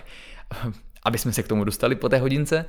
aby 1.04 1.18
jsme 1.18 1.32
se 1.32 1.42
k 1.42 1.48
tomu 1.48 1.64
dostali 1.64 1.94
po 1.94 2.08
té 2.08 2.18
hodince. 2.18 2.64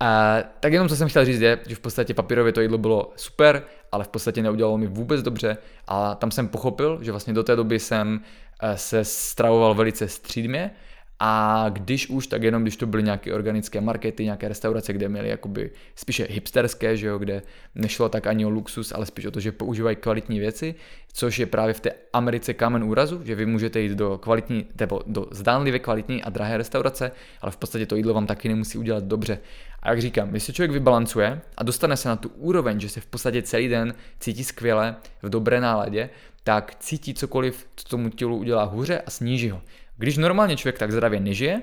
A, 0.00 0.38
tak 0.60 0.72
jenom 0.72 0.88
co 0.88 0.96
jsem 0.96 1.08
chtěl 1.08 1.24
říct 1.24 1.40
je, 1.40 1.58
že 1.66 1.74
v 1.74 1.80
podstatě 1.80 2.14
papírově 2.14 2.52
to 2.52 2.60
jídlo 2.60 2.78
bylo 2.78 3.12
super, 3.16 3.62
ale 3.92 4.04
v 4.04 4.08
podstatě 4.08 4.42
neudělalo 4.42 4.78
mi 4.78 4.86
vůbec 4.86 5.22
dobře 5.22 5.56
a 5.88 6.14
tam 6.14 6.30
jsem 6.30 6.48
pochopil, 6.48 6.98
že 7.02 7.10
vlastně 7.10 7.34
do 7.34 7.42
té 7.42 7.56
doby 7.56 7.80
jsem 7.80 8.20
eh, 8.62 8.76
se 8.76 9.04
stravoval 9.04 9.74
velice 9.74 10.08
střídmě 10.08 10.70
a 11.18 11.64
když 11.68 12.08
už, 12.08 12.26
tak 12.26 12.42
jenom 12.42 12.62
když 12.62 12.76
to 12.76 12.86
byly 12.86 13.02
nějaké 13.02 13.34
organické 13.34 13.80
markety, 13.80 14.24
nějaké 14.24 14.48
restaurace, 14.48 14.92
kde 14.92 15.08
měli 15.08 15.28
jakoby 15.28 15.70
spíše 15.94 16.26
hipsterské, 16.30 16.96
že 16.96 17.06
jo, 17.06 17.18
kde 17.18 17.42
nešlo 17.74 18.08
tak 18.08 18.26
ani 18.26 18.46
o 18.46 18.50
luxus, 18.50 18.92
ale 18.92 19.06
spíš 19.06 19.26
o 19.26 19.30
to, 19.30 19.40
že 19.40 19.52
používají 19.52 19.96
kvalitní 19.96 20.38
věci, 20.38 20.74
což 21.12 21.38
je 21.38 21.46
právě 21.46 21.74
v 21.74 21.80
té 21.80 21.90
Americe 22.12 22.54
kámen 22.54 22.84
úrazu, 22.84 23.20
že 23.24 23.34
vy 23.34 23.46
můžete 23.46 23.80
jít 23.80 23.92
do 23.92 24.18
kvalitní, 24.18 24.66
nebo 24.80 25.00
do 25.06 25.26
zdánlivě 25.30 25.78
kvalitní 25.78 26.22
a 26.22 26.30
drahé 26.30 26.56
restaurace, 26.56 27.12
ale 27.40 27.52
v 27.52 27.56
podstatě 27.56 27.86
to 27.86 27.96
jídlo 27.96 28.14
vám 28.14 28.26
taky 28.26 28.48
nemusí 28.48 28.78
udělat 28.78 29.04
dobře. 29.04 29.38
A 29.82 29.90
jak 29.90 30.00
říkám, 30.00 30.28
když 30.28 30.42
se 30.42 30.52
člověk 30.52 30.70
vybalancuje 30.70 31.40
a 31.56 31.62
dostane 31.62 31.96
se 31.96 32.08
na 32.08 32.16
tu 32.16 32.28
úroveň, 32.28 32.80
že 32.80 32.88
se 32.88 33.00
v 33.00 33.06
podstatě 33.06 33.42
celý 33.42 33.68
den 33.68 33.94
cítí 34.20 34.44
skvěle, 34.44 34.96
v 35.22 35.30
dobré 35.30 35.60
náladě, 35.60 36.10
tak 36.44 36.74
cítí 36.80 37.14
cokoliv, 37.14 37.66
co 37.76 37.88
tomu 37.88 38.10
tělu 38.10 38.36
udělá 38.36 38.64
hůře 38.64 39.00
a 39.00 39.10
sníží 39.10 39.50
ho. 39.50 39.62
Když 39.96 40.16
normálně 40.16 40.56
člověk 40.56 40.78
tak 40.78 40.92
zdravě 40.92 41.20
nežije, 41.20 41.62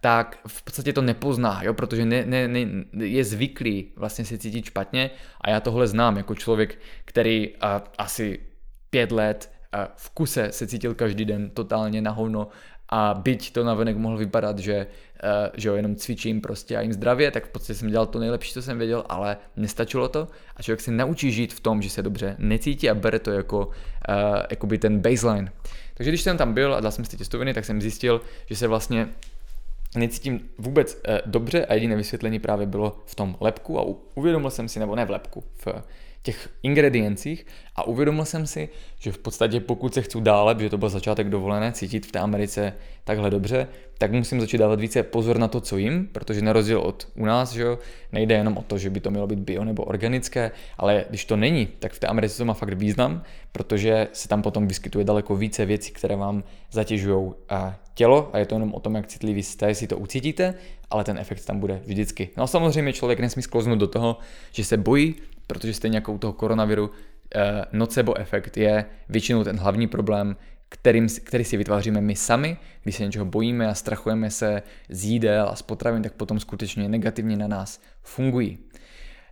tak 0.00 0.38
v 0.46 0.62
podstatě 0.62 0.92
to 0.92 1.02
nepozná, 1.02 1.62
jo, 1.62 1.74
protože 1.74 2.04
ne, 2.04 2.26
ne, 2.26 2.48
ne, 2.48 2.66
je 2.92 3.24
zvyklý 3.24 3.92
vlastně 3.96 4.24
se 4.24 4.38
cítit 4.38 4.64
špatně 4.64 5.10
a 5.40 5.50
já 5.50 5.60
tohle 5.60 5.86
znám 5.86 6.16
jako 6.16 6.34
člověk, 6.34 6.78
který 7.04 7.48
uh, 7.48 7.58
asi 7.98 8.40
pět 8.90 9.12
let 9.12 9.52
uh, 9.74 9.80
v 9.96 10.10
kuse 10.10 10.52
se 10.52 10.66
cítil 10.66 10.94
každý 10.94 11.24
den 11.24 11.50
totálně 11.50 12.02
na 12.02 12.10
hovno 12.10 12.48
a 12.88 13.14
byť 13.14 13.52
to 13.52 13.64
navenek 13.64 13.96
mohl 13.96 14.16
vypadat, 14.16 14.58
že, 14.58 14.86
uh, 15.24 15.30
že 15.56 15.68
jo, 15.68 15.74
jenom 15.74 15.96
cvičím 15.96 16.40
prostě 16.40 16.76
a 16.76 16.80
jim 16.80 16.92
zdravě, 16.92 17.30
tak 17.30 17.46
v 17.46 17.48
podstatě 17.48 17.74
jsem 17.74 17.90
dělal 17.90 18.06
to 18.06 18.18
nejlepší, 18.18 18.52
co 18.52 18.62
jsem 18.62 18.78
věděl, 18.78 19.04
ale 19.08 19.36
nestačilo 19.56 20.08
to 20.08 20.28
a 20.56 20.62
člověk 20.62 20.80
se 20.80 20.90
naučí 20.90 21.32
žít 21.32 21.52
v 21.52 21.60
tom, 21.60 21.82
že 21.82 21.90
se 21.90 22.02
dobře 22.02 22.36
necítí 22.38 22.90
a 22.90 22.94
bere 22.94 23.18
to 23.18 23.30
jako, 23.30 23.66
uh, 23.66 23.74
jakoby 24.50 24.78
ten 24.78 25.00
baseline. 25.00 25.52
Takže 25.98 26.10
když 26.10 26.22
jsem 26.22 26.36
tam 26.36 26.54
byl 26.54 26.74
a 26.74 26.80
dal 26.80 26.92
jsem 26.92 27.04
si 27.04 27.10
ty 27.10 27.16
těstoviny, 27.16 27.54
tak 27.54 27.64
jsem 27.64 27.82
zjistil, 27.82 28.20
že 28.46 28.56
se 28.56 28.66
vlastně 28.66 29.08
necítím 29.96 30.48
vůbec 30.58 30.94
uh, 30.94 31.18
dobře 31.26 31.66
a 31.66 31.74
jediné 31.74 31.96
vysvětlení 31.96 32.38
právě 32.38 32.66
bylo 32.66 32.98
v 33.06 33.14
tom 33.14 33.36
lepku 33.40 33.78
a 33.78 33.84
uvědomil 34.14 34.50
jsem 34.50 34.68
si, 34.68 34.78
nebo 34.78 34.96
ne 34.96 35.04
v 35.04 35.10
lepku, 35.10 35.44
v 35.64 35.66
těch 36.22 36.48
ingrediencích 36.62 37.46
a 37.76 37.86
uvědomil 37.86 38.24
jsem 38.24 38.46
si, 38.46 38.68
že 38.98 39.12
v 39.12 39.18
podstatě 39.18 39.60
pokud 39.60 39.94
se 39.94 40.02
chci 40.02 40.20
dále, 40.20 40.54
protože 40.54 40.70
to 40.70 40.78
byl 40.78 40.88
začátek 40.88 41.28
dovolené, 41.28 41.72
cítit 41.72 42.06
v 42.06 42.12
té 42.12 42.18
Americe 42.18 42.72
takhle 43.04 43.30
dobře, 43.30 43.68
tak 43.98 44.12
musím 44.12 44.40
začít 44.40 44.58
dávat 44.58 44.80
více 44.80 45.02
pozor 45.02 45.38
na 45.38 45.48
to, 45.48 45.60
co 45.60 45.76
jim, 45.76 46.08
protože 46.12 46.42
na 46.42 46.52
rozdíl 46.52 46.80
od 46.80 47.08
u 47.14 47.24
nás, 47.24 47.52
že 47.52 47.62
jo, 47.62 47.78
nejde 48.12 48.34
jenom 48.34 48.56
o 48.56 48.62
to, 48.62 48.78
že 48.78 48.90
by 48.90 49.00
to 49.00 49.10
mělo 49.10 49.26
být 49.26 49.38
bio 49.38 49.64
nebo 49.64 49.84
organické, 49.84 50.50
ale 50.78 51.04
když 51.08 51.24
to 51.24 51.36
není, 51.36 51.68
tak 51.78 51.92
v 51.92 51.98
té 51.98 52.06
Americe 52.06 52.38
to 52.38 52.44
má 52.44 52.54
fakt 52.54 52.74
význam, 52.74 53.22
protože 53.52 54.08
se 54.12 54.28
tam 54.28 54.42
potom 54.42 54.68
vyskytuje 54.68 55.04
daleko 55.04 55.36
více 55.36 55.66
věcí, 55.66 55.92
které 55.92 56.16
vám 56.16 56.44
zatěžují 56.70 57.32
tělo 57.94 58.30
a 58.32 58.38
je 58.38 58.46
to 58.46 58.54
jenom 58.54 58.74
o 58.74 58.80
tom, 58.80 58.94
jak 58.94 59.06
citlivý 59.06 59.42
jste, 59.42 59.68
jestli 59.68 59.86
to 59.86 59.98
ucítíte, 59.98 60.54
ale 60.90 61.04
ten 61.04 61.18
efekt 61.18 61.44
tam 61.44 61.60
bude 61.60 61.80
vždycky. 61.86 62.28
No 62.36 62.42
a 62.42 62.46
samozřejmě 62.46 62.92
člověk 62.92 63.20
nesmí 63.20 63.42
sklouznout 63.42 63.78
do 63.78 63.86
toho, 63.86 64.18
že 64.52 64.64
se 64.64 64.76
bojí, 64.76 65.14
protože 65.48 65.74
stejně 65.74 65.96
jako 65.96 66.12
u 66.12 66.18
toho 66.18 66.32
koronaviru 66.32 66.90
eh, 67.34 67.64
nocebo 67.72 68.18
efekt 68.18 68.56
je 68.56 68.84
většinou 69.08 69.44
ten 69.44 69.56
hlavní 69.56 69.86
problém, 69.86 70.36
kterým, 70.68 71.06
který 71.24 71.44
si 71.44 71.56
vytváříme 71.56 72.00
my 72.00 72.16
sami, 72.16 72.56
když 72.82 72.96
se 72.96 73.04
něčeho 73.04 73.24
bojíme 73.24 73.68
a 73.68 73.74
strachujeme 73.74 74.30
se 74.30 74.62
z 74.88 75.04
jídel 75.04 75.48
a 75.48 75.56
z 75.56 75.62
potravin, 75.62 76.02
tak 76.02 76.12
potom 76.12 76.40
skutečně 76.40 76.88
negativně 76.88 77.36
na 77.36 77.48
nás 77.48 77.80
fungují. 78.02 78.58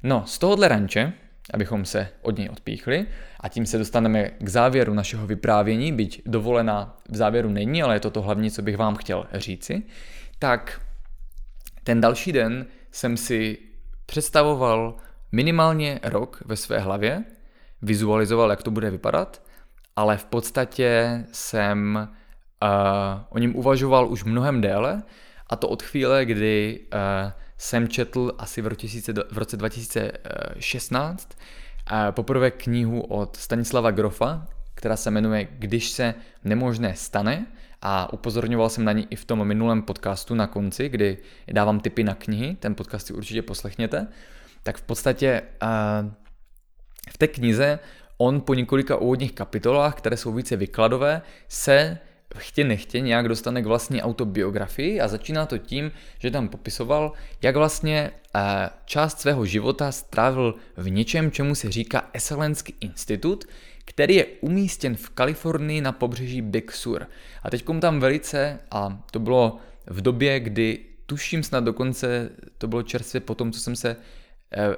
No, 0.02 0.24
z 0.26 0.38
tohohle 0.38 0.68
ranče, 0.68 1.12
abychom 1.54 1.84
se 1.84 2.08
od 2.22 2.38
něj 2.38 2.48
odpíchli, 2.48 3.06
a 3.40 3.48
tím 3.48 3.66
se 3.66 3.78
dostaneme 3.78 4.30
k 4.38 4.48
závěru 4.48 4.94
našeho 4.94 5.26
vyprávění, 5.26 5.92
byť 5.92 6.22
dovolená 6.26 6.98
v 7.08 7.16
závěru 7.16 7.50
není, 7.50 7.82
ale 7.82 7.96
je 7.96 8.00
to 8.00 8.10
to 8.10 8.22
hlavní, 8.22 8.50
co 8.50 8.62
bych 8.62 8.76
vám 8.76 8.96
chtěl 8.96 9.26
říci, 9.32 9.82
tak 10.38 10.80
ten 11.84 12.00
další 12.00 12.32
den 12.32 12.66
jsem 12.90 13.16
si 13.16 13.58
představoval 14.06 14.96
minimálně 15.32 16.00
rok 16.02 16.42
ve 16.44 16.56
své 16.56 16.78
hlavě, 16.78 17.24
vizualizoval, 17.82 18.50
jak 18.50 18.62
to 18.62 18.70
bude 18.70 18.90
vypadat, 18.90 19.42
ale 19.96 20.16
v 20.16 20.24
podstatě 20.24 21.24
jsem 21.32 22.08
uh, 22.62 22.68
o 23.28 23.38
něm 23.38 23.56
uvažoval 23.56 24.08
už 24.08 24.24
mnohem 24.24 24.60
déle 24.60 25.02
a 25.46 25.56
to 25.56 25.68
od 25.68 25.82
chvíle, 25.82 26.24
kdy 26.24 26.80
uh, 26.80 27.32
jsem 27.58 27.88
četl 27.88 28.32
asi 28.38 28.62
v 28.62 28.66
roce, 28.66 28.86
v 29.30 29.38
roce 29.38 29.56
2016 29.56 31.38
uh, 31.92 31.98
poprvé 32.10 32.50
knihu 32.50 33.00
od 33.00 33.36
Stanislava 33.36 33.90
Grofa, 33.90 34.46
která 34.74 34.96
se 34.96 35.10
jmenuje 35.10 35.48
Když 35.50 35.88
se 35.88 36.14
nemožné 36.44 36.94
stane 36.96 37.46
a 37.82 38.12
upozorňoval 38.12 38.68
jsem 38.68 38.84
na 38.84 38.92
ní 38.92 39.06
i 39.10 39.16
v 39.16 39.24
tom 39.24 39.44
minulém 39.44 39.82
podcastu 39.82 40.34
na 40.34 40.46
konci, 40.46 40.88
kdy 40.88 41.18
dávám 41.52 41.80
tipy 41.80 42.04
na 42.04 42.14
knihy, 42.14 42.56
ten 42.60 42.74
podcast 42.74 43.06
si 43.06 43.12
určitě 43.12 43.42
poslechněte 43.42 44.08
tak 44.66 44.76
v 44.76 44.82
podstatě 44.82 45.42
uh, 45.62 46.10
v 47.10 47.18
té 47.18 47.28
knize 47.28 47.78
on 48.18 48.40
po 48.40 48.54
několika 48.54 48.96
úvodních 48.96 49.32
kapitolách, 49.32 49.94
které 49.94 50.16
jsou 50.16 50.32
více 50.32 50.56
vykladové, 50.56 51.22
se 51.48 51.98
chtě 52.38 52.64
nechtě 52.64 53.00
nějak 53.00 53.28
dostane 53.28 53.62
k 53.62 53.66
vlastní 53.66 54.02
autobiografii 54.02 55.00
a 55.00 55.08
začíná 55.08 55.46
to 55.46 55.58
tím, 55.58 55.92
že 56.18 56.30
tam 56.30 56.48
popisoval, 56.48 57.12
jak 57.42 57.56
vlastně 57.56 58.10
uh, 58.10 58.40
část 58.84 59.20
svého 59.20 59.46
života 59.46 59.92
strávil 59.92 60.54
v 60.76 60.90
něčem, 60.90 61.30
čemu 61.30 61.54
se 61.54 61.70
říká 61.70 62.10
Excellenský 62.12 62.74
institut, 62.80 63.44
který 63.84 64.14
je 64.14 64.26
umístěn 64.40 64.96
v 64.96 65.10
Kalifornii 65.10 65.80
na 65.80 65.92
pobřeží 65.92 66.42
Big 66.42 66.72
Sur. 66.72 67.06
A 67.42 67.50
teď 67.50 67.64
tam 67.80 68.00
velice, 68.00 68.58
a 68.70 69.02
to 69.10 69.18
bylo 69.18 69.58
v 69.86 70.00
době, 70.00 70.40
kdy 70.40 70.78
tuším 71.06 71.42
snad 71.42 71.64
dokonce, 71.64 72.30
to 72.58 72.68
bylo 72.68 72.82
čerstvě 72.82 73.20
po 73.20 73.34
tom, 73.34 73.52
co 73.52 73.60
jsem 73.60 73.76
se 73.76 73.96
Eh, 73.96 74.25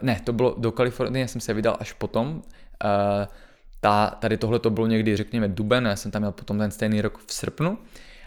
ne, 0.03 0.21
to 0.25 0.33
bylo 0.33 0.55
do 0.59 0.73
Kalifornie, 0.73 1.29
jsem 1.29 1.41
se 1.41 1.55
vydal 1.55 1.77
až 1.81 1.93
potom. 1.93 2.43
Eh, 2.85 3.27
ta, 3.81 4.11
tady 4.11 4.37
tohle 4.37 4.59
to 4.59 4.71
bylo 4.71 4.87
někdy, 4.87 5.17
řekněme, 5.17 5.49
duben, 5.49 5.87
já 5.87 5.97
jsem 5.97 6.11
tam 6.11 6.23
měl 6.23 6.33
potom 6.33 6.59
ten 6.59 6.71
stejný 6.71 7.01
rok 7.01 7.21
v 7.27 7.33
srpnu, 7.33 7.79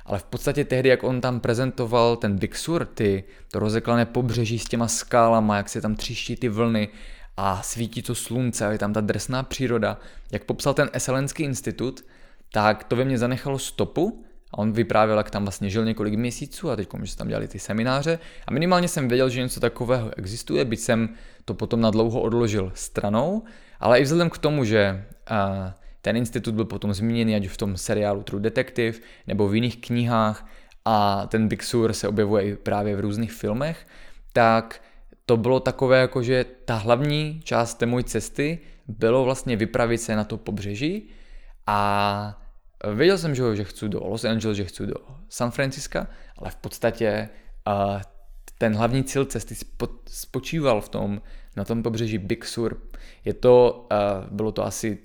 ale 0.05 0.19
v 0.19 0.23
podstatě 0.23 0.65
tehdy, 0.65 0.89
jak 0.89 1.03
on 1.03 1.21
tam 1.21 1.39
prezentoval 1.39 2.15
ten 2.15 2.37
Big 2.37 2.55
Sur, 2.55 2.85
ty, 2.85 3.23
to 3.51 3.59
rozeklané 3.59 4.05
pobřeží 4.05 4.59
s 4.59 4.65
těma 4.65 4.87
skálama, 4.87 5.57
jak 5.57 5.69
se 5.69 5.81
tam 5.81 5.95
tříští 5.95 6.35
ty 6.35 6.49
vlny 6.49 6.89
a 7.37 7.61
svítí 7.61 8.01
to 8.01 8.15
slunce, 8.15 8.67
a 8.67 8.71
je 8.71 8.77
tam 8.77 8.93
ta 8.93 9.01
drsná 9.01 9.43
příroda, 9.43 9.97
jak 10.31 10.43
popsal 10.43 10.73
ten 10.73 10.89
Eselenský 10.93 11.43
institut, 11.43 12.05
tak 12.53 12.83
to 12.83 12.95
ve 12.95 13.05
mně 13.05 13.17
zanechalo 13.17 13.59
stopu 13.59 14.25
a 14.53 14.57
on 14.57 14.71
vyprávěl, 14.71 15.17
jak 15.17 15.31
tam 15.31 15.43
vlastně 15.43 15.69
žil 15.69 15.85
několik 15.85 16.13
měsíců 16.13 16.69
a 16.69 16.75
teď 16.75 16.89
že 17.03 17.15
tam 17.15 17.27
dělali 17.27 17.47
ty 17.47 17.59
semináře. 17.59 18.19
A 18.47 18.51
minimálně 18.51 18.87
jsem 18.87 19.07
věděl, 19.07 19.29
že 19.29 19.41
něco 19.41 19.59
takového 19.59 20.11
existuje, 20.17 20.65
byť 20.65 20.79
jsem 20.79 21.09
to 21.45 21.53
potom 21.53 21.81
na 21.81 21.91
dlouho 21.91 22.21
odložil 22.21 22.71
stranou, 22.75 23.43
ale 23.79 23.99
i 23.99 24.03
vzhledem 24.03 24.29
k 24.29 24.37
tomu, 24.37 24.65
že 24.65 25.05
ten 26.01 26.17
institut 26.17 26.55
byl 26.55 26.65
potom 26.65 26.93
zmíněný 26.93 27.35
ať 27.35 27.47
v 27.47 27.57
tom 27.57 27.77
seriálu 27.77 28.23
True 28.23 28.41
Detective 28.41 28.99
nebo 29.27 29.47
v 29.47 29.55
jiných 29.55 29.81
knihách 29.81 30.47
a 30.85 31.27
ten 31.27 31.47
Big 31.47 31.63
Sur 31.63 31.93
se 31.93 32.07
objevuje 32.07 32.43
i 32.43 32.55
právě 32.55 32.95
v 32.95 32.99
různých 32.99 33.31
filmech, 33.31 33.87
tak 34.33 34.81
to 35.25 35.37
bylo 35.37 35.59
takové, 35.59 35.99
jako 35.99 36.23
že 36.23 36.45
ta 36.65 36.75
hlavní 36.75 37.41
část 37.43 37.73
té 37.73 37.85
mojí 37.85 38.03
cesty 38.03 38.59
bylo 38.87 39.23
vlastně 39.23 39.55
vypravit 39.55 40.01
se 40.01 40.15
na 40.15 40.23
to 40.23 40.37
pobřeží 40.37 41.09
a 41.67 42.40
Věděl 42.93 43.17
jsem, 43.17 43.35
že, 43.35 43.55
že 43.55 43.63
chci 43.63 43.89
do 43.89 43.99
Los 43.99 44.25
Angeles, 44.25 44.57
že 44.57 44.65
chci 44.65 44.85
do 44.85 44.95
San 45.29 45.51
Francisca, 45.51 46.07
ale 46.37 46.51
v 46.51 46.55
podstatě 46.55 47.29
uh, 47.67 48.01
ten 48.57 48.75
hlavní 48.75 49.03
cíl 49.03 49.25
cesty 49.25 49.55
spočíval 50.07 50.81
v 50.81 50.89
tom, 50.89 51.21
na 51.57 51.65
tom 51.65 51.83
pobřeží 51.83 52.17
Big 52.17 52.45
Sur. 52.45 52.81
Je 53.25 53.33
to, 53.33 53.87
uh, 53.91 54.35
bylo 54.35 54.51
to 54.51 54.65
asi 54.65 54.97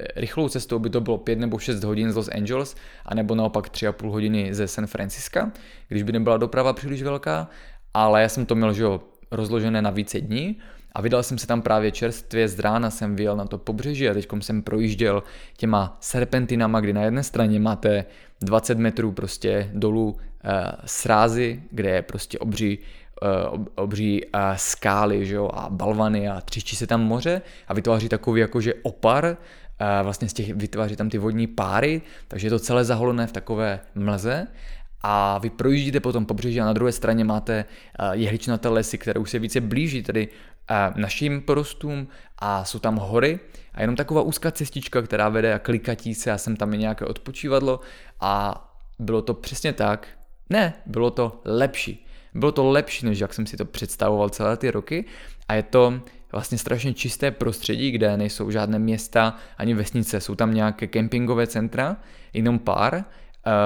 eh, 0.00 0.20
rychlou 0.20 0.48
cestou 0.48 0.78
by 0.78 0.90
to 0.90 1.00
bylo 1.00 1.18
5 1.18 1.38
nebo 1.38 1.58
6 1.58 1.84
hodin 1.84 2.12
z 2.12 2.16
Los 2.16 2.28
Angeles, 2.28 2.76
anebo 3.04 3.34
naopak 3.34 3.68
3,5 3.68 4.10
hodiny 4.10 4.54
ze 4.54 4.68
San 4.68 4.86
Francisca, 4.86 5.52
když 5.88 6.02
by 6.02 6.12
nebyla 6.12 6.36
doprava 6.36 6.72
příliš 6.72 7.02
velká, 7.02 7.48
ale 7.94 8.22
já 8.22 8.28
jsem 8.28 8.46
to 8.46 8.54
měl 8.54 8.72
že 8.72 8.82
jo, 8.82 9.00
rozložené 9.30 9.82
na 9.82 9.90
více 9.90 10.20
dní 10.20 10.58
a 10.92 11.00
vydal 11.00 11.22
jsem 11.22 11.38
se 11.38 11.46
tam 11.46 11.62
právě 11.62 11.90
čerstvě, 11.90 12.48
z 12.48 12.58
rána 12.58 12.90
jsem 12.90 13.16
vyjel 13.16 13.36
na 13.36 13.44
to 13.44 13.58
pobřeží 13.58 14.08
a 14.08 14.14
teď 14.14 14.28
jsem 14.40 14.62
projížděl 14.62 15.22
těma 15.56 15.96
serpentinama, 16.00 16.80
kdy 16.80 16.92
na 16.92 17.02
jedné 17.02 17.22
straně 17.22 17.60
máte 17.60 18.04
20 18.40 18.78
metrů 18.78 19.12
prostě 19.12 19.70
dolů 19.74 20.16
e, 20.44 20.72
srázy, 20.84 21.62
kde 21.70 21.90
je 21.90 22.02
prostě 22.02 22.38
obří 22.38 22.78
obří 23.74 24.22
skály 24.56 25.26
že 25.26 25.34
jo, 25.34 25.50
a 25.54 25.70
balvany 25.70 26.28
a 26.28 26.40
třičí 26.40 26.76
se 26.76 26.86
tam 26.86 27.00
moře 27.02 27.42
a 27.68 27.74
vytváří 27.74 28.08
takový 28.08 28.40
jakože 28.40 28.74
opar, 28.82 29.36
vlastně 30.02 30.28
z 30.28 30.32
těch 30.32 30.54
vytváří 30.54 30.96
tam 30.96 31.10
ty 31.10 31.18
vodní 31.18 31.46
páry, 31.46 32.02
takže 32.28 32.46
je 32.46 32.50
to 32.50 32.58
celé 32.58 32.84
zaholené 32.84 33.26
v 33.26 33.32
takové 33.32 33.80
mlze. 33.94 34.46
A 35.02 35.38
vy 35.38 35.50
projíždíte 35.50 36.00
po 36.00 36.12
tom 36.12 36.26
pobřeží 36.26 36.60
a 36.60 36.64
na 36.64 36.72
druhé 36.72 36.92
straně 36.92 37.24
máte 37.24 37.64
jehličnaté 38.12 38.68
lesy, 38.68 38.98
které 38.98 39.20
už 39.20 39.30
se 39.30 39.38
více 39.38 39.60
blíží 39.60 40.02
tedy 40.02 40.28
našim 40.96 41.42
porostům 41.42 42.08
a 42.38 42.64
jsou 42.64 42.78
tam 42.78 42.96
hory 42.96 43.38
a 43.74 43.80
jenom 43.80 43.96
taková 43.96 44.22
úzká 44.22 44.50
cestička, 44.50 45.02
která 45.02 45.28
vede 45.28 45.54
a 45.54 45.58
klikatí 45.58 46.14
se 46.14 46.32
a 46.32 46.38
jsem 46.38 46.56
tam 46.56 46.74
i 46.74 46.78
nějaké 46.78 47.04
odpočívadlo 47.04 47.80
a 48.20 48.64
bylo 48.98 49.22
to 49.22 49.34
přesně 49.34 49.72
tak. 49.72 50.08
Ne, 50.50 50.74
bylo 50.86 51.10
to 51.10 51.40
lepší. 51.44 52.06
Bylo 52.34 52.52
to 52.52 52.70
lepší, 52.70 53.06
než 53.06 53.18
jak 53.18 53.34
jsem 53.34 53.46
si 53.46 53.56
to 53.56 53.64
představoval 53.64 54.28
celé 54.28 54.56
ty 54.56 54.70
roky 54.70 55.04
a 55.48 55.54
je 55.54 55.62
to 55.62 56.00
vlastně 56.32 56.58
strašně 56.58 56.94
čisté 56.94 57.30
prostředí, 57.30 57.90
kde 57.90 58.16
nejsou 58.16 58.50
žádné 58.50 58.78
města 58.78 59.36
ani 59.58 59.74
vesnice, 59.74 60.20
jsou 60.20 60.34
tam 60.34 60.54
nějaké 60.54 60.86
kempingové 60.86 61.46
centra, 61.46 61.96
jenom 62.32 62.58
pár 62.58 63.04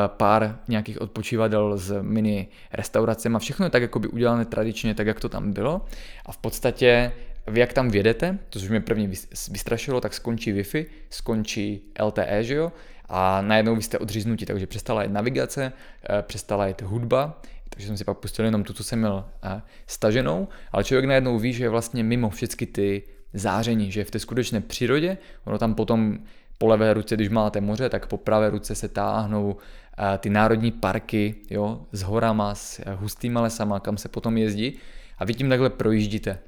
pár 0.06 0.58
nějakých 0.68 1.00
odpočívadel 1.00 1.78
s 1.78 2.02
mini 2.02 2.48
restauracemi. 2.72 3.38
Všechno 3.38 3.66
je 3.66 3.70
tak 3.70 3.82
jakoby 3.82 4.08
udělané 4.08 4.44
tradičně, 4.44 4.94
tak 4.94 5.06
jak 5.06 5.20
to 5.20 5.28
tam 5.28 5.52
bylo. 5.52 5.84
A 6.26 6.32
v 6.32 6.36
podstatě 6.36 7.12
vy 7.46 7.60
jak 7.60 7.72
tam 7.72 7.88
vědete, 7.88 8.38
to 8.50 8.58
což 8.58 8.68
mě 8.68 8.80
první 8.80 9.06
vystrašilo, 9.50 10.00
tak 10.00 10.14
skončí 10.14 10.52
Wi-Fi, 10.52 10.86
skončí 11.10 11.82
LTE, 12.02 12.44
že 12.44 12.54
jo, 12.54 12.72
a 13.08 13.42
najednou 13.42 13.76
vy 13.76 13.82
jste 13.82 13.98
odříznutí, 13.98 14.46
takže 14.46 14.66
přestala 14.66 15.02
jít 15.02 15.12
navigace, 15.12 15.72
eh, 16.10 16.22
přestala 16.22 16.66
jít 16.66 16.82
hudba, 16.82 17.42
takže 17.68 17.86
jsem 17.86 17.96
si 17.96 18.04
pak 18.04 18.18
pustil 18.18 18.44
jenom 18.44 18.64
tu, 18.64 18.72
co 18.72 18.84
jsem 18.84 18.98
měl 18.98 19.24
eh, 19.42 19.62
staženou, 19.86 20.48
ale 20.72 20.84
člověk 20.84 21.04
najednou 21.04 21.38
ví, 21.38 21.52
že 21.52 21.64
je 21.64 21.68
vlastně 21.68 22.04
mimo 22.04 22.30
všechny 22.30 22.66
ty 22.66 23.02
záření, 23.32 23.90
že 23.90 24.00
je 24.00 24.04
v 24.04 24.10
té 24.10 24.18
skutečné 24.18 24.60
přírodě, 24.60 25.18
ono 25.44 25.58
tam 25.58 25.74
potom 25.74 26.18
po 26.58 26.66
levé 26.66 26.94
ruce, 26.94 27.14
když 27.14 27.28
máte 27.28 27.60
moře, 27.60 27.88
tak 27.88 28.06
po 28.06 28.16
pravé 28.16 28.50
ruce 28.50 28.74
se 28.74 28.88
táhnou 28.88 29.56
eh, 29.98 30.18
ty 30.18 30.30
národní 30.30 30.72
parky 30.72 31.34
jo, 31.50 31.86
s 31.92 32.02
horama, 32.02 32.54
s 32.54 32.80
eh, 32.86 32.94
hustýma 32.94 33.40
lesama, 33.40 33.80
kam 33.80 33.96
se 33.96 34.08
potom 34.08 34.36
jezdí 34.36 34.78
a 35.18 35.24
vy 35.24 35.34
tím 35.34 35.48
takhle 35.48 35.70
projíždíte. 35.70 36.38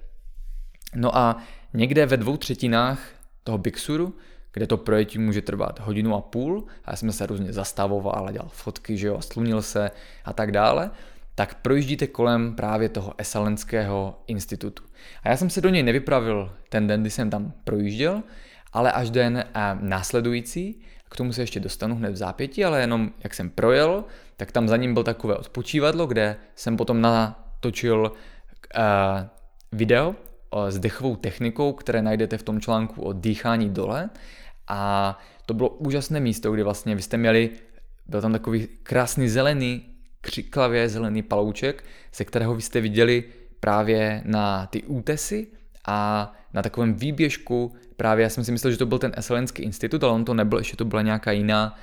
No 0.95 1.17
a 1.17 1.37
někde 1.75 2.07
ve 2.07 2.17
dvou 2.17 2.37
třetinách 2.37 3.01
toho 3.45 3.59
Bixuru, 3.59 4.15
kde 4.53 4.67
to 4.67 4.77
projetí 4.77 5.19
může 5.19 5.43
trvat 5.43 5.81
hodinu 5.81 6.15
a 6.15 6.21
půl, 6.21 6.65
a 6.85 6.91
já 6.91 6.97
jsem 6.97 7.13
se 7.13 7.27
různě 7.27 7.53
zastavoval 7.53 8.29
a 8.29 8.33
dělal 8.33 8.49
fotky, 8.53 8.97
že 8.97 9.07
jo, 9.07 9.17
a 9.17 9.21
slunil 9.21 9.63
se 9.63 9.91
a 10.25 10.33
tak 10.33 10.53
dále, 10.53 10.91
tak 11.35 11.55
projíždíte 11.55 12.07
kolem 12.07 12.55
právě 12.55 12.89
toho 12.89 13.15
Esalenského 13.19 14.23
institutu. 14.27 14.83
A 15.23 15.29
já 15.29 15.37
jsem 15.37 15.51
se 15.51 15.61
do 15.61 15.69
něj 15.69 15.83
nevypravil 15.83 16.53
ten 16.69 16.87
den, 16.87 17.01
kdy 17.01 17.11
jsem 17.11 17.31
tam 17.31 17.53
projížděl, 17.65 18.23
ale 18.77 18.93
až 18.93 19.11
den 19.11 19.37
eh, 19.37 19.77
následující, 19.81 20.81
k 21.11 21.17
tomu 21.17 21.33
se 21.33 21.43
ještě 21.43 21.61
dostanu 21.61 21.97
hned 21.97 22.11
v 22.11 22.17
zápětí, 22.17 22.65
ale 22.65 22.81
jenom 22.81 23.11
jak 23.25 23.35
jsem 23.35 23.51
projel, 23.51 24.05
tak 24.37 24.53
tam 24.53 24.69
za 24.69 24.77
ním 24.77 24.95
byl 24.95 25.03
takové 25.05 25.37
odpočívadlo, 25.37 26.07
kde 26.07 26.37
jsem 26.55 26.77
potom 26.77 27.01
natočil 27.01 28.01
uh, 28.03 28.83
video 29.73 30.15
s 30.69 30.79
dechovou 30.79 31.17
technikou, 31.17 31.73
které 31.73 32.03
najdete 32.03 32.39
v 32.39 32.43
tom 32.43 32.61
článku 32.61 33.03
o 33.03 33.13
dýchání 33.13 33.71
dole. 33.71 34.11
A 34.69 35.19
to 35.47 35.55
bylo 35.55 35.69
úžasné 35.69 36.21
místo, 36.21 36.53
kde 36.53 36.65
vlastně 36.65 36.95
vy 36.95 37.03
jste 37.03 37.17
měli, 37.17 37.51
byl 38.07 38.21
tam 38.21 38.33
takový 38.33 38.69
krásný 38.83 39.29
zelený, 39.29 39.83
křiklavě 40.21 40.89
zelený 40.89 41.23
palouček, 41.23 41.85
ze 42.15 42.25
kterého 42.25 42.55
vy 42.55 42.63
jste 42.63 42.81
viděli 42.81 43.25
právě 43.61 44.23
na 44.25 44.67
ty 44.67 44.83
útesy 44.83 45.47
a 45.87 46.33
na 46.57 46.63
takovém 46.63 46.95
výběžku, 46.95 47.73
právě 47.97 48.23
já 48.23 48.29
jsem 48.29 48.45
si 48.45 48.53
myslel, 48.53 48.71
že 48.71 48.79
to 48.79 48.87
byl 48.87 48.99
ten 48.99 49.13
Eselenský 49.17 49.63
institut, 49.63 50.05
ale 50.05 50.13
on 50.13 50.25
to 50.25 50.35
nebyl, 50.35 50.59
ještě 50.59 50.77
to 50.77 50.85
byla 50.85 51.03
nějaká 51.03 51.33
jiná, 51.33 51.79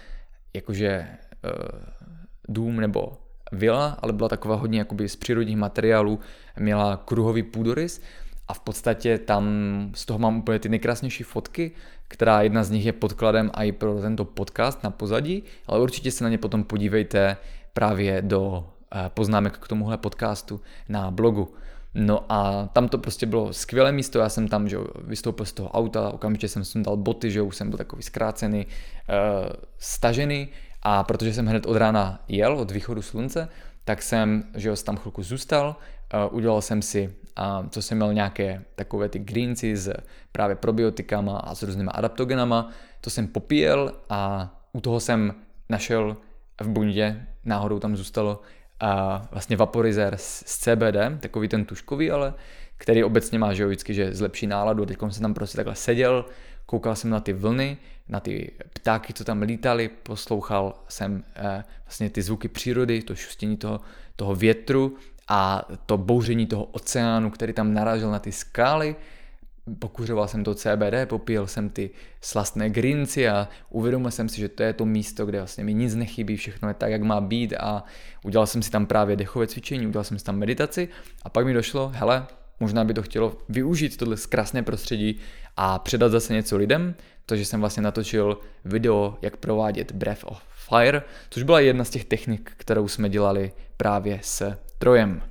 jakože 0.54 1.08
uh, 1.44 1.80
dům 2.50 2.80
nebo 2.80 3.18
vila, 3.52 3.98
ale 4.02 4.14
byla 4.14 4.30
taková 4.30 4.56
hodně 4.56 4.80
jakoby 4.80 5.10
z 5.10 5.16
přírodních 5.16 5.58
materiálů, 5.58 6.20
měla 6.60 6.98
kruhový 6.98 7.44
půdorys 7.44 8.02
a 8.48 8.54
v 8.54 8.60
podstatě 8.60 9.18
tam 9.18 9.46
z 9.96 10.06
toho 10.06 10.20
mám 10.20 10.38
úplně 10.38 10.60
ty 10.60 10.70
nejkrásnější 10.70 11.24
fotky, 11.24 11.72
která 12.08 12.42
jedna 12.42 12.64
z 12.64 12.70
nich 12.70 12.86
je 12.86 12.94
podkladem 12.94 13.52
i 13.54 13.72
pro 13.72 14.02
tento 14.02 14.26
podcast 14.26 14.84
na 14.84 14.90
pozadí, 14.90 15.44
ale 15.68 15.82
určitě 15.82 16.12
se 16.12 16.24
na 16.24 16.30
ně 16.30 16.38
potom 16.38 16.64
podívejte 16.64 17.38
právě 17.74 18.22
do 18.22 18.70
eh, 18.96 19.10
poznámek 19.10 19.58
k 19.58 19.68
tomuhle 19.68 19.98
podcastu 19.98 20.62
na 20.90 21.12
blogu. 21.12 21.54
No 21.96 22.26
a 22.30 22.70
tam 22.74 22.90
to 22.90 22.98
prostě 22.98 23.26
bylo 23.26 23.54
skvělé 23.54 23.92
místo, 23.92 24.20
já 24.20 24.30
jsem 24.30 24.48
tam 24.48 24.70
že 24.70 24.78
vystoupil 25.04 25.46
z 25.46 25.54
toho 25.54 25.70
auta, 25.70 26.10
okamžitě 26.10 26.48
jsem 26.48 26.66
si 26.66 26.82
dal 26.82 26.98
boty, 26.98 27.32
že 27.32 27.42
už 27.42 27.56
jsem 27.56 27.70
byl 27.70 27.78
takový 27.78 28.04
zkrácený, 28.04 28.66
uh, 28.66 29.50
stažený. 29.78 30.50
A 30.82 31.04
protože 31.04 31.34
jsem 31.34 31.46
hned 31.46 31.66
od 31.66 31.78
rána 31.78 32.24
jel, 32.28 32.60
od 32.60 32.72
východu 32.72 33.02
slunce, 33.02 33.50
tak 33.86 34.02
jsem, 34.02 34.44
že 34.56 34.70
jo, 34.70 34.76
tam 34.76 34.98
chvilku 34.98 35.24
zůstal, 35.24 35.76
uh, 36.14 36.38
udělal 36.38 36.62
jsem 36.62 36.82
si, 36.82 37.16
co 37.70 37.82
jsem 37.82 37.98
měl 37.98 38.14
nějaké 38.14 38.64
takové 38.76 39.10
ty 39.10 39.20
greenci 39.20 39.78
s 39.78 39.94
právě 40.32 40.56
probiotikama 40.56 41.38
a 41.38 41.56
s 41.56 41.64
různými 41.64 41.90
adaptogenama, 41.94 42.70
to 43.02 43.10
jsem 43.10 43.28
popíjel 43.28 43.94
a 44.10 44.52
u 44.74 44.82
toho 44.82 45.00
jsem 45.00 45.34
našel 45.70 46.18
v 46.62 46.70
bundě, 46.70 47.28
náhodou 47.46 47.80
tam 47.80 47.96
zůstalo 47.96 48.42
a 48.80 49.22
vlastně 49.32 49.58
vaporizer 49.58 50.18
z 50.18 50.44
CBD, 50.44 51.20
takový 51.20 51.48
ten 51.48 51.66
tuškový, 51.66 52.12
ale 52.12 52.34
který 52.78 53.04
obecně 53.04 53.40
má, 53.40 53.54
že 53.54 53.64
jo, 53.64 53.70
vždycky, 53.70 53.94
že 53.94 54.14
zlepší 54.14 54.48
náladu. 54.48 54.86
Teď 54.86 54.98
jsem 55.10 55.22
tam 55.22 55.34
prostě 55.34 55.56
takhle 55.56 55.76
seděl, 55.76 56.26
koukal 56.66 56.96
jsem 56.96 57.10
na 57.10 57.20
ty 57.20 57.34
vlny, 57.34 57.78
na 58.10 58.20
ty 58.20 58.52
ptáky, 58.74 59.14
co 59.14 59.24
tam 59.24 59.42
lítali, 59.42 59.88
poslouchal 59.88 60.74
jsem 60.88 61.24
eh, 61.36 61.64
vlastně 61.86 62.10
ty 62.10 62.22
zvuky 62.22 62.48
přírody, 62.48 63.02
to 63.02 63.16
šustění 63.16 63.58
toho, 63.58 63.82
toho 64.16 64.36
větru 64.36 64.98
a 65.28 65.68
to 65.86 65.98
bouření 65.98 66.46
toho 66.46 66.64
oceánu, 66.64 67.32
který 67.32 67.54
tam 67.54 67.74
narážel 67.74 68.12
na 68.12 68.20
ty 68.20 68.32
skály 68.32 68.96
pokuřoval 69.80 70.28
jsem 70.28 70.44
to 70.44 70.56
CBD, 70.56 71.08
popíjel 71.08 71.48
jsem 71.48 71.70
ty 71.70 71.90
slastné 72.22 72.70
grinci 72.70 73.30
a 73.30 73.48
uvědomil 73.70 74.12
jsem 74.12 74.30
si, 74.30 74.42
že 74.42 74.50
to 74.50 74.64
je 74.64 74.74
to 74.74 74.86
místo, 74.86 75.26
kde 75.26 75.38
vlastně 75.38 75.64
mi 75.64 75.74
nic 75.74 75.96
nechybí, 75.96 76.38
všechno 76.38 76.68
je 76.68 76.74
tak, 76.74 76.92
jak 76.92 77.02
má 77.02 77.22
být 77.22 77.54
a 77.60 77.84
udělal 78.24 78.48
jsem 78.48 78.62
si 78.62 78.72
tam 78.72 78.86
právě 78.86 79.16
dechové 79.16 79.48
cvičení, 79.48 79.88
udělal 79.88 80.04
jsem 80.04 80.20
si 80.20 80.26
tam 80.26 80.38
meditaci 80.38 80.90
a 81.24 81.30
pak 81.30 81.46
mi 81.46 81.54
došlo, 81.54 81.92
hele, 81.96 82.28
možná 82.60 82.84
by 82.84 82.94
to 82.94 83.04
chtělo 83.04 83.38
využít 83.50 83.98
tohle 83.98 84.16
krásné 84.30 84.64
prostředí 84.64 85.20
a 85.58 85.80
předat 85.80 86.12
zase 86.12 86.34
něco 86.34 86.58
lidem, 86.58 86.96
takže 87.26 87.46
jsem 87.46 87.60
vlastně 87.60 87.84
natočil 87.84 88.40
video, 88.66 89.18
jak 89.22 89.38
provádět 89.38 89.92
Breath 89.92 90.24
of 90.24 90.42
Fire, 90.70 91.02
což 91.30 91.44
byla 91.44 91.60
jedna 91.60 91.84
z 91.84 91.90
těch 91.90 92.06
technik, 92.06 92.52
kterou 92.58 92.88
jsme 92.88 93.10
dělali 93.10 93.52
právě 93.78 94.20
s 94.22 94.56
Trojem. 94.78 95.22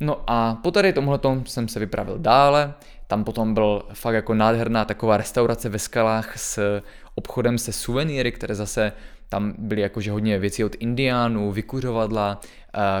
No 0.00 0.22
a 0.26 0.54
po 0.54 0.70
tady 0.70 0.92
tomhle 0.92 1.20
jsem 1.44 1.68
se 1.68 1.80
vypravil 1.80 2.18
dále, 2.18 2.74
tam 3.06 3.24
potom 3.24 3.54
byl 3.54 3.82
fakt 3.92 4.14
jako 4.14 4.34
nádherná 4.34 4.84
taková 4.84 5.16
restaurace 5.16 5.68
ve 5.68 5.78
skalách 5.78 6.38
s 6.38 6.80
obchodem 7.14 7.58
se 7.58 7.72
suvenýry, 7.72 8.32
které 8.32 8.54
zase 8.54 8.92
tam 9.28 9.54
byly 9.58 9.80
jakože 9.80 10.10
hodně 10.10 10.38
věcí 10.38 10.64
od 10.64 10.76
indiánů, 10.78 11.52
vykuřovadla, 11.52 12.40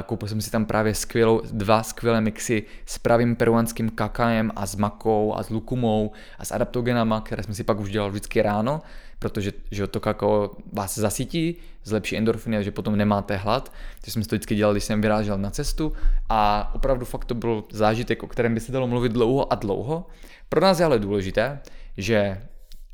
koupil 0.06 0.28
jsem 0.28 0.40
si 0.40 0.50
tam 0.50 0.66
právě 0.66 0.94
skvělou, 0.94 1.42
dva 1.52 1.82
skvělé 1.82 2.20
mixy 2.20 2.62
s 2.86 2.98
pravým 2.98 3.36
peruánským 3.36 3.90
kakajem 3.90 4.52
a 4.56 4.66
s 4.66 4.76
makou 4.76 5.34
a 5.34 5.42
s 5.42 5.50
lukumou 5.50 6.12
a 6.38 6.44
s 6.44 6.52
adaptogenama, 6.52 7.20
které 7.20 7.42
jsem 7.42 7.54
si 7.54 7.64
pak 7.64 7.80
už 7.80 7.90
dělal 7.90 8.10
vždycky 8.10 8.42
ráno, 8.42 8.82
protože 9.18 9.52
že 9.70 9.86
to 9.86 10.00
kakao 10.00 10.50
vás 10.72 10.98
zasytí, 10.98 11.56
zlepší 11.84 12.16
endorfiny, 12.16 12.64
že 12.64 12.70
potom 12.70 12.96
nemáte 12.96 13.36
hlad. 13.36 13.72
To 14.04 14.10
jsem 14.10 14.22
si 14.22 14.28
to 14.28 14.36
vždycky 14.36 14.54
dělal, 14.54 14.74
když 14.74 14.84
jsem 14.84 15.00
vyrážel 15.00 15.38
na 15.38 15.50
cestu 15.50 15.92
a 16.28 16.70
opravdu 16.74 17.04
fakt 17.04 17.24
to 17.24 17.34
byl 17.34 17.64
zážitek, 17.70 18.22
o 18.22 18.26
kterém 18.26 18.54
by 18.54 18.60
se 18.60 18.72
dalo 18.72 18.86
mluvit 18.86 19.12
dlouho 19.12 19.52
a 19.52 19.56
dlouho. 19.56 20.06
Pro 20.48 20.60
nás 20.60 20.78
je 20.78 20.84
ale 20.84 20.98
důležité, 20.98 21.60
že 21.96 22.42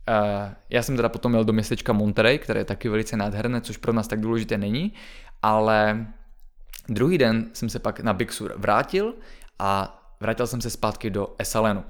Uh, 0.09 0.53
já 0.71 0.83
jsem 0.83 0.97
teda 0.97 1.09
potom 1.09 1.33
měl 1.33 1.45
do 1.45 1.53
městečka 1.53 1.93
Monterey, 1.93 2.39
které 2.39 2.61
je 2.61 2.65
taky 2.65 2.89
velice 2.89 3.17
nádherné, 3.17 3.61
což 3.61 3.77
pro 3.77 3.93
nás 3.93 4.09
tak 4.09 4.21
důležité 4.21 4.59
není, 4.59 4.93
ale 5.43 6.07
druhý 6.89 7.19
den 7.19 7.51
jsem 7.53 7.69
se 7.69 7.79
pak 7.79 8.01
na 8.01 8.13
Big 8.13 8.33
Sur 8.33 8.55
vrátil 8.57 9.15
a 9.59 10.01
vrátil 10.21 10.47
jsem 10.47 10.61
se 10.61 10.71
zpátky 10.71 11.11
do 11.11 11.35
Esalenu. 11.39 11.85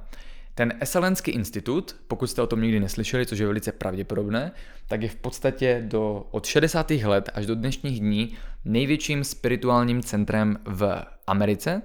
Ten 0.60 0.74
Esalenský 0.80 1.30
institut, 1.30 1.96
pokud 2.08 2.26
jste 2.26 2.42
o 2.42 2.46
tom 2.46 2.62
nikdy 2.62 2.80
neslyšeli, 2.80 3.26
což 3.26 3.38
je 3.38 3.46
velice 3.46 3.72
pravděpodobné, 3.72 4.52
tak 4.88 5.02
je 5.02 5.08
v 5.08 5.16
podstatě 5.16 5.84
do, 5.86 6.26
od 6.30 6.46
60. 6.46 6.90
let 6.90 7.30
až 7.34 7.46
do 7.46 7.54
dnešních 7.54 8.00
dní 8.00 8.36
největším 8.64 9.24
spirituálním 9.24 10.02
centrem 10.02 10.58
v 10.64 11.04
Americe 11.26 11.82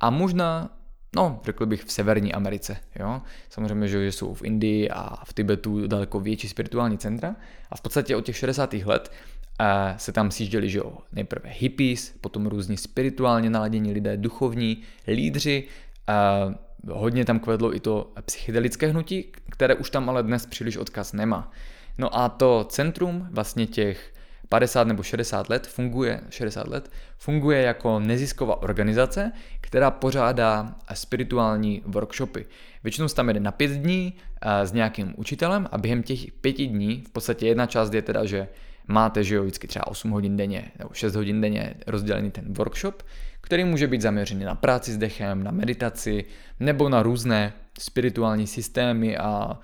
a 0.00 0.10
možná 0.10 0.76
no, 1.16 1.40
řekl 1.44 1.66
bych 1.66 1.84
v 1.84 1.92
Severní 1.92 2.32
Americe. 2.32 2.76
Jo? 3.00 3.22
Samozřejmě, 3.48 3.88
že 3.88 4.12
jsou 4.12 4.34
v 4.34 4.42
Indii 4.42 4.90
a 4.90 5.24
v 5.24 5.32
Tibetu 5.32 5.86
daleko 5.86 6.20
větší 6.20 6.48
spirituální 6.48 6.98
centra. 6.98 7.36
A 7.70 7.76
v 7.76 7.80
podstatě 7.80 8.16
od 8.16 8.24
těch 8.24 8.36
60. 8.36 8.72
let 8.72 9.12
eh, 9.60 9.94
se 9.96 10.12
tam 10.12 10.30
sjížděli, 10.30 10.70
že 10.70 10.78
jo, 10.78 10.98
nejprve 11.12 11.50
hippies, 11.50 12.14
potom 12.20 12.46
různí 12.46 12.76
spirituálně 12.76 13.50
naladění 13.50 13.92
lidé, 13.92 14.16
duchovní, 14.16 14.82
lídři, 15.06 15.64
eh, 16.08 16.67
hodně 16.86 17.24
tam 17.24 17.40
kvedlo 17.40 17.76
i 17.76 17.80
to 17.80 18.12
psychedelické 18.24 18.86
hnutí, 18.86 19.32
které 19.50 19.74
už 19.74 19.90
tam 19.90 20.08
ale 20.08 20.22
dnes 20.22 20.46
příliš 20.46 20.76
odkaz 20.76 21.12
nemá. 21.12 21.52
No 21.98 22.16
a 22.16 22.28
to 22.28 22.66
centrum 22.68 23.28
vlastně 23.30 23.66
těch 23.66 24.12
50 24.48 24.86
nebo 24.86 25.02
60 25.02 25.48
let 25.48 25.66
funguje, 25.66 26.20
60 26.30 26.68
let, 26.68 26.90
funguje 27.18 27.62
jako 27.62 28.00
nezisková 28.00 28.62
organizace, 28.62 29.32
která 29.60 29.90
pořádá 29.90 30.74
spirituální 30.94 31.82
workshopy. 31.86 32.46
Většinou 32.84 33.08
se 33.08 33.14
tam 33.14 33.28
jede 33.28 33.40
na 33.40 33.52
pět 33.52 33.70
dní 33.70 34.14
eh, 34.42 34.66
s 34.66 34.72
nějakým 34.72 35.14
učitelem 35.16 35.68
a 35.72 35.78
během 35.78 36.02
těch 36.02 36.32
pěti 36.32 36.66
dní, 36.66 37.04
v 37.06 37.10
podstatě 37.10 37.46
jedna 37.46 37.66
část 37.66 37.94
je 37.94 38.02
teda, 38.02 38.24
že 38.24 38.48
máte, 38.88 39.24
že 39.24 39.34
jo, 39.34 39.42
vždycky 39.42 39.66
třeba 39.66 39.86
8 39.86 40.10
hodin 40.10 40.36
denně 40.36 40.64
nebo 40.78 40.90
6 40.92 41.14
hodin 41.14 41.40
denně 41.40 41.74
rozdělený 41.86 42.30
ten 42.30 42.44
workshop, 42.52 43.02
který 43.40 43.64
může 43.64 43.86
být 43.86 44.02
zaměřený 44.02 44.44
na 44.44 44.54
práci 44.54 44.92
s 44.92 44.96
dechem, 44.96 45.42
na 45.42 45.50
meditaci 45.50 46.24
nebo 46.60 46.88
na 46.88 47.02
různé 47.02 47.52
spirituální 47.78 48.46
systémy 48.46 49.18
a 49.18 49.58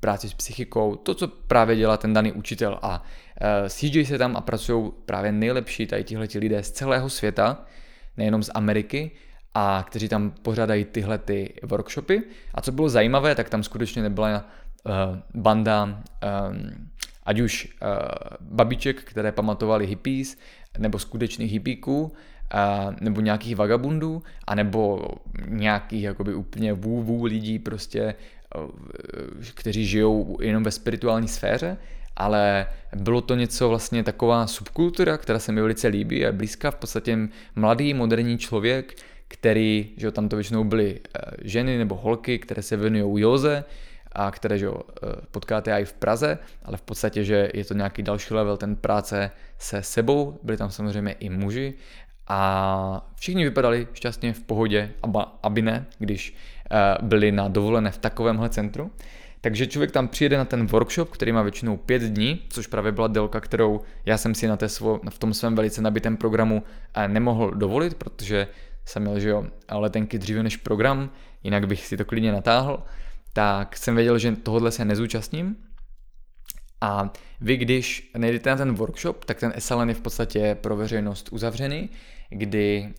práci 0.00 0.28
s 0.28 0.34
psychikou, 0.34 0.96
to, 0.96 1.14
co 1.14 1.28
právě 1.28 1.76
dělá 1.76 1.96
ten 1.96 2.12
daný 2.12 2.32
učitel 2.32 2.78
a 2.82 3.02
uh, 3.02 3.66
sjíždějí 3.66 4.06
se 4.06 4.18
tam 4.18 4.36
a 4.36 4.40
pracují 4.40 4.92
právě 5.06 5.32
nejlepší 5.32 5.86
tady 5.86 6.04
tihleti 6.04 6.38
lidé 6.38 6.62
z 6.62 6.70
celého 6.70 7.10
světa, 7.10 7.64
nejenom 8.16 8.42
z 8.42 8.50
Ameriky, 8.54 9.10
a 9.54 9.84
kteří 9.88 10.08
tam 10.08 10.30
pořádají 10.30 10.84
tyhle 10.84 11.18
ty 11.18 11.54
workshopy. 11.62 12.22
A 12.54 12.60
co 12.60 12.72
bylo 12.72 12.88
zajímavé, 12.88 13.34
tak 13.34 13.48
tam 13.48 13.62
skutečně 13.62 14.02
nebyla 14.02 14.44
uh, 14.84 14.92
banda 15.34 15.84
um, 15.84 16.88
ať 17.28 17.40
už 17.40 17.68
uh, 17.82 17.88
babiček, 18.40 19.04
které 19.04 19.32
pamatovali 19.32 19.86
hippies, 19.86 20.38
nebo 20.78 20.98
skutečných 20.98 21.52
hippíků, 21.52 22.02
uh, 22.02 22.94
nebo 23.00 23.20
nějakých 23.20 23.56
vagabundů, 23.56 24.22
anebo 24.46 25.08
nějakých 25.46 26.02
jakoby 26.02 26.34
úplně 26.34 26.72
vů, 26.72 27.02
vů 27.02 27.24
lidí 27.24 27.58
prostě 27.58 28.14
kteří 29.54 29.86
žijou 29.86 30.38
jenom 30.40 30.62
ve 30.62 30.70
spirituální 30.70 31.28
sféře, 31.28 31.76
ale 32.16 32.66
bylo 32.96 33.20
to 33.20 33.34
něco 33.34 33.68
vlastně 33.68 34.04
taková 34.04 34.46
subkultura, 34.46 35.16
která 35.16 35.38
se 35.38 35.52
mi 35.52 35.60
velice 35.60 35.88
líbí 35.88 36.24
a 36.24 36.26
je 36.26 36.32
blízká 36.32 36.70
v 36.70 36.74
podstatě 36.74 37.18
mladý, 37.54 37.94
moderní 37.94 38.38
člověk, 38.38 38.94
který, 39.28 39.90
že 39.96 40.10
tam 40.10 40.28
to 40.28 40.36
většinou 40.36 40.64
byly 40.64 41.00
eh, 41.00 41.20
ženy 41.42 41.78
nebo 41.78 41.94
holky, 41.94 42.38
které 42.38 42.62
se 42.62 42.76
věnují 42.76 43.22
józe 43.22 43.64
a 44.18 44.30
které, 44.30 44.58
že 44.58 44.66
jo, 44.66 44.80
eh, 45.02 45.06
potkáte 45.30 45.72
i 45.72 45.84
v 45.84 45.92
Praze, 45.92 46.38
ale 46.64 46.76
v 46.76 46.82
podstatě, 46.82 47.24
že 47.24 47.50
je 47.54 47.64
to 47.64 47.74
nějaký 47.74 48.02
další 48.02 48.34
level 48.34 48.56
ten 48.56 48.76
práce 48.76 49.30
se 49.58 49.82
sebou, 49.82 50.38
byli 50.42 50.58
tam 50.58 50.70
samozřejmě 50.70 51.12
i 51.12 51.30
muži 51.30 51.74
a 52.26 53.10
všichni 53.16 53.44
vypadali 53.44 53.88
šťastně 53.92 54.32
v 54.32 54.40
pohodě, 54.40 54.90
aby 55.42 55.62
ne, 55.62 55.86
když 55.98 56.36
Eh, 56.70 56.96
byli 57.02 57.32
na 57.32 57.48
dovolené 57.48 57.90
v 57.90 57.98
takovémhle 57.98 58.48
centru. 58.48 58.90
Takže 59.40 59.66
člověk 59.66 59.90
tam 59.90 60.08
přijede 60.08 60.38
na 60.38 60.44
ten 60.44 60.66
workshop, 60.66 61.10
který 61.10 61.32
má 61.32 61.42
většinou 61.42 61.76
pět 61.76 62.02
dní, 62.02 62.42
což 62.48 62.66
právě 62.66 62.92
byla 62.92 63.06
délka, 63.06 63.40
kterou 63.40 63.80
já 64.06 64.18
jsem 64.18 64.34
si 64.34 64.48
na 64.48 64.56
té 64.56 64.68
svo, 64.68 65.00
v 65.10 65.18
tom 65.18 65.34
svém 65.34 65.54
velice 65.54 65.82
nabitém 65.82 66.16
programu 66.16 66.62
eh, 66.94 67.08
nemohl 67.08 67.50
dovolit, 67.50 67.94
protože 67.94 68.46
jsem 68.84 69.02
měl, 69.02 69.20
že 69.20 69.28
jo, 69.28 69.46
letenky 69.72 70.18
dříve 70.18 70.42
než 70.42 70.56
program, 70.56 71.10
jinak 71.42 71.66
bych 71.66 71.86
si 71.86 71.96
to 71.96 72.04
klidně 72.04 72.32
natáhl, 72.32 72.82
tak 73.32 73.76
jsem 73.76 73.94
věděl, 73.94 74.18
že 74.18 74.36
tohle 74.36 74.72
se 74.72 74.84
nezúčastním. 74.84 75.56
A 76.80 77.12
vy, 77.40 77.56
když 77.56 78.10
nejdete 78.16 78.50
na 78.50 78.56
ten 78.56 78.74
workshop, 78.74 79.24
tak 79.24 79.40
ten 79.40 79.52
SLN 79.58 79.88
je 79.88 79.94
v 79.94 80.00
podstatě 80.00 80.54
pro 80.54 80.76
veřejnost 80.76 81.28
uzavřený, 81.32 81.90
kdy 82.30 82.94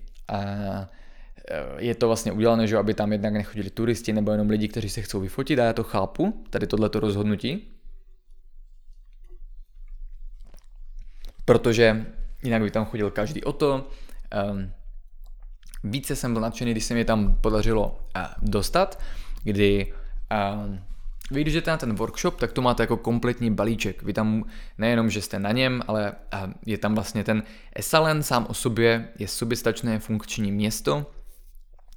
Eh, 1.52 1.76
je 1.78 1.96
to 1.96 2.08
vlastně 2.08 2.32
udělané, 2.32 2.68
že 2.68 2.78
aby 2.78 2.94
tam 2.94 3.12
jednak 3.12 3.34
nechodili 3.34 3.70
turisti 3.70 4.14
nebo 4.14 4.32
jenom 4.32 4.50
lidi, 4.50 4.68
kteří 4.68 4.90
se 4.90 5.02
chcou 5.02 5.20
vyfotit 5.20 5.60
a 5.60 5.64
já 5.64 5.74
to 5.74 5.84
chápu, 5.84 6.44
tady 6.50 6.68
tohleto 6.68 7.00
rozhodnutí. 7.00 7.72
Protože 11.46 12.06
jinak 12.44 12.62
by 12.62 12.72
tam 12.72 12.86
chodil 12.86 13.12
každý 13.12 13.44
o 13.44 13.54
to. 13.54 13.90
Um, 14.52 14.72
více 15.84 16.16
jsem 16.16 16.34
byl 16.34 16.42
nadšený, 16.42 16.72
když 16.72 16.86
se 16.86 16.94
mi 16.94 17.06
tam 17.06 17.36
podařilo 17.42 17.92
uh, 17.92 18.24
dostat, 18.42 19.04
kdy 19.44 19.94
um, 20.32 20.80
vy 21.32 21.42
když 21.42 21.54
jdete 21.54 21.72
na 21.72 21.78
ten 21.78 21.96
workshop, 21.96 22.40
tak 22.40 22.52
to 22.52 22.62
máte 22.62 22.84
jako 22.84 22.98
kompletní 22.98 23.52
balíček. 23.52 24.04
Vy 24.04 24.14
tam 24.14 24.44
nejenom, 24.78 25.10
že 25.10 25.22
jste 25.22 25.40
na 25.40 25.52
něm, 25.52 25.82
ale 25.88 26.12
je 26.66 26.78
tam 26.78 26.96
vlastně 26.96 27.24
ten 27.24 27.44
Esalen 27.76 28.24
sám 28.24 28.46
o 28.50 28.54
sobě, 28.54 29.08
je 29.20 29.28
soběstačné 29.28 30.00
funkční 30.00 30.52
město, 30.52 31.06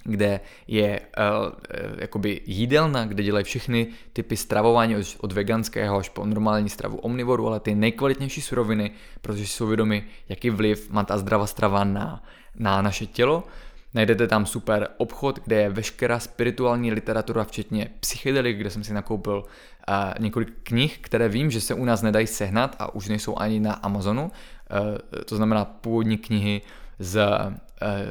kde 0.05 0.41
je 0.67 1.01
uh, 1.01 1.53
jakoby 1.99 2.41
jídelna, 2.47 3.05
kde 3.05 3.23
dělají 3.23 3.45
všechny 3.45 3.87
typy 4.13 4.37
stravování 4.37 4.97
od, 4.97 5.17
od 5.21 5.33
veganského 5.33 5.99
až 5.99 6.09
po 6.09 6.27
normální 6.27 6.69
stravu 6.69 6.99
omnivoru, 6.99 7.47
ale 7.47 7.61
ty 7.61 7.75
nejkvalitnější 7.75 8.41
suroviny, 8.41 8.91
protože 9.21 9.47
jsou 9.47 9.67
vědomi, 9.67 10.05
jaký 10.29 10.51
vliv 10.51 10.91
má 10.91 11.05
ta 11.05 11.19
zdravá 11.19 11.47
strava 11.47 11.85
na, 11.85 12.23
na 12.55 12.83
naše 12.83 13.07
tělo. 13.07 13.45
Najdete 13.95 14.27
tam 14.27 14.47
super 14.47 14.89
obchod, 14.97 15.39
kde 15.45 15.57
je 15.57 15.71
veškerá 15.71 16.19
spirituální 16.21 16.93
literatura, 16.93 17.45
včetně 17.45 17.91
psychedelik, 18.01 18.59
kde 18.59 18.71
jsem 18.71 18.85
si 18.85 18.93
nakoupil 18.93 19.45
uh, 19.89 19.95
několik 20.19 20.49
knih, 20.63 20.99
které 20.99 21.29
vím, 21.29 21.51
že 21.51 21.61
se 21.61 21.75
u 21.75 21.85
nás 21.85 22.03
nedají 22.03 22.27
sehnat 22.27 22.77
a 22.79 22.95
už 22.95 23.09
nejsou 23.09 23.39
ani 23.39 23.61
na 23.61 23.73
Amazonu. 23.73 24.25
Uh, 24.25 25.23
to 25.25 25.37
znamená 25.37 25.65
původní 25.65 26.19
knihy 26.19 26.63
z 26.99 27.29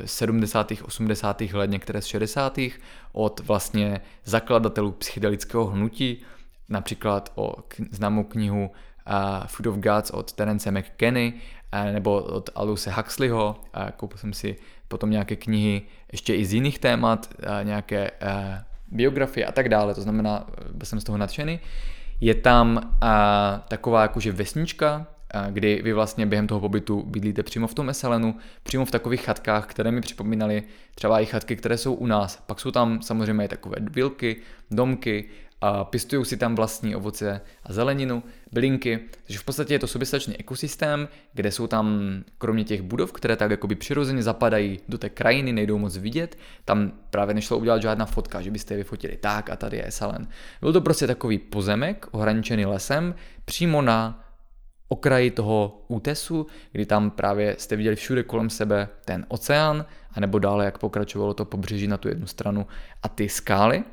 70. 0.05 0.71
Eh, 0.71 0.83
80. 0.83 1.41
let, 1.41 1.69
některé 1.69 2.01
z 2.01 2.05
60. 2.05 2.59
od 3.11 3.39
vlastně 3.39 4.01
zakladatelů 4.25 4.91
psychedelického 4.91 5.65
hnutí, 5.65 6.21
například 6.69 7.31
o 7.35 7.55
známou 7.91 8.23
knihu 8.23 8.71
uh, 9.07 9.47
Food 9.47 9.67
of 9.67 9.75
Gods 9.75 10.11
od 10.11 10.33
Terence 10.33 10.71
McKenny 10.71 11.33
uh, 11.73 11.93
nebo 11.93 12.21
od 12.21 12.49
Aldous 12.55 12.87
Huxleyho. 12.87 13.55
Uh, 13.77 13.89
koupil 13.89 14.17
jsem 14.17 14.33
si 14.33 14.55
potom 14.91 15.09
nějaké 15.09 15.35
knihy 15.35 15.81
ještě 16.11 16.35
i 16.35 16.45
z 16.45 16.53
jiných 16.53 16.79
témat, 16.79 17.29
uh, 17.39 17.65
nějaké 17.65 18.11
uh, 18.11 18.27
biografie 18.91 19.45
a 19.45 19.51
tak 19.51 19.69
dále, 19.69 19.95
to 19.95 20.01
znamená, 20.01 20.47
byl 20.71 20.85
jsem 20.85 20.99
z 20.99 21.03
toho 21.03 21.17
nadšený. 21.17 21.59
Je 22.21 22.35
tam 22.35 22.95
taková 23.67 24.01
jakože 24.01 24.31
vesnička, 24.31 25.07
kdy 25.49 25.81
vy 25.83 25.93
vlastně 25.93 26.25
během 26.25 26.47
toho 26.47 26.59
pobytu 26.59 27.03
bydlíte 27.07 27.43
přímo 27.43 27.67
v 27.67 27.73
tom 27.73 27.89
Eselenu, 27.89 28.35
přímo 28.63 28.85
v 28.85 28.91
takových 28.91 29.21
chatkách, 29.21 29.65
které 29.65 29.91
mi 29.91 30.01
připomínaly 30.01 30.63
třeba 30.95 31.19
i 31.19 31.25
chatky, 31.25 31.55
které 31.55 31.77
jsou 31.77 31.93
u 31.93 32.05
nás. 32.05 32.43
Pak 32.45 32.59
jsou 32.59 32.71
tam 32.71 33.01
samozřejmě 33.01 33.45
i 33.45 33.47
takové 33.47 33.77
vilky, 33.79 34.35
domky, 34.71 35.25
a 35.61 35.83
pěstují 35.83 36.25
si 36.25 36.37
tam 36.37 36.55
vlastní 36.55 36.95
ovoce 36.95 37.41
a 37.63 37.73
zeleninu, 37.73 38.23
bylinky, 38.51 38.99
takže 39.23 39.39
v 39.39 39.43
podstatě 39.43 39.73
je 39.73 39.79
to 39.79 39.87
soběstačný 39.87 40.37
ekosystém, 40.37 41.07
kde 41.33 41.51
jsou 41.51 41.67
tam 41.67 41.99
kromě 42.37 42.63
těch 42.63 42.81
budov, 42.81 43.11
které 43.11 43.35
tak 43.35 43.51
jakoby 43.51 43.75
přirozeně 43.75 44.23
zapadají 44.23 44.79
do 44.89 44.97
té 44.97 45.09
krajiny, 45.09 45.53
nejdou 45.53 45.77
moc 45.77 45.97
vidět, 45.97 46.37
tam 46.65 46.91
právě 47.09 47.33
nešlo 47.33 47.57
udělat 47.57 47.81
žádná 47.81 48.05
fotka, 48.05 48.41
že 48.41 48.51
byste 48.51 48.73
je 48.73 48.77
vyfotili 48.77 49.17
tak 49.17 49.49
a 49.49 49.55
tady 49.55 49.77
je 49.77 49.87
Esalen. 49.87 50.27
Byl 50.61 50.73
to 50.73 50.81
prostě 50.81 51.07
takový 51.07 51.37
pozemek 51.37 52.07
ohraničený 52.11 52.65
lesem 52.65 53.15
přímo 53.45 53.81
na 53.81 54.27
okraji 54.87 55.31
toho 55.31 55.85
útesu, 55.87 56.47
kdy 56.71 56.85
tam 56.85 57.11
právě 57.11 57.55
jste 57.59 57.75
viděli 57.75 57.95
všude 57.95 58.23
kolem 58.23 58.49
sebe 58.49 58.87
ten 59.05 59.25
oceán, 59.27 59.85
anebo 60.13 60.39
dále, 60.39 60.65
jak 60.65 60.77
pokračovalo 60.77 61.33
to 61.33 61.45
pobřeží 61.45 61.87
na 61.87 61.97
tu 61.97 62.07
jednu 62.07 62.27
stranu 62.27 62.67
a 63.03 63.09
ty 63.09 63.29
skály. 63.29 63.83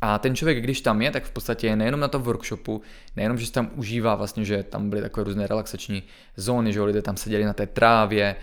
A 0.00 0.18
ten 0.18 0.36
člověk, 0.36 0.60
když 0.60 0.80
tam 0.80 1.02
je, 1.02 1.10
tak 1.10 1.24
v 1.24 1.30
podstatě 1.30 1.66
je 1.66 1.76
nejenom 1.76 2.00
na 2.00 2.08
tom 2.08 2.22
workshopu, 2.22 2.82
nejenom, 3.16 3.38
že 3.38 3.46
se 3.46 3.52
tam 3.52 3.70
užívá 3.74 4.14
vlastně, 4.14 4.44
že 4.44 4.62
tam 4.62 4.90
byly 4.90 5.02
takové 5.02 5.24
různé 5.24 5.46
relaxační 5.46 6.02
zóny, 6.36 6.72
že 6.72 6.82
lidé 6.82 7.02
tam 7.02 7.16
seděli 7.16 7.44
na 7.44 7.52
té 7.52 7.66
trávě, 7.66 8.36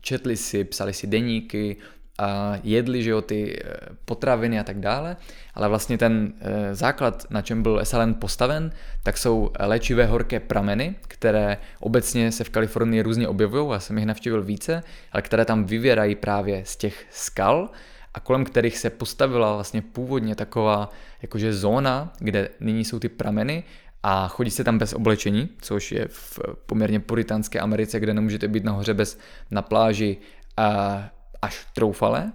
četli 0.00 0.36
si, 0.36 0.64
psali 0.64 0.92
si 0.92 1.06
deníky, 1.06 1.76
a 2.18 2.58
jedli 2.62 3.02
že 3.02 3.10
jo, 3.10 3.20
ty 3.20 3.58
eh, 3.64 3.74
potraviny 4.04 4.60
a 4.60 4.64
tak 4.64 4.80
dále, 4.80 5.16
ale 5.54 5.68
vlastně 5.68 5.98
ten 5.98 6.32
eh, 6.40 6.74
základ, 6.74 7.26
na 7.30 7.42
čem 7.42 7.62
byl 7.62 7.80
SLN 7.84 8.14
postaven, 8.14 8.70
tak 9.02 9.18
jsou 9.18 9.50
léčivé 9.60 10.06
horké 10.06 10.40
prameny, 10.40 10.94
které 11.08 11.56
obecně 11.80 12.32
se 12.32 12.44
v 12.44 12.50
Kalifornii 12.50 13.02
různě 13.02 13.28
objevují, 13.28 13.72
já 13.72 13.80
jsem 13.80 13.98
jich 13.98 14.06
navštívil 14.06 14.42
více, 14.42 14.82
ale 15.12 15.22
které 15.22 15.44
tam 15.44 15.64
vyvěrají 15.64 16.14
právě 16.14 16.62
z 16.64 16.76
těch 16.76 17.06
skal 17.10 17.70
a 18.14 18.20
kolem 18.20 18.44
kterých 18.44 18.78
se 18.78 18.90
postavila 18.90 19.54
vlastně 19.54 19.82
původně 19.82 20.34
taková 20.34 20.90
jakože 21.22 21.52
zóna, 21.52 22.12
kde 22.18 22.48
nyní 22.60 22.84
jsou 22.84 22.98
ty 22.98 23.08
prameny 23.08 23.64
a 24.02 24.28
chodí 24.28 24.50
se 24.50 24.64
tam 24.64 24.78
bez 24.78 24.92
oblečení, 24.92 25.48
což 25.60 25.92
je 25.92 26.08
v 26.08 26.40
poměrně 26.66 27.00
puritánské 27.00 27.60
Americe, 27.60 28.00
kde 28.00 28.14
nemůžete 28.14 28.48
být 28.48 28.64
nahoře 28.64 28.94
bez 28.94 29.18
na 29.50 29.62
pláži 29.62 30.16
a 30.56 31.00
až 31.42 31.66
troufale. 31.74 32.32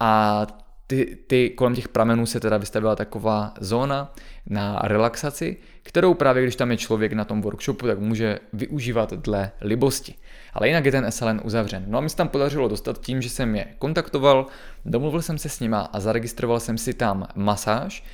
a 0.00 0.46
ty, 0.86 1.18
ty, 1.26 1.50
kolem 1.50 1.74
těch 1.74 1.88
pramenů 1.88 2.26
se 2.26 2.40
teda 2.40 2.56
vystavila 2.56 2.96
taková 2.96 3.54
zóna 3.60 4.14
na 4.46 4.78
relaxaci, 4.82 5.56
kterou 5.82 6.14
právě 6.14 6.42
když 6.42 6.56
tam 6.56 6.70
je 6.70 6.76
člověk 6.76 7.12
na 7.12 7.24
tom 7.24 7.40
workshopu, 7.40 7.86
tak 7.86 7.98
může 7.98 8.38
využívat 8.52 9.12
dle 9.12 9.52
libosti. 9.60 10.14
Ale 10.52 10.68
jinak 10.68 10.84
je 10.84 10.92
ten 10.92 11.12
SLN 11.12 11.40
uzavřen. 11.44 11.84
No 11.86 11.98
a 11.98 12.00
mi 12.00 12.10
se 12.10 12.16
tam 12.16 12.28
podařilo 12.28 12.68
dostat 12.68 13.00
tím, 13.00 13.22
že 13.22 13.30
jsem 13.30 13.54
je 13.56 13.66
kontaktoval, 13.78 14.46
domluvil 14.84 15.22
jsem 15.22 15.38
se 15.38 15.48
s 15.48 15.60
nima 15.60 15.80
a 15.80 16.00
zaregistroval 16.00 16.60
jsem 16.60 16.78
si 16.78 16.94
tam 16.94 17.26
masáž, 17.34 18.04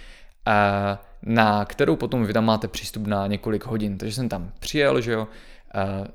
na 1.23 1.65
kterou 1.65 1.97
potom 1.97 2.27
vy 2.27 2.33
tam 2.33 2.45
máte 2.45 2.69
přístup 2.69 3.07
na 3.07 3.27
několik 3.27 3.67
hodin. 3.67 3.99
Takže 3.99 4.15
jsem 4.15 4.29
tam 4.29 4.53
přijel, 4.61 5.01
že 5.01 5.13
jo, 5.13 5.29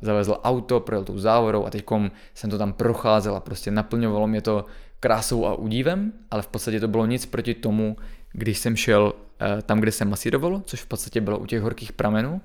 zavezl 0.02 0.38
auto, 0.44 0.80
projel 0.80 1.04
tou 1.04 1.18
závorou 1.18 1.66
a 1.66 1.70
teď 1.70 1.86
jsem 2.34 2.50
to 2.50 2.58
tam 2.58 2.74
procházel 2.74 3.36
a 3.36 3.40
prostě 3.40 3.72
naplňovalo 3.72 4.28
mě 4.28 4.42
to 4.42 4.66
krásou 5.00 5.46
a 5.46 5.56
údivem, 5.56 6.14
ale 6.32 6.42
v 6.42 6.48
podstatě 6.48 6.80
to 6.80 6.88
bylo 6.88 7.06
nic 7.06 7.26
proti 7.26 7.54
tomu, 7.54 7.98
když 8.32 8.58
jsem 8.58 8.76
šel 8.76 9.14
eh, 9.40 9.62
tam, 9.62 9.80
kde 9.80 9.92
se 9.92 10.06
masírovalo, 10.06 10.62
což 10.66 10.82
v 10.82 10.86
podstatě 10.86 11.22
bylo 11.22 11.40
u 11.40 11.46
těch 11.46 11.62
horkých 11.62 11.94
pramenů, 11.94 12.42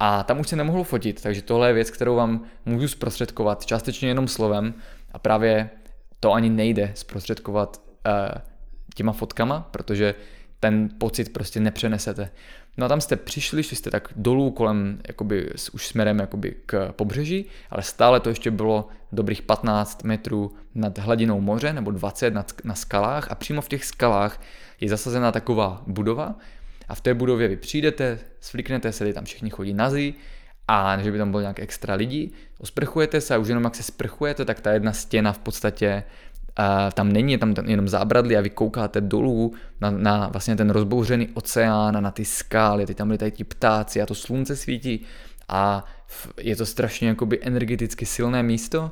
a 0.00 0.22
tam 0.22 0.40
už 0.40 0.48
se 0.48 0.56
nemohlo 0.56 0.84
fotit, 0.84 1.22
takže 1.22 1.42
tohle 1.42 1.68
je 1.68 1.74
věc, 1.74 1.90
kterou 1.90 2.16
vám 2.16 2.44
můžu 2.66 2.88
zprostředkovat 2.88 3.66
částečně 3.66 4.08
jenom 4.08 4.28
slovem 4.28 4.74
a 5.12 5.18
právě 5.18 5.70
to 6.20 6.32
ani 6.32 6.50
nejde 6.50 6.92
zprostředkovat 6.94 7.80
uh, 8.06 8.40
těma 8.94 9.12
fotkama, 9.12 9.68
protože 9.70 10.14
ten 10.60 10.88
pocit 10.98 11.32
prostě 11.32 11.60
nepřenesete. 11.60 12.30
No 12.76 12.86
a 12.86 12.88
tam 12.88 13.00
jste 13.00 13.16
přišli, 13.16 13.62
šli 13.62 13.76
jste 13.76 13.90
tak 13.90 14.08
dolů 14.16 14.50
kolem, 14.50 15.00
jakoby, 15.06 15.50
už 15.72 15.86
směrem 15.86 16.18
jakoby 16.18 16.56
k 16.66 16.92
pobřeží, 16.92 17.46
ale 17.70 17.82
stále 17.82 18.20
to 18.20 18.28
ještě 18.28 18.50
bylo 18.50 18.88
dobrých 19.12 19.42
15 19.42 20.04
metrů 20.04 20.52
nad 20.74 20.98
hladinou 20.98 21.40
moře, 21.40 21.72
nebo 21.72 21.90
20 21.90 22.34
na, 22.34 22.44
na 22.64 22.74
skalách 22.74 23.30
a 23.30 23.34
přímo 23.34 23.60
v 23.60 23.68
těch 23.68 23.84
skalách 23.84 24.40
je 24.80 24.88
zasazená 24.88 25.32
taková 25.32 25.82
budova 25.86 26.34
a 26.88 26.94
v 26.94 27.00
té 27.00 27.14
budově 27.14 27.48
vy 27.48 27.56
přijdete, 27.56 28.18
svlíknete 28.40 28.92
se, 28.92 29.12
tam 29.12 29.24
všichni 29.24 29.50
chodí 29.50 29.74
nazí 29.74 30.14
a 30.68 31.02
že 31.02 31.12
by 31.12 31.18
tam 31.18 31.30
bylo 31.30 31.40
nějak 31.40 31.58
extra 31.60 31.94
lidí, 31.94 32.32
osprchujete 32.58 33.20
se 33.20 33.34
a 33.34 33.38
už 33.38 33.48
jenom 33.48 33.64
jak 33.64 33.74
se 33.74 33.82
sprchujete, 33.82 34.44
tak 34.44 34.60
ta 34.60 34.72
jedna 34.72 34.92
stěna 34.92 35.32
v 35.32 35.38
podstatě 35.38 36.04
a 36.56 36.90
tam 36.90 37.12
není, 37.12 37.32
je 37.32 37.38
tam 37.38 37.54
jenom 37.66 37.88
zábradlí 37.88 38.36
a 38.36 38.40
vy 38.40 38.50
koukáte 38.50 39.00
dolů 39.00 39.54
na, 39.80 39.90
na 39.90 40.28
vlastně 40.28 40.56
ten 40.56 40.70
rozbouřený 40.70 41.28
oceán 41.34 41.96
a 41.96 42.00
na 42.00 42.10
ty 42.10 42.24
skály, 42.24 42.86
teď 42.86 42.96
tam 42.96 43.10
letají 43.10 43.32
ti 43.32 43.44
ptáci 43.44 44.02
a 44.02 44.06
to 44.06 44.14
slunce 44.14 44.56
svítí 44.56 45.06
a 45.48 45.84
je 46.40 46.56
to 46.56 46.66
strašně 46.66 47.08
jakoby 47.08 47.38
energeticky 47.42 48.06
silné 48.06 48.42
místo. 48.42 48.90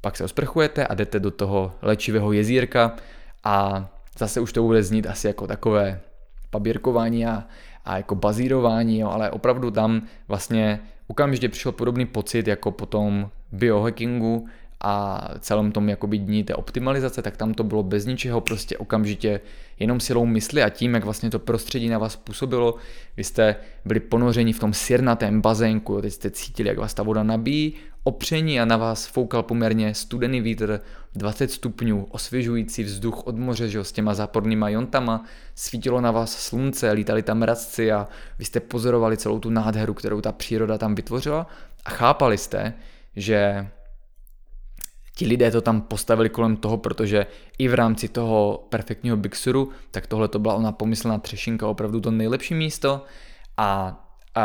Pak 0.00 0.16
se 0.16 0.24
osprchujete 0.24 0.86
a 0.86 0.94
jdete 0.94 1.20
do 1.20 1.30
toho 1.30 1.74
léčivého 1.82 2.32
jezírka 2.32 2.96
a 3.44 3.88
zase 4.18 4.40
už 4.40 4.52
to 4.52 4.62
bude 4.62 4.82
znít 4.82 5.06
asi 5.06 5.26
jako 5.26 5.46
takové 5.46 6.00
pabírkování 6.50 7.26
a, 7.26 7.44
a 7.84 7.96
jako 7.96 8.14
bazírování, 8.14 8.98
jo, 8.98 9.08
ale 9.08 9.30
opravdu 9.30 9.70
tam 9.70 10.02
vlastně 10.28 10.80
okamžitě 11.06 11.48
přišel 11.48 11.72
podobný 11.72 12.06
pocit 12.06 12.48
jako 12.48 12.70
po 12.70 12.86
tom 12.86 13.30
biohackingu 13.52 14.48
a 14.80 15.24
celém 15.40 15.72
tom 15.72 15.88
jakoby 15.88 16.18
dní 16.18 16.44
té 16.44 16.54
optimalizace, 16.54 17.22
tak 17.22 17.36
tam 17.36 17.54
to 17.54 17.64
bylo 17.64 17.82
bez 17.82 18.06
ničeho, 18.06 18.40
prostě 18.40 18.78
okamžitě 18.78 19.40
jenom 19.78 20.00
silou 20.00 20.26
mysli 20.26 20.62
a 20.62 20.68
tím, 20.68 20.94
jak 20.94 21.04
vlastně 21.04 21.30
to 21.30 21.38
prostředí 21.38 21.88
na 21.88 21.98
vás 21.98 22.16
působilo, 22.16 22.74
vy 23.16 23.24
jste 23.24 23.56
byli 23.84 24.00
ponořeni 24.00 24.52
v 24.52 24.58
tom 24.58 24.74
sirnatém 24.74 25.40
bazénku, 25.40 25.92
jo, 25.92 26.02
teď 26.02 26.12
jste 26.12 26.30
cítili, 26.30 26.68
jak 26.68 26.78
vás 26.78 26.94
ta 26.94 27.02
voda 27.02 27.22
nabíjí, 27.22 27.74
opření 28.08 28.60
a 28.60 28.64
na 28.64 28.76
vás 28.76 29.06
foukal 29.06 29.42
poměrně 29.42 29.94
studený 29.94 30.40
vítr, 30.40 30.80
20 31.14 31.50
stupňů, 31.50 32.06
osvěžující 32.10 32.82
vzduch 32.82 33.26
od 33.26 33.36
moře, 33.36 33.68
že 33.68 33.78
jo, 33.78 33.84
s 33.84 33.92
těma 33.92 34.14
zápornýma 34.14 34.68
jontama, 34.68 35.24
svítilo 35.54 36.00
na 36.00 36.10
vás 36.10 36.32
slunce, 36.32 36.92
lítali 36.92 37.22
tam 37.22 37.38
mrazci 37.38 37.92
a 37.92 38.08
vy 38.38 38.44
jste 38.44 38.60
pozorovali 38.60 39.16
celou 39.16 39.38
tu 39.38 39.50
nádheru, 39.50 39.94
kterou 39.94 40.20
ta 40.20 40.32
příroda 40.32 40.78
tam 40.78 40.94
vytvořila. 40.94 41.46
A 41.84 41.90
chápali 41.90 42.38
jste, 42.38 42.74
že 43.16 43.68
ti 45.16 45.26
lidé 45.26 45.50
to 45.50 45.60
tam 45.60 45.80
postavili 45.80 46.28
kolem 46.28 46.56
toho, 46.56 46.76
protože 46.76 47.26
i 47.58 47.68
v 47.68 47.74
rámci 47.74 48.08
toho 48.08 48.66
perfektního 48.68 49.16
Bixuru, 49.16 49.70
tak 49.90 50.06
tohle 50.06 50.28
to 50.28 50.38
byla 50.38 50.54
ona 50.54 50.72
pomyslná 50.72 51.18
třešinka, 51.18 51.68
opravdu 51.68 52.00
to 52.00 52.10
nejlepší 52.10 52.54
místo. 52.54 53.04
A, 53.56 54.00
a 54.34 54.44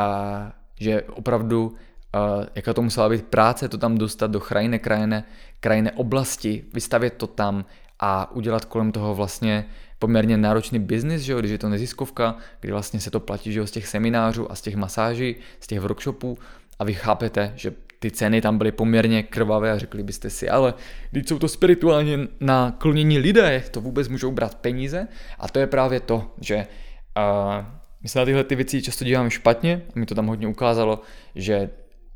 že 0.79 1.01
opravdu 1.01 1.75
uh, 2.15 2.45
jaká 2.55 2.73
to 2.73 2.81
musela 2.81 3.09
být 3.09 3.25
práce 3.25 3.69
to 3.69 3.77
tam 3.77 3.97
dostat 3.97 4.31
do 4.31 4.39
krajiny, 4.39 4.79
krajiny, 4.79 5.23
krajiny 5.59 5.91
oblasti, 5.91 6.63
vystavět 6.73 7.13
to 7.13 7.27
tam 7.27 7.65
a 7.99 8.31
udělat 8.31 8.65
kolem 8.65 8.91
toho 8.91 9.15
vlastně 9.15 9.65
poměrně 9.99 10.37
náročný 10.37 10.79
biznis, 10.79 11.21
že 11.21 11.31
jo, 11.31 11.39
když 11.39 11.51
je 11.51 11.57
to 11.57 11.69
neziskovka, 11.69 12.35
kdy 12.59 12.71
vlastně 12.71 12.99
se 12.99 13.11
to 13.11 13.19
platí 13.19 13.51
že 13.51 13.59
jo, 13.59 13.67
z 13.67 13.71
těch 13.71 13.87
seminářů 13.87 14.51
a 14.51 14.55
z 14.55 14.61
těch 14.61 14.75
masáží, 14.75 15.35
z 15.59 15.67
těch 15.67 15.79
workshopů. 15.79 16.37
A 16.79 16.83
vy 16.83 16.93
chápete, 16.93 17.53
že 17.55 17.73
ty 17.99 18.11
ceny 18.11 18.41
tam 18.41 18.57
byly 18.57 18.71
poměrně 18.71 19.23
krvavé 19.23 19.71
a 19.71 19.77
řekli 19.77 20.03
byste 20.03 20.29
si, 20.29 20.49
ale 20.49 20.73
když 21.11 21.27
jsou 21.27 21.39
to 21.39 21.47
spirituálně 21.47 22.19
naklonění 22.39 23.19
lidé, 23.19 23.63
to 23.71 23.81
vůbec 23.81 24.07
můžou 24.07 24.31
brát 24.31 24.55
peníze? 24.55 25.07
A 25.39 25.47
to 25.47 25.59
je 25.59 25.67
právě 25.67 25.99
to, 25.99 26.31
že 26.41 26.55
uh, 26.57 27.65
my 28.01 28.09
se 28.09 28.19
na 28.19 28.25
tyhle 28.25 28.43
ty 28.43 28.55
věci 28.55 28.81
často 28.81 29.05
díváme 29.05 29.31
špatně, 29.31 29.81
mi 29.95 30.05
to 30.05 30.15
tam 30.15 30.27
hodně 30.27 30.47
ukázalo, 30.47 31.01
že 31.35 31.69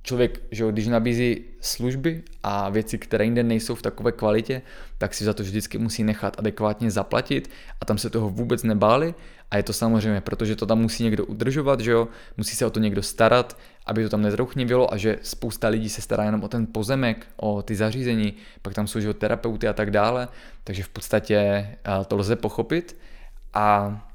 člověk, 0.07 0.41
že 0.51 0.71
když 0.71 0.87
nabízí 0.87 1.43
služby 1.61 2.23
a 2.43 2.69
věci, 2.69 2.97
které 2.97 3.25
jinde 3.25 3.43
nejsou 3.43 3.75
v 3.75 3.81
takové 3.81 4.11
kvalitě, 4.11 4.61
tak 4.97 5.13
si 5.13 5.23
za 5.23 5.33
to 5.33 5.43
vždycky 5.43 5.77
musí 5.77 6.03
nechat 6.03 6.39
adekvátně 6.39 6.91
zaplatit 6.91 7.49
a 7.81 7.85
tam 7.85 7.97
se 7.97 8.09
toho 8.09 8.29
vůbec 8.29 8.63
nebáli. 8.63 9.13
A 9.51 9.57
je 9.57 9.63
to 9.63 9.73
samozřejmě, 9.73 10.21
protože 10.21 10.55
to 10.55 10.65
tam 10.65 10.79
musí 10.79 11.03
někdo 11.03 11.25
udržovat, 11.25 11.79
že 11.79 11.91
jo, 11.91 12.07
musí 12.37 12.55
se 12.55 12.65
o 12.65 12.69
to 12.69 12.79
někdo 12.79 13.03
starat, 13.03 13.57
aby 13.85 14.03
to 14.03 14.09
tam 14.09 14.21
nezrouchnivělo 14.21 14.93
a 14.93 14.97
že 14.97 15.19
spousta 15.21 15.67
lidí 15.67 15.89
se 15.89 16.01
stará 16.01 16.23
jenom 16.23 16.43
o 16.43 16.47
ten 16.47 16.67
pozemek, 16.67 17.27
o 17.35 17.61
ty 17.61 17.75
zařízení, 17.75 18.33
pak 18.61 18.73
tam 18.73 18.87
jsou 18.87 18.99
že 18.99 19.13
terapeuty 19.13 19.67
a 19.67 19.73
tak 19.73 19.91
dále, 19.91 20.27
takže 20.63 20.83
v 20.83 20.89
podstatě 20.89 21.67
to 22.07 22.15
lze 22.15 22.35
pochopit. 22.35 22.95
A 23.53 24.06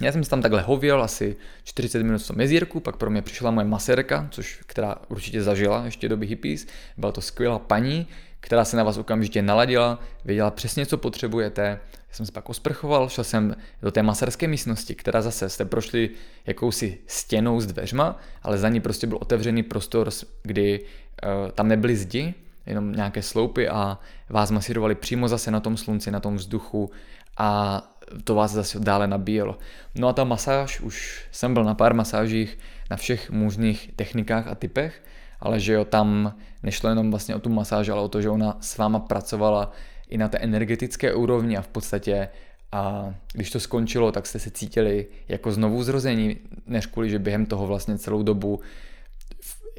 já 0.00 0.12
jsem 0.12 0.24
si 0.24 0.30
tam 0.30 0.42
takhle 0.42 0.62
hověl 0.62 1.02
asi 1.02 1.36
40 1.64 2.02
minut 2.02 2.22
v 2.22 2.26
tom 2.26 2.40
jezírku, 2.40 2.80
pak 2.80 2.96
pro 2.96 3.10
mě 3.10 3.22
přišla 3.22 3.50
moje 3.50 3.66
maserka, 3.66 4.28
což, 4.30 4.60
která 4.66 4.96
určitě 5.08 5.42
zažila 5.42 5.84
ještě 5.84 6.08
doby 6.08 6.26
hippies. 6.26 6.66
Byla 6.96 7.12
to 7.12 7.20
skvělá 7.20 7.58
paní, 7.58 8.06
která 8.40 8.64
se 8.64 8.76
na 8.76 8.84
vás 8.84 8.96
okamžitě 8.96 9.42
naladila, 9.42 9.98
věděla 10.24 10.50
přesně, 10.50 10.86
co 10.86 10.98
potřebujete. 10.98 11.62
Já 12.08 12.14
jsem 12.14 12.26
se 12.26 12.32
pak 12.32 12.48
osprchoval, 12.48 13.08
šel 13.08 13.24
jsem 13.24 13.56
do 13.82 13.90
té 13.90 14.02
maserské 14.02 14.48
místnosti, 14.48 14.94
která 14.94 15.22
zase 15.22 15.48
jste 15.48 15.64
prošli 15.64 16.10
jakousi 16.46 16.98
stěnou 17.06 17.60
s 17.60 17.66
dveřma, 17.66 18.18
ale 18.42 18.58
za 18.58 18.68
ní 18.68 18.80
prostě 18.80 19.06
byl 19.06 19.18
otevřený 19.20 19.62
prostor, 19.62 20.10
kdy 20.42 20.80
uh, 20.80 21.50
tam 21.50 21.68
nebyly 21.68 21.96
zdi, 21.96 22.34
jenom 22.66 22.92
nějaké 22.92 23.22
sloupy 23.22 23.68
a 23.68 23.98
vás 24.28 24.50
masírovali 24.50 24.94
přímo 24.94 25.28
zase 25.28 25.50
na 25.50 25.60
tom 25.60 25.76
slunci, 25.76 26.10
na 26.10 26.20
tom 26.20 26.36
vzduchu 26.36 26.90
a 27.36 27.82
to 28.24 28.34
vás 28.34 28.52
zase 28.52 28.80
dále 28.80 29.06
nabíjelo. 29.06 29.58
No 29.94 30.08
a 30.08 30.12
ta 30.12 30.24
masáž, 30.24 30.80
už 30.80 31.26
jsem 31.32 31.54
byl 31.54 31.64
na 31.64 31.74
pár 31.74 31.94
masážích 31.94 32.58
na 32.90 32.96
všech 32.96 33.30
možných 33.30 33.90
technikách 33.96 34.46
a 34.46 34.54
typech, 34.54 35.02
ale 35.40 35.60
že 35.60 35.72
jo, 35.72 35.84
tam 35.84 36.34
nešlo 36.62 36.88
jenom 36.88 37.10
vlastně 37.10 37.36
o 37.36 37.40
tu 37.40 37.48
masáž, 37.48 37.88
ale 37.88 38.00
o 38.00 38.08
to, 38.08 38.22
že 38.22 38.30
ona 38.30 38.56
s 38.60 38.78
váma 38.78 38.98
pracovala 38.98 39.72
i 40.08 40.18
na 40.18 40.28
té 40.28 40.38
energetické 40.38 41.14
úrovni 41.14 41.56
a 41.56 41.62
v 41.62 41.68
podstatě 41.68 42.28
a 42.72 43.14
když 43.32 43.50
to 43.50 43.60
skončilo, 43.60 44.12
tak 44.12 44.26
jste 44.26 44.38
se 44.38 44.50
cítili 44.50 45.06
jako 45.28 45.52
znovu 45.52 45.82
zrození, 45.82 46.36
než 46.66 46.86
kvůli, 46.86 47.10
že 47.10 47.18
během 47.18 47.46
toho 47.46 47.66
vlastně 47.66 47.98
celou 47.98 48.22
dobu 48.22 48.60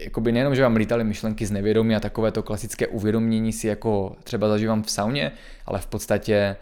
jakoby 0.03 0.31
nejenom, 0.31 0.55
že 0.55 0.63
vám 0.63 0.75
lítaly 0.75 1.03
myšlenky 1.03 1.45
z 1.45 1.51
nevědomí 1.51 1.95
a 1.95 1.99
takové 1.99 2.31
to 2.31 2.43
klasické 2.43 2.87
uvědomění 2.87 3.53
si 3.53 3.67
jako 3.67 4.15
třeba 4.23 4.47
zažívám 4.47 4.83
v 4.83 4.91
sauně, 4.91 5.31
ale 5.65 5.79
v 5.79 5.87
podstatě 5.87 6.55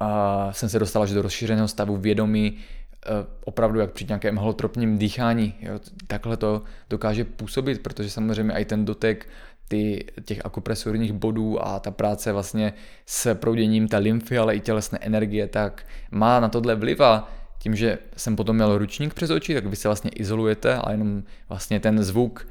uh, 0.00 0.52
jsem 0.52 0.68
se 0.68 0.78
dostal 0.78 1.02
až 1.02 1.10
do 1.10 1.22
rozšířeného 1.22 1.68
stavu 1.68 1.96
vědomí, 1.96 2.52
uh, 2.52 3.26
opravdu 3.44 3.80
jak 3.80 3.92
při 3.92 4.04
nějakém 4.08 4.36
holotropním 4.36 4.98
dýchání. 4.98 5.54
Jo, 5.60 5.80
takhle 6.06 6.36
to 6.36 6.62
dokáže 6.90 7.24
působit, 7.24 7.82
protože 7.82 8.10
samozřejmě 8.10 8.54
i 8.54 8.64
ten 8.64 8.84
dotek 8.84 9.28
ty, 9.68 10.04
těch 10.24 10.40
akupresurních 10.44 11.12
bodů 11.12 11.66
a 11.66 11.80
ta 11.80 11.90
práce 11.90 12.32
vlastně 12.32 12.72
s 13.06 13.34
prouděním 13.34 13.88
té 13.88 13.98
lymfy, 13.98 14.38
ale 14.38 14.56
i 14.56 14.60
tělesné 14.60 14.98
energie, 14.98 15.46
tak 15.46 15.86
má 16.10 16.40
na 16.40 16.48
tohle 16.48 16.74
vliv 16.74 17.00
a 17.00 17.28
tím, 17.58 17.76
že 17.76 17.98
jsem 18.16 18.36
potom 18.36 18.56
měl 18.56 18.78
ručník 18.78 19.14
přes 19.14 19.30
oči, 19.30 19.54
tak 19.54 19.66
vy 19.66 19.76
se 19.76 19.88
vlastně 19.88 20.10
izolujete 20.10 20.74
a 20.74 20.90
jenom 20.90 21.22
vlastně 21.48 21.80
ten 21.80 22.02
zvuk, 22.02 22.48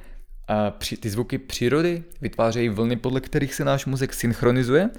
ty 1.00 1.10
zvuky 1.10 1.38
přírody 1.38 2.04
vytvářejí 2.22 2.70
vlny, 2.70 2.96
podle 2.96 3.22
kterých 3.22 3.54
se 3.54 3.66
náš 3.66 3.86
mozek 3.86 4.14
synchronizuje 4.14 4.90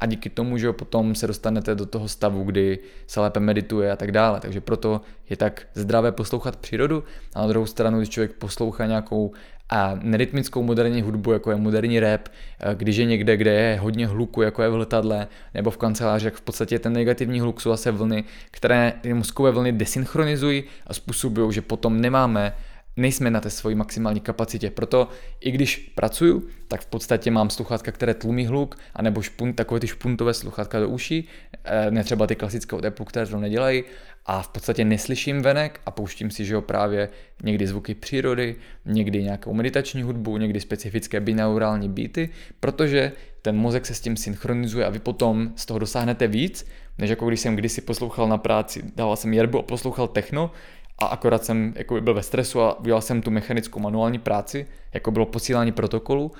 a 0.00 0.06
díky 0.06 0.30
tomu, 0.30 0.58
že 0.58 0.72
potom 0.72 1.14
se 1.14 1.26
dostanete 1.26 1.74
do 1.74 1.86
toho 1.86 2.08
stavu, 2.08 2.44
kdy 2.44 2.78
se 3.06 3.20
lépe 3.20 3.40
medituje 3.40 3.92
a 3.92 3.96
tak 3.96 4.12
dále. 4.12 4.40
Takže 4.40 4.60
proto 4.60 5.00
je 5.30 5.36
tak 5.36 5.66
zdravé 5.74 6.12
poslouchat 6.12 6.56
přírodu 6.56 7.04
a 7.34 7.40
na 7.40 7.46
druhou 7.46 7.66
stranu, 7.66 7.98
když 7.98 8.08
člověk 8.08 8.32
poslouchá 8.32 8.86
nějakou 8.86 9.32
a 9.70 9.98
nerytmickou 10.02 10.62
moderní 10.62 11.02
hudbu, 11.02 11.32
jako 11.32 11.50
je 11.50 11.56
moderní 11.56 12.00
rap, 12.00 12.28
eh, 12.60 12.74
když 12.74 12.96
je 12.96 13.04
někde, 13.04 13.36
kde 13.36 13.54
je 13.54 13.78
hodně 13.80 14.06
hluku, 14.06 14.42
jako 14.42 14.62
je 14.62 14.68
v 14.68 14.76
letadle 14.76 15.26
nebo 15.54 15.70
v 15.70 15.76
kanceláři, 15.76 16.26
jak 16.26 16.34
v 16.34 16.40
podstatě 16.40 16.78
ten 16.78 16.92
negativní 16.92 17.40
hluk 17.40 17.60
jsou 17.60 17.70
zase 17.70 17.90
vlny, 17.90 18.24
které 18.50 18.92
mozkové 19.14 19.50
vlny 19.50 19.72
desynchronizují 19.72 20.64
a 20.86 20.94
způsobují, 20.94 21.52
že 21.52 21.62
potom 21.62 22.00
nemáme 22.00 22.52
nejsme 22.96 23.30
na 23.30 23.40
té 23.40 23.50
svoji 23.50 23.74
maximální 23.74 24.20
kapacitě. 24.20 24.70
Proto 24.70 25.08
i 25.40 25.50
když 25.50 25.76
pracuju, 25.94 26.48
tak 26.68 26.80
v 26.80 26.86
podstatě 26.86 27.30
mám 27.30 27.50
sluchátka, 27.50 27.92
které 27.92 28.14
tlumí 28.14 28.46
hluk, 28.46 28.78
anebo 28.94 29.22
špun, 29.22 29.52
takové 29.52 29.80
ty 29.80 29.86
špuntové 29.86 30.34
sluchátka 30.34 30.80
do 30.80 30.88
uší, 30.88 31.28
eh, 31.64 31.90
ne 31.90 32.04
třeba 32.04 32.26
ty 32.26 32.36
klasické 32.36 32.76
od 32.76 32.84
Apple, 32.84 33.06
které 33.06 33.26
to 33.26 33.40
nedělají, 33.40 33.84
a 34.26 34.42
v 34.42 34.48
podstatě 34.48 34.84
neslyším 34.84 35.42
venek 35.42 35.80
a 35.86 35.90
pouštím 35.90 36.30
si, 36.30 36.44
že 36.44 36.54
jo, 36.54 36.60
právě 36.62 37.08
někdy 37.42 37.66
zvuky 37.66 37.94
přírody, 37.94 38.56
někdy 38.84 39.22
nějakou 39.22 39.54
meditační 39.54 40.02
hudbu, 40.02 40.36
někdy 40.36 40.60
specifické 40.60 41.20
binaurální 41.20 41.88
beaty, 41.88 42.30
protože 42.60 43.12
ten 43.42 43.56
mozek 43.56 43.86
se 43.86 43.94
s 43.94 44.00
tím 44.00 44.16
synchronizuje 44.16 44.86
a 44.86 44.90
vy 44.90 44.98
potom 44.98 45.52
z 45.56 45.66
toho 45.66 45.78
dosáhnete 45.78 46.26
víc, 46.26 46.66
než 46.98 47.10
jako 47.10 47.28
když 47.28 47.40
jsem 47.40 47.56
kdysi 47.56 47.80
poslouchal 47.80 48.28
na 48.28 48.38
práci, 48.38 48.82
dával 48.96 49.16
jsem 49.16 49.34
jerbu 49.34 49.58
a 49.58 49.62
poslouchal 49.62 50.08
techno, 50.08 50.50
a 50.98 51.06
akorát 51.06 51.44
jsem 51.44 51.72
jako 51.76 52.00
byl 52.00 52.14
ve 52.14 52.22
stresu 52.22 52.60
a 52.60 52.80
udělal 52.80 53.00
jsem 53.02 53.22
tu 53.22 53.30
mechanickou 53.30 53.80
manuální 53.80 54.18
práci, 54.18 54.66
jako 54.94 55.10
bylo 55.10 55.26
posílání 55.26 55.72
protokolu, 55.72 56.32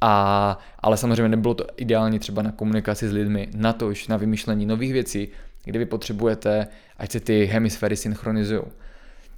a, 0.00 0.58
ale 0.78 0.96
samozřejmě 0.96 1.28
nebylo 1.28 1.54
to 1.54 1.66
ideální 1.76 2.18
třeba 2.18 2.42
na 2.42 2.52
komunikaci 2.52 3.08
s 3.08 3.12
lidmi, 3.12 3.48
na 3.54 3.72
to 3.72 3.88
už 3.88 4.08
na 4.08 4.16
vymýšlení 4.16 4.66
nových 4.66 4.92
věcí, 4.92 5.28
kde 5.64 5.78
vy 5.78 5.86
potřebujete, 5.86 6.66
ať 6.96 7.12
se 7.12 7.20
ty 7.20 7.44
hemisféry 7.44 7.96
synchronizují. 7.96 8.62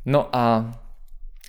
No 0.06 0.36
a 0.36 0.72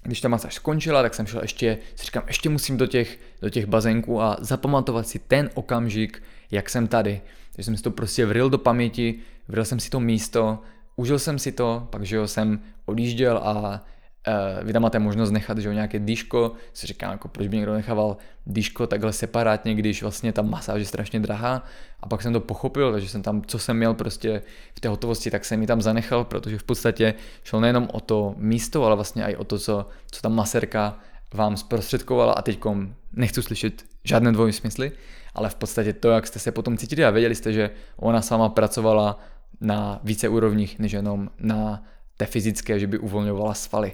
když 0.03 0.21
ta 0.21 0.27
masáž 0.27 0.55
skončila, 0.55 1.01
tak 1.01 1.13
jsem 1.13 1.25
šel 1.25 1.41
ještě, 1.41 1.77
si 1.95 2.05
říkám, 2.05 2.23
ještě 2.27 2.49
musím 2.49 2.77
do 2.77 2.87
těch, 2.87 3.19
do 3.41 3.49
těch 3.49 3.65
bazénků 3.65 4.21
a 4.21 4.37
zapamatovat 4.39 5.07
si 5.07 5.19
ten 5.19 5.49
okamžik, 5.53 6.23
jak 6.51 6.69
jsem 6.69 6.87
tady. 6.87 7.21
Takže 7.55 7.65
jsem 7.65 7.77
si 7.77 7.83
to 7.83 7.91
prostě 7.91 8.25
vril 8.25 8.49
do 8.49 8.57
paměti, 8.57 9.15
vril 9.47 9.65
jsem 9.65 9.79
si 9.79 9.89
to 9.89 9.99
místo, 9.99 10.59
užil 10.95 11.19
jsem 11.19 11.39
si 11.39 11.51
to, 11.51 11.87
pak 11.89 12.03
že 12.03 12.15
jo, 12.15 12.27
jsem 12.27 12.59
odjížděl 12.85 13.38
a 13.38 13.81
uh, 14.27 14.65
vy 14.65 14.73
tam 14.73 14.81
máte 14.81 14.99
možnost 14.99 15.31
nechat 15.31 15.57
že 15.57 15.68
jo, 15.68 15.73
nějaké 15.73 15.99
dýško, 15.99 16.51
si 16.73 16.88
říkám, 16.88 17.11
jako 17.11 17.27
proč 17.27 17.47
by 17.47 17.57
někdo 17.57 17.73
nechával 17.73 18.18
dýško 18.45 18.88
takhle 18.88 19.14
separátně, 19.14 19.76
když 19.76 20.01
vlastně 20.01 20.34
ta 20.34 20.41
masáž 20.41 20.80
je 20.80 20.85
strašně 20.85 21.19
drahá. 21.19 21.64
A 21.99 22.07
pak 22.07 22.22
jsem 22.22 22.34
to 22.34 22.39
pochopil, 22.39 22.91
takže 22.91 23.10
jsem 23.10 23.22
tam, 23.22 23.41
co 23.47 23.60
jsem 23.60 23.77
měl 23.77 23.93
prostě 23.93 24.41
v 24.76 24.80
té 24.80 24.89
hotovosti, 24.89 25.31
tak 25.31 25.45
jsem 25.45 25.60
mi 25.60 25.68
tam 25.68 25.81
zanechal, 25.81 26.23
protože 26.23 26.57
v 26.57 26.64
podstatě 26.64 27.14
šlo 27.43 27.60
nejenom 27.60 27.88
o 27.93 27.99
to 27.99 28.35
místo, 28.38 28.85
ale 28.85 28.95
vlastně 28.95 29.23
i 29.23 29.35
o 29.35 29.43
to, 29.43 29.60
co, 29.60 29.85
co 30.11 30.22
ta 30.22 30.30
maserka 30.30 30.97
vám 31.34 31.57
zprostředkovala. 31.57 32.34
A 32.34 32.41
teď 32.41 32.60
nechci 33.14 33.41
slyšet 33.41 33.84
žádné 34.03 34.31
dvojsmysly, 34.31 34.91
ale 35.35 35.49
v 35.49 35.55
podstatě 35.55 35.93
to, 35.93 36.10
jak 36.10 36.27
jste 36.27 36.39
se 36.39 36.51
potom 36.51 36.77
cítili 36.77 37.05
a 37.05 37.10
věděli 37.10 37.35
jste, 37.35 37.53
že 37.53 37.69
ona 37.97 38.22
sama 38.22 38.49
pracovala 38.49 39.19
na 39.61 39.99
více 40.03 40.30
úrovních, 40.30 40.80
než 40.80 40.91
jenom 40.91 41.30
na 41.39 41.84
té 42.18 42.26
fyzické, 42.26 42.80
že 42.80 42.88
by 42.88 42.98
uvolňovala 42.98 43.53
svaly. 43.53 43.94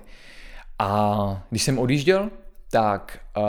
A 0.79 1.47
když 1.49 1.63
jsem 1.63 1.79
odjížděl, 1.79 2.29
tak 2.71 3.19
uh, 3.37 3.43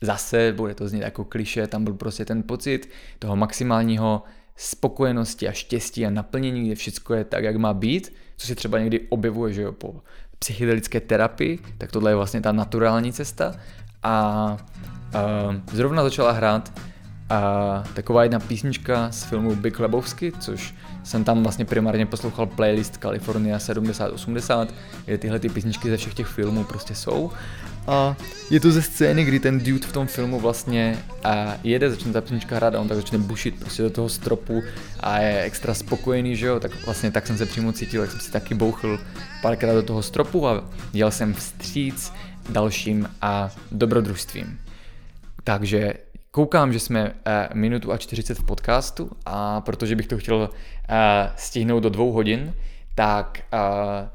zase, 0.00 0.52
bude 0.56 0.74
to 0.74 0.88
znít 0.88 1.00
jako 1.00 1.24
kliše, 1.24 1.66
tam 1.66 1.84
byl 1.84 1.94
prostě 1.94 2.24
ten 2.24 2.42
pocit 2.42 2.90
toho 3.18 3.36
maximálního 3.36 4.22
spokojenosti 4.56 5.48
a 5.48 5.52
štěstí 5.52 6.06
a 6.06 6.10
naplnění, 6.10 6.66
kde 6.66 6.74
všechno 6.74 7.16
je 7.16 7.24
tak, 7.24 7.44
jak 7.44 7.56
má 7.56 7.74
být, 7.74 8.14
co 8.36 8.46
se 8.46 8.54
třeba 8.54 8.78
někdy 8.78 9.00
objevuje, 9.08 9.52
že 9.52 9.62
jo, 9.62 9.72
po 9.72 9.94
psychedelické 10.38 11.00
terapii, 11.00 11.58
tak 11.78 11.92
tohle 11.92 12.10
je 12.10 12.14
vlastně 12.14 12.40
ta 12.40 12.52
naturální 12.52 13.12
cesta. 13.12 13.54
A 14.02 14.56
uh, 15.14 15.54
zrovna 15.72 16.02
začala 16.02 16.32
hrát 16.32 16.72
a 17.30 17.84
taková 17.94 18.22
jedna 18.22 18.40
písnička 18.40 19.10
z 19.10 19.24
filmu 19.24 19.56
Big 19.56 19.80
Lebowski, 19.80 20.32
což 20.40 20.74
jsem 21.08 21.24
tam 21.24 21.42
vlastně 21.42 21.64
primárně 21.64 22.06
poslouchal 22.06 22.46
playlist 22.46 22.96
California 23.02 23.58
7080, 23.58 24.74
kde 25.04 25.18
tyhle 25.18 25.38
ty 25.38 25.48
písničky 25.48 25.90
ze 25.90 25.96
všech 25.96 26.14
těch 26.14 26.26
filmů 26.26 26.64
prostě 26.64 26.94
jsou. 26.94 27.30
A 27.86 28.16
je 28.50 28.60
to 28.60 28.72
ze 28.72 28.82
scény, 28.82 29.24
kdy 29.24 29.40
ten 29.40 29.58
dude 29.58 29.86
v 29.86 29.92
tom 29.92 30.06
filmu 30.06 30.40
vlastně 30.40 30.98
a 31.24 31.54
jede, 31.64 31.90
začne 31.90 32.12
ta 32.12 32.20
písnička 32.20 32.56
hrát 32.56 32.74
a 32.74 32.80
on 32.80 32.88
tak 32.88 32.96
začne 32.96 33.18
bušit 33.18 33.60
prostě 33.60 33.82
do 33.82 33.90
toho 33.90 34.08
stropu 34.08 34.62
a 35.00 35.18
je 35.18 35.42
extra 35.42 35.74
spokojený, 35.74 36.36
že 36.36 36.46
jo, 36.46 36.60
tak 36.60 36.84
vlastně 36.84 37.10
tak 37.10 37.26
jsem 37.26 37.38
se 37.38 37.46
přímo 37.46 37.72
cítil, 37.72 38.02
jak 38.02 38.10
jsem 38.10 38.20
si 38.20 38.32
taky 38.32 38.54
bouchl 38.54 38.98
párkrát 39.42 39.74
do 39.74 39.82
toho 39.82 40.02
stropu 40.02 40.48
a 40.48 40.64
dělal 40.92 41.10
jsem 41.10 41.34
vstříc 41.34 42.12
dalším 42.48 43.08
a 43.22 43.50
dobrodružstvím. 43.72 44.58
Takže 45.44 45.94
Koukám, 46.30 46.72
že 46.72 46.80
jsme 46.80 47.04
uh, 47.04 47.12
minutu 47.54 47.92
a 47.92 47.96
40 47.98 48.38
v 48.38 48.44
podcastu 48.44 49.10
a 49.26 49.60
protože 49.60 49.96
bych 49.96 50.06
to 50.06 50.18
chtěl 50.18 50.36
uh, 50.36 50.48
stihnout 51.36 51.82
do 51.82 51.90
dvou 51.90 52.12
hodin, 52.12 52.54
tak 52.94 53.40
uh, 53.52 54.08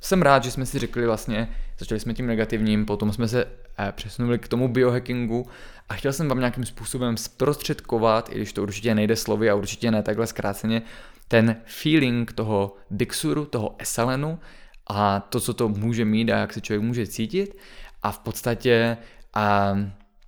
jsem 0.00 0.22
rád, 0.22 0.44
že 0.44 0.50
jsme 0.50 0.66
si 0.66 0.78
řekli 0.78 1.06
vlastně, 1.06 1.48
začali 1.78 2.00
jsme 2.00 2.14
tím 2.14 2.26
negativním, 2.26 2.86
potom 2.86 3.12
jsme 3.12 3.28
se 3.28 3.44
uh, 3.44 3.50
přesunuli 3.90 4.38
k 4.38 4.48
tomu 4.48 4.68
biohackingu 4.68 5.46
a 5.88 5.94
chtěl 5.94 6.12
jsem 6.12 6.28
vám 6.28 6.38
nějakým 6.38 6.64
způsobem 6.64 7.16
zprostředkovat, 7.16 8.28
i 8.32 8.34
když 8.34 8.52
to 8.52 8.62
určitě 8.62 8.94
nejde 8.94 9.16
slovy 9.16 9.50
a 9.50 9.54
určitě 9.54 9.90
ne 9.90 10.02
takhle 10.02 10.26
zkráceně, 10.26 10.82
ten 11.28 11.56
feeling 11.64 12.32
toho 12.32 12.76
Dixuru, 12.90 13.44
toho 13.44 13.74
esalenu 13.78 14.38
a 14.86 15.20
to, 15.20 15.40
co 15.40 15.54
to 15.54 15.68
může 15.68 16.04
mít 16.04 16.30
a 16.30 16.36
jak 16.38 16.52
se 16.52 16.60
člověk 16.60 16.82
může 16.82 17.06
cítit. 17.06 17.58
A 18.02 18.12
v 18.12 18.18
podstatě 18.18 18.96
uh, 19.36 19.78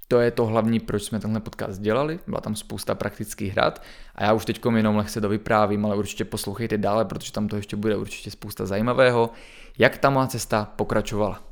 to 0.08 0.20
je 0.20 0.30
to 0.30 0.46
hlavní, 0.46 0.80
proč 0.80 1.02
jsme 1.02 1.20
tenhle 1.20 1.40
podcast 1.40 1.80
dělali, 1.80 2.18
byla 2.26 2.40
tam 2.40 2.56
spousta 2.56 2.94
praktických 2.94 3.56
rad 3.56 3.82
a 4.14 4.24
já 4.24 4.32
už 4.32 4.44
teď 4.44 4.60
jenom 4.76 4.96
lehce 4.96 5.20
dovyprávím, 5.20 5.86
ale 5.86 5.96
určitě 5.96 6.24
poslouchejte 6.24 6.78
dále, 6.78 7.04
protože 7.04 7.32
tam 7.32 7.48
to 7.48 7.56
ještě 7.56 7.76
bude 7.76 7.96
určitě 7.96 8.30
spousta 8.30 8.66
zajímavého, 8.66 9.30
jak 9.78 9.98
ta 9.98 10.10
má 10.10 10.26
cesta 10.26 10.72
pokračovala. 10.76 11.42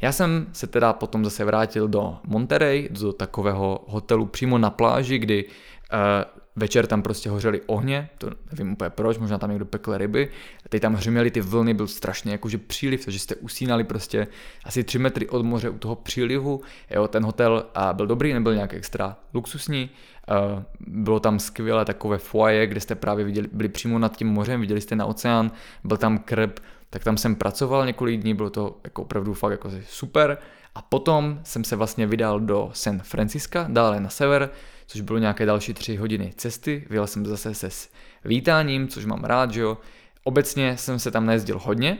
Já 0.00 0.12
jsem 0.12 0.46
se 0.52 0.66
teda 0.66 0.92
potom 0.92 1.24
zase 1.24 1.44
vrátil 1.44 1.88
do 1.88 2.18
Monterey, 2.26 2.88
do 2.90 3.12
takového 3.12 3.84
hotelu 3.88 4.26
přímo 4.26 4.58
na 4.58 4.70
pláži, 4.70 5.18
kdy 5.18 5.44
uh, 5.44 6.33
večer 6.56 6.86
tam 6.86 7.02
prostě 7.02 7.30
hořely 7.30 7.60
ohně, 7.66 8.08
to 8.18 8.30
nevím 8.52 8.72
úplně 8.72 8.90
proč, 8.90 9.18
možná 9.18 9.38
tam 9.38 9.50
někdo 9.50 9.64
pekl 9.64 9.98
ryby, 9.98 10.28
teď 10.68 10.82
tam 10.82 10.94
hřměly 10.94 11.30
ty 11.30 11.40
vlny, 11.40 11.74
byl 11.74 11.86
strašně 11.86 12.32
jakože 12.32 12.58
příliv, 12.58 13.04
takže 13.04 13.18
jste 13.18 13.34
usínali 13.36 13.84
prostě 13.84 14.26
asi 14.64 14.84
3 14.84 14.98
metry 14.98 15.28
od 15.28 15.42
moře 15.42 15.70
u 15.70 15.78
toho 15.78 15.94
přílivu, 15.94 16.60
jo, 16.90 17.08
ten 17.08 17.24
hotel 17.24 17.66
a 17.74 17.92
byl 17.92 18.06
dobrý, 18.06 18.32
nebyl 18.32 18.54
nějak 18.54 18.74
extra 18.74 19.16
luxusní, 19.34 19.90
uh, 20.28 20.62
bylo 20.86 21.20
tam 21.20 21.38
skvělé 21.38 21.84
takové 21.84 22.18
foyer, 22.18 22.66
kde 22.66 22.80
jste 22.80 22.94
právě 22.94 23.24
viděli, 23.24 23.48
byli 23.52 23.68
přímo 23.68 23.98
nad 23.98 24.16
tím 24.16 24.28
mořem, 24.28 24.60
viděli 24.60 24.80
jste 24.80 24.96
na 24.96 25.06
oceán, 25.06 25.50
byl 25.84 25.96
tam 25.96 26.18
krb, 26.18 26.60
tak 26.90 27.04
tam 27.04 27.16
jsem 27.16 27.34
pracoval 27.34 27.86
několik 27.86 28.20
dní, 28.20 28.34
bylo 28.34 28.50
to 28.50 28.76
jako 28.84 29.02
opravdu 29.02 29.34
fakt 29.34 29.50
jako 29.50 29.70
super. 29.88 30.38
A 30.74 30.82
potom 30.82 31.40
jsem 31.44 31.64
se 31.64 31.76
vlastně 31.76 32.06
vydal 32.06 32.40
do 32.40 32.70
San 32.72 33.00
Francisca, 33.00 33.66
dále 33.68 34.00
na 34.00 34.08
sever, 34.08 34.50
což 34.86 35.00
bylo 35.00 35.18
nějaké 35.18 35.46
další 35.46 35.74
tři 35.74 35.96
hodiny 35.96 36.32
cesty. 36.36 36.86
Vyjel 36.90 37.06
jsem 37.06 37.26
zase 37.26 37.54
se 37.54 37.70
s 37.70 37.90
vítáním, 38.24 38.88
což 38.88 39.04
mám 39.04 39.24
rád, 39.24 39.50
že 39.50 39.60
jo. 39.60 39.78
Obecně 40.24 40.76
jsem 40.76 40.98
se 40.98 41.10
tam 41.10 41.26
nejezdil 41.26 41.58
hodně, 41.58 41.98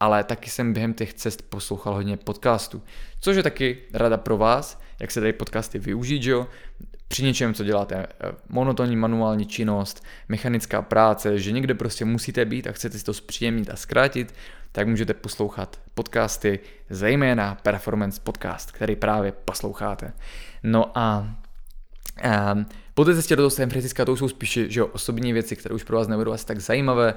ale 0.00 0.24
taky 0.24 0.50
jsem 0.50 0.72
během 0.72 0.94
těch 0.94 1.14
cest 1.14 1.42
poslouchal 1.42 1.94
hodně 1.94 2.16
podcastů, 2.16 2.82
což 3.20 3.36
je 3.36 3.42
taky 3.42 3.78
rada 3.94 4.16
pro 4.16 4.38
vás, 4.38 4.80
jak 5.00 5.10
se 5.10 5.20
dají 5.20 5.32
podcasty 5.32 5.78
využít, 5.78 6.22
že 6.22 6.30
jo. 6.30 6.48
Při 7.08 7.22
něčem, 7.22 7.54
co 7.54 7.64
děláte, 7.64 7.96
eh, 7.96 8.32
monotonní 8.48 8.96
manuální 8.96 9.46
činnost, 9.46 10.04
mechanická 10.28 10.82
práce, 10.82 11.38
že 11.38 11.52
někde 11.52 11.74
prostě 11.74 12.04
musíte 12.04 12.44
být 12.44 12.66
a 12.66 12.72
chcete 12.72 12.98
si 12.98 13.04
to 13.04 13.14
zpříjemnit 13.14 13.70
a 13.70 13.76
zkrátit, 13.76 14.34
tak 14.72 14.88
můžete 14.88 15.14
poslouchat 15.14 15.80
podcasty, 15.94 16.60
zejména 16.90 17.54
Performance 17.54 18.20
Podcast, 18.24 18.72
který 18.72 18.96
právě 18.96 19.32
posloucháte. 19.32 20.12
No 20.62 20.98
a 20.98 21.36
Um, 22.52 22.66
po 22.94 23.04
té 23.04 23.14
cestě 23.14 23.36
do 23.36 23.50
San 23.50 23.70
Francisca 23.70 24.04
to 24.04 24.16
jsou 24.16 24.28
spíše 24.28 24.70
že 24.70 24.80
jo, 24.80 24.86
osobní 24.86 25.32
věci, 25.32 25.56
které 25.56 25.74
už 25.74 25.84
pro 25.84 25.96
vás 25.96 26.08
nebudou 26.08 26.32
asi 26.32 26.46
tak 26.46 26.60
zajímavé, 26.60 27.14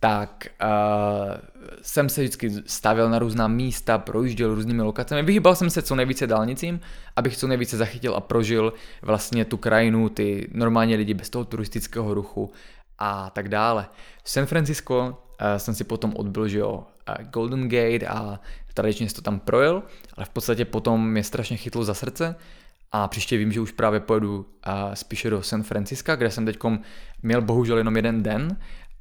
tak 0.00 0.46
uh, 0.62 1.34
jsem 1.82 2.08
se 2.08 2.20
vždycky 2.20 2.52
stavil 2.66 3.10
na 3.10 3.18
různá 3.18 3.48
místa, 3.48 3.98
projížděl 3.98 4.54
různými 4.54 4.82
lokacemi, 4.82 5.22
vyhýbal 5.22 5.56
jsem 5.56 5.70
se 5.70 5.82
co 5.82 5.94
nejvíce 5.94 6.26
dálnicím, 6.26 6.80
abych 7.16 7.36
co 7.36 7.46
nejvíce 7.46 7.76
zachytil 7.76 8.14
a 8.14 8.20
prožil 8.20 8.72
vlastně 9.02 9.44
tu 9.44 9.56
krajinu, 9.56 10.08
ty 10.08 10.50
normálně 10.54 10.96
lidi 10.96 11.14
bez 11.14 11.30
toho 11.30 11.44
turistického 11.44 12.14
ruchu 12.14 12.52
a 12.98 13.30
tak 13.30 13.48
dále. 13.48 13.86
V 14.22 14.30
San 14.30 14.46
Francisco 14.46 15.08
uh, 15.08 15.56
jsem 15.56 15.74
si 15.74 15.84
potom 15.84 16.12
odbil, 16.16 16.48
že 16.48 16.58
jo, 16.58 16.84
Golden 17.30 17.68
Gate 17.68 18.06
a 18.06 18.40
tradičně 18.74 19.06
to 19.06 19.22
tam 19.22 19.40
projel, 19.40 19.82
ale 20.16 20.26
v 20.26 20.28
podstatě 20.28 20.64
potom 20.64 21.10
mě 21.10 21.24
strašně 21.24 21.56
chytlo 21.56 21.84
za 21.84 21.94
srdce 21.94 22.36
a 22.92 23.08
příště 23.08 23.36
vím, 23.36 23.52
že 23.52 23.60
už 23.60 23.72
právě 23.72 24.00
pojedu 24.00 24.46
spíše 24.94 25.30
do 25.30 25.42
San 25.42 25.62
Francisca, 25.62 26.16
kde 26.16 26.30
jsem 26.30 26.46
teď 26.46 26.58
měl 27.22 27.42
bohužel 27.42 27.78
jenom 27.78 27.96
jeden 27.96 28.22
den. 28.22 28.58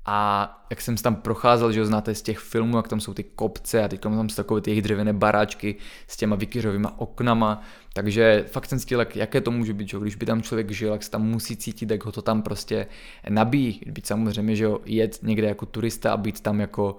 A 0.08 0.52
jak 0.70 0.82
jsem 0.82 0.98
tam 0.98 1.16
procházel, 1.16 1.72
že 1.72 1.80
ho 1.80 1.86
znáte 1.86 2.16
z 2.16 2.22
těch 2.22 2.40
filmů, 2.40 2.78
jak 2.78 2.88
tam 2.88 3.00
jsou 3.00 3.14
ty 3.14 3.24
kopce 3.24 3.84
a 3.84 3.88
teď 3.88 4.02
tam 4.02 4.30
jsou 4.30 4.36
takové 4.36 4.62
ty 4.62 4.72
jejich 4.72 4.82
dřevěné 4.82 5.14
baráčky 5.14 5.76
s 6.08 6.18
těma 6.18 6.36
vykyřovými 6.36 6.88
oknama, 6.98 7.62
takže 7.94 8.46
fakt 8.48 8.66
jsem 8.66 8.80
cítil, 8.80 9.06
jaké 9.16 9.42
to 9.42 9.52
může 9.52 9.74
být, 9.74 9.90
že 9.90 9.98
když 10.02 10.16
by 10.16 10.26
tam 10.26 10.42
člověk 10.42 10.72
žil, 10.72 10.92
jak 10.92 11.04
se 11.04 11.12
tam 11.12 11.22
musí 11.22 11.58
cítit, 11.58 11.92
jak 11.92 12.06
ho 12.06 12.12
to 12.12 12.22
tam 12.22 12.42
prostě 12.42 12.88
nabíjí. 13.30 13.82
Být 13.86 14.08
samozřejmě, 14.08 14.56
že 14.56 14.68
jet 14.86 15.20
někde 15.24 15.48
jako 15.48 15.66
turista 15.66 16.14
a 16.14 16.18
být 16.18 16.42
tam 16.42 16.60
jako 16.60 16.98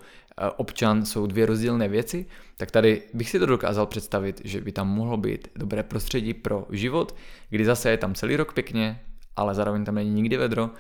občan 0.57 1.05
jsou 1.05 1.27
dvě 1.27 1.47
rozdílné 1.47 1.89
věci, 1.89 2.27
tak 2.57 2.71
tady 2.71 3.03
bych 3.15 3.31
si 3.31 3.39
to 3.39 3.47
dokázal 3.47 3.87
představit, 3.87 4.41
že 4.45 4.61
by 4.61 4.73
tam 4.73 4.89
mohlo 4.89 5.17
být 5.17 5.49
dobré 5.57 5.83
prostředí 5.83 6.35
pro 6.35 6.67
život, 6.71 7.17
kdy 7.51 7.65
zase 7.65 7.91
je 7.91 7.97
tam 7.97 8.15
celý 8.15 8.37
rok 8.37 8.53
pěkně, 8.53 9.01
ale 9.37 9.55
zároveň 9.55 9.85
tam 9.85 9.95
není 9.95 10.11
nikdy 10.11 10.37
vedro 10.37 10.71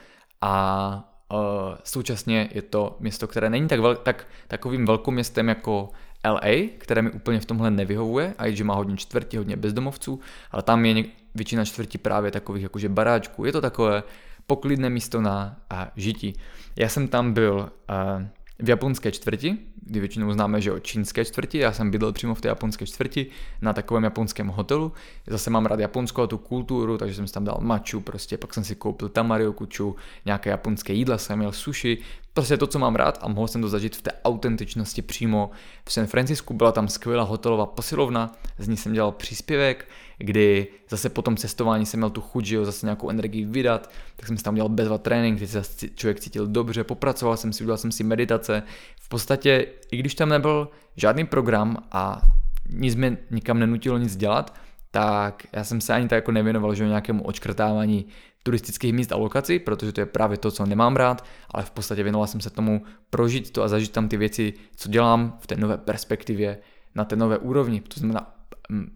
a 0.40 1.12
Uh, 1.32 1.38
současně 1.84 2.48
je 2.52 2.62
to 2.62 2.96
město, 3.00 3.26
které 3.28 3.50
není 3.50 3.68
tak, 3.68 3.80
vel, 3.80 3.96
tak 3.96 4.26
takovým 4.48 4.86
velkoměstem 4.86 5.48
jako 5.48 5.90
LA, 6.24 6.68
které 6.78 7.02
mi 7.02 7.10
úplně 7.10 7.40
v 7.40 7.44
tomhle 7.44 7.70
nevyhovuje, 7.70 8.34
a 8.38 8.46
i 8.46 8.56
že 8.56 8.64
má 8.64 8.74
hodně 8.74 8.96
čtvrtí, 8.96 9.36
hodně 9.36 9.56
bezdomovců, 9.56 10.20
ale 10.50 10.62
tam 10.62 10.84
je 10.84 10.94
něk- 10.94 11.10
většina 11.34 11.64
čtvrtí 11.64 11.98
právě 11.98 12.30
takových 12.30 12.62
jakože 12.62 12.88
baráčků. 12.88 13.44
Je 13.44 13.52
to 13.52 13.60
takové 13.60 14.02
poklidné 14.46 14.90
místo 14.90 15.20
na 15.20 15.56
uh, 15.72 15.78
žití. 15.96 16.32
Já 16.76 16.88
jsem 16.88 17.08
tam 17.08 17.32
byl 17.32 17.70
uh, 17.90 18.26
v 18.58 18.68
japonské 18.68 19.12
čtvrti, 19.12 19.58
kdy 19.82 20.00
většinou 20.00 20.32
známe, 20.32 20.60
že 20.60 20.72
o 20.72 20.78
čínské 20.78 21.24
čtvrti, 21.24 21.58
já 21.58 21.72
jsem 21.72 21.90
bydlel 21.90 22.12
přímo 22.12 22.34
v 22.34 22.40
té 22.40 22.48
japonské 22.48 22.86
čtvrti 22.86 23.26
na 23.62 23.72
takovém 23.72 24.04
japonském 24.04 24.48
hotelu, 24.48 24.92
zase 25.26 25.50
mám 25.50 25.66
rád 25.66 25.80
japonskou 25.80 26.22
a 26.22 26.26
tu 26.26 26.38
kulturu, 26.38 26.98
takže 26.98 27.14
jsem 27.14 27.26
si 27.26 27.34
tam 27.34 27.44
dal 27.44 27.58
maču, 27.60 28.00
prostě 28.00 28.38
pak 28.38 28.54
jsem 28.54 28.64
si 28.64 28.74
koupil 28.74 29.08
tamario 29.08 29.52
kuču, 29.52 29.96
nějaké 30.24 30.50
japonské 30.50 30.92
jídla 30.92 31.18
jsem 31.18 31.38
měl 31.38 31.52
sushi, 31.52 31.98
prostě 32.34 32.56
to, 32.56 32.66
co 32.66 32.78
mám 32.78 32.94
rád 32.94 33.18
a 33.22 33.28
mohl 33.28 33.48
jsem 33.48 33.62
to 33.62 33.68
zažít 33.68 33.96
v 33.96 34.02
té 34.02 34.10
autentičnosti 34.24 35.02
přímo 35.02 35.50
v 35.84 35.92
San 35.92 36.06
Francisku, 36.06 36.54
byla 36.54 36.72
tam 36.72 36.88
skvělá 36.88 37.24
hotelová 37.24 37.66
posilovna, 37.66 38.32
z 38.58 38.68
ní 38.68 38.76
jsem 38.76 38.92
dělal 38.92 39.12
příspěvek, 39.12 39.88
kdy 40.18 40.66
zase 40.88 41.08
po 41.08 41.22
tom 41.22 41.36
cestování 41.36 41.86
jsem 41.86 42.00
měl 42.00 42.10
tu 42.10 42.20
chuť, 42.20 42.44
že 42.44 42.56
jo, 42.56 42.64
zase 42.64 42.86
nějakou 42.86 43.10
energii 43.10 43.44
vydat, 43.44 43.90
tak 44.16 44.26
jsem 44.26 44.36
si 44.36 44.44
tam 44.44 44.54
dělal 44.54 44.68
bezva 44.68 44.98
trénink, 44.98 45.36
kdy 45.36 45.46
se 45.46 45.62
člověk 45.94 46.20
cítil 46.20 46.46
dobře, 46.46 46.84
popracoval 46.84 47.36
jsem 47.36 47.52
si, 47.52 47.64
udělal 47.64 47.78
jsem 47.78 47.92
si 47.92 48.04
meditace. 48.04 48.62
V 49.00 49.08
podstatě, 49.08 49.66
i 49.90 49.96
když 49.96 50.14
tam 50.14 50.28
nebyl 50.28 50.68
žádný 50.96 51.26
program 51.26 51.76
a 51.92 52.22
nic 52.70 52.94
mě 52.94 53.18
nikam 53.30 53.58
nenutilo 53.58 53.98
nic 53.98 54.16
dělat, 54.16 54.54
tak 54.90 55.46
já 55.52 55.64
jsem 55.64 55.80
se 55.80 55.94
ani 55.94 56.08
tak 56.08 56.16
jako 56.16 56.32
nevěnoval 56.32 56.74
že 56.74 56.88
nějakému 56.88 57.24
očkrtávání 57.24 58.06
turistických 58.42 58.92
míst 58.92 59.12
a 59.12 59.16
lokací, 59.16 59.58
protože 59.58 59.92
to 59.92 60.00
je 60.00 60.06
právě 60.06 60.38
to, 60.38 60.50
co 60.50 60.66
nemám 60.66 60.96
rád, 60.96 61.24
ale 61.50 61.64
v 61.64 61.70
podstatě 61.70 62.02
věnoval 62.02 62.26
jsem 62.26 62.40
se 62.40 62.50
tomu 62.50 62.82
prožít 63.10 63.50
to 63.50 63.62
a 63.62 63.68
zažít 63.68 63.92
tam 63.92 64.08
ty 64.08 64.16
věci, 64.16 64.52
co 64.76 64.88
dělám 64.88 65.38
v 65.40 65.46
té 65.46 65.56
nové 65.56 65.78
perspektivě, 65.78 66.58
na 66.94 67.04
té 67.04 67.16
nové 67.16 67.38
úrovni. 67.38 67.80
To 67.80 68.00
znamená 68.00 68.35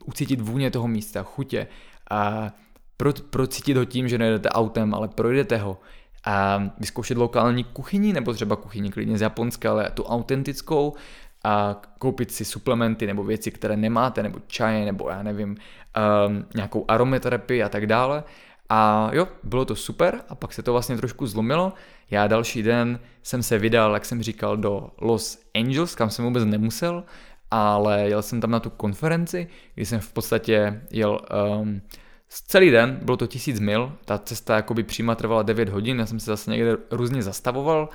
ucítit 0.05 0.41
vůně 0.41 0.71
toho 0.71 0.89
místa, 0.89 1.23
chutě 1.23 1.67
a 2.11 2.51
pro, 2.97 3.13
procítit 3.31 3.77
ho 3.77 3.85
tím, 3.85 4.09
že 4.09 4.19
nejdete 4.19 4.49
autem, 4.49 4.95
ale 4.95 5.09
projdete 5.09 5.57
ho 5.57 5.81
a 6.25 6.63
vyzkoušet 6.79 7.19
lokální 7.19 7.65
kuchyni, 7.65 8.13
nebo 8.13 8.33
třeba 8.33 8.57
kuchyni 8.57 8.91
klidně 8.91 9.19
z 9.19 9.21
Japonska, 9.21 9.71
ale 9.71 9.91
tu 9.91 10.05
autentickou 10.05 10.95
a 11.45 11.83
koupit 11.99 12.31
si 12.31 12.45
suplementy 12.45 13.07
nebo 13.07 13.25
věci, 13.25 13.51
které 13.51 13.77
nemáte, 13.77 14.23
nebo 14.23 14.39
čaje, 14.47 14.85
nebo 14.85 15.11
já 15.11 15.23
nevím, 15.23 15.49
um, 15.49 16.45
nějakou 16.55 16.85
aromaterapii 16.89 17.63
a 17.63 17.69
tak 17.69 17.87
dále. 17.87 18.25
A 18.69 19.11
jo, 19.13 19.29
bylo 19.43 19.65
to 19.65 19.77
super 19.77 20.21
a 20.29 20.35
pak 20.35 20.53
se 20.53 20.63
to 20.63 20.73
vlastně 20.73 20.97
trošku 20.97 21.27
zlomilo. 21.27 21.73
Já 22.11 22.27
další 22.27 22.63
den 22.63 23.01
jsem 23.23 23.43
se 23.43 23.59
vydal, 23.59 23.95
jak 23.95 24.05
jsem 24.05 24.23
říkal, 24.23 24.57
do 24.57 24.89
Los 25.01 25.39
Angeles, 25.55 25.95
kam 25.95 26.11
jsem 26.11 26.25
vůbec 26.25 26.45
nemusel, 26.45 27.05
ale 27.51 28.01
jel 28.09 28.23
jsem 28.23 28.41
tam 28.41 28.51
na 28.51 28.61
tu 28.61 28.71
konferenci, 28.71 29.49
kdy 29.75 29.87
jsem 29.87 30.01
v 30.01 30.13
podstatě 30.13 30.83
jel 30.91 31.21
um, 31.61 31.81
celý 32.29 32.71
den, 32.71 32.99
bylo 33.03 33.17
to 33.17 33.27
tisíc 33.27 33.61
mil, 33.61 33.93
ta 34.05 34.19
cesta 34.19 34.57
jakoby 34.57 34.83
příma 34.83 35.15
trvala 35.15 35.43
9 35.43 35.69
hodin, 35.69 35.99
já 35.99 36.07
jsem 36.07 36.21
se 36.21 36.31
zase 36.31 36.51
někde 36.51 36.77
různě 36.91 37.23
zastavoval 37.23 37.89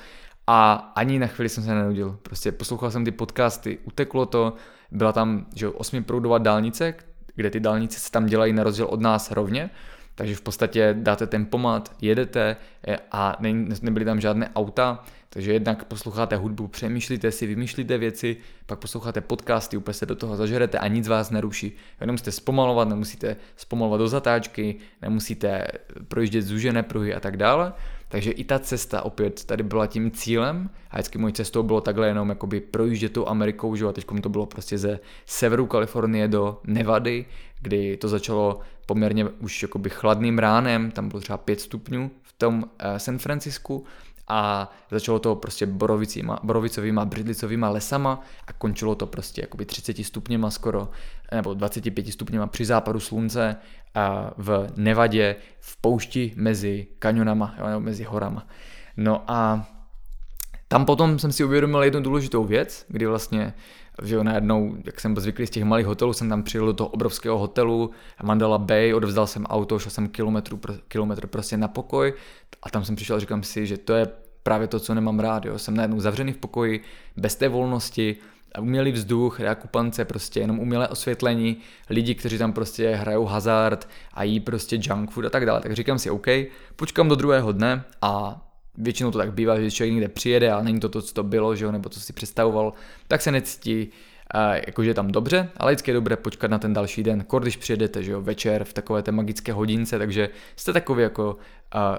a 0.48 0.74
ani 0.96 1.20
na 1.20 1.28
chvíli 1.28 1.50
jsem 1.50 1.64
se 1.64 1.76
nenudil. 1.76 2.20
Prostě 2.22 2.52
poslouchal 2.52 2.92
jsem 2.92 3.06
ty 3.06 3.12
podcasty, 3.12 3.78
uteklo 3.84 4.26
to, 4.26 4.54
byla 4.92 5.12
tam 5.12 5.46
že 5.56 5.68
osmiproudová 5.68 6.38
dálnice, 6.38 6.94
kde 7.36 7.50
ty 7.50 7.60
dálnice 7.60 8.00
se 8.00 8.12
tam 8.12 8.26
dělají 8.26 8.54
na 8.54 8.64
rozdíl 8.64 8.86
od 8.86 9.02
nás 9.02 9.32
rovně, 9.32 9.70
takže 10.16 10.36
v 10.36 10.42
podstatě 10.42 10.96
dáte 11.00 11.28
tempomat, 11.28 11.96
jedete 12.02 12.58
eh, 12.88 12.98
a 13.12 13.38
ne, 13.40 13.54
nebyly 13.82 14.06
tam 14.06 14.22
žádné 14.22 14.50
auta, 14.56 15.04
takže 15.36 15.54
jednak 15.54 15.86
posloucháte 15.86 16.36
hudbu, 16.36 16.68
přemýšlíte 16.68 17.32
si, 17.32 17.48
vymýšlíte 17.48 17.98
věci, 17.98 18.38
pak 18.66 18.80
posloucháte 18.80 19.22
podcasty, 19.22 19.78
úplně 19.78 19.94
se 19.94 20.06
do 20.06 20.16
toho 20.16 20.36
zažerete 20.36 20.80
a 20.80 20.88
nic 20.88 21.08
vás 21.08 21.32
neruší. 21.32 21.72
Vy 22.00 22.06
nemusíte 22.06 22.32
zpomalovat, 22.32 22.88
nemusíte 22.88 23.36
zpomalovat 23.56 24.00
do 24.00 24.08
zatáčky, 24.08 24.76
nemusíte 25.02 25.68
projíždět 26.08 26.46
zúžené 26.46 26.84
pruhy 26.84 27.14
a 27.14 27.20
tak 27.20 27.38
dále. 27.38 27.74
Takže 28.08 28.32
i 28.32 28.44
ta 28.44 28.60
cesta 28.60 29.02
opět 29.02 29.46
tady 29.46 29.64
byla 29.64 29.88
tím 29.88 30.12
cílem 30.12 30.70
a 30.92 30.96
vždycky 30.96 31.18
mojí 31.18 31.34
cestou 31.34 31.64
bylo 31.64 31.82
takhle 31.82 32.08
jenom 32.08 32.30
jakoby 32.30 32.62
projíždět 32.62 33.14
tou 33.14 33.28
Amerikou, 33.28 33.76
že? 33.76 33.86
a 33.86 33.92
teď 33.92 34.06
to 34.22 34.30
bylo 34.30 34.46
prostě 34.46 34.78
ze 34.78 35.00
severu 35.26 35.66
Kalifornie 35.66 36.28
do 36.28 36.60
Nevady, 36.64 37.26
kdy 37.62 37.98
to 37.98 38.08
začalo 38.08 38.60
poměrně 38.86 39.26
už 39.26 39.62
jakoby 39.62 39.90
chladným 39.90 40.40
ránem, 40.40 40.92
tam 40.92 41.10
bylo 41.10 41.22
třeba 41.22 41.38
5 41.38 41.60
stupňů 41.62 42.12
v 42.22 42.34
tom 42.34 42.66
eh, 42.80 43.00
San 43.00 43.18
Francisku 43.18 43.86
a 44.28 44.72
začalo 44.92 45.20
to 45.20 45.36
prostě 45.36 45.66
borovicíma, 45.66 46.40
borovicovýma, 46.44 47.06
břidlicovýma 47.06 47.70
lesama 47.70 48.22
a 48.48 48.54
končilo 48.54 48.96
to 48.96 49.08
prostě 49.08 49.42
jakoby 49.42 49.66
30 49.66 49.98
stupněma 49.98 50.52
skoro, 50.52 50.90
nebo 51.32 51.54
25 51.54 52.12
stupněma 52.12 52.48
při 52.48 52.66
západu 52.66 53.00
slunce 53.00 53.56
a 53.96 54.32
v 54.38 54.68
Nevadě, 54.76 55.36
v 55.60 55.78
poušti 55.82 56.34
mezi 56.36 56.88
kanionama, 57.00 57.56
nebo 57.68 57.80
mezi 57.80 58.04
horama. 58.04 58.48
No 58.98 59.24
a 59.28 59.68
tam 60.68 60.86
potom 60.86 61.20
jsem 61.20 61.32
si 61.32 61.44
uvědomil 61.44 61.84
jednu 61.84 62.02
důležitou 62.02 62.44
věc, 62.44 62.86
kdy 62.88 63.06
vlastně 63.06 63.54
že 64.04 64.16
jo, 64.16 64.24
najednou, 64.24 64.76
jak 64.86 65.00
jsem 65.00 65.14
byl 65.14 65.24
zvyklý 65.24 65.48
z 65.48 65.50
těch 65.50 65.64
malých 65.64 65.86
hotelů, 65.86 66.14
jsem 66.14 66.30
tam 66.30 66.44
přijel 66.44 66.66
do 66.66 66.74
toho 66.74 66.90
obrovského 66.90 67.38
hotelu, 67.38 67.92
Mandela 68.24 68.58
Bay, 68.58 68.94
odevzdal 68.94 69.28
jsem 69.28 69.46
auto, 69.46 69.80
šel 69.80 69.92
jsem 69.92 70.08
kilometr, 70.08 70.58
kilometr 70.88 71.28
prostě 71.28 71.58
na 71.58 71.68
pokoj 71.68 72.14
a 72.64 72.70
tam 72.70 72.86
jsem 72.86 72.96
přišel 72.96 73.16
a 73.16 73.20
říkám 73.20 73.44
si, 73.44 73.68
že 73.68 73.78
to 73.78 73.94
je 73.94 74.08
právě 74.44 74.68
to, 74.68 74.80
co 74.80 74.94
nemám 74.94 75.20
rád, 75.20 75.46
jo. 75.46 75.60
Jsem 75.60 75.76
najednou 75.76 76.00
zavřený 76.00 76.34
v 76.34 76.38
pokoji, 76.38 76.82
bez 77.18 77.36
té 77.36 77.48
volnosti, 77.48 78.18
umělý 78.60 78.92
vzduch, 78.92 79.40
reakupance, 79.40 80.06
prostě 80.06 80.40
jenom 80.40 80.60
umělé 80.60 80.88
osvětlení, 80.88 81.58
lidi, 81.90 82.16
kteří 82.16 82.38
tam 82.38 82.54
prostě 82.54 82.96
hrajou 82.96 83.26
hazard 83.26 83.90
a 84.14 84.24
jí 84.24 84.40
prostě 84.40 84.80
junk 84.82 85.12
food 85.12 85.26
a 85.26 85.30
tak 85.30 85.46
dále. 85.46 85.62
Tak 85.62 85.74
říkám 85.74 86.00
si, 86.00 86.10
OK, 86.10 86.28
počkám 86.76 87.10
do 87.10 87.16
druhého 87.16 87.52
dne 87.52 87.84
a 88.02 88.45
většinou 88.78 89.12
to 89.12 89.18
tak 89.18 89.34
bývá, 89.34 89.60
že 89.60 89.72
člověk 89.72 89.94
někde 89.94 90.08
přijede 90.08 90.52
a 90.52 90.62
není 90.62 90.80
to 90.80 90.90
to, 90.90 91.02
co 91.02 91.14
to 91.14 91.24
bylo, 91.24 91.56
že 91.56 91.66
jo, 91.66 91.72
nebo 91.72 91.90
co 91.90 92.00
si 92.00 92.14
představoval, 92.14 92.74
tak 93.08 93.22
se 93.22 93.32
necítí 93.32 93.90
jakože 94.66 94.90
je 94.90 94.94
tam 94.94 95.12
dobře, 95.12 95.50
ale 95.58 95.72
vždycky 95.72 95.92
je 95.92 95.96
dobré 95.96 96.16
počkat 96.16 96.52
na 96.52 96.60
ten 96.60 96.74
další 96.74 97.04
den, 97.04 97.24
kor 97.24 97.42
když 97.42 97.58
přijedete, 97.58 98.04
že 98.04 98.12
jo, 98.12 98.22
večer 98.22 98.64
v 98.64 98.74
takové 98.74 99.04
té 99.04 99.12
magické 99.12 99.54
hodince, 99.54 99.98
takže 99.98 100.30
jste 100.56 100.74
takový 100.74 101.04
jako, 101.04 101.38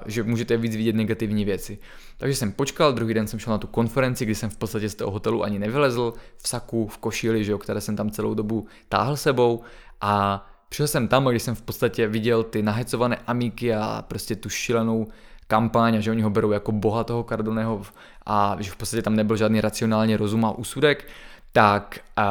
že 0.05 0.23
můžete 0.23 0.57
víc 0.57 0.75
vidět 0.75 0.95
negativní 0.95 1.45
věci. 1.45 1.77
Takže 2.17 2.35
jsem 2.35 2.51
počkal, 2.51 2.93
druhý 2.93 3.13
den 3.13 3.27
jsem 3.27 3.39
šel 3.39 3.51
na 3.51 3.57
tu 3.57 3.67
konferenci, 3.67 4.25
kdy 4.25 4.35
jsem 4.35 4.49
v 4.49 4.57
podstatě 4.57 4.89
z 4.89 4.95
toho 4.95 5.11
hotelu 5.11 5.43
ani 5.43 5.59
nevylezl, 5.59 6.13
v 6.37 6.47
saku, 6.47 6.87
v 6.87 6.97
košili, 6.97 7.43
že 7.43 7.51
jo, 7.51 7.57
které 7.57 7.81
jsem 7.81 7.95
tam 7.95 8.11
celou 8.11 8.33
dobu 8.33 8.67
táhl 8.89 9.17
sebou 9.17 9.61
a 10.01 10.45
přišel 10.69 10.87
jsem 10.87 11.07
tam, 11.07 11.25
když 11.25 11.43
jsem 11.43 11.55
v 11.55 11.61
podstatě 11.61 12.07
viděl 12.07 12.43
ty 12.43 12.61
nahecované 12.61 13.17
amíky 13.27 13.73
a 13.73 14.05
prostě 14.07 14.35
tu 14.35 14.49
šílenou 14.49 15.07
kampaň 15.47 15.97
a 15.97 15.99
že 15.99 16.11
oni 16.11 16.21
ho 16.21 16.29
berou 16.29 16.51
jako 16.51 16.71
boha 16.71 17.03
toho 17.03 17.23
Cardoneho 17.23 17.81
a 18.25 18.57
že 18.59 18.71
v 18.71 18.75
podstatě 18.75 19.01
tam 19.01 19.15
nebyl 19.15 19.37
žádný 19.37 19.61
racionální 19.61 20.15
rozum 20.15 20.45
a 20.45 20.51
úsudek, 20.51 21.07
tak 21.51 21.99
a, 22.15 22.23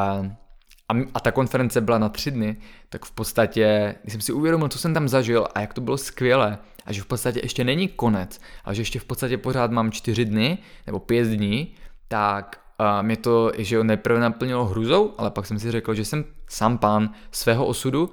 a, 0.89 0.93
a 1.13 1.19
ta 1.19 1.31
konference 1.31 1.81
byla 1.81 1.97
na 1.97 2.09
tři 2.09 2.31
dny, 2.31 2.57
tak 2.89 3.05
v 3.05 3.11
podstatě, 3.11 3.95
když 4.03 4.13
jsem 4.13 4.21
si 4.21 4.33
uvědomil, 4.33 4.69
co 4.69 4.79
jsem 4.79 4.93
tam 4.93 5.07
zažil 5.07 5.47
a 5.55 5.59
jak 5.59 5.73
to 5.73 5.81
bylo 5.81 5.97
skvělé, 5.97 6.57
a 6.85 6.93
že 6.93 7.01
v 7.01 7.05
podstatě 7.05 7.39
ještě 7.43 7.63
není 7.63 7.87
konec, 7.87 8.41
a 8.65 8.73
že 8.73 8.81
ještě 8.81 8.99
v 8.99 9.05
podstatě 9.05 9.37
pořád 9.37 9.71
mám 9.71 9.91
čtyři 9.91 10.25
dny, 10.25 10.57
nebo 10.85 10.99
pět 10.99 11.27
dní, 11.27 11.75
tak 12.07 12.59
a 12.79 13.01
mě 13.01 13.17
to, 13.17 13.51
že 13.57 13.75
jo, 13.75 13.83
nejprve 13.83 14.19
naplnilo 14.19 14.65
hruzou, 14.65 15.13
ale 15.17 15.31
pak 15.31 15.45
jsem 15.45 15.59
si 15.59 15.71
řekl, 15.71 15.93
že 15.93 16.05
jsem 16.05 16.25
sám 16.49 16.77
pán 16.77 17.09
svého 17.31 17.65
osudu 17.65 18.11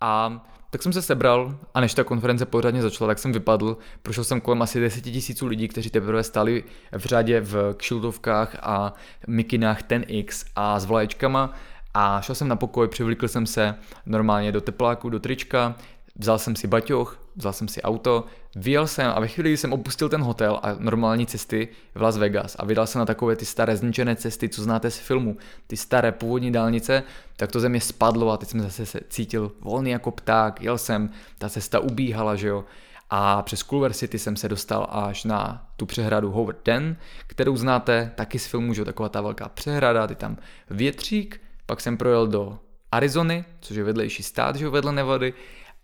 a 0.00 0.44
tak 0.74 0.82
jsem 0.82 0.92
se 0.92 1.02
sebral 1.02 1.58
a 1.74 1.80
než 1.80 1.94
ta 1.94 2.04
konference 2.04 2.46
pořádně 2.46 2.82
začala, 2.82 3.08
tak 3.08 3.18
jsem 3.18 3.32
vypadl. 3.32 3.76
Prošel 4.02 4.24
jsem 4.24 4.40
kolem 4.40 4.62
asi 4.62 4.80
10 4.80 5.00
tisíců 5.00 5.46
lidí, 5.46 5.68
kteří 5.68 5.90
teprve 5.90 6.22
stáli 6.22 6.64
v 6.92 7.04
řadě 7.04 7.40
v 7.40 7.74
kšiltovkách 7.76 8.56
a 8.62 8.94
mikinách 9.26 9.82
10X 9.82 10.46
a 10.56 10.80
s 10.80 10.84
vlaječkama 10.84 11.54
a 11.94 12.20
šel 12.20 12.34
jsem 12.34 12.48
na 12.48 12.56
pokoj, 12.56 12.88
přivlíkl 12.88 13.28
jsem 13.28 13.46
se 13.46 13.74
normálně 14.06 14.52
do 14.52 14.60
tepláku, 14.60 15.08
do 15.10 15.20
trička, 15.20 15.74
vzal 16.16 16.38
jsem 16.38 16.56
si 16.56 16.66
baťoch, 16.66 17.18
vzal 17.36 17.52
jsem 17.52 17.68
si 17.68 17.82
auto, 17.82 18.24
vyjel 18.56 18.86
jsem 18.86 19.12
a 19.14 19.20
ve 19.20 19.28
chvíli, 19.28 19.50
kdy 19.50 19.56
jsem 19.56 19.72
opustil 19.72 20.08
ten 20.08 20.22
hotel 20.22 20.60
a 20.62 20.76
normální 20.78 21.26
cesty 21.26 21.68
v 21.94 22.02
Las 22.02 22.16
Vegas 22.16 22.56
a 22.58 22.64
vydal 22.64 22.86
jsem 22.86 22.98
na 22.98 23.06
takové 23.06 23.36
ty 23.36 23.44
staré 23.44 23.76
zničené 23.76 24.16
cesty, 24.16 24.48
co 24.48 24.62
znáte 24.62 24.90
z 24.90 24.98
filmu, 24.98 25.36
ty 25.66 25.76
staré 25.76 26.12
původní 26.12 26.52
dálnice, 26.52 27.02
tak 27.36 27.52
to 27.52 27.60
ze 27.60 27.68
mě 27.68 27.80
spadlo 27.80 28.30
a 28.30 28.36
teď 28.36 28.48
jsem 28.48 28.60
zase 28.60 28.86
se 28.86 29.00
cítil 29.08 29.52
volný 29.60 29.90
jako 29.90 30.10
pták, 30.10 30.62
jel 30.62 30.78
jsem, 30.78 31.10
ta 31.38 31.48
cesta 31.48 31.80
ubíhala, 31.80 32.36
že 32.36 32.48
jo. 32.48 32.64
A 33.10 33.42
přes 33.42 33.60
Culver 33.60 33.92
City 33.92 34.18
jsem 34.18 34.36
se 34.36 34.48
dostal 34.48 34.86
až 34.90 35.24
na 35.24 35.66
tu 35.76 35.86
přehradu 35.86 36.30
Howard 36.30 36.58
Den, 36.64 36.96
kterou 37.26 37.56
znáte 37.56 38.12
taky 38.14 38.38
z 38.38 38.46
filmu, 38.46 38.74
že 38.74 38.84
taková 38.84 39.08
ta 39.08 39.20
velká 39.20 39.48
přehrada, 39.48 40.06
ty 40.06 40.14
tam 40.14 40.36
větřík, 40.70 41.40
pak 41.66 41.80
jsem 41.80 41.96
projel 41.96 42.26
do 42.26 42.58
Arizony, 42.92 43.44
což 43.60 43.76
je 43.76 43.84
vedlejší 43.84 44.22
stát, 44.22 44.56
že 44.56 44.64
jo, 44.64 44.70
vedle 44.70 44.92
Nevady, 44.92 45.34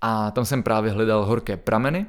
a 0.01 0.31
tam 0.31 0.45
jsem 0.45 0.63
právě 0.63 0.93
hledal 0.93 1.25
horké 1.25 1.57
prameny, 1.57 2.07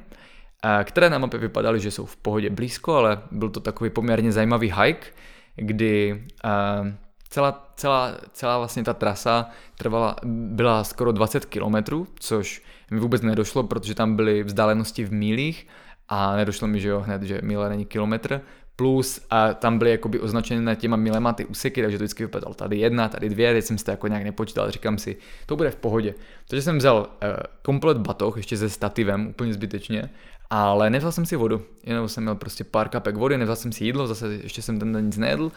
eh, 0.65 0.83
které 0.83 1.09
na 1.09 1.17
mapě 1.17 1.39
vypadaly, 1.39 1.79
že 1.79 1.91
jsou 1.91 2.05
v 2.05 2.17
pohodě 2.17 2.49
blízko, 2.49 2.95
ale 2.95 3.21
byl 3.31 3.49
to 3.49 3.59
takový 3.59 3.89
poměrně 3.89 4.31
zajímavý 4.31 4.73
hike, 4.81 5.07
kdy 5.55 6.23
eh, 6.45 6.97
celá, 7.29 7.71
celá, 7.75 8.17
celá 8.33 8.57
vlastně 8.57 8.83
ta 8.83 8.93
trasa 8.93 9.49
trvala, 9.77 10.15
byla 10.25 10.83
skoro 10.83 11.11
20 11.11 11.45
km, 11.45 12.05
což 12.19 12.63
mi 12.91 12.99
vůbec 12.99 13.21
nedošlo, 13.21 13.63
protože 13.63 13.95
tam 13.95 14.15
byly 14.15 14.43
vzdálenosti 14.43 15.05
v 15.05 15.13
mílích 15.13 15.67
a 16.09 16.35
nedošlo 16.35 16.67
mi, 16.67 16.79
že 16.79 16.89
jo, 16.89 16.99
hned, 16.99 17.23
že 17.23 17.39
míle 17.43 17.69
není 17.69 17.85
kilometr, 17.85 18.41
plus 18.81 19.19
a 19.29 19.53
tam 19.53 19.77
byly 19.77 19.91
jakoby 19.91 20.19
označeny 20.19 20.61
na 20.61 20.75
těma 20.75 20.97
milema 20.97 21.33
ty 21.33 21.45
úseky, 21.45 21.81
takže 21.81 21.97
to 21.97 22.03
vždycky 22.03 22.23
vypadalo 22.23 22.53
tady 22.53 22.77
jedna, 22.77 23.09
tady 23.09 23.29
dvě, 23.29 23.53
teď 23.53 23.65
jsem 23.65 23.77
si 23.77 23.85
to 23.85 23.91
jako 23.91 24.07
nějak 24.07 24.23
nepočítal, 24.23 24.71
říkám 24.71 24.97
si, 24.97 25.17
to 25.45 25.55
bude 25.55 25.71
v 25.71 25.75
pohodě. 25.75 26.13
Takže 26.47 26.61
jsem 26.61 26.77
vzal 26.77 26.97
uh, 26.97 27.29
komplet 27.61 27.97
batoh, 27.97 28.37
ještě 28.37 28.57
se 28.57 28.69
stativem, 28.69 29.27
úplně 29.27 29.53
zbytečně, 29.53 30.09
ale 30.49 30.89
nevzal 30.89 31.11
jsem 31.11 31.25
si 31.25 31.35
vodu, 31.35 31.61
jenom 31.83 32.09
jsem 32.09 32.23
měl 32.23 32.35
prostě 32.35 32.63
pár 32.63 32.89
kapek 32.89 33.15
vody, 33.15 33.37
nevzal 33.37 33.55
jsem 33.55 33.71
si 33.71 33.85
jídlo, 33.85 34.07
zase 34.07 34.33
ještě 34.33 34.61
jsem 34.61 34.79
ten 34.79 34.93
den 34.93 35.05
nic 35.05 35.17
nejedl 35.17 35.51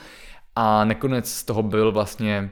a 0.56 0.84
nakonec 0.84 1.30
z 1.30 1.44
toho 1.44 1.62
byl 1.62 1.92
vlastně 1.92 2.50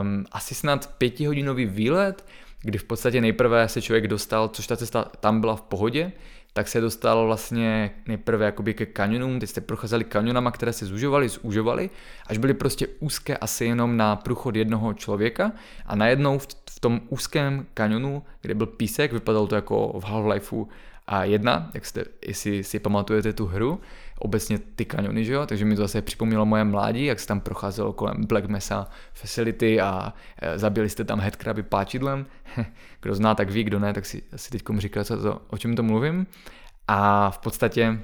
um, 0.00 0.24
asi 0.32 0.54
snad 0.54 0.94
pětihodinový 0.98 1.66
výlet, 1.66 2.24
kdy 2.62 2.78
v 2.78 2.84
podstatě 2.84 3.20
nejprve 3.20 3.68
se 3.68 3.82
člověk 3.82 4.08
dostal, 4.08 4.48
což 4.48 4.66
ta 4.66 4.76
cesta 4.76 5.04
tam 5.20 5.40
byla 5.40 5.56
v 5.56 5.62
pohodě, 5.62 6.12
tak 6.52 6.68
se 6.68 6.80
dostal 6.80 7.26
vlastně 7.26 7.90
nejprve 8.06 8.44
jakoby 8.44 8.74
ke 8.74 8.86
kanionům, 8.86 9.40
ty 9.40 9.46
jste 9.46 9.60
procházeli 9.60 10.04
kanionama, 10.04 10.50
které 10.50 10.72
se 10.72 10.86
zužovaly, 10.86 11.28
zužovaly, 11.28 11.90
až 12.26 12.38
byly 12.38 12.54
prostě 12.54 12.86
úzké 13.00 13.36
asi 13.36 13.64
jenom 13.64 13.96
na 13.96 14.16
průchod 14.16 14.56
jednoho 14.56 14.94
člověka 14.94 15.52
a 15.86 15.96
najednou 15.96 16.38
v, 16.38 16.46
v 16.70 16.80
tom 16.80 17.00
úzkém 17.08 17.66
kanionu, 17.74 18.22
kde 18.40 18.54
byl 18.54 18.66
písek, 18.66 19.12
vypadalo 19.12 19.46
to 19.46 19.54
jako 19.54 20.00
v 20.00 20.04
Half-Lifeu 20.04 20.66
a 21.06 21.24
jedna, 21.24 21.70
jak 21.74 21.86
jste, 21.86 22.04
jestli 22.26 22.64
si 22.64 22.78
pamatujete 22.78 23.32
tu 23.32 23.46
hru, 23.46 23.80
obecně 24.20 24.58
ty 24.58 24.84
kaniony, 24.84 25.24
že 25.24 25.32
jo? 25.32 25.46
takže 25.46 25.64
mi 25.64 25.76
to 25.76 25.82
zase 25.82 26.02
připomnělo 26.02 26.46
moje 26.46 26.64
mládí, 26.64 27.04
jak 27.04 27.20
se 27.20 27.26
tam 27.26 27.40
procházelo 27.40 27.92
kolem 27.92 28.24
Black 28.26 28.46
Mesa 28.46 28.88
Facility 29.12 29.80
a 29.80 30.14
e, 30.42 30.58
zabili 30.58 30.88
jste 30.88 31.04
tam 31.04 31.20
headcraby 31.20 31.62
páčidlem. 31.62 32.26
kdo 33.00 33.14
zná, 33.14 33.34
tak 33.34 33.50
ví, 33.50 33.64
kdo 33.64 33.78
ne, 33.78 33.92
tak 33.92 34.06
si 34.06 34.22
asi 34.32 34.50
teď 34.50 34.62
říká, 34.78 35.04
co 35.04 35.22
to, 35.22 35.40
o 35.48 35.58
čem 35.58 35.76
to 35.76 35.82
mluvím. 35.82 36.26
A 36.88 37.30
v 37.30 37.38
podstatě 37.38 38.00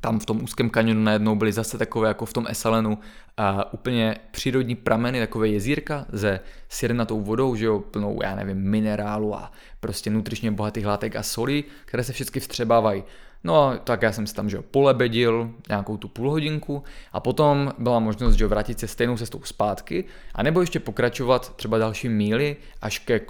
tam 0.00 0.18
v 0.18 0.26
tom 0.26 0.42
úzkém 0.42 0.70
kanionu 0.70 1.02
najednou 1.02 1.36
byly 1.36 1.52
zase 1.52 1.78
takové 1.78 2.08
jako 2.08 2.26
v 2.26 2.32
tom 2.32 2.46
Esalenu 2.48 2.98
a 3.36 3.72
úplně 3.72 4.16
přírodní 4.30 4.74
prameny, 4.74 5.20
takové 5.20 5.48
jezírka 5.48 6.06
se 6.16 6.40
sirnatou 6.68 7.20
vodou, 7.20 7.54
že 7.54 7.64
jo, 7.64 7.78
plnou, 7.78 8.20
já 8.22 8.34
nevím, 8.34 8.56
minerálu 8.56 9.34
a 9.34 9.52
prostě 9.80 10.10
nutričně 10.10 10.50
bohatých 10.50 10.86
látek 10.86 11.16
a 11.16 11.22
soli, 11.22 11.64
které 11.84 12.04
se 12.04 12.12
všechny 12.12 12.40
vstřebávají. 12.40 13.04
No 13.44 13.64
a 13.64 13.76
tak 13.76 14.02
já 14.02 14.12
jsem 14.12 14.26
si 14.26 14.34
tam, 14.34 14.50
že 14.50 14.56
jo, 14.56 14.62
polebedil 14.70 15.50
nějakou 15.68 15.96
tu 15.96 16.08
půl 16.08 16.30
hodinku 16.30 16.82
a 17.12 17.20
potom 17.20 17.72
byla 17.78 17.98
možnost, 17.98 18.34
že 18.34 18.44
jo, 18.44 18.48
vrátit 18.48 18.80
se 18.80 18.88
stejnou 18.88 19.16
cestou 19.16 19.40
zpátky 19.44 20.04
a 20.34 20.42
nebo 20.42 20.60
ještě 20.60 20.80
pokračovat 20.80 21.56
třeba 21.56 21.78
další 21.78 22.08
míly 22.08 22.56
až 22.82 22.98
ke 22.98 23.20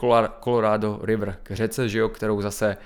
Colorado 0.45 1.01
River, 1.03 1.37
k 1.43 1.53
řece, 1.53 1.89
že 1.89 1.99
jo, 1.99 2.09
kterou 2.09 2.41
zase 2.41 2.77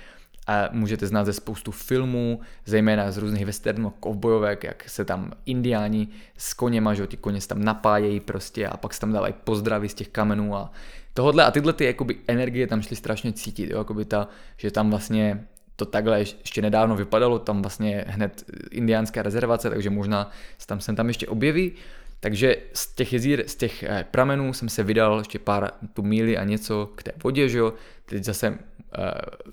a 0.47 0.69
můžete 0.73 1.07
znát 1.07 1.25
ze 1.25 1.33
spoustu 1.33 1.71
filmů, 1.71 2.41
zejména 2.67 3.11
z 3.11 3.19
různých 3.19 3.47
westernů, 3.47 3.91
kovbojovek, 3.91 4.65
jak 4.65 4.89
se 4.89 5.05
tam 5.05 5.33
indiáni 5.47 6.09
s 6.39 6.55
koněma, 6.55 6.95
že 6.95 7.07
ty 7.07 7.17
koně 7.17 7.41
se 7.41 7.49
tam 7.49 7.65
napájejí 7.65 8.21
prostě 8.21 8.69
a 8.69 8.77
pak 8.77 8.95
se 8.95 9.01
tam 9.01 9.13
dávají 9.13 9.35
pozdravy 9.45 9.89
z 9.89 9.95
těch 9.95 10.09
kamenů 10.09 10.57
a 10.57 10.73
tohle 11.15 11.45
a 11.45 11.51
tyhle 11.51 11.73
ty 11.73 11.85
jakoby 11.85 12.17
energie 12.29 12.67
tam 12.67 12.83
šly 12.83 12.97
strašně 12.97 13.33
cítit, 13.33 13.71
jo, 13.71 13.79
jakoby 13.79 14.05
ta, 14.05 14.29
že 14.57 14.71
tam 14.71 14.91
vlastně 14.91 15.47
to 15.77 15.85
takhle 15.85 16.19
ještě 16.21 16.63
nedávno 16.63 16.97
vypadalo, 16.97 17.39
tam 17.39 17.63
vlastně 17.63 18.05
hned 18.09 18.45
indiánská 18.71 19.23
rezervace, 19.23 19.71
takže 19.71 19.91
možná 19.91 20.31
se 20.59 20.67
tam 20.67 20.81
sem 20.81 20.97
tam 20.97 21.09
ještě 21.09 21.27
objeví. 21.27 21.73
Takže 22.21 22.57
z 22.73 22.95
těch 22.95 23.13
jezír, 23.13 23.45
z 23.47 23.55
těch 23.55 23.83
eh, 23.83 24.05
pramenů 24.11 24.53
jsem 24.53 24.69
se 24.69 24.83
vydal 24.83 25.19
ještě 25.19 25.39
pár 25.39 25.71
tu 25.93 26.03
míly 26.03 26.39
a 26.39 26.45
něco 26.45 26.91
k 26.95 27.03
té 27.03 27.13
vodě, 27.25 27.49
že 27.49 27.59
jo. 27.59 27.75
Teď 28.07 28.25
zase 28.25 28.51
uh, 28.51 28.57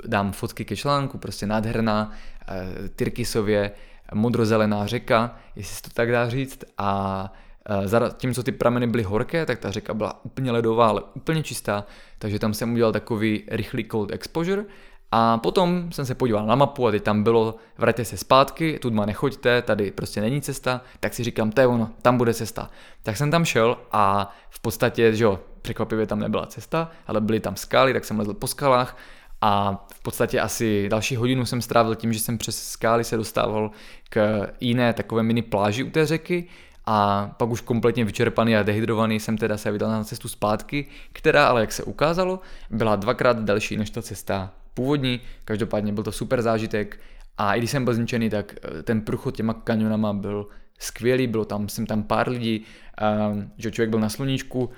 dám 0.07 0.31
fotky 0.31 0.65
ke 0.65 0.75
článku, 0.75 1.17
prostě 1.17 1.45
nádherná, 1.45 2.11
uh, 2.11 2.87
Tyrkisově, 2.95 3.71
modrozelená 4.13 4.87
řeka, 4.87 5.39
jestli 5.55 5.75
se 5.75 5.81
to 5.81 5.89
tak 5.89 6.11
dá 6.11 6.29
říct. 6.29 6.63
A 6.77 7.33
tím, 8.17 8.33
co 8.33 8.43
ty 8.43 8.51
prameny 8.51 8.87
byly 8.87 9.03
horké, 9.03 9.45
tak 9.45 9.59
ta 9.59 9.71
řeka 9.71 9.93
byla 9.93 10.25
úplně 10.25 10.51
ledová, 10.51 10.87
ale 10.87 11.01
úplně 11.13 11.43
čistá, 11.43 11.85
takže 12.19 12.39
tam 12.39 12.53
jsem 12.53 12.73
udělal 12.73 12.91
takový 12.91 13.43
rychlý 13.47 13.85
cold 13.91 14.11
exposure 14.11 14.65
a 15.11 15.37
potom 15.37 15.91
jsem 15.91 16.05
se 16.05 16.15
podíval 16.15 16.45
na 16.45 16.55
mapu 16.55 16.87
a 16.87 16.91
teď 16.91 17.03
tam 17.03 17.23
bylo, 17.23 17.55
vraťte 17.77 18.05
se 18.05 18.17
zpátky, 18.17 18.79
tudma 18.81 19.05
nechoďte, 19.05 19.61
tady 19.61 19.91
prostě 19.91 20.21
není 20.21 20.41
cesta, 20.41 20.81
tak 20.99 21.13
si 21.13 21.23
říkám, 21.23 21.51
to 21.51 21.61
je 21.61 21.67
ono, 21.67 21.89
tam 22.01 22.17
bude 22.17 22.33
cesta. 22.33 22.69
Tak 23.03 23.17
jsem 23.17 23.31
tam 23.31 23.45
šel 23.45 23.77
a 23.91 24.33
v 24.49 24.59
podstatě, 24.59 25.15
že 25.15 25.23
jo, 25.23 25.39
překvapivě 25.61 26.07
tam 26.07 26.19
nebyla 26.19 26.45
cesta, 26.45 26.91
ale 27.07 27.21
byly 27.21 27.39
tam 27.39 27.55
skály, 27.55 27.93
tak 27.93 28.05
jsem 28.05 28.19
lezl 28.19 28.33
po 28.33 28.47
skalách 28.47 28.97
a 29.41 29.85
v 29.93 30.03
podstatě 30.03 30.39
asi 30.39 30.89
další 30.89 31.15
hodinu 31.15 31.45
jsem 31.45 31.61
strávil 31.61 31.95
tím, 31.95 32.13
že 32.13 32.19
jsem 32.19 32.37
přes 32.37 32.63
skály 32.69 33.03
se 33.03 33.17
dostával 33.17 33.71
k 34.09 34.47
jiné 34.59 34.93
takové 34.93 35.23
mini 35.23 35.41
pláži 35.41 35.83
u 35.83 35.89
té 35.89 36.05
řeky 36.05 36.47
a 36.85 37.29
pak 37.37 37.49
už 37.49 37.61
kompletně 37.61 38.05
vyčerpaný 38.05 38.55
a 38.55 38.63
dehydrovaný 38.63 39.19
jsem 39.19 39.37
teda 39.37 39.57
se 39.57 39.71
vydal 39.71 39.89
na 39.89 40.03
cestu 40.03 40.27
zpátky, 40.27 40.87
která 41.13 41.47
ale 41.47 41.61
jak 41.61 41.71
se 41.71 41.83
ukázalo, 41.83 42.39
byla 42.69 42.95
dvakrát 42.95 43.39
delší 43.39 43.77
než 43.77 43.89
ta 43.89 44.01
cesta 44.01 44.51
původní, 44.73 45.21
každopádně 45.45 45.93
byl 45.93 46.03
to 46.03 46.11
super 46.11 46.41
zážitek. 46.41 46.99
A 47.37 47.55
i 47.55 47.59
když 47.59 47.71
jsem 47.71 47.85
byl 47.85 47.93
zničený, 47.93 48.29
tak 48.29 48.55
eh, 48.63 48.83
ten 48.83 49.01
průchod 49.01 49.35
těma 49.35 49.53
kanionama 49.53 50.13
byl 50.13 50.47
skvělý, 50.81 51.27
bylo 51.27 51.45
tam, 51.45 51.69
jsem 51.69 51.85
tam 51.85 52.03
pár 52.03 52.29
lidí, 52.29 52.65
uh, 53.01 53.43
že 53.57 53.71
člověk 53.71 53.89
byl 53.89 53.99
na 53.99 54.09
sluníčku, 54.09 54.63
uh, 54.63 54.71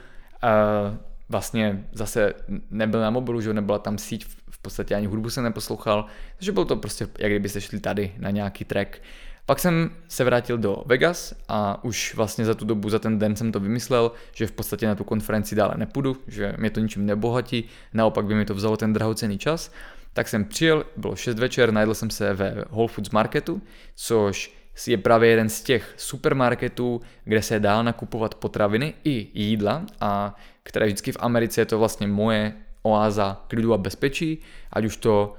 vlastně 1.29 1.87
zase 1.91 2.33
nebyl 2.69 3.01
na 3.01 3.09
mobilu, 3.09 3.41
že 3.41 3.53
nebyla 3.53 3.79
tam 3.79 3.97
síť, 3.97 4.25
v 4.49 4.61
podstatě 4.61 4.95
ani 4.95 5.07
hudbu 5.07 5.29
jsem 5.29 5.43
neposlouchal, 5.43 6.05
takže 6.37 6.51
bylo 6.51 6.65
to 6.65 6.75
prostě, 6.75 7.07
jak 7.19 7.31
kdybyste 7.31 7.61
šli 7.61 7.79
tady 7.79 8.15
na 8.17 8.29
nějaký 8.29 8.65
track. 8.65 9.01
Pak 9.45 9.59
jsem 9.59 9.89
se 10.07 10.23
vrátil 10.23 10.57
do 10.57 10.83
Vegas 10.85 11.33
a 11.47 11.83
už 11.83 12.15
vlastně 12.15 12.45
za 12.45 12.53
tu 12.53 12.65
dobu, 12.65 12.89
za 12.89 12.99
ten 12.99 13.19
den 13.19 13.35
jsem 13.35 13.51
to 13.51 13.59
vymyslel, 13.59 14.11
že 14.33 14.47
v 14.47 14.51
podstatě 14.51 14.87
na 14.87 14.95
tu 14.95 15.03
konferenci 15.03 15.55
dále 15.55 15.73
nepůjdu, 15.77 16.17
že 16.27 16.53
mě 16.57 16.69
to 16.69 16.79
ničím 16.79 17.05
nebohatí, 17.05 17.63
naopak 17.93 18.25
by 18.25 18.35
mi 18.35 18.45
to 18.45 18.53
vzalo 18.53 18.77
ten 18.77 18.93
drahocený 18.93 19.37
čas. 19.37 19.71
Tak 20.13 20.27
jsem 20.27 20.45
přijel, 20.45 20.85
bylo 20.97 21.15
6 21.15 21.39
večer, 21.39 21.71
najedl 21.71 21.93
jsem 21.93 22.09
se 22.09 22.33
ve 22.33 22.65
Whole 22.69 22.87
Foods 22.87 23.09
Marketu, 23.09 23.61
což 23.95 24.57
je 24.87 24.97
právě 24.97 25.29
jeden 25.29 25.49
z 25.49 25.61
těch 25.61 25.93
supermarketů, 25.97 27.01
kde 27.23 27.41
se 27.41 27.59
dá 27.59 27.81
nakupovat 27.81 28.35
potraviny 28.35 28.93
i 29.03 29.27
jídla 29.33 29.85
a 30.01 30.35
které 30.63 30.85
vždycky 30.85 31.11
v 31.11 31.17
Americe 31.19 31.61
je 31.61 31.65
to 31.65 31.79
vlastně 31.79 32.07
moje 32.07 32.53
oáza 32.81 33.45
klidu 33.47 33.73
a 33.73 33.77
bezpečí, 33.77 34.39
ať 34.71 34.85
už 34.85 34.97
to 34.97 35.35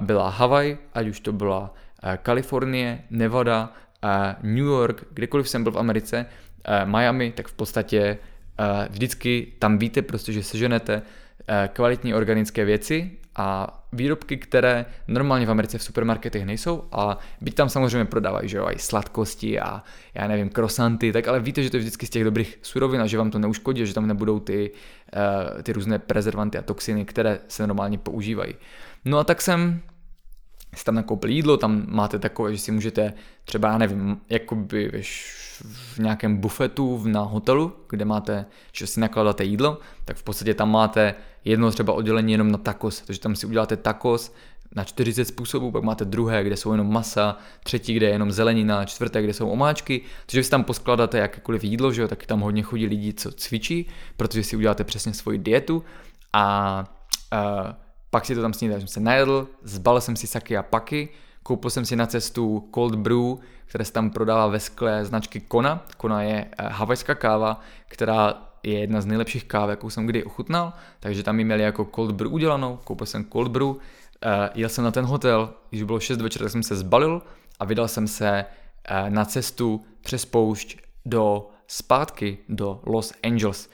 byla 0.00 0.28
Havaj, 0.28 0.78
ať 0.94 1.06
už 1.06 1.20
to 1.20 1.32
byla 1.32 1.74
Kalifornie, 2.22 3.02
Nevada, 3.10 3.72
eh, 4.04 4.36
New 4.42 4.64
York, 4.64 5.04
kdekoliv 5.10 5.48
jsem 5.48 5.62
byl 5.62 5.72
v 5.72 5.78
Americe, 5.78 6.26
eh, 6.64 6.86
Miami, 6.86 7.32
tak 7.32 7.48
v 7.48 7.52
podstatě 7.52 8.18
vždycky 8.90 9.52
tam 9.58 9.78
víte 9.78 10.02
prostě, 10.02 10.32
že 10.32 10.42
seženete 10.42 11.02
kvalitní 11.72 12.14
organické 12.14 12.64
věci 12.64 13.10
a 13.36 13.78
výrobky, 13.92 14.36
které 14.36 14.86
normálně 15.08 15.46
v 15.46 15.50
Americe 15.50 15.78
v 15.78 15.82
supermarketech 15.82 16.44
nejsou 16.44 16.84
a 16.92 17.18
byť 17.40 17.54
tam 17.54 17.68
samozřejmě 17.68 18.04
prodávají, 18.04 18.48
že 18.48 18.56
jo, 18.56 18.68
i 18.70 18.78
sladkosti 18.78 19.60
a 19.60 19.82
já 20.14 20.28
nevím, 20.28 20.48
krosanty, 20.48 21.12
tak 21.12 21.28
ale 21.28 21.40
víte, 21.40 21.62
že 21.62 21.70
to 21.70 21.76
je 21.76 21.80
vždycky 21.80 22.06
z 22.06 22.10
těch 22.10 22.24
dobrých 22.24 22.58
surovin 22.62 23.00
a 23.00 23.06
že 23.06 23.18
vám 23.18 23.30
to 23.30 23.38
neuškodí, 23.38 23.86
že 23.86 23.94
tam 23.94 24.06
nebudou 24.06 24.40
ty, 24.40 24.70
ty 25.62 25.72
různé 25.72 25.98
prezervanty 25.98 26.58
a 26.58 26.62
toxiny, 26.62 27.04
které 27.04 27.38
se 27.48 27.66
normálně 27.66 27.98
používají. 27.98 28.54
No 29.04 29.18
a 29.18 29.24
tak 29.24 29.42
jsem 29.42 29.80
si 30.74 30.84
tam 30.84 30.94
nakoupil 30.94 31.30
jídlo, 31.30 31.56
tam 31.56 31.84
máte 31.88 32.18
takové, 32.18 32.52
že 32.52 32.58
si 32.58 32.72
můžete 32.72 33.12
třeba, 33.44 33.68
já 33.68 33.78
nevím, 33.78 34.20
jakoby 34.30 35.02
v 35.64 35.98
nějakém 35.98 36.36
bufetu 36.36 37.02
na 37.06 37.20
hotelu, 37.20 37.72
kde 37.88 38.04
máte, 38.04 38.46
že 38.72 38.86
si 38.86 39.00
nakládáte 39.00 39.44
jídlo, 39.44 39.78
tak 40.04 40.16
v 40.16 40.22
podstatě 40.22 40.54
tam 40.54 40.70
máte 40.70 41.14
jedno 41.44 41.70
třeba 41.70 41.92
oddělení 41.92 42.32
jenom 42.32 42.50
na 42.50 42.58
tacos, 42.58 43.00
takže 43.00 43.20
tam 43.20 43.36
si 43.36 43.46
uděláte 43.46 43.76
tacos 43.76 44.34
na 44.74 44.84
40 44.84 45.24
způsobů, 45.24 45.70
pak 45.70 45.82
máte 45.82 46.04
druhé, 46.04 46.44
kde 46.44 46.56
jsou 46.56 46.72
jenom 46.72 46.92
masa, 46.92 47.36
třetí, 47.64 47.94
kde 47.94 48.06
je 48.06 48.12
jenom 48.12 48.32
zelenina, 48.32 48.84
čtvrté, 48.84 49.22
kde 49.22 49.32
jsou 49.32 49.48
omáčky, 49.48 50.00
takže 50.26 50.40
vy 50.40 50.44
si 50.44 50.50
tam 50.50 50.64
poskladáte 50.64 51.18
jakékoliv 51.18 51.64
jídlo, 51.64 51.92
že 51.92 52.02
jo, 52.02 52.08
tak 52.08 52.26
tam 52.26 52.40
hodně 52.40 52.62
chodí 52.62 52.86
lidi, 52.86 53.12
co 53.12 53.32
cvičí, 53.32 53.88
protože 54.16 54.44
si 54.44 54.56
uděláte 54.56 54.84
přesně 54.84 55.14
svoji 55.14 55.38
dietu. 55.38 55.84
A 56.32 56.84
uh, 57.32 57.70
pak 58.12 58.26
si 58.26 58.34
to 58.34 58.42
tam 58.42 58.52
snídal, 58.52 58.78
jsem 58.78 58.88
se 58.88 59.00
najedl, 59.00 59.48
zbalil 59.62 60.00
jsem 60.00 60.16
si 60.16 60.26
saky 60.26 60.56
a 60.56 60.62
paky, 60.62 61.08
koupil 61.42 61.70
jsem 61.70 61.84
si 61.84 61.96
na 61.96 62.06
cestu 62.06 62.68
cold 62.74 62.94
brew, 62.94 63.36
které 63.66 63.84
se 63.84 63.92
tam 63.92 64.10
prodává 64.10 64.46
ve 64.46 64.60
skle 64.60 65.04
značky 65.04 65.40
Kona. 65.40 65.86
Kona 65.96 66.22
je 66.22 66.44
uh, 66.44 66.66
havajská 66.68 67.14
káva, 67.14 67.60
která 67.88 68.34
je 68.62 68.78
jedna 68.78 69.00
z 69.00 69.06
nejlepších 69.06 69.44
káv, 69.44 69.70
jakou 69.70 69.90
jsem 69.90 70.06
kdy 70.06 70.24
ochutnal, 70.24 70.72
takže 71.00 71.22
tam 71.22 71.38
ji 71.38 71.44
měli 71.44 71.62
jako 71.62 71.88
cold 71.94 72.12
brew 72.12 72.34
udělanou, 72.34 72.78
koupil 72.84 73.06
jsem 73.06 73.24
cold 73.32 73.48
brew, 73.48 73.66
uh, 73.66 73.76
jel 74.54 74.68
jsem 74.68 74.84
na 74.84 74.90
ten 74.90 75.04
hotel, 75.04 75.54
když 75.70 75.82
bylo 75.82 76.00
6 76.00 76.20
večer, 76.20 76.42
tak 76.42 76.50
jsem 76.52 76.62
se 76.62 76.76
zbalil 76.76 77.22
a 77.60 77.64
vydal 77.64 77.88
jsem 77.88 78.08
se 78.08 78.44
uh, 78.44 79.10
na 79.10 79.24
cestu 79.24 79.84
přes 80.00 80.24
poušť 80.24 80.78
do 81.04 81.50
zpátky 81.66 82.38
do 82.48 82.80
Los 82.86 83.12
Angeles. 83.24 83.70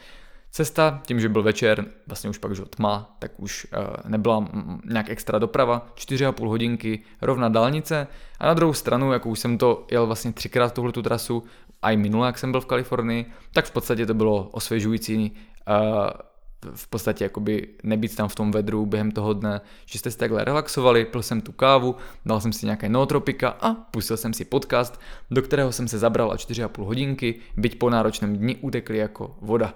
Cesta, 0.50 1.02
tím, 1.06 1.20
že 1.20 1.28
byl 1.28 1.42
večer, 1.42 1.84
vlastně 2.06 2.30
už 2.30 2.38
pak 2.38 2.54
že 2.54 2.62
tma, 2.62 3.16
tak 3.18 3.32
už 3.36 3.66
uh, 3.78 4.10
nebyla 4.10 4.48
nějak 4.84 5.10
extra 5.10 5.38
doprava, 5.38 5.86
4,5 5.94 6.48
hodinky, 6.48 7.02
rovna 7.22 7.48
dálnice 7.48 8.06
a 8.38 8.46
na 8.46 8.54
druhou 8.54 8.72
stranu, 8.72 9.12
jak 9.12 9.26
už 9.26 9.38
jsem 9.38 9.58
to 9.58 9.86
jel 9.90 10.06
vlastně 10.06 10.32
třikrát 10.32 10.74
tuhle 10.74 10.92
tu 10.92 11.02
trasu, 11.02 11.44
a 11.82 11.90
i 11.90 11.96
minule, 11.96 12.26
jak 12.26 12.38
jsem 12.38 12.50
byl 12.52 12.60
v 12.60 12.66
Kalifornii, 12.66 13.26
tak 13.52 13.64
v 13.64 13.70
podstatě 13.70 14.06
to 14.06 14.14
bylo 14.14 14.48
osvěžující 14.52 15.32
uh, 15.68 16.10
v 16.74 16.86
podstatě 16.86 17.24
jakoby 17.24 17.68
nebýt 17.82 18.16
tam 18.16 18.28
v 18.28 18.34
tom 18.34 18.50
vedru 18.50 18.86
během 18.86 19.10
toho 19.10 19.32
dne, 19.32 19.60
že 19.86 19.98
jste 19.98 20.10
si 20.10 20.18
takhle 20.18 20.44
relaxovali, 20.44 21.04
pil 21.04 21.22
jsem 21.22 21.40
tu 21.40 21.52
kávu, 21.52 21.96
dal 22.26 22.40
jsem 22.40 22.52
si 22.52 22.66
nějaké 22.66 22.88
nootropika 22.88 23.48
a 23.48 23.74
pustil 23.74 24.16
jsem 24.16 24.32
si 24.32 24.44
podcast, 24.44 25.00
do 25.30 25.42
kterého 25.42 25.72
jsem 25.72 25.88
se 25.88 25.98
zabral 25.98 26.32
a 26.32 26.36
4,5 26.36 26.84
hodinky, 26.84 27.34
byť 27.56 27.78
po 27.78 27.90
náročném 27.90 28.36
dni 28.36 28.56
utekli 28.56 28.98
jako 28.98 29.36
voda. 29.40 29.74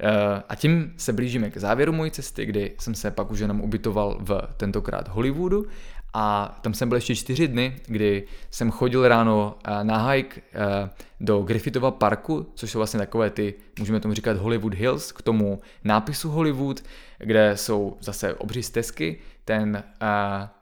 Eh, 0.00 0.42
a 0.48 0.54
tím 0.54 0.94
se 0.96 1.12
blížíme 1.12 1.50
k 1.50 1.56
závěru 1.56 1.92
mojí 1.92 2.10
cesty, 2.10 2.46
kdy 2.46 2.72
jsem 2.78 2.94
se 2.94 3.10
pak 3.10 3.30
už 3.30 3.38
jenom 3.38 3.60
ubytoval 3.60 4.18
v 4.20 4.40
tentokrát 4.56 5.08
Hollywoodu 5.08 5.66
a 6.14 6.58
tam 6.60 6.74
jsem 6.74 6.88
byl 6.88 6.96
ještě 6.96 7.14
čtyři 7.14 7.48
dny, 7.48 7.76
kdy 7.86 8.24
jsem 8.50 8.70
chodil 8.70 9.08
ráno 9.08 9.58
eh, 9.64 9.84
na 9.84 10.08
hike 10.08 10.40
eh, 10.40 10.90
do 11.20 11.42
Griffithova 11.42 11.90
parku, 11.90 12.46
což 12.54 12.70
jsou 12.70 12.78
vlastně 12.78 12.98
takové 12.98 13.30
ty, 13.30 13.54
můžeme 13.78 14.00
tomu 14.00 14.14
říkat 14.14 14.36
Hollywood 14.36 14.74
Hills, 14.74 15.12
k 15.12 15.22
tomu 15.22 15.60
nápisu 15.84 16.30
Hollywood, 16.30 16.82
kde 17.18 17.56
jsou 17.56 17.96
zase 18.00 18.34
obří 18.34 18.62
stezky. 18.62 19.18
Ten 19.44 19.82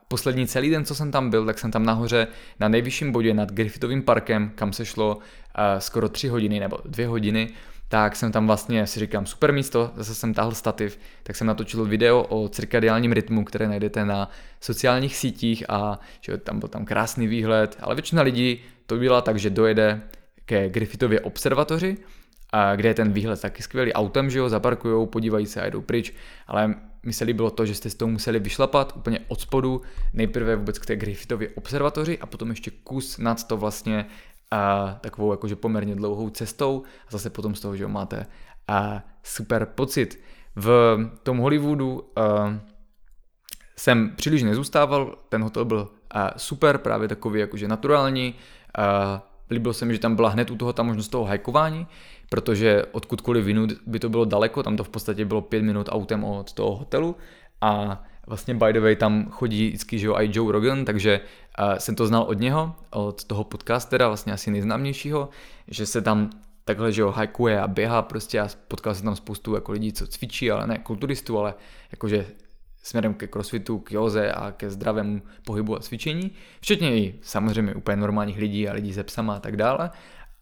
poslední 0.09 0.47
celý 0.47 0.71
den, 0.71 0.85
co 0.85 0.95
jsem 0.95 1.11
tam 1.11 1.31
byl, 1.31 1.47
tak 1.47 1.59
jsem 1.59 1.71
tam 1.71 1.85
nahoře 1.85 2.27
na 2.61 2.69
nejvyšším 2.69 3.13
bodě 3.13 3.35
nad 3.35 3.53
Griffithovým 3.53 4.03
parkem, 4.03 4.53
kam 4.55 4.73
se 4.73 4.85
šlo 4.85 5.19
skoro 5.79 6.09
tři 6.09 6.29
hodiny 6.29 6.61
nebo 6.61 6.79
dvě 6.85 7.07
hodiny, 7.07 7.49
tak 7.93 8.17
jsem 8.17 8.33
tam 8.33 8.47
vlastně 8.47 8.87
si 8.87 9.01
říkám 9.01 9.27
super 9.27 9.53
místo, 9.53 9.91
zase 9.97 10.15
jsem 10.15 10.35
táhl 10.35 10.53
stativ, 10.53 10.99
tak 11.23 11.37
jsem 11.37 11.47
natočil 11.47 11.85
video 11.85 12.23
o 12.23 12.49
cirkadiálním 12.49 13.13
rytmu, 13.13 13.45
které 13.45 13.69
najdete 13.69 14.05
na 14.05 14.31
sociálních 14.61 15.17
sítích 15.17 15.65
a 15.69 16.01
že 16.21 16.39
tam 16.39 16.59
byl 16.59 16.69
tam 16.69 16.85
krásný 16.85 17.27
výhled, 17.27 17.77
ale 17.81 17.95
většina 17.95 18.23
lidí 18.23 18.61
to 18.87 18.97
byla 18.97 19.21
tak, 19.21 19.39
že 19.39 19.51
dojede 19.51 20.01
ke 20.45 20.69
Griffithově 20.69 21.21
observatoři, 21.21 21.97
a 22.53 22.77
kde 22.77 22.89
je 22.89 22.95
ten 22.95 23.13
výhled 23.13 23.41
taky 23.41 23.63
skvělý 23.63 23.93
autem, 23.93 24.31
že 24.31 24.39
jo, 24.39 24.49
zaparkujou, 24.49 25.07
podívají 25.07 25.47
se 25.47 25.61
a 25.63 25.67
jdou 25.67 25.81
pryč, 25.81 26.13
ale 26.47 26.75
mi 27.03 27.13
se 27.13 27.25
líbilo 27.25 27.51
to, 27.51 27.67
že 27.67 27.75
jste 27.75 27.91
s 27.91 27.95
toho 27.95 28.09
museli 28.09 28.39
vyšlapat 28.39 28.93
úplně 28.97 29.21
od 29.29 29.41
spodu, 29.41 29.83
nejprve 30.13 30.57
vůbec 30.57 30.79
k 30.79 30.87
té 30.87 30.97
Griffithově 30.97 31.49
observatoři 31.55 32.19
a 32.19 32.27
potom 32.27 32.51
ještě 32.51 32.71
kus 32.71 33.19
nad 33.19 33.47
to 33.47 33.57
vlastně 33.57 34.07
a 34.53 34.99
takovou 35.01 35.31
jakože 35.31 35.57
poměrně 35.57 35.97
dlouhou 35.97 36.31
cestou 36.31 36.83
a 37.09 37.11
zase 37.11 37.31
potom 37.31 37.55
z 37.55 37.61
toho, 37.61 37.77
že 37.77 37.87
máte 37.87 38.27
a 38.69 39.03
super 39.23 39.67
pocit. 39.67 40.21
V 40.57 40.99
tom 41.23 41.39
Hollywoodu 41.39 42.11
a, 42.17 42.55
jsem 43.77 44.13
příliš 44.17 44.43
nezůstával, 44.43 45.15
ten 45.29 45.43
hotel 45.43 45.65
byl 45.65 45.89
a, 46.11 46.39
super, 46.39 46.79
právě 46.79 47.09
takový 47.09 47.41
jakože 47.41 47.69
naturální, 47.69 48.35
a, 48.79 49.23
líbilo 49.51 49.75
se 49.75 49.85
mi, 49.85 49.93
že 49.93 50.01
tam 50.01 50.17
byla 50.17 50.29
hned 50.29 50.51
u 50.51 50.57
toho 50.57 50.73
ta 50.73 50.83
možnost 50.83 51.09
toho 51.09 51.25
hajkování, 51.25 51.87
protože 52.29 52.85
odkudkoliv 52.93 53.45
vinu 53.45 53.67
by 53.87 53.99
to 53.99 54.09
bylo 54.09 54.25
daleko, 54.25 54.63
tam 54.63 54.77
to 54.77 54.85
v 54.85 54.89
podstatě 54.89 55.25
bylo 55.25 55.43
pět 55.43 55.63
minut 55.63 55.89
autem 55.93 56.25
od 56.25 56.53
toho 56.53 56.77
hotelu 56.77 57.17
a 57.61 58.03
Vlastně 58.27 58.55
by 58.55 58.73
the 58.73 58.81
way 58.81 58.97
tam 58.97 59.31
chodí 59.31 59.69
vždycky, 59.69 59.99
že 59.99 60.07
jo, 60.07 60.15
i 60.15 60.31
Joe 60.33 60.53
Rogan, 60.53 60.85
takže 60.85 61.21
uh, 61.59 61.79
jsem 61.79 61.95
to 61.95 62.07
znal 62.07 62.23
od 62.23 62.39
něho, 62.39 62.75
od 62.91 63.25
toho 63.25 63.45
podcastera, 63.45 64.09
vlastně 64.09 64.33
asi 64.33 64.51
nejznámějšího, 64.51 65.29
že 65.69 65.87
se 65.87 66.03
tam 66.03 66.31
takhle, 66.65 66.93
že 66.93 67.03
jo, 67.03 67.11
hajkuje 67.11 67.61
a 67.61 67.69
běhá 67.69 68.03
prostě 68.03 68.41
a 68.41 68.49
potkal 68.69 68.95
jsem 68.95 69.05
tam 69.05 69.17
spoustu 69.17 69.55
jako 69.55 69.73
lidí, 69.73 69.93
co 69.93 70.07
cvičí, 70.07 70.51
ale 70.51 70.67
ne 70.67 70.79
kulturistů, 70.79 71.39
ale 71.39 71.55
jakože 71.93 72.27
směrem 72.83 73.15
ke 73.15 73.27
crossfitu, 73.27 73.79
k 73.79 73.93
joze 73.93 74.33
a 74.33 74.53
ke 74.53 74.71
zdravému 74.71 75.23
pohybu 75.45 75.77
a 75.77 75.81
cvičení, 75.81 76.31
včetně 76.61 76.97
i 76.97 77.15
samozřejmě 77.23 77.75
úplně 77.75 77.97
normálních 77.97 78.39
lidí 78.39 78.69
a 78.69 78.73
lidí 78.73 78.95
se 78.95 79.05
psama 79.05 79.37
a 79.37 79.41
tak 79.41 79.57
dále. 79.57 79.91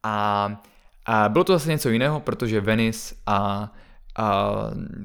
A, 0.02 0.62
a 1.06 1.28
bylo 1.28 1.44
to 1.44 1.52
zase 1.52 1.70
něco 1.70 1.90
jiného, 1.90 2.20
protože 2.20 2.60
Venice 2.60 3.14
a, 3.26 3.72
a 4.16 4.52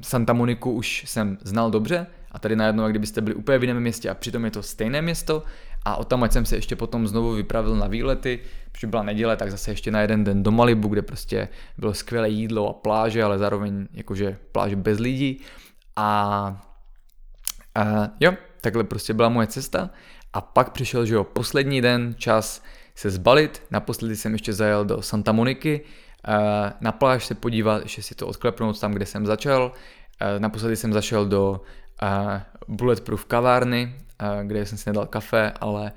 Santa 0.02 0.34
Moniku 0.34 0.72
už 0.72 1.04
jsem 1.08 1.38
znal 1.42 1.72
dobře, 1.72 2.08
a 2.32 2.40
tady 2.40 2.56
najednou, 2.56 2.88
kdybyste 2.88 3.22
byli 3.22 3.36
úplně 3.36 3.58
v 3.58 3.64
jiném 3.64 3.80
městě 3.80 4.10
a 4.10 4.14
přitom 4.14 4.46
je 4.46 4.52
to 4.52 4.64
stejné 4.64 5.02
město 5.02 5.44
a 5.86 5.96
od 5.96 6.08
tam, 6.08 6.30
jsem 6.30 6.46
se 6.46 6.56
ještě 6.56 6.76
potom 6.76 7.08
znovu 7.08 7.34
vypravil 7.34 7.76
na 7.76 7.88
výlety, 7.88 8.40
protože 8.72 8.88
byla 8.88 9.04
neděle, 9.04 9.38
tak 9.38 9.52
zase 9.52 9.72
ještě 9.72 9.92
na 9.92 10.02
jeden 10.02 10.24
den 10.24 10.44
do 10.44 10.52
Malibu, 10.52 10.88
kde 10.88 11.02
prostě 11.02 11.48
bylo 11.78 11.94
skvělé 11.94 12.30
jídlo 12.30 12.70
a 12.70 12.74
pláže, 12.74 13.24
ale 13.24 13.38
zároveň 13.38 13.88
jakože 13.94 14.38
pláže 14.52 14.76
bez 14.76 15.00
lidí. 15.00 15.42
A, 15.96 16.08
a 17.76 18.10
jo, 18.20 18.34
takhle 18.62 18.84
prostě 18.84 19.14
byla 19.14 19.30
moje 19.30 19.48
cesta. 19.48 19.90
A 20.34 20.42
pak 20.42 20.70
přišel, 20.70 21.06
že 21.06 21.16
jo, 21.16 21.24
poslední 21.24 21.82
den, 21.82 22.16
čas 22.18 22.64
se 22.96 23.10
zbalit, 23.10 23.62
naposledy 23.72 24.16
jsem 24.16 24.34
ještě 24.34 24.54
zajel 24.54 24.86
do 24.86 25.02
Santa 25.02 25.32
Moniky, 25.32 25.82
na 26.82 26.92
pláž 26.92 27.26
se 27.26 27.36
podívat, 27.36 27.84
ještě 27.84 28.02
si 28.02 28.16
to 28.16 28.28
odklepnout 28.28 28.80
tam, 28.80 28.92
kde 28.92 29.06
jsem 29.06 29.26
začal, 29.26 29.72
naposledy 30.40 30.76
jsem 30.76 30.94
zašel 30.94 31.26
do 31.26 31.62
bulletproof 32.68 33.26
kavárny, 33.26 33.96
kde 34.44 34.66
jsem 34.66 34.78
si 34.78 34.90
nedal 34.90 35.06
kafe, 35.06 35.52
ale 35.52 35.92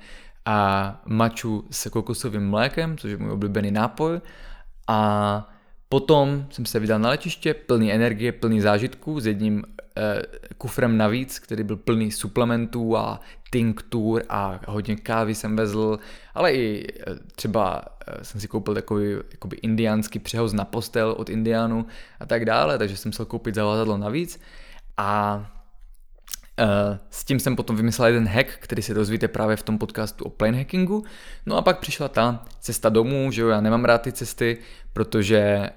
a 0.45 1.01
maču 1.05 1.67
s 1.71 1.89
kokosovým 1.89 2.49
mlékem, 2.49 2.97
což 2.97 3.11
je 3.11 3.17
můj 3.17 3.31
oblíbený 3.31 3.71
nápoj. 3.71 4.21
A 4.87 5.49
potom 5.89 6.47
jsem 6.49 6.65
se 6.65 6.79
vydal 6.79 6.99
na 6.99 7.09
letiště, 7.09 7.53
plný 7.53 7.93
energie, 7.93 8.31
plný 8.31 8.61
zážitků 8.61 9.19
s 9.19 9.25
jedním 9.25 9.63
e, 9.97 10.21
kufrem 10.57 10.97
navíc, 10.97 11.39
který 11.39 11.63
byl 11.63 11.77
plný 11.77 12.11
suplementů 12.11 12.97
a 12.97 13.19
tinktur 13.51 14.23
a 14.29 14.59
hodně 14.67 14.95
kávy 14.95 15.35
jsem 15.35 15.55
vezl, 15.55 15.99
ale 16.33 16.53
i 16.53 16.87
e, 16.87 17.15
třeba 17.35 17.81
e, 18.07 18.23
jsem 18.23 18.41
si 18.41 18.47
koupil 18.47 18.73
takový 18.73 19.11
jakoby 19.31 19.57
indiánský 19.57 20.19
přehoz 20.19 20.53
na 20.53 20.65
postel 20.65 21.15
od 21.17 21.29
Indiánu 21.29 21.85
a 22.19 22.25
tak 22.25 22.45
dále, 22.45 22.77
takže 22.77 22.97
jsem 22.97 23.09
musel 23.09 23.25
koupit 23.25 23.55
zavazadlo 23.55 23.97
navíc. 23.97 24.39
A 24.97 25.45
s 27.09 27.23
tím 27.25 27.39
jsem 27.39 27.55
potom 27.55 27.75
vymyslel 27.75 28.07
jeden 28.07 28.27
hack, 28.27 28.47
který 28.59 28.81
se 28.81 28.93
dozvíte 28.93 29.27
právě 29.27 29.55
v 29.55 29.63
tom 29.63 29.77
podcastu 29.77 30.25
o 30.25 30.29
plane 30.29 30.57
hackingu. 30.57 31.03
No 31.45 31.57
a 31.57 31.61
pak 31.61 31.79
přišla 31.79 32.07
ta 32.07 32.45
cesta 32.59 32.89
domů, 32.89 33.31
že 33.31 33.41
jo, 33.41 33.47
já 33.47 33.61
nemám 33.61 33.85
rád 33.85 34.01
ty 34.01 34.11
cesty, 34.11 34.57
protože 34.93 35.69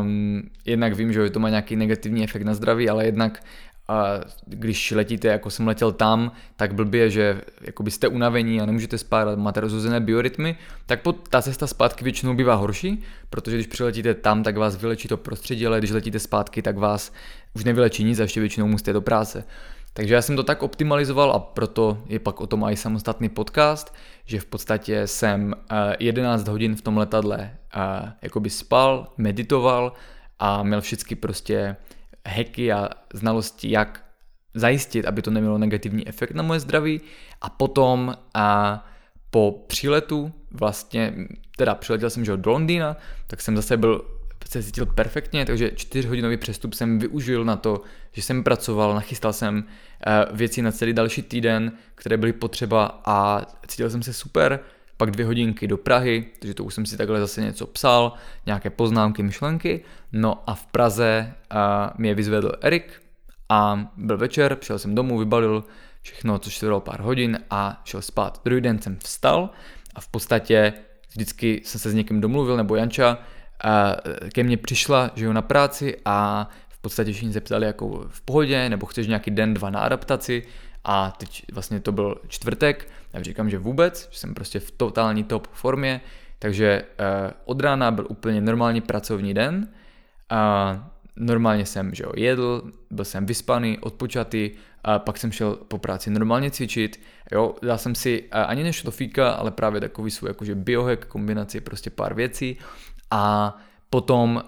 um, 0.00 0.42
jednak 0.64 0.92
vím, 0.92 1.12
že 1.12 1.20
jo, 1.20 1.30
to 1.30 1.40
má 1.40 1.48
nějaký 1.48 1.76
negativní 1.76 2.24
efekt 2.24 2.42
na 2.42 2.54
zdraví, 2.54 2.88
ale 2.88 3.04
jednak 3.04 3.42
a 3.90 4.20
když 4.46 4.90
letíte, 4.90 5.28
jako 5.28 5.50
jsem 5.50 5.66
letěl 5.66 5.92
tam, 5.92 6.32
tak 6.56 6.74
blbě, 6.74 7.10
že 7.10 7.40
jako 7.60 7.82
byste 7.82 8.08
unavení 8.08 8.60
a 8.60 8.66
nemůžete 8.66 8.98
spát, 8.98 9.38
máte 9.38 9.60
rozhozené 9.60 10.00
biorytmy, 10.00 10.56
tak 10.86 11.02
pod, 11.02 11.28
ta 11.28 11.42
cesta 11.42 11.66
zpátky 11.66 12.04
většinou 12.04 12.34
bývá 12.34 12.54
horší, 12.54 13.02
protože 13.30 13.56
když 13.56 13.66
přiletíte 13.66 14.14
tam, 14.14 14.42
tak 14.42 14.56
vás 14.56 14.76
vylečí 14.76 15.08
to 15.08 15.16
prostředí, 15.16 15.66
ale 15.66 15.78
když 15.78 15.90
letíte 15.90 16.18
zpátky, 16.18 16.62
tak 16.62 16.76
vás 16.76 17.12
už 17.54 17.64
nevylečí 17.64 18.04
nic 18.04 18.18
a 18.18 18.22
ještě 18.22 18.40
většinou 18.40 18.66
musíte 18.66 18.92
do 18.92 19.00
práce. 19.00 19.44
Takže 19.92 20.14
já 20.14 20.22
jsem 20.22 20.36
to 20.36 20.42
tak 20.42 20.62
optimalizoval 20.62 21.32
a 21.32 21.38
proto 21.38 21.98
je 22.06 22.18
pak 22.18 22.40
o 22.40 22.46
tom 22.46 22.64
i 22.64 22.76
samostatný 22.76 23.28
podcast, 23.28 23.94
že 24.24 24.40
v 24.40 24.44
podstatě 24.44 25.06
jsem 25.06 25.54
11 25.98 26.48
eh, 26.48 26.50
hodin 26.50 26.76
v 26.76 26.82
tom 26.82 26.96
letadle 26.96 27.50
eh, 27.74 28.12
jakoby 28.22 28.50
spal, 28.50 29.12
meditoval 29.16 29.92
a 30.38 30.62
měl 30.62 30.80
všechny 30.80 31.16
prostě 31.16 31.76
hacky 32.28 32.72
a 32.72 32.88
znalosti, 33.14 33.70
jak 33.70 34.04
zajistit, 34.54 35.06
aby 35.06 35.22
to 35.22 35.30
nemělo 35.30 35.58
negativní 35.58 36.08
efekt 36.08 36.32
na 36.34 36.42
moje 36.42 36.60
zdraví. 36.60 37.00
A 37.40 37.50
potom 37.50 38.14
a 38.34 38.86
po 39.30 39.64
příletu 39.66 40.32
vlastně, 40.50 41.14
teda 41.56 41.74
přiletěl 41.74 42.10
jsem 42.10 42.24
že 42.24 42.36
do 42.36 42.50
Londýna, 42.50 42.96
tak 43.26 43.40
jsem 43.40 43.56
zase 43.56 43.76
byl 43.76 44.19
se 44.48 44.62
cítil 44.62 44.86
perfektně, 44.86 45.46
takže 45.46 45.70
čtyřhodinový 45.74 46.36
přestup 46.36 46.74
jsem 46.74 46.98
využil 46.98 47.44
na 47.44 47.56
to, 47.56 47.82
že 48.12 48.22
jsem 48.22 48.44
pracoval, 48.44 48.94
nachystal 48.94 49.32
jsem 49.32 49.64
eh, 50.06 50.26
věci 50.32 50.62
na 50.62 50.72
celý 50.72 50.92
další 50.92 51.22
týden, 51.22 51.72
které 51.94 52.16
byly 52.16 52.32
potřeba 52.32 53.00
a 53.04 53.46
cítil 53.66 53.90
jsem 53.90 54.02
se 54.02 54.12
super, 54.12 54.60
pak 54.96 55.10
dvě 55.10 55.26
hodinky 55.26 55.68
do 55.68 55.76
Prahy, 55.76 56.26
takže 56.38 56.54
to 56.54 56.64
už 56.64 56.74
jsem 56.74 56.86
si 56.86 56.96
takhle 56.96 57.20
zase 57.20 57.40
něco 57.40 57.66
psal, 57.66 58.12
nějaké 58.46 58.70
poznámky, 58.70 59.22
myšlenky, 59.22 59.84
no 60.12 60.42
a 60.46 60.54
v 60.54 60.66
Praze 60.66 61.34
uh, 61.52 61.58
mě 61.98 62.14
vyzvedl 62.14 62.52
Erik 62.60 63.02
a 63.48 63.90
byl 63.96 64.18
večer, 64.18 64.56
přišel 64.56 64.78
jsem 64.78 64.94
domů, 64.94 65.18
vybalil 65.18 65.64
všechno, 66.02 66.38
což 66.38 66.58
trvalo 66.58 66.80
pár 66.80 67.00
hodin 67.00 67.38
a 67.50 67.82
šel 67.84 68.02
spát. 68.02 68.40
Druhý 68.44 68.60
den 68.60 68.82
jsem 68.82 68.96
vstal 68.96 69.50
a 69.94 70.00
v 70.00 70.08
podstatě 70.08 70.72
vždycky 71.10 71.62
jsem 71.64 71.80
se 71.80 71.90
s 71.90 71.94
někým 71.94 72.20
domluvil, 72.20 72.56
nebo 72.56 72.76
Janča 72.76 73.18
ke 74.32 74.42
mně 74.42 74.56
přišla, 74.56 75.10
že 75.14 75.24
jo, 75.24 75.32
na 75.32 75.42
práci 75.42 75.96
a 76.04 76.48
v 76.68 76.78
podstatě 76.78 77.12
všichni 77.12 77.32
se 77.32 77.40
ptali 77.40 77.66
jako 77.66 78.04
v 78.08 78.20
pohodě, 78.20 78.68
nebo 78.68 78.86
chceš 78.86 79.06
nějaký 79.06 79.30
den, 79.30 79.54
dva 79.54 79.70
na 79.70 79.80
adaptaci? 79.80 80.42
A 80.84 81.10
teď 81.10 81.44
vlastně 81.52 81.80
to 81.80 81.92
byl 81.92 82.20
čtvrtek, 82.28 82.88
já 83.12 83.22
říkám, 83.22 83.50
že 83.50 83.58
vůbec, 83.58 84.08
že 84.10 84.18
jsem 84.18 84.34
prostě 84.34 84.60
v 84.60 84.70
totální 84.70 85.24
top 85.24 85.46
formě, 85.52 86.00
takže 86.38 86.82
uh, 86.82 87.30
od 87.44 87.60
rána 87.60 87.90
byl 87.90 88.06
úplně 88.08 88.40
normální 88.40 88.80
pracovní 88.80 89.34
den. 89.34 89.68
A 90.30 90.90
normálně 91.16 91.66
jsem 91.66 91.94
že 91.94 92.04
jo, 92.04 92.12
jedl, 92.16 92.62
byl 92.90 93.04
jsem 93.04 93.26
vyspaný, 93.26 93.78
odpočatý, 93.78 94.50
a 94.84 94.98
pak 94.98 95.18
jsem 95.18 95.32
šel 95.32 95.56
po 95.56 95.78
práci 95.78 96.10
normálně 96.10 96.50
cvičit, 96.50 97.00
jo, 97.32 97.54
dal 97.62 97.78
jsem 97.78 97.94
si 97.94 98.28
ani 98.30 98.62
než 98.62 98.82
to 98.82 98.90
fíka, 98.90 99.30
ale 99.30 99.50
právě 99.50 99.80
takový 99.80 100.10
svůj 100.10 100.30
jakože 100.30 100.54
biohack, 100.54 101.06
kombinaci 101.06 101.60
prostě 101.60 101.90
pár 101.90 102.14
věcí 102.14 102.58
a 103.10 103.56
potom 103.90 104.42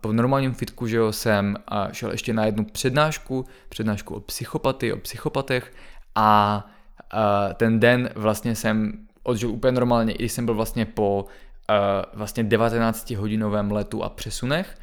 po 0.00 0.12
normálním 0.12 0.54
fitku, 0.54 0.86
že 0.86 0.96
jo, 0.96 1.12
jsem 1.12 1.56
uh, 1.72 1.92
šel 1.92 2.10
ještě 2.10 2.32
na 2.32 2.44
jednu 2.44 2.64
přednášku, 2.64 3.46
přednášku 3.68 4.14
o 4.14 4.20
psychopatii, 4.20 4.92
o 4.92 4.96
psychopatech 4.96 5.72
a 6.14 6.64
uh, 7.14 7.52
ten 7.52 7.80
den 7.80 8.10
vlastně 8.14 8.54
jsem 8.54 8.92
odžil 9.22 9.50
úplně 9.50 9.72
normálně, 9.72 10.12
i 10.12 10.18
když 10.18 10.32
jsem 10.32 10.44
byl 10.46 10.54
vlastně 10.54 10.86
po 10.86 11.24
vlastně 12.14 12.44
19 12.44 13.10
hodinovém 13.10 13.72
letu 13.72 14.04
a 14.04 14.08
přesunech, 14.08 14.78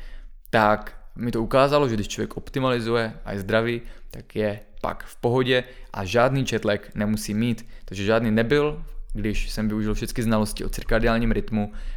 tak 0.50 0.98
mi 1.16 1.32
to 1.32 1.44
ukázalo, 1.44 1.90
že 1.90 1.96
když 1.96 2.08
člověk 2.08 2.38
optimalizuje 2.38 3.14
a 3.26 3.32
je 3.32 3.40
zdravý, 3.40 3.82
tak 4.12 4.36
je 4.36 4.60
pak 4.82 5.04
v 5.04 5.16
pohodě 5.16 5.64
a 5.94 6.06
žádný 6.06 6.46
četlek 6.46 6.92
nemusí 6.96 7.34
mít. 7.34 7.66
Takže 7.86 8.04
žádný 8.04 8.32
nebyl, 8.32 8.86
když 9.14 9.50
jsem 9.50 9.68
využil 9.68 9.94
všechny 9.94 10.24
znalosti 10.24 10.66
o 10.66 10.70
cirkadiálním 10.70 11.32
rytmu, 11.32 11.72
eh, 11.74 11.97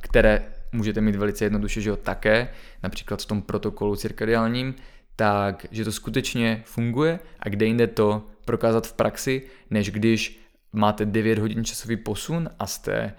které 0.00 0.46
můžete 0.72 1.00
mít 1.00 1.16
velice 1.16 1.44
jednoduše, 1.44 1.80
že 1.80 1.90
jo, 1.90 1.96
také, 1.96 2.48
například 2.82 3.22
v 3.22 3.26
tom 3.26 3.42
protokolu 3.42 3.96
cirkadiálním, 3.96 4.74
tak, 5.16 5.66
že 5.70 5.84
to 5.84 5.92
skutečně 5.92 6.62
funguje 6.66 7.20
a 7.40 7.48
kde 7.48 7.66
jinde 7.66 7.86
to 7.86 8.22
prokázat 8.44 8.86
v 8.86 8.92
praxi, 8.92 9.42
než 9.70 9.90
když 9.90 10.40
máte 10.72 11.04
9 11.04 11.38
hodin 11.38 11.64
časový 11.64 11.96
posun 11.96 12.50
a 12.58 12.66
jste 12.66 13.14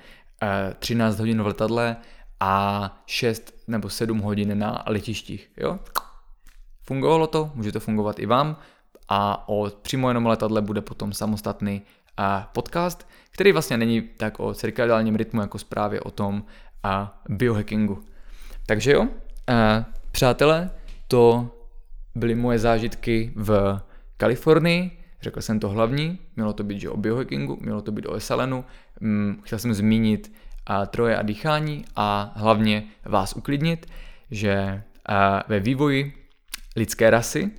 13 0.79 1.15
eh, 1.15 1.19
hodin 1.19 1.41
v 1.41 1.47
letadle 1.47 1.95
a 2.39 3.03
6 3.05 3.53
nebo 3.67 3.89
7 3.89 4.19
hodin 4.19 4.59
na 4.59 4.83
letištích. 4.87 5.51
Jo? 5.57 5.79
Fungovalo 6.81 7.27
to, 7.27 7.51
může 7.55 7.71
to 7.71 7.79
fungovat 7.79 8.19
i 8.19 8.25
vám 8.25 8.57
a 9.09 9.49
o 9.49 9.69
přímo 9.81 10.07
jenom 10.09 10.25
letadle 10.25 10.61
bude 10.61 10.81
potom 10.81 11.13
samostatný 11.13 11.81
podcast, 12.53 13.07
který 13.31 13.51
vlastně 13.51 13.77
není 13.77 14.01
tak 14.01 14.39
o 14.39 14.53
cirkadiálním 14.53 15.15
rytmu 15.15 15.41
jako 15.41 15.59
zprávě 15.59 16.01
o 16.01 16.11
tom 16.11 16.43
a 16.83 17.21
biohackingu. 17.29 18.03
Takže 18.65 18.91
jo, 18.91 19.07
přátelé, 20.11 20.69
to 21.07 21.51
byly 22.15 22.35
moje 22.35 22.59
zážitky 22.59 23.33
v 23.35 23.81
Kalifornii, 24.17 24.91
řekl 25.21 25.41
jsem 25.41 25.59
to 25.59 25.69
hlavní, 25.69 26.19
mělo 26.35 26.53
to 26.53 26.63
být 26.63 26.79
že 26.79 26.89
o 26.89 26.97
biohackingu, 26.97 27.57
mělo 27.61 27.81
to 27.81 27.91
být 27.91 28.05
o 28.05 28.13
esalenu, 28.13 28.65
mm, 28.99 29.41
chtěl 29.43 29.59
jsem 29.59 29.73
zmínit 29.73 30.33
a 30.65 30.85
troje 30.85 31.17
a 31.17 31.21
dýchání 31.21 31.85
a 31.95 32.33
hlavně 32.35 32.83
vás 33.05 33.33
uklidnit, 33.33 33.85
že 34.31 34.83
ve 35.47 35.59
vývoji 35.59 36.13
lidské 36.75 37.09
rasy 37.09 37.51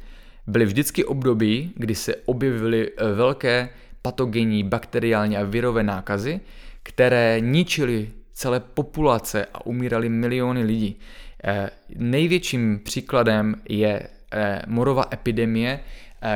byly 0.47 0.65
vždycky 0.65 1.05
období, 1.05 1.73
kdy 1.77 1.95
se 1.95 2.17
objevily 2.17 2.93
e, 2.97 3.13
velké 3.13 3.69
patogenní, 4.07 4.63
bakteriální 4.63 5.37
a 5.37 5.43
virové 5.45 5.83
nákazy, 5.83 6.41
které 6.83 7.41
ničily 7.41 8.11
celé 8.33 8.61
populace 8.61 9.47
a 9.55 9.67
umírali 9.67 10.09
miliony 10.09 10.63
lidí. 10.63 10.97
E, 11.45 11.71
největším 11.97 12.81
příkladem 12.85 13.55
je 13.69 13.93
e, 13.99 14.63
morová 14.67 15.05
epidemie, 15.13 15.81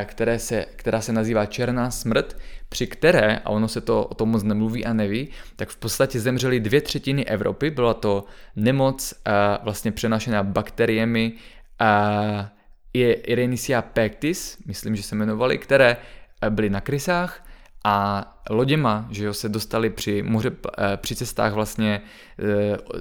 které 0.04 0.38
se, 0.38 0.66
která 0.76 1.00
se 1.00 1.12
nazývá 1.12 1.46
Černá 1.46 1.90
smrt, 1.90 2.36
při 2.68 2.86
které, 2.86 3.38
a 3.44 3.50
ono 3.50 3.68
se 3.68 3.80
to 3.80 4.04
o 4.04 4.14
tom 4.14 4.28
moc 4.28 4.42
nemluví 4.42 4.84
a 4.84 4.92
neví, 4.92 5.28
tak 5.56 5.68
v 5.68 5.76
podstatě 5.76 6.20
zemřely 6.20 6.60
dvě 6.60 6.80
třetiny 6.80 7.24
Evropy. 7.24 7.70
Byla 7.70 7.94
to 7.94 8.24
nemoc 8.56 9.14
vlastně 9.62 9.92
přenášená 9.92 10.42
bakteriemi 10.42 11.32
je 12.94 13.12
Irenisia 13.12 13.82
pectis, 13.82 14.58
myslím, 14.66 14.96
že 14.96 15.02
se 15.02 15.14
jmenovali, 15.14 15.58
které 15.58 15.96
byly 16.48 16.70
na 16.70 16.80
krysách 16.80 17.49
a 17.84 18.26
loděma, 18.50 19.06
že 19.10 19.24
jo, 19.24 19.34
se 19.34 19.48
dostali 19.48 19.90
při 19.90 20.22
moře, 20.22 20.50
při 20.96 21.16
cestách 21.16 21.52
vlastně 21.52 22.00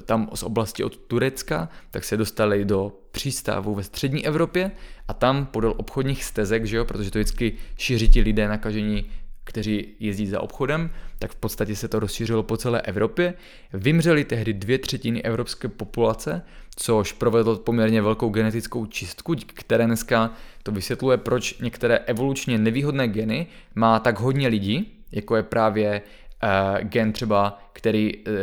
tam 0.06 0.30
z 0.34 0.44
oblasti 0.44 0.84
od 0.84 0.98
Turecka, 0.98 1.70
tak 1.92 2.04
se 2.04 2.18
dostali 2.18 2.66
do 2.66 2.94
přístavu 3.12 3.76
ve 3.76 3.84
střední 3.84 4.26
Evropě 4.26 4.72
a 5.08 5.14
tam 5.14 5.46
podél 5.46 5.74
obchodních 5.78 6.24
stezek, 6.24 6.66
že 6.66 6.78
jo, 6.78 6.86
protože 6.86 7.12
to 7.12 7.20
vždycky 7.20 7.54
šíří 7.78 8.10
ti 8.10 8.22
lidé 8.22 8.48
nakažení 8.48 9.12
kteří 9.50 9.96
jezdí 10.00 10.28
za 10.28 10.42
obchodem, 10.42 10.90
tak 11.20 11.32
v 11.32 11.36
podstatě 11.36 11.76
se 11.76 11.88
to 11.88 12.00
rozšířilo 12.00 12.44
po 12.44 12.58
celé 12.58 12.82
Evropě. 12.82 13.34
Vymřeli 13.74 14.24
tehdy 14.24 14.54
dvě 14.54 14.78
třetiny 14.78 15.24
evropské 15.24 15.68
populace, 15.68 16.42
což 16.76 17.12
provedlo 17.14 17.56
poměrně 17.56 18.02
velkou 18.02 18.30
genetickou 18.30 18.86
čistku, 18.86 19.36
které 19.54 19.86
dneska 19.86 20.34
to 20.64 20.72
vysvětluje, 20.72 21.18
proč 21.18 21.58
některé 21.58 21.98
evolučně 21.98 22.58
nevýhodné 22.58 23.08
geny 23.08 23.48
má 23.76 24.00
tak 24.00 24.20
hodně 24.20 24.48
lidí, 24.48 25.04
jako 25.12 25.36
je 25.36 25.44
právě 25.44 26.02
uh, 26.44 26.88
gen 26.88 27.14
třeba, 27.14 27.60
který 27.74 28.18
uh, 28.18 28.34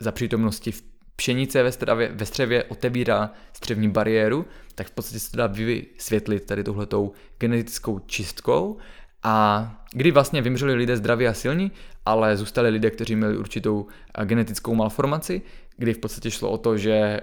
za 0.00 0.12
přítomnosti 0.12 0.72
v 0.72 0.82
pšenice 1.16 1.62
ve, 1.62 1.72
stravě, 1.72 2.10
ve 2.12 2.26
střevě 2.26 2.64
otevírá 2.64 3.30
střevní 3.52 3.88
bariéru, 3.90 4.46
tak 4.74 4.86
v 4.86 4.90
podstatě 4.90 5.20
se 5.20 5.30
to 5.30 5.36
dá 5.36 5.46
vysvětlit 5.46 6.46
tady 6.46 6.64
tohletou 6.64 7.12
genetickou 7.38 7.98
čistkou 7.98 8.78
a 9.22 9.66
kdy 9.92 10.10
vlastně 10.10 10.42
vymřeli 10.42 10.74
lidé 10.74 10.96
zdraví 10.96 11.26
a 11.26 11.34
silní, 11.34 11.72
ale 12.06 12.36
zůstali 12.36 12.68
lidé, 12.68 12.90
kteří 12.90 13.16
měli 13.16 13.36
určitou 13.36 13.86
eh, 14.14 14.26
genetickou 14.26 14.74
malformaci, 14.74 15.42
kdy 15.76 15.94
v 15.94 15.98
podstatě 15.98 16.30
šlo 16.30 16.50
o 16.50 16.58
to, 16.58 16.76
že 16.76 16.92
eh, 16.92 17.20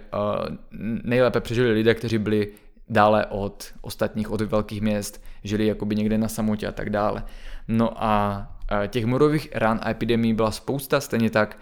nejlépe 1.04 1.42
přežili 1.42 1.72
lidé, 1.72 1.96
kteří 1.96 2.18
byli 2.18 2.48
dále 2.90 3.26
od 3.26 3.74
ostatních, 3.82 4.32
od 4.32 4.42
velkých 4.42 4.82
měst, 4.82 5.24
žili 5.44 5.68
jakoby 5.68 5.96
někde 5.96 6.18
na 6.18 6.28
samotě 6.28 6.68
a 6.68 6.72
tak 6.72 6.90
dále. 6.90 7.24
No 7.68 8.04
a 8.04 8.48
eh, 8.72 8.88
těch 8.88 9.06
morových 9.06 9.50
ran 9.56 9.80
a 9.84 9.90
epidemí 9.90 10.34
byla 10.34 10.52
spousta, 10.52 11.02
stejně 11.02 11.30
tak 11.30 11.60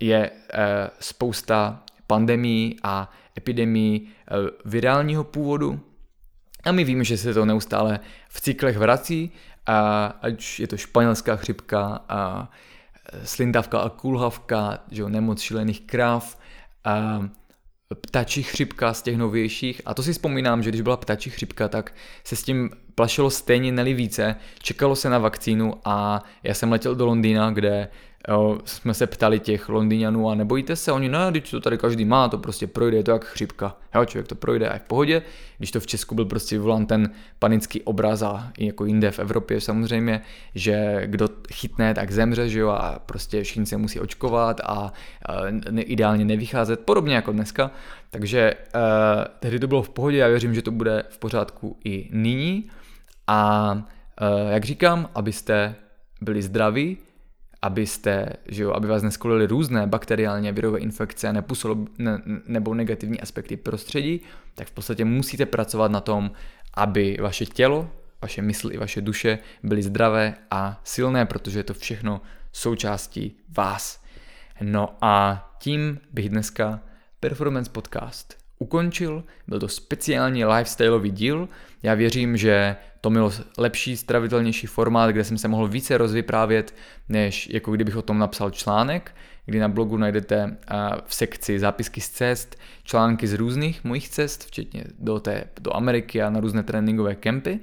je 0.00 0.30
spousta 1.00 1.82
pandemí 2.06 2.76
a 2.82 3.10
epidemí 3.38 4.08
virálního 4.64 5.24
původu, 5.24 5.80
a 6.64 6.72
my 6.72 6.84
víme, 6.84 7.04
že 7.04 7.16
se 7.16 7.34
to 7.34 7.44
neustále 7.44 8.00
v 8.28 8.40
cyklech 8.40 8.78
vrací, 8.78 9.32
a 9.66 10.06
ať 10.22 10.60
je 10.60 10.66
to 10.68 10.76
španělská 10.76 11.36
chřipka, 11.36 12.00
a 12.08 12.50
slintavka 13.24 13.80
a 13.80 13.88
kulhavka, 13.88 14.78
že 14.90 15.02
jo, 15.02 15.08
nemoc 15.08 15.40
šílených 15.40 15.80
kráv, 15.80 16.38
a 16.84 17.22
ptačí 18.00 18.42
chřipka 18.42 18.94
z 18.94 19.02
těch 19.02 19.16
novějších. 19.16 19.82
A 19.84 19.94
to 19.94 20.02
si 20.02 20.12
vzpomínám, 20.12 20.62
že 20.62 20.70
když 20.70 20.80
byla 20.80 20.96
ptačí 20.96 21.30
chřipka, 21.30 21.68
tak 21.68 21.94
se 22.24 22.36
s 22.36 22.42
tím 22.42 22.70
plašilo 22.94 23.30
stejně 23.30 23.72
neli 23.72 23.94
více, 23.94 24.36
čekalo 24.58 24.96
se 24.96 25.10
na 25.10 25.18
vakcínu 25.18 25.74
a 25.84 26.22
já 26.42 26.54
jsem 26.54 26.72
letěl 26.72 26.94
do 26.94 27.06
Londýna, 27.06 27.50
kde 27.50 27.88
Jo, 28.28 28.58
jsme 28.64 28.94
se 28.94 29.06
ptali 29.06 29.40
těch 29.40 29.68
Londýňanů 29.68 30.30
a 30.30 30.34
nebojíte 30.34 30.76
se, 30.76 30.92
oni 30.92 31.08
ne, 31.08 31.26
když 31.30 31.50
to 31.50 31.60
tady 31.60 31.78
každý 31.78 32.04
má, 32.04 32.28
to 32.28 32.38
prostě 32.38 32.66
projde, 32.66 32.96
je 32.96 33.02
to 33.02 33.10
jak 33.10 33.24
chřipka. 33.24 33.76
Jo, 33.94 34.04
člověk 34.04 34.28
to 34.28 34.34
projde 34.34 34.68
a 34.68 34.72
je 34.72 34.78
v 34.78 34.82
pohodě. 34.82 35.22
Když 35.58 35.70
to 35.70 35.80
v 35.80 35.86
Česku 35.86 36.14
byl 36.14 36.24
prostě 36.24 36.54
vyvolán 36.54 36.86
ten 36.86 37.10
panický 37.38 37.82
obraz 37.82 38.22
a 38.22 38.52
jako 38.58 38.84
jinde 38.84 39.10
v 39.10 39.18
Evropě 39.18 39.60
samozřejmě, 39.60 40.22
že 40.54 41.02
kdo 41.06 41.28
chytne, 41.52 41.94
tak 41.94 42.10
zemře, 42.10 42.48
že 42.48 42.60
jo, 42.60 42.68
a 42.68 42.98
prostě 43.06 43.42
všichni 43.42 43.66
se 43.66 43.76
musí 43.76 44.00
očkovat 44.00 44.60
a 44.64 44.92
ne, 45.70 45.82
ideálně 45.82 46.24
nevycházet, 46.24 46.80
podobně 46.80 47.14
jako 47.14 47.32
dneska. 47.32 47.70
Takže 48.10 48.54
uh, 48.74 48.80
tehdy 49.40 49.58
to 49.58 49.66
bylo 49.66 49.82
v 49.82 49.90
pohodě, 49.90 50.18
já 50.18 50.28
věřím, 50.28 50.54
že 50.54 50.62
to 50.62 50.70
bude 50.70 51.04
v 51.08 51.18
pořádku 51.18 51.76
i 51.84 52.08
nyní. 52.12 52.70
A 53.26 53.72
uh, 53.72 54.52
jak 54.52 54.64
říkám, 54.64 55.08
abyste 55.14 55.74
byli 56.20 56.42
zdraví, 56.42 56.98
abyste, 57.62 58.28
že 58.48 58.62
jo, 58.62 58.72
aby 58.72 58.88
vás 58.88 59.02
neskolily 59.02 59.46
různé 59.46 59.86
bakteriálně 59.86 60.52
virové 60.52 60.78
infekce 60.78 61.32
ne, 61.32 61.44
nebo 62.46 62.74
negativní 62.74 63.20
aspekty 63.20 63.56
prostředí, 63.56 64.20
tak 64.54 64.68
v 64.68 64.70
podstatě 64.70 65.04
musíte 65.04 65.46
pracovat 65.46 65.90
na 65.90 66.00
tom, 66.00 66.30
aby 66.74 67.18
vaše 67.20 67.46
tělo, 67.46 67.90
vaše 68.22 68.42
mysl 68.42 68.72
i 68.72 68.78
vaše 68.78 69.00
duše 69.00 69.38
byly 69.62 69.82
zdravé 69.82 70.34
a 70.50 70.80
silné, 70.84 71.26
protože 71.26 71.58
je 71.58 71.64
to 71.64 71.74
všechno 71.74 72.20
součástí 72.52 73.36
vás. 73.48 74.02
No 74.60 74.96
a 75.00 75.44
tím 75.58 76.00
bych 76.12 76.28
dneska 76.28 76.80
Performance 77.20 77.70
Podcast 77.70 78.42
ukončil. 78.58 79.24
Byl 79.48 79.60
to 79.60 79.68
speciální 79.68 80.44
lifestyleový 80.44 81.10
díl. 81.10 81.48
Já 81.82 81.94
věřím, 81.94 82.36
že 82.36 82.76
to 83.02 83.10
mělo 83.10 83.32
lepší, 83.58 83.96
stravitelnější 83.96 84.66
formát, 84.66 85.10
kde 85.10 85.24
jsem 85.24 85.38
se 85.38 85.48
mohl 85.48 85.68
více 85.68 85.98
rozvyprávět, 85.98 86.74
než 87.08 87.48
jako 87.50 87.72
kdybych 87.72 87.96
o 87.96 88.02
tom 88.02 88.18
napsal 88.18 88.50
článek, 88.50 89.14
kdy 89.46 89.58
na 89.58 89.68
blogu 89.68 89.96
najdete 89.96 90.56
v 91.06 91.14
sekci 91.14 91.58
zápisky 91.58 92.00
z 92.00 92.08
cest, 92.08 92.58
články 92.84 93.26
z 93.26 93.34
různých 93.34 93.84
mojich 93.84 94.08
cest, 94.08 94.44
včetně 94.44 94.84
do, 94.98 95.20
té, 95.20 95.44
do 95.60 95.76
Ameriky 95.76 96.22
a 96.22 96.30
na 96.30 96.40
různé 96.40 96.62
tréninkové 96.62 97.14
kempy. 97.14 97.60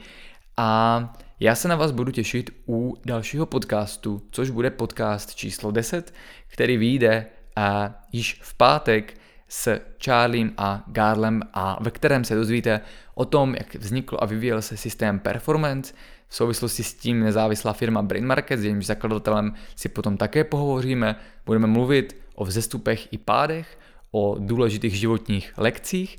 A 0.57 1.13
já 1.39 1.55
se 1.55 1.67
na 1.67 1.75
vás 1.75 1.91
budu 1.91 2.11
těšit 2.11 2.49
u 2.67 2.95
dalšího 3.05 3.45
podcastu, 3.45 4.21
což 4.31 4.49
bude 4.49 4.69
podcast 4.69 5.35
číslo 5.35 5.71
10, 5.71 6.13
který 6.47 6.77
vyjde 6.77 7.25
a 7.55 7.99
již 8.11 8.39
v 8.43 8.53
pátek 8.53 9.18
s 9.49 9.79
Charliem 10.05 10.53
a 10.57 10.83
Garlem 10.87 11.41
a 11.53 11.83
ve 11.83 11.91
kterém 11.91 12.23
se 12.23 12.35
dozvíte 12.35 12.81
o 13.15 13.25
tom, 13.25 13.55
jak 13.55 13.75
vznikl 13.75 14.17
a 14.21 14.25
vyvíjel 14.25 14.61
se 14.61 14.77
systém 14.77 15.19
Performance, 15.19 15.93
v 16.27 16.35
souvislosti 16.35 16.83
s 16.83 16.93
tím 16.93 17.19
nezávislá 17.19 17.73
firma 17.73 18.01
Brain 18.01 18.25
Market, 18.25 18.59
s 18.59 18.63
jejímž 18.63 18.85
zakladatelem 18.85 19.53
si 19.75 19.89
potom 19.89 20.17
také 20.17 20.43
pohovoříme. 20.43 21.15
Budeme 21.45 21.67
mluvit 21.67 22.17
o 22.35 22.45
vzestupech 22.45 23.13
i 23.13 23.17
pádech, 23.17 23.79
o 24.11 24.35
důležitých 24.39 24.95
životních 24.95 25.53
lekcích 25.57 26.17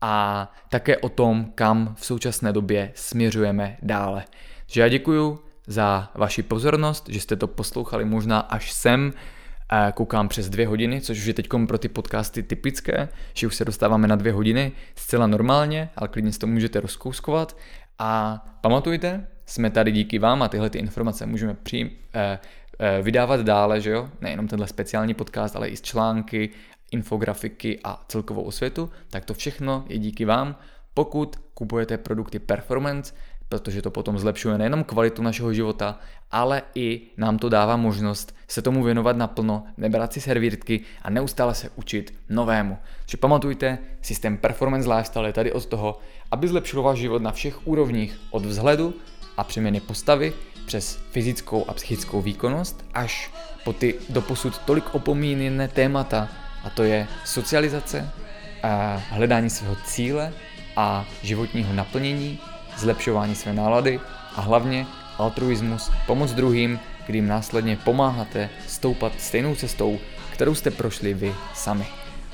a 0.00 0.52
také 0.68 0.98
o 0.98 1.08
tom, 1.08 1.52
kam 1.54 1.94
v 1.98 2.04
současné 2.04 2.52
době 2.52 2.92
směřujeme 2.94 3.76
dále. 3.82 4.24
Takže 4.66 4.80
já 4.80 4.88
děkuji 4.88 5.38
za 5.66 6.10
vaši 6.14 6.42
pozornost, 6.42 7.08
že 7.08 7.20
jste 7.20 7.36
to 7.36 7.46
poslouchali 7.46 8.04
možná 8.04 8.40
až 8.40 8.72
sem 8.72 9.12
koukám 9.94 10.28
přes 10.28 10.48
dvě 10.48 10.66
hodiny, 10.66 11.00
což 11.00 11.18
už 11.18 11.24
je 11.24 11.34
teď 11.34 11.48
pro 11.66 11.78
ty 11.78 11.88
podcasty 11.88 12.42
typické, 12.42 13.08
že 13.34 13.46
už 13.46 13.54
se 13.54 13.64
dostáváme 13.64 14.08
na 14.08 14.16
dvě 14.16 14.32
hodiny 14.32 14.72
zcela 14.94 15.26
normálně, 15.26 15.90
ale 15.96 16.08
klidně 16.08 16.32
si 16.32 16.38
to 16.38 16.46
můžete 16.46 16.80
rozkouskovat. 16.80 17.56
A 17.98 18.44
pamatujte, 18.60 19.26
jsme 19.46 19.70
tady 19.70 19.92
díky 19.92 20.18
vám 20.18 20.42
a 20.42 20.48
tyhle 20.48 20.70
ty 20.70 20.78
informace 20.78 21.26
můžeme 21.26 21.54
přijím, 21.54 21.90
eh, 22.14 22.38
eh, 22.78 23.02
vydávat 23.02 23.40
dále, 23.40 23.80
že 23.80 23.90
jo? 23.90 24.08
Nejenom 24.20 24.48
tenhle 24.48 24.66
speciální 24.66 25.14
podcast, 25.14 25.56
ale 25.56 25.68
i 25.68 25.76
z 25.76 25.82
články, 25.82 26.50
infografiky 26.90 27.80
a 27.84 28.04
celkovou 28.08 28.42
osvětu, 28.42 28.90
tak 29.10 29.24
to 29.24 29.34
všechno 29.34 29.84
je 29.88 29.98
díky 29.98 30.24
vám. 30.24 30.56
Pokud 30.94 31.36
kupujete 31.54 31.98
produkty 31.98 32.38
Performance, 32.38 33.14
protože 33.50 33.82
to 33.82 33.90
potom 33.90 34.18
zlepšuje 34.18 34.58
nejenom 34.58 34.84
kvalitu 34.84 35.22
našeho 35.22 35.52
života, 35.52 35.98
ale 36.30 36.62
i 36.74 37.00
nám 37.16 37.38
to 37.38 37.48
dává 37.48 37.76
možnost 37.76 38.34
se 38.48 38.62
tomu 38.62 38.82
věnovat 38.82 39.16
naplno, 39.16 39.64
nebrat 39.76 40.12
si 40.12 40.20
servírtky 40.20 40.80
a 41.02 41.10
neustále 41.10 41.54
se 41.54 41.70
učit 41.76 42.14
novému. 42.28 42.78
Takže 43.00 43.16
pamatujte, 43.16 43.78
systém 44.02 44.36
Performance 44.36 44.94
Lifestyle 44.94 45.28
je 45.28 45.32
tady 45.32 45.52
od 45.52 45.66
toho, 45.66 45.98
aby 46.30 46.48
zlepšil 46.48 46.82
váš 46.82 46.98
život 46.98 47.22
na 47.22 47.32
všech 47.32 47.66
úrovních, 47.66 48.20
od 48.30 48.46
vzhledu 48.46 48.94
a 49.36 49.44
přeměny 49.44 49.80
postavy, 49.80 50.32
přes 50.66 50.98
fyzickou 51.10 51.64
a 51.68 51.74
psychickou 51.74 52.22
výkonnost, 52.22 52.84
až 52.94 53.30
po 53.64 53.72
ty 53.72 53.94
doposud 54.08 54.58
tolik 54.58 54.94
opomíněné 54.94 55.68
témata, 55.68 56.28
a 56.64 56.70
to 56.70 56.82
je 56.82 57.06
socializace, 57.24 58.10
hledání 59.10 59.50
svého 59.50 59.76
cíle 59.84 60.32
a 60.76 61.04
životního 61.22 61.72
naplnění, 61.72 62.38
zlepšování 62.80 63.34
své 63.34 63.52
nálady 63.52 64.00
a 64.36 64.40
hlavně 64.40 64.86
altruismus, 65.18 65.90
pomoc 66.06 66.32
druhým, 66.32 66.80
kdy 67.06 67.20
následně 67.20 67.76
pomáháte 67.76 68.50
stoupat 68.66 69.12
stejnou 69.18 69.54
cestou, 69.54 69.98
kterou 70.32 70.54
jste 70.54 70.70
prošli 70.70 71.14
vy 71.14 71.34
sami. 71.54 71.86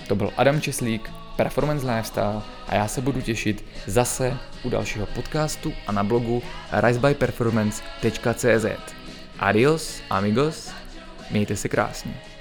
To 0.09 0.15
byl 0.15 0.31
Adam 0.37 0.61
Česlík, 0.61 1.11
Performance 1.37 1.93
Lifestyle 1.93 2.43
a 2.69 2.75
já 2.75 2.89
se 2.89 3.01
budu 3.01 3.21
těšit 3.21 3.65
zase 3.87 4.37
u 4.63 4.71
dalšího 4.71 5.07
podcastu 5.07 5.73
a 5.87 5.93
na 5.93 6.05
blogu 6.05 6.43
risebyperformance.cz. 6.73 8.67
Adios, 9.39 10.03
amigos, 10.11 10.73
mějte 11.31 11.57
se 11.57 11.69
krásně. 11.69 12.36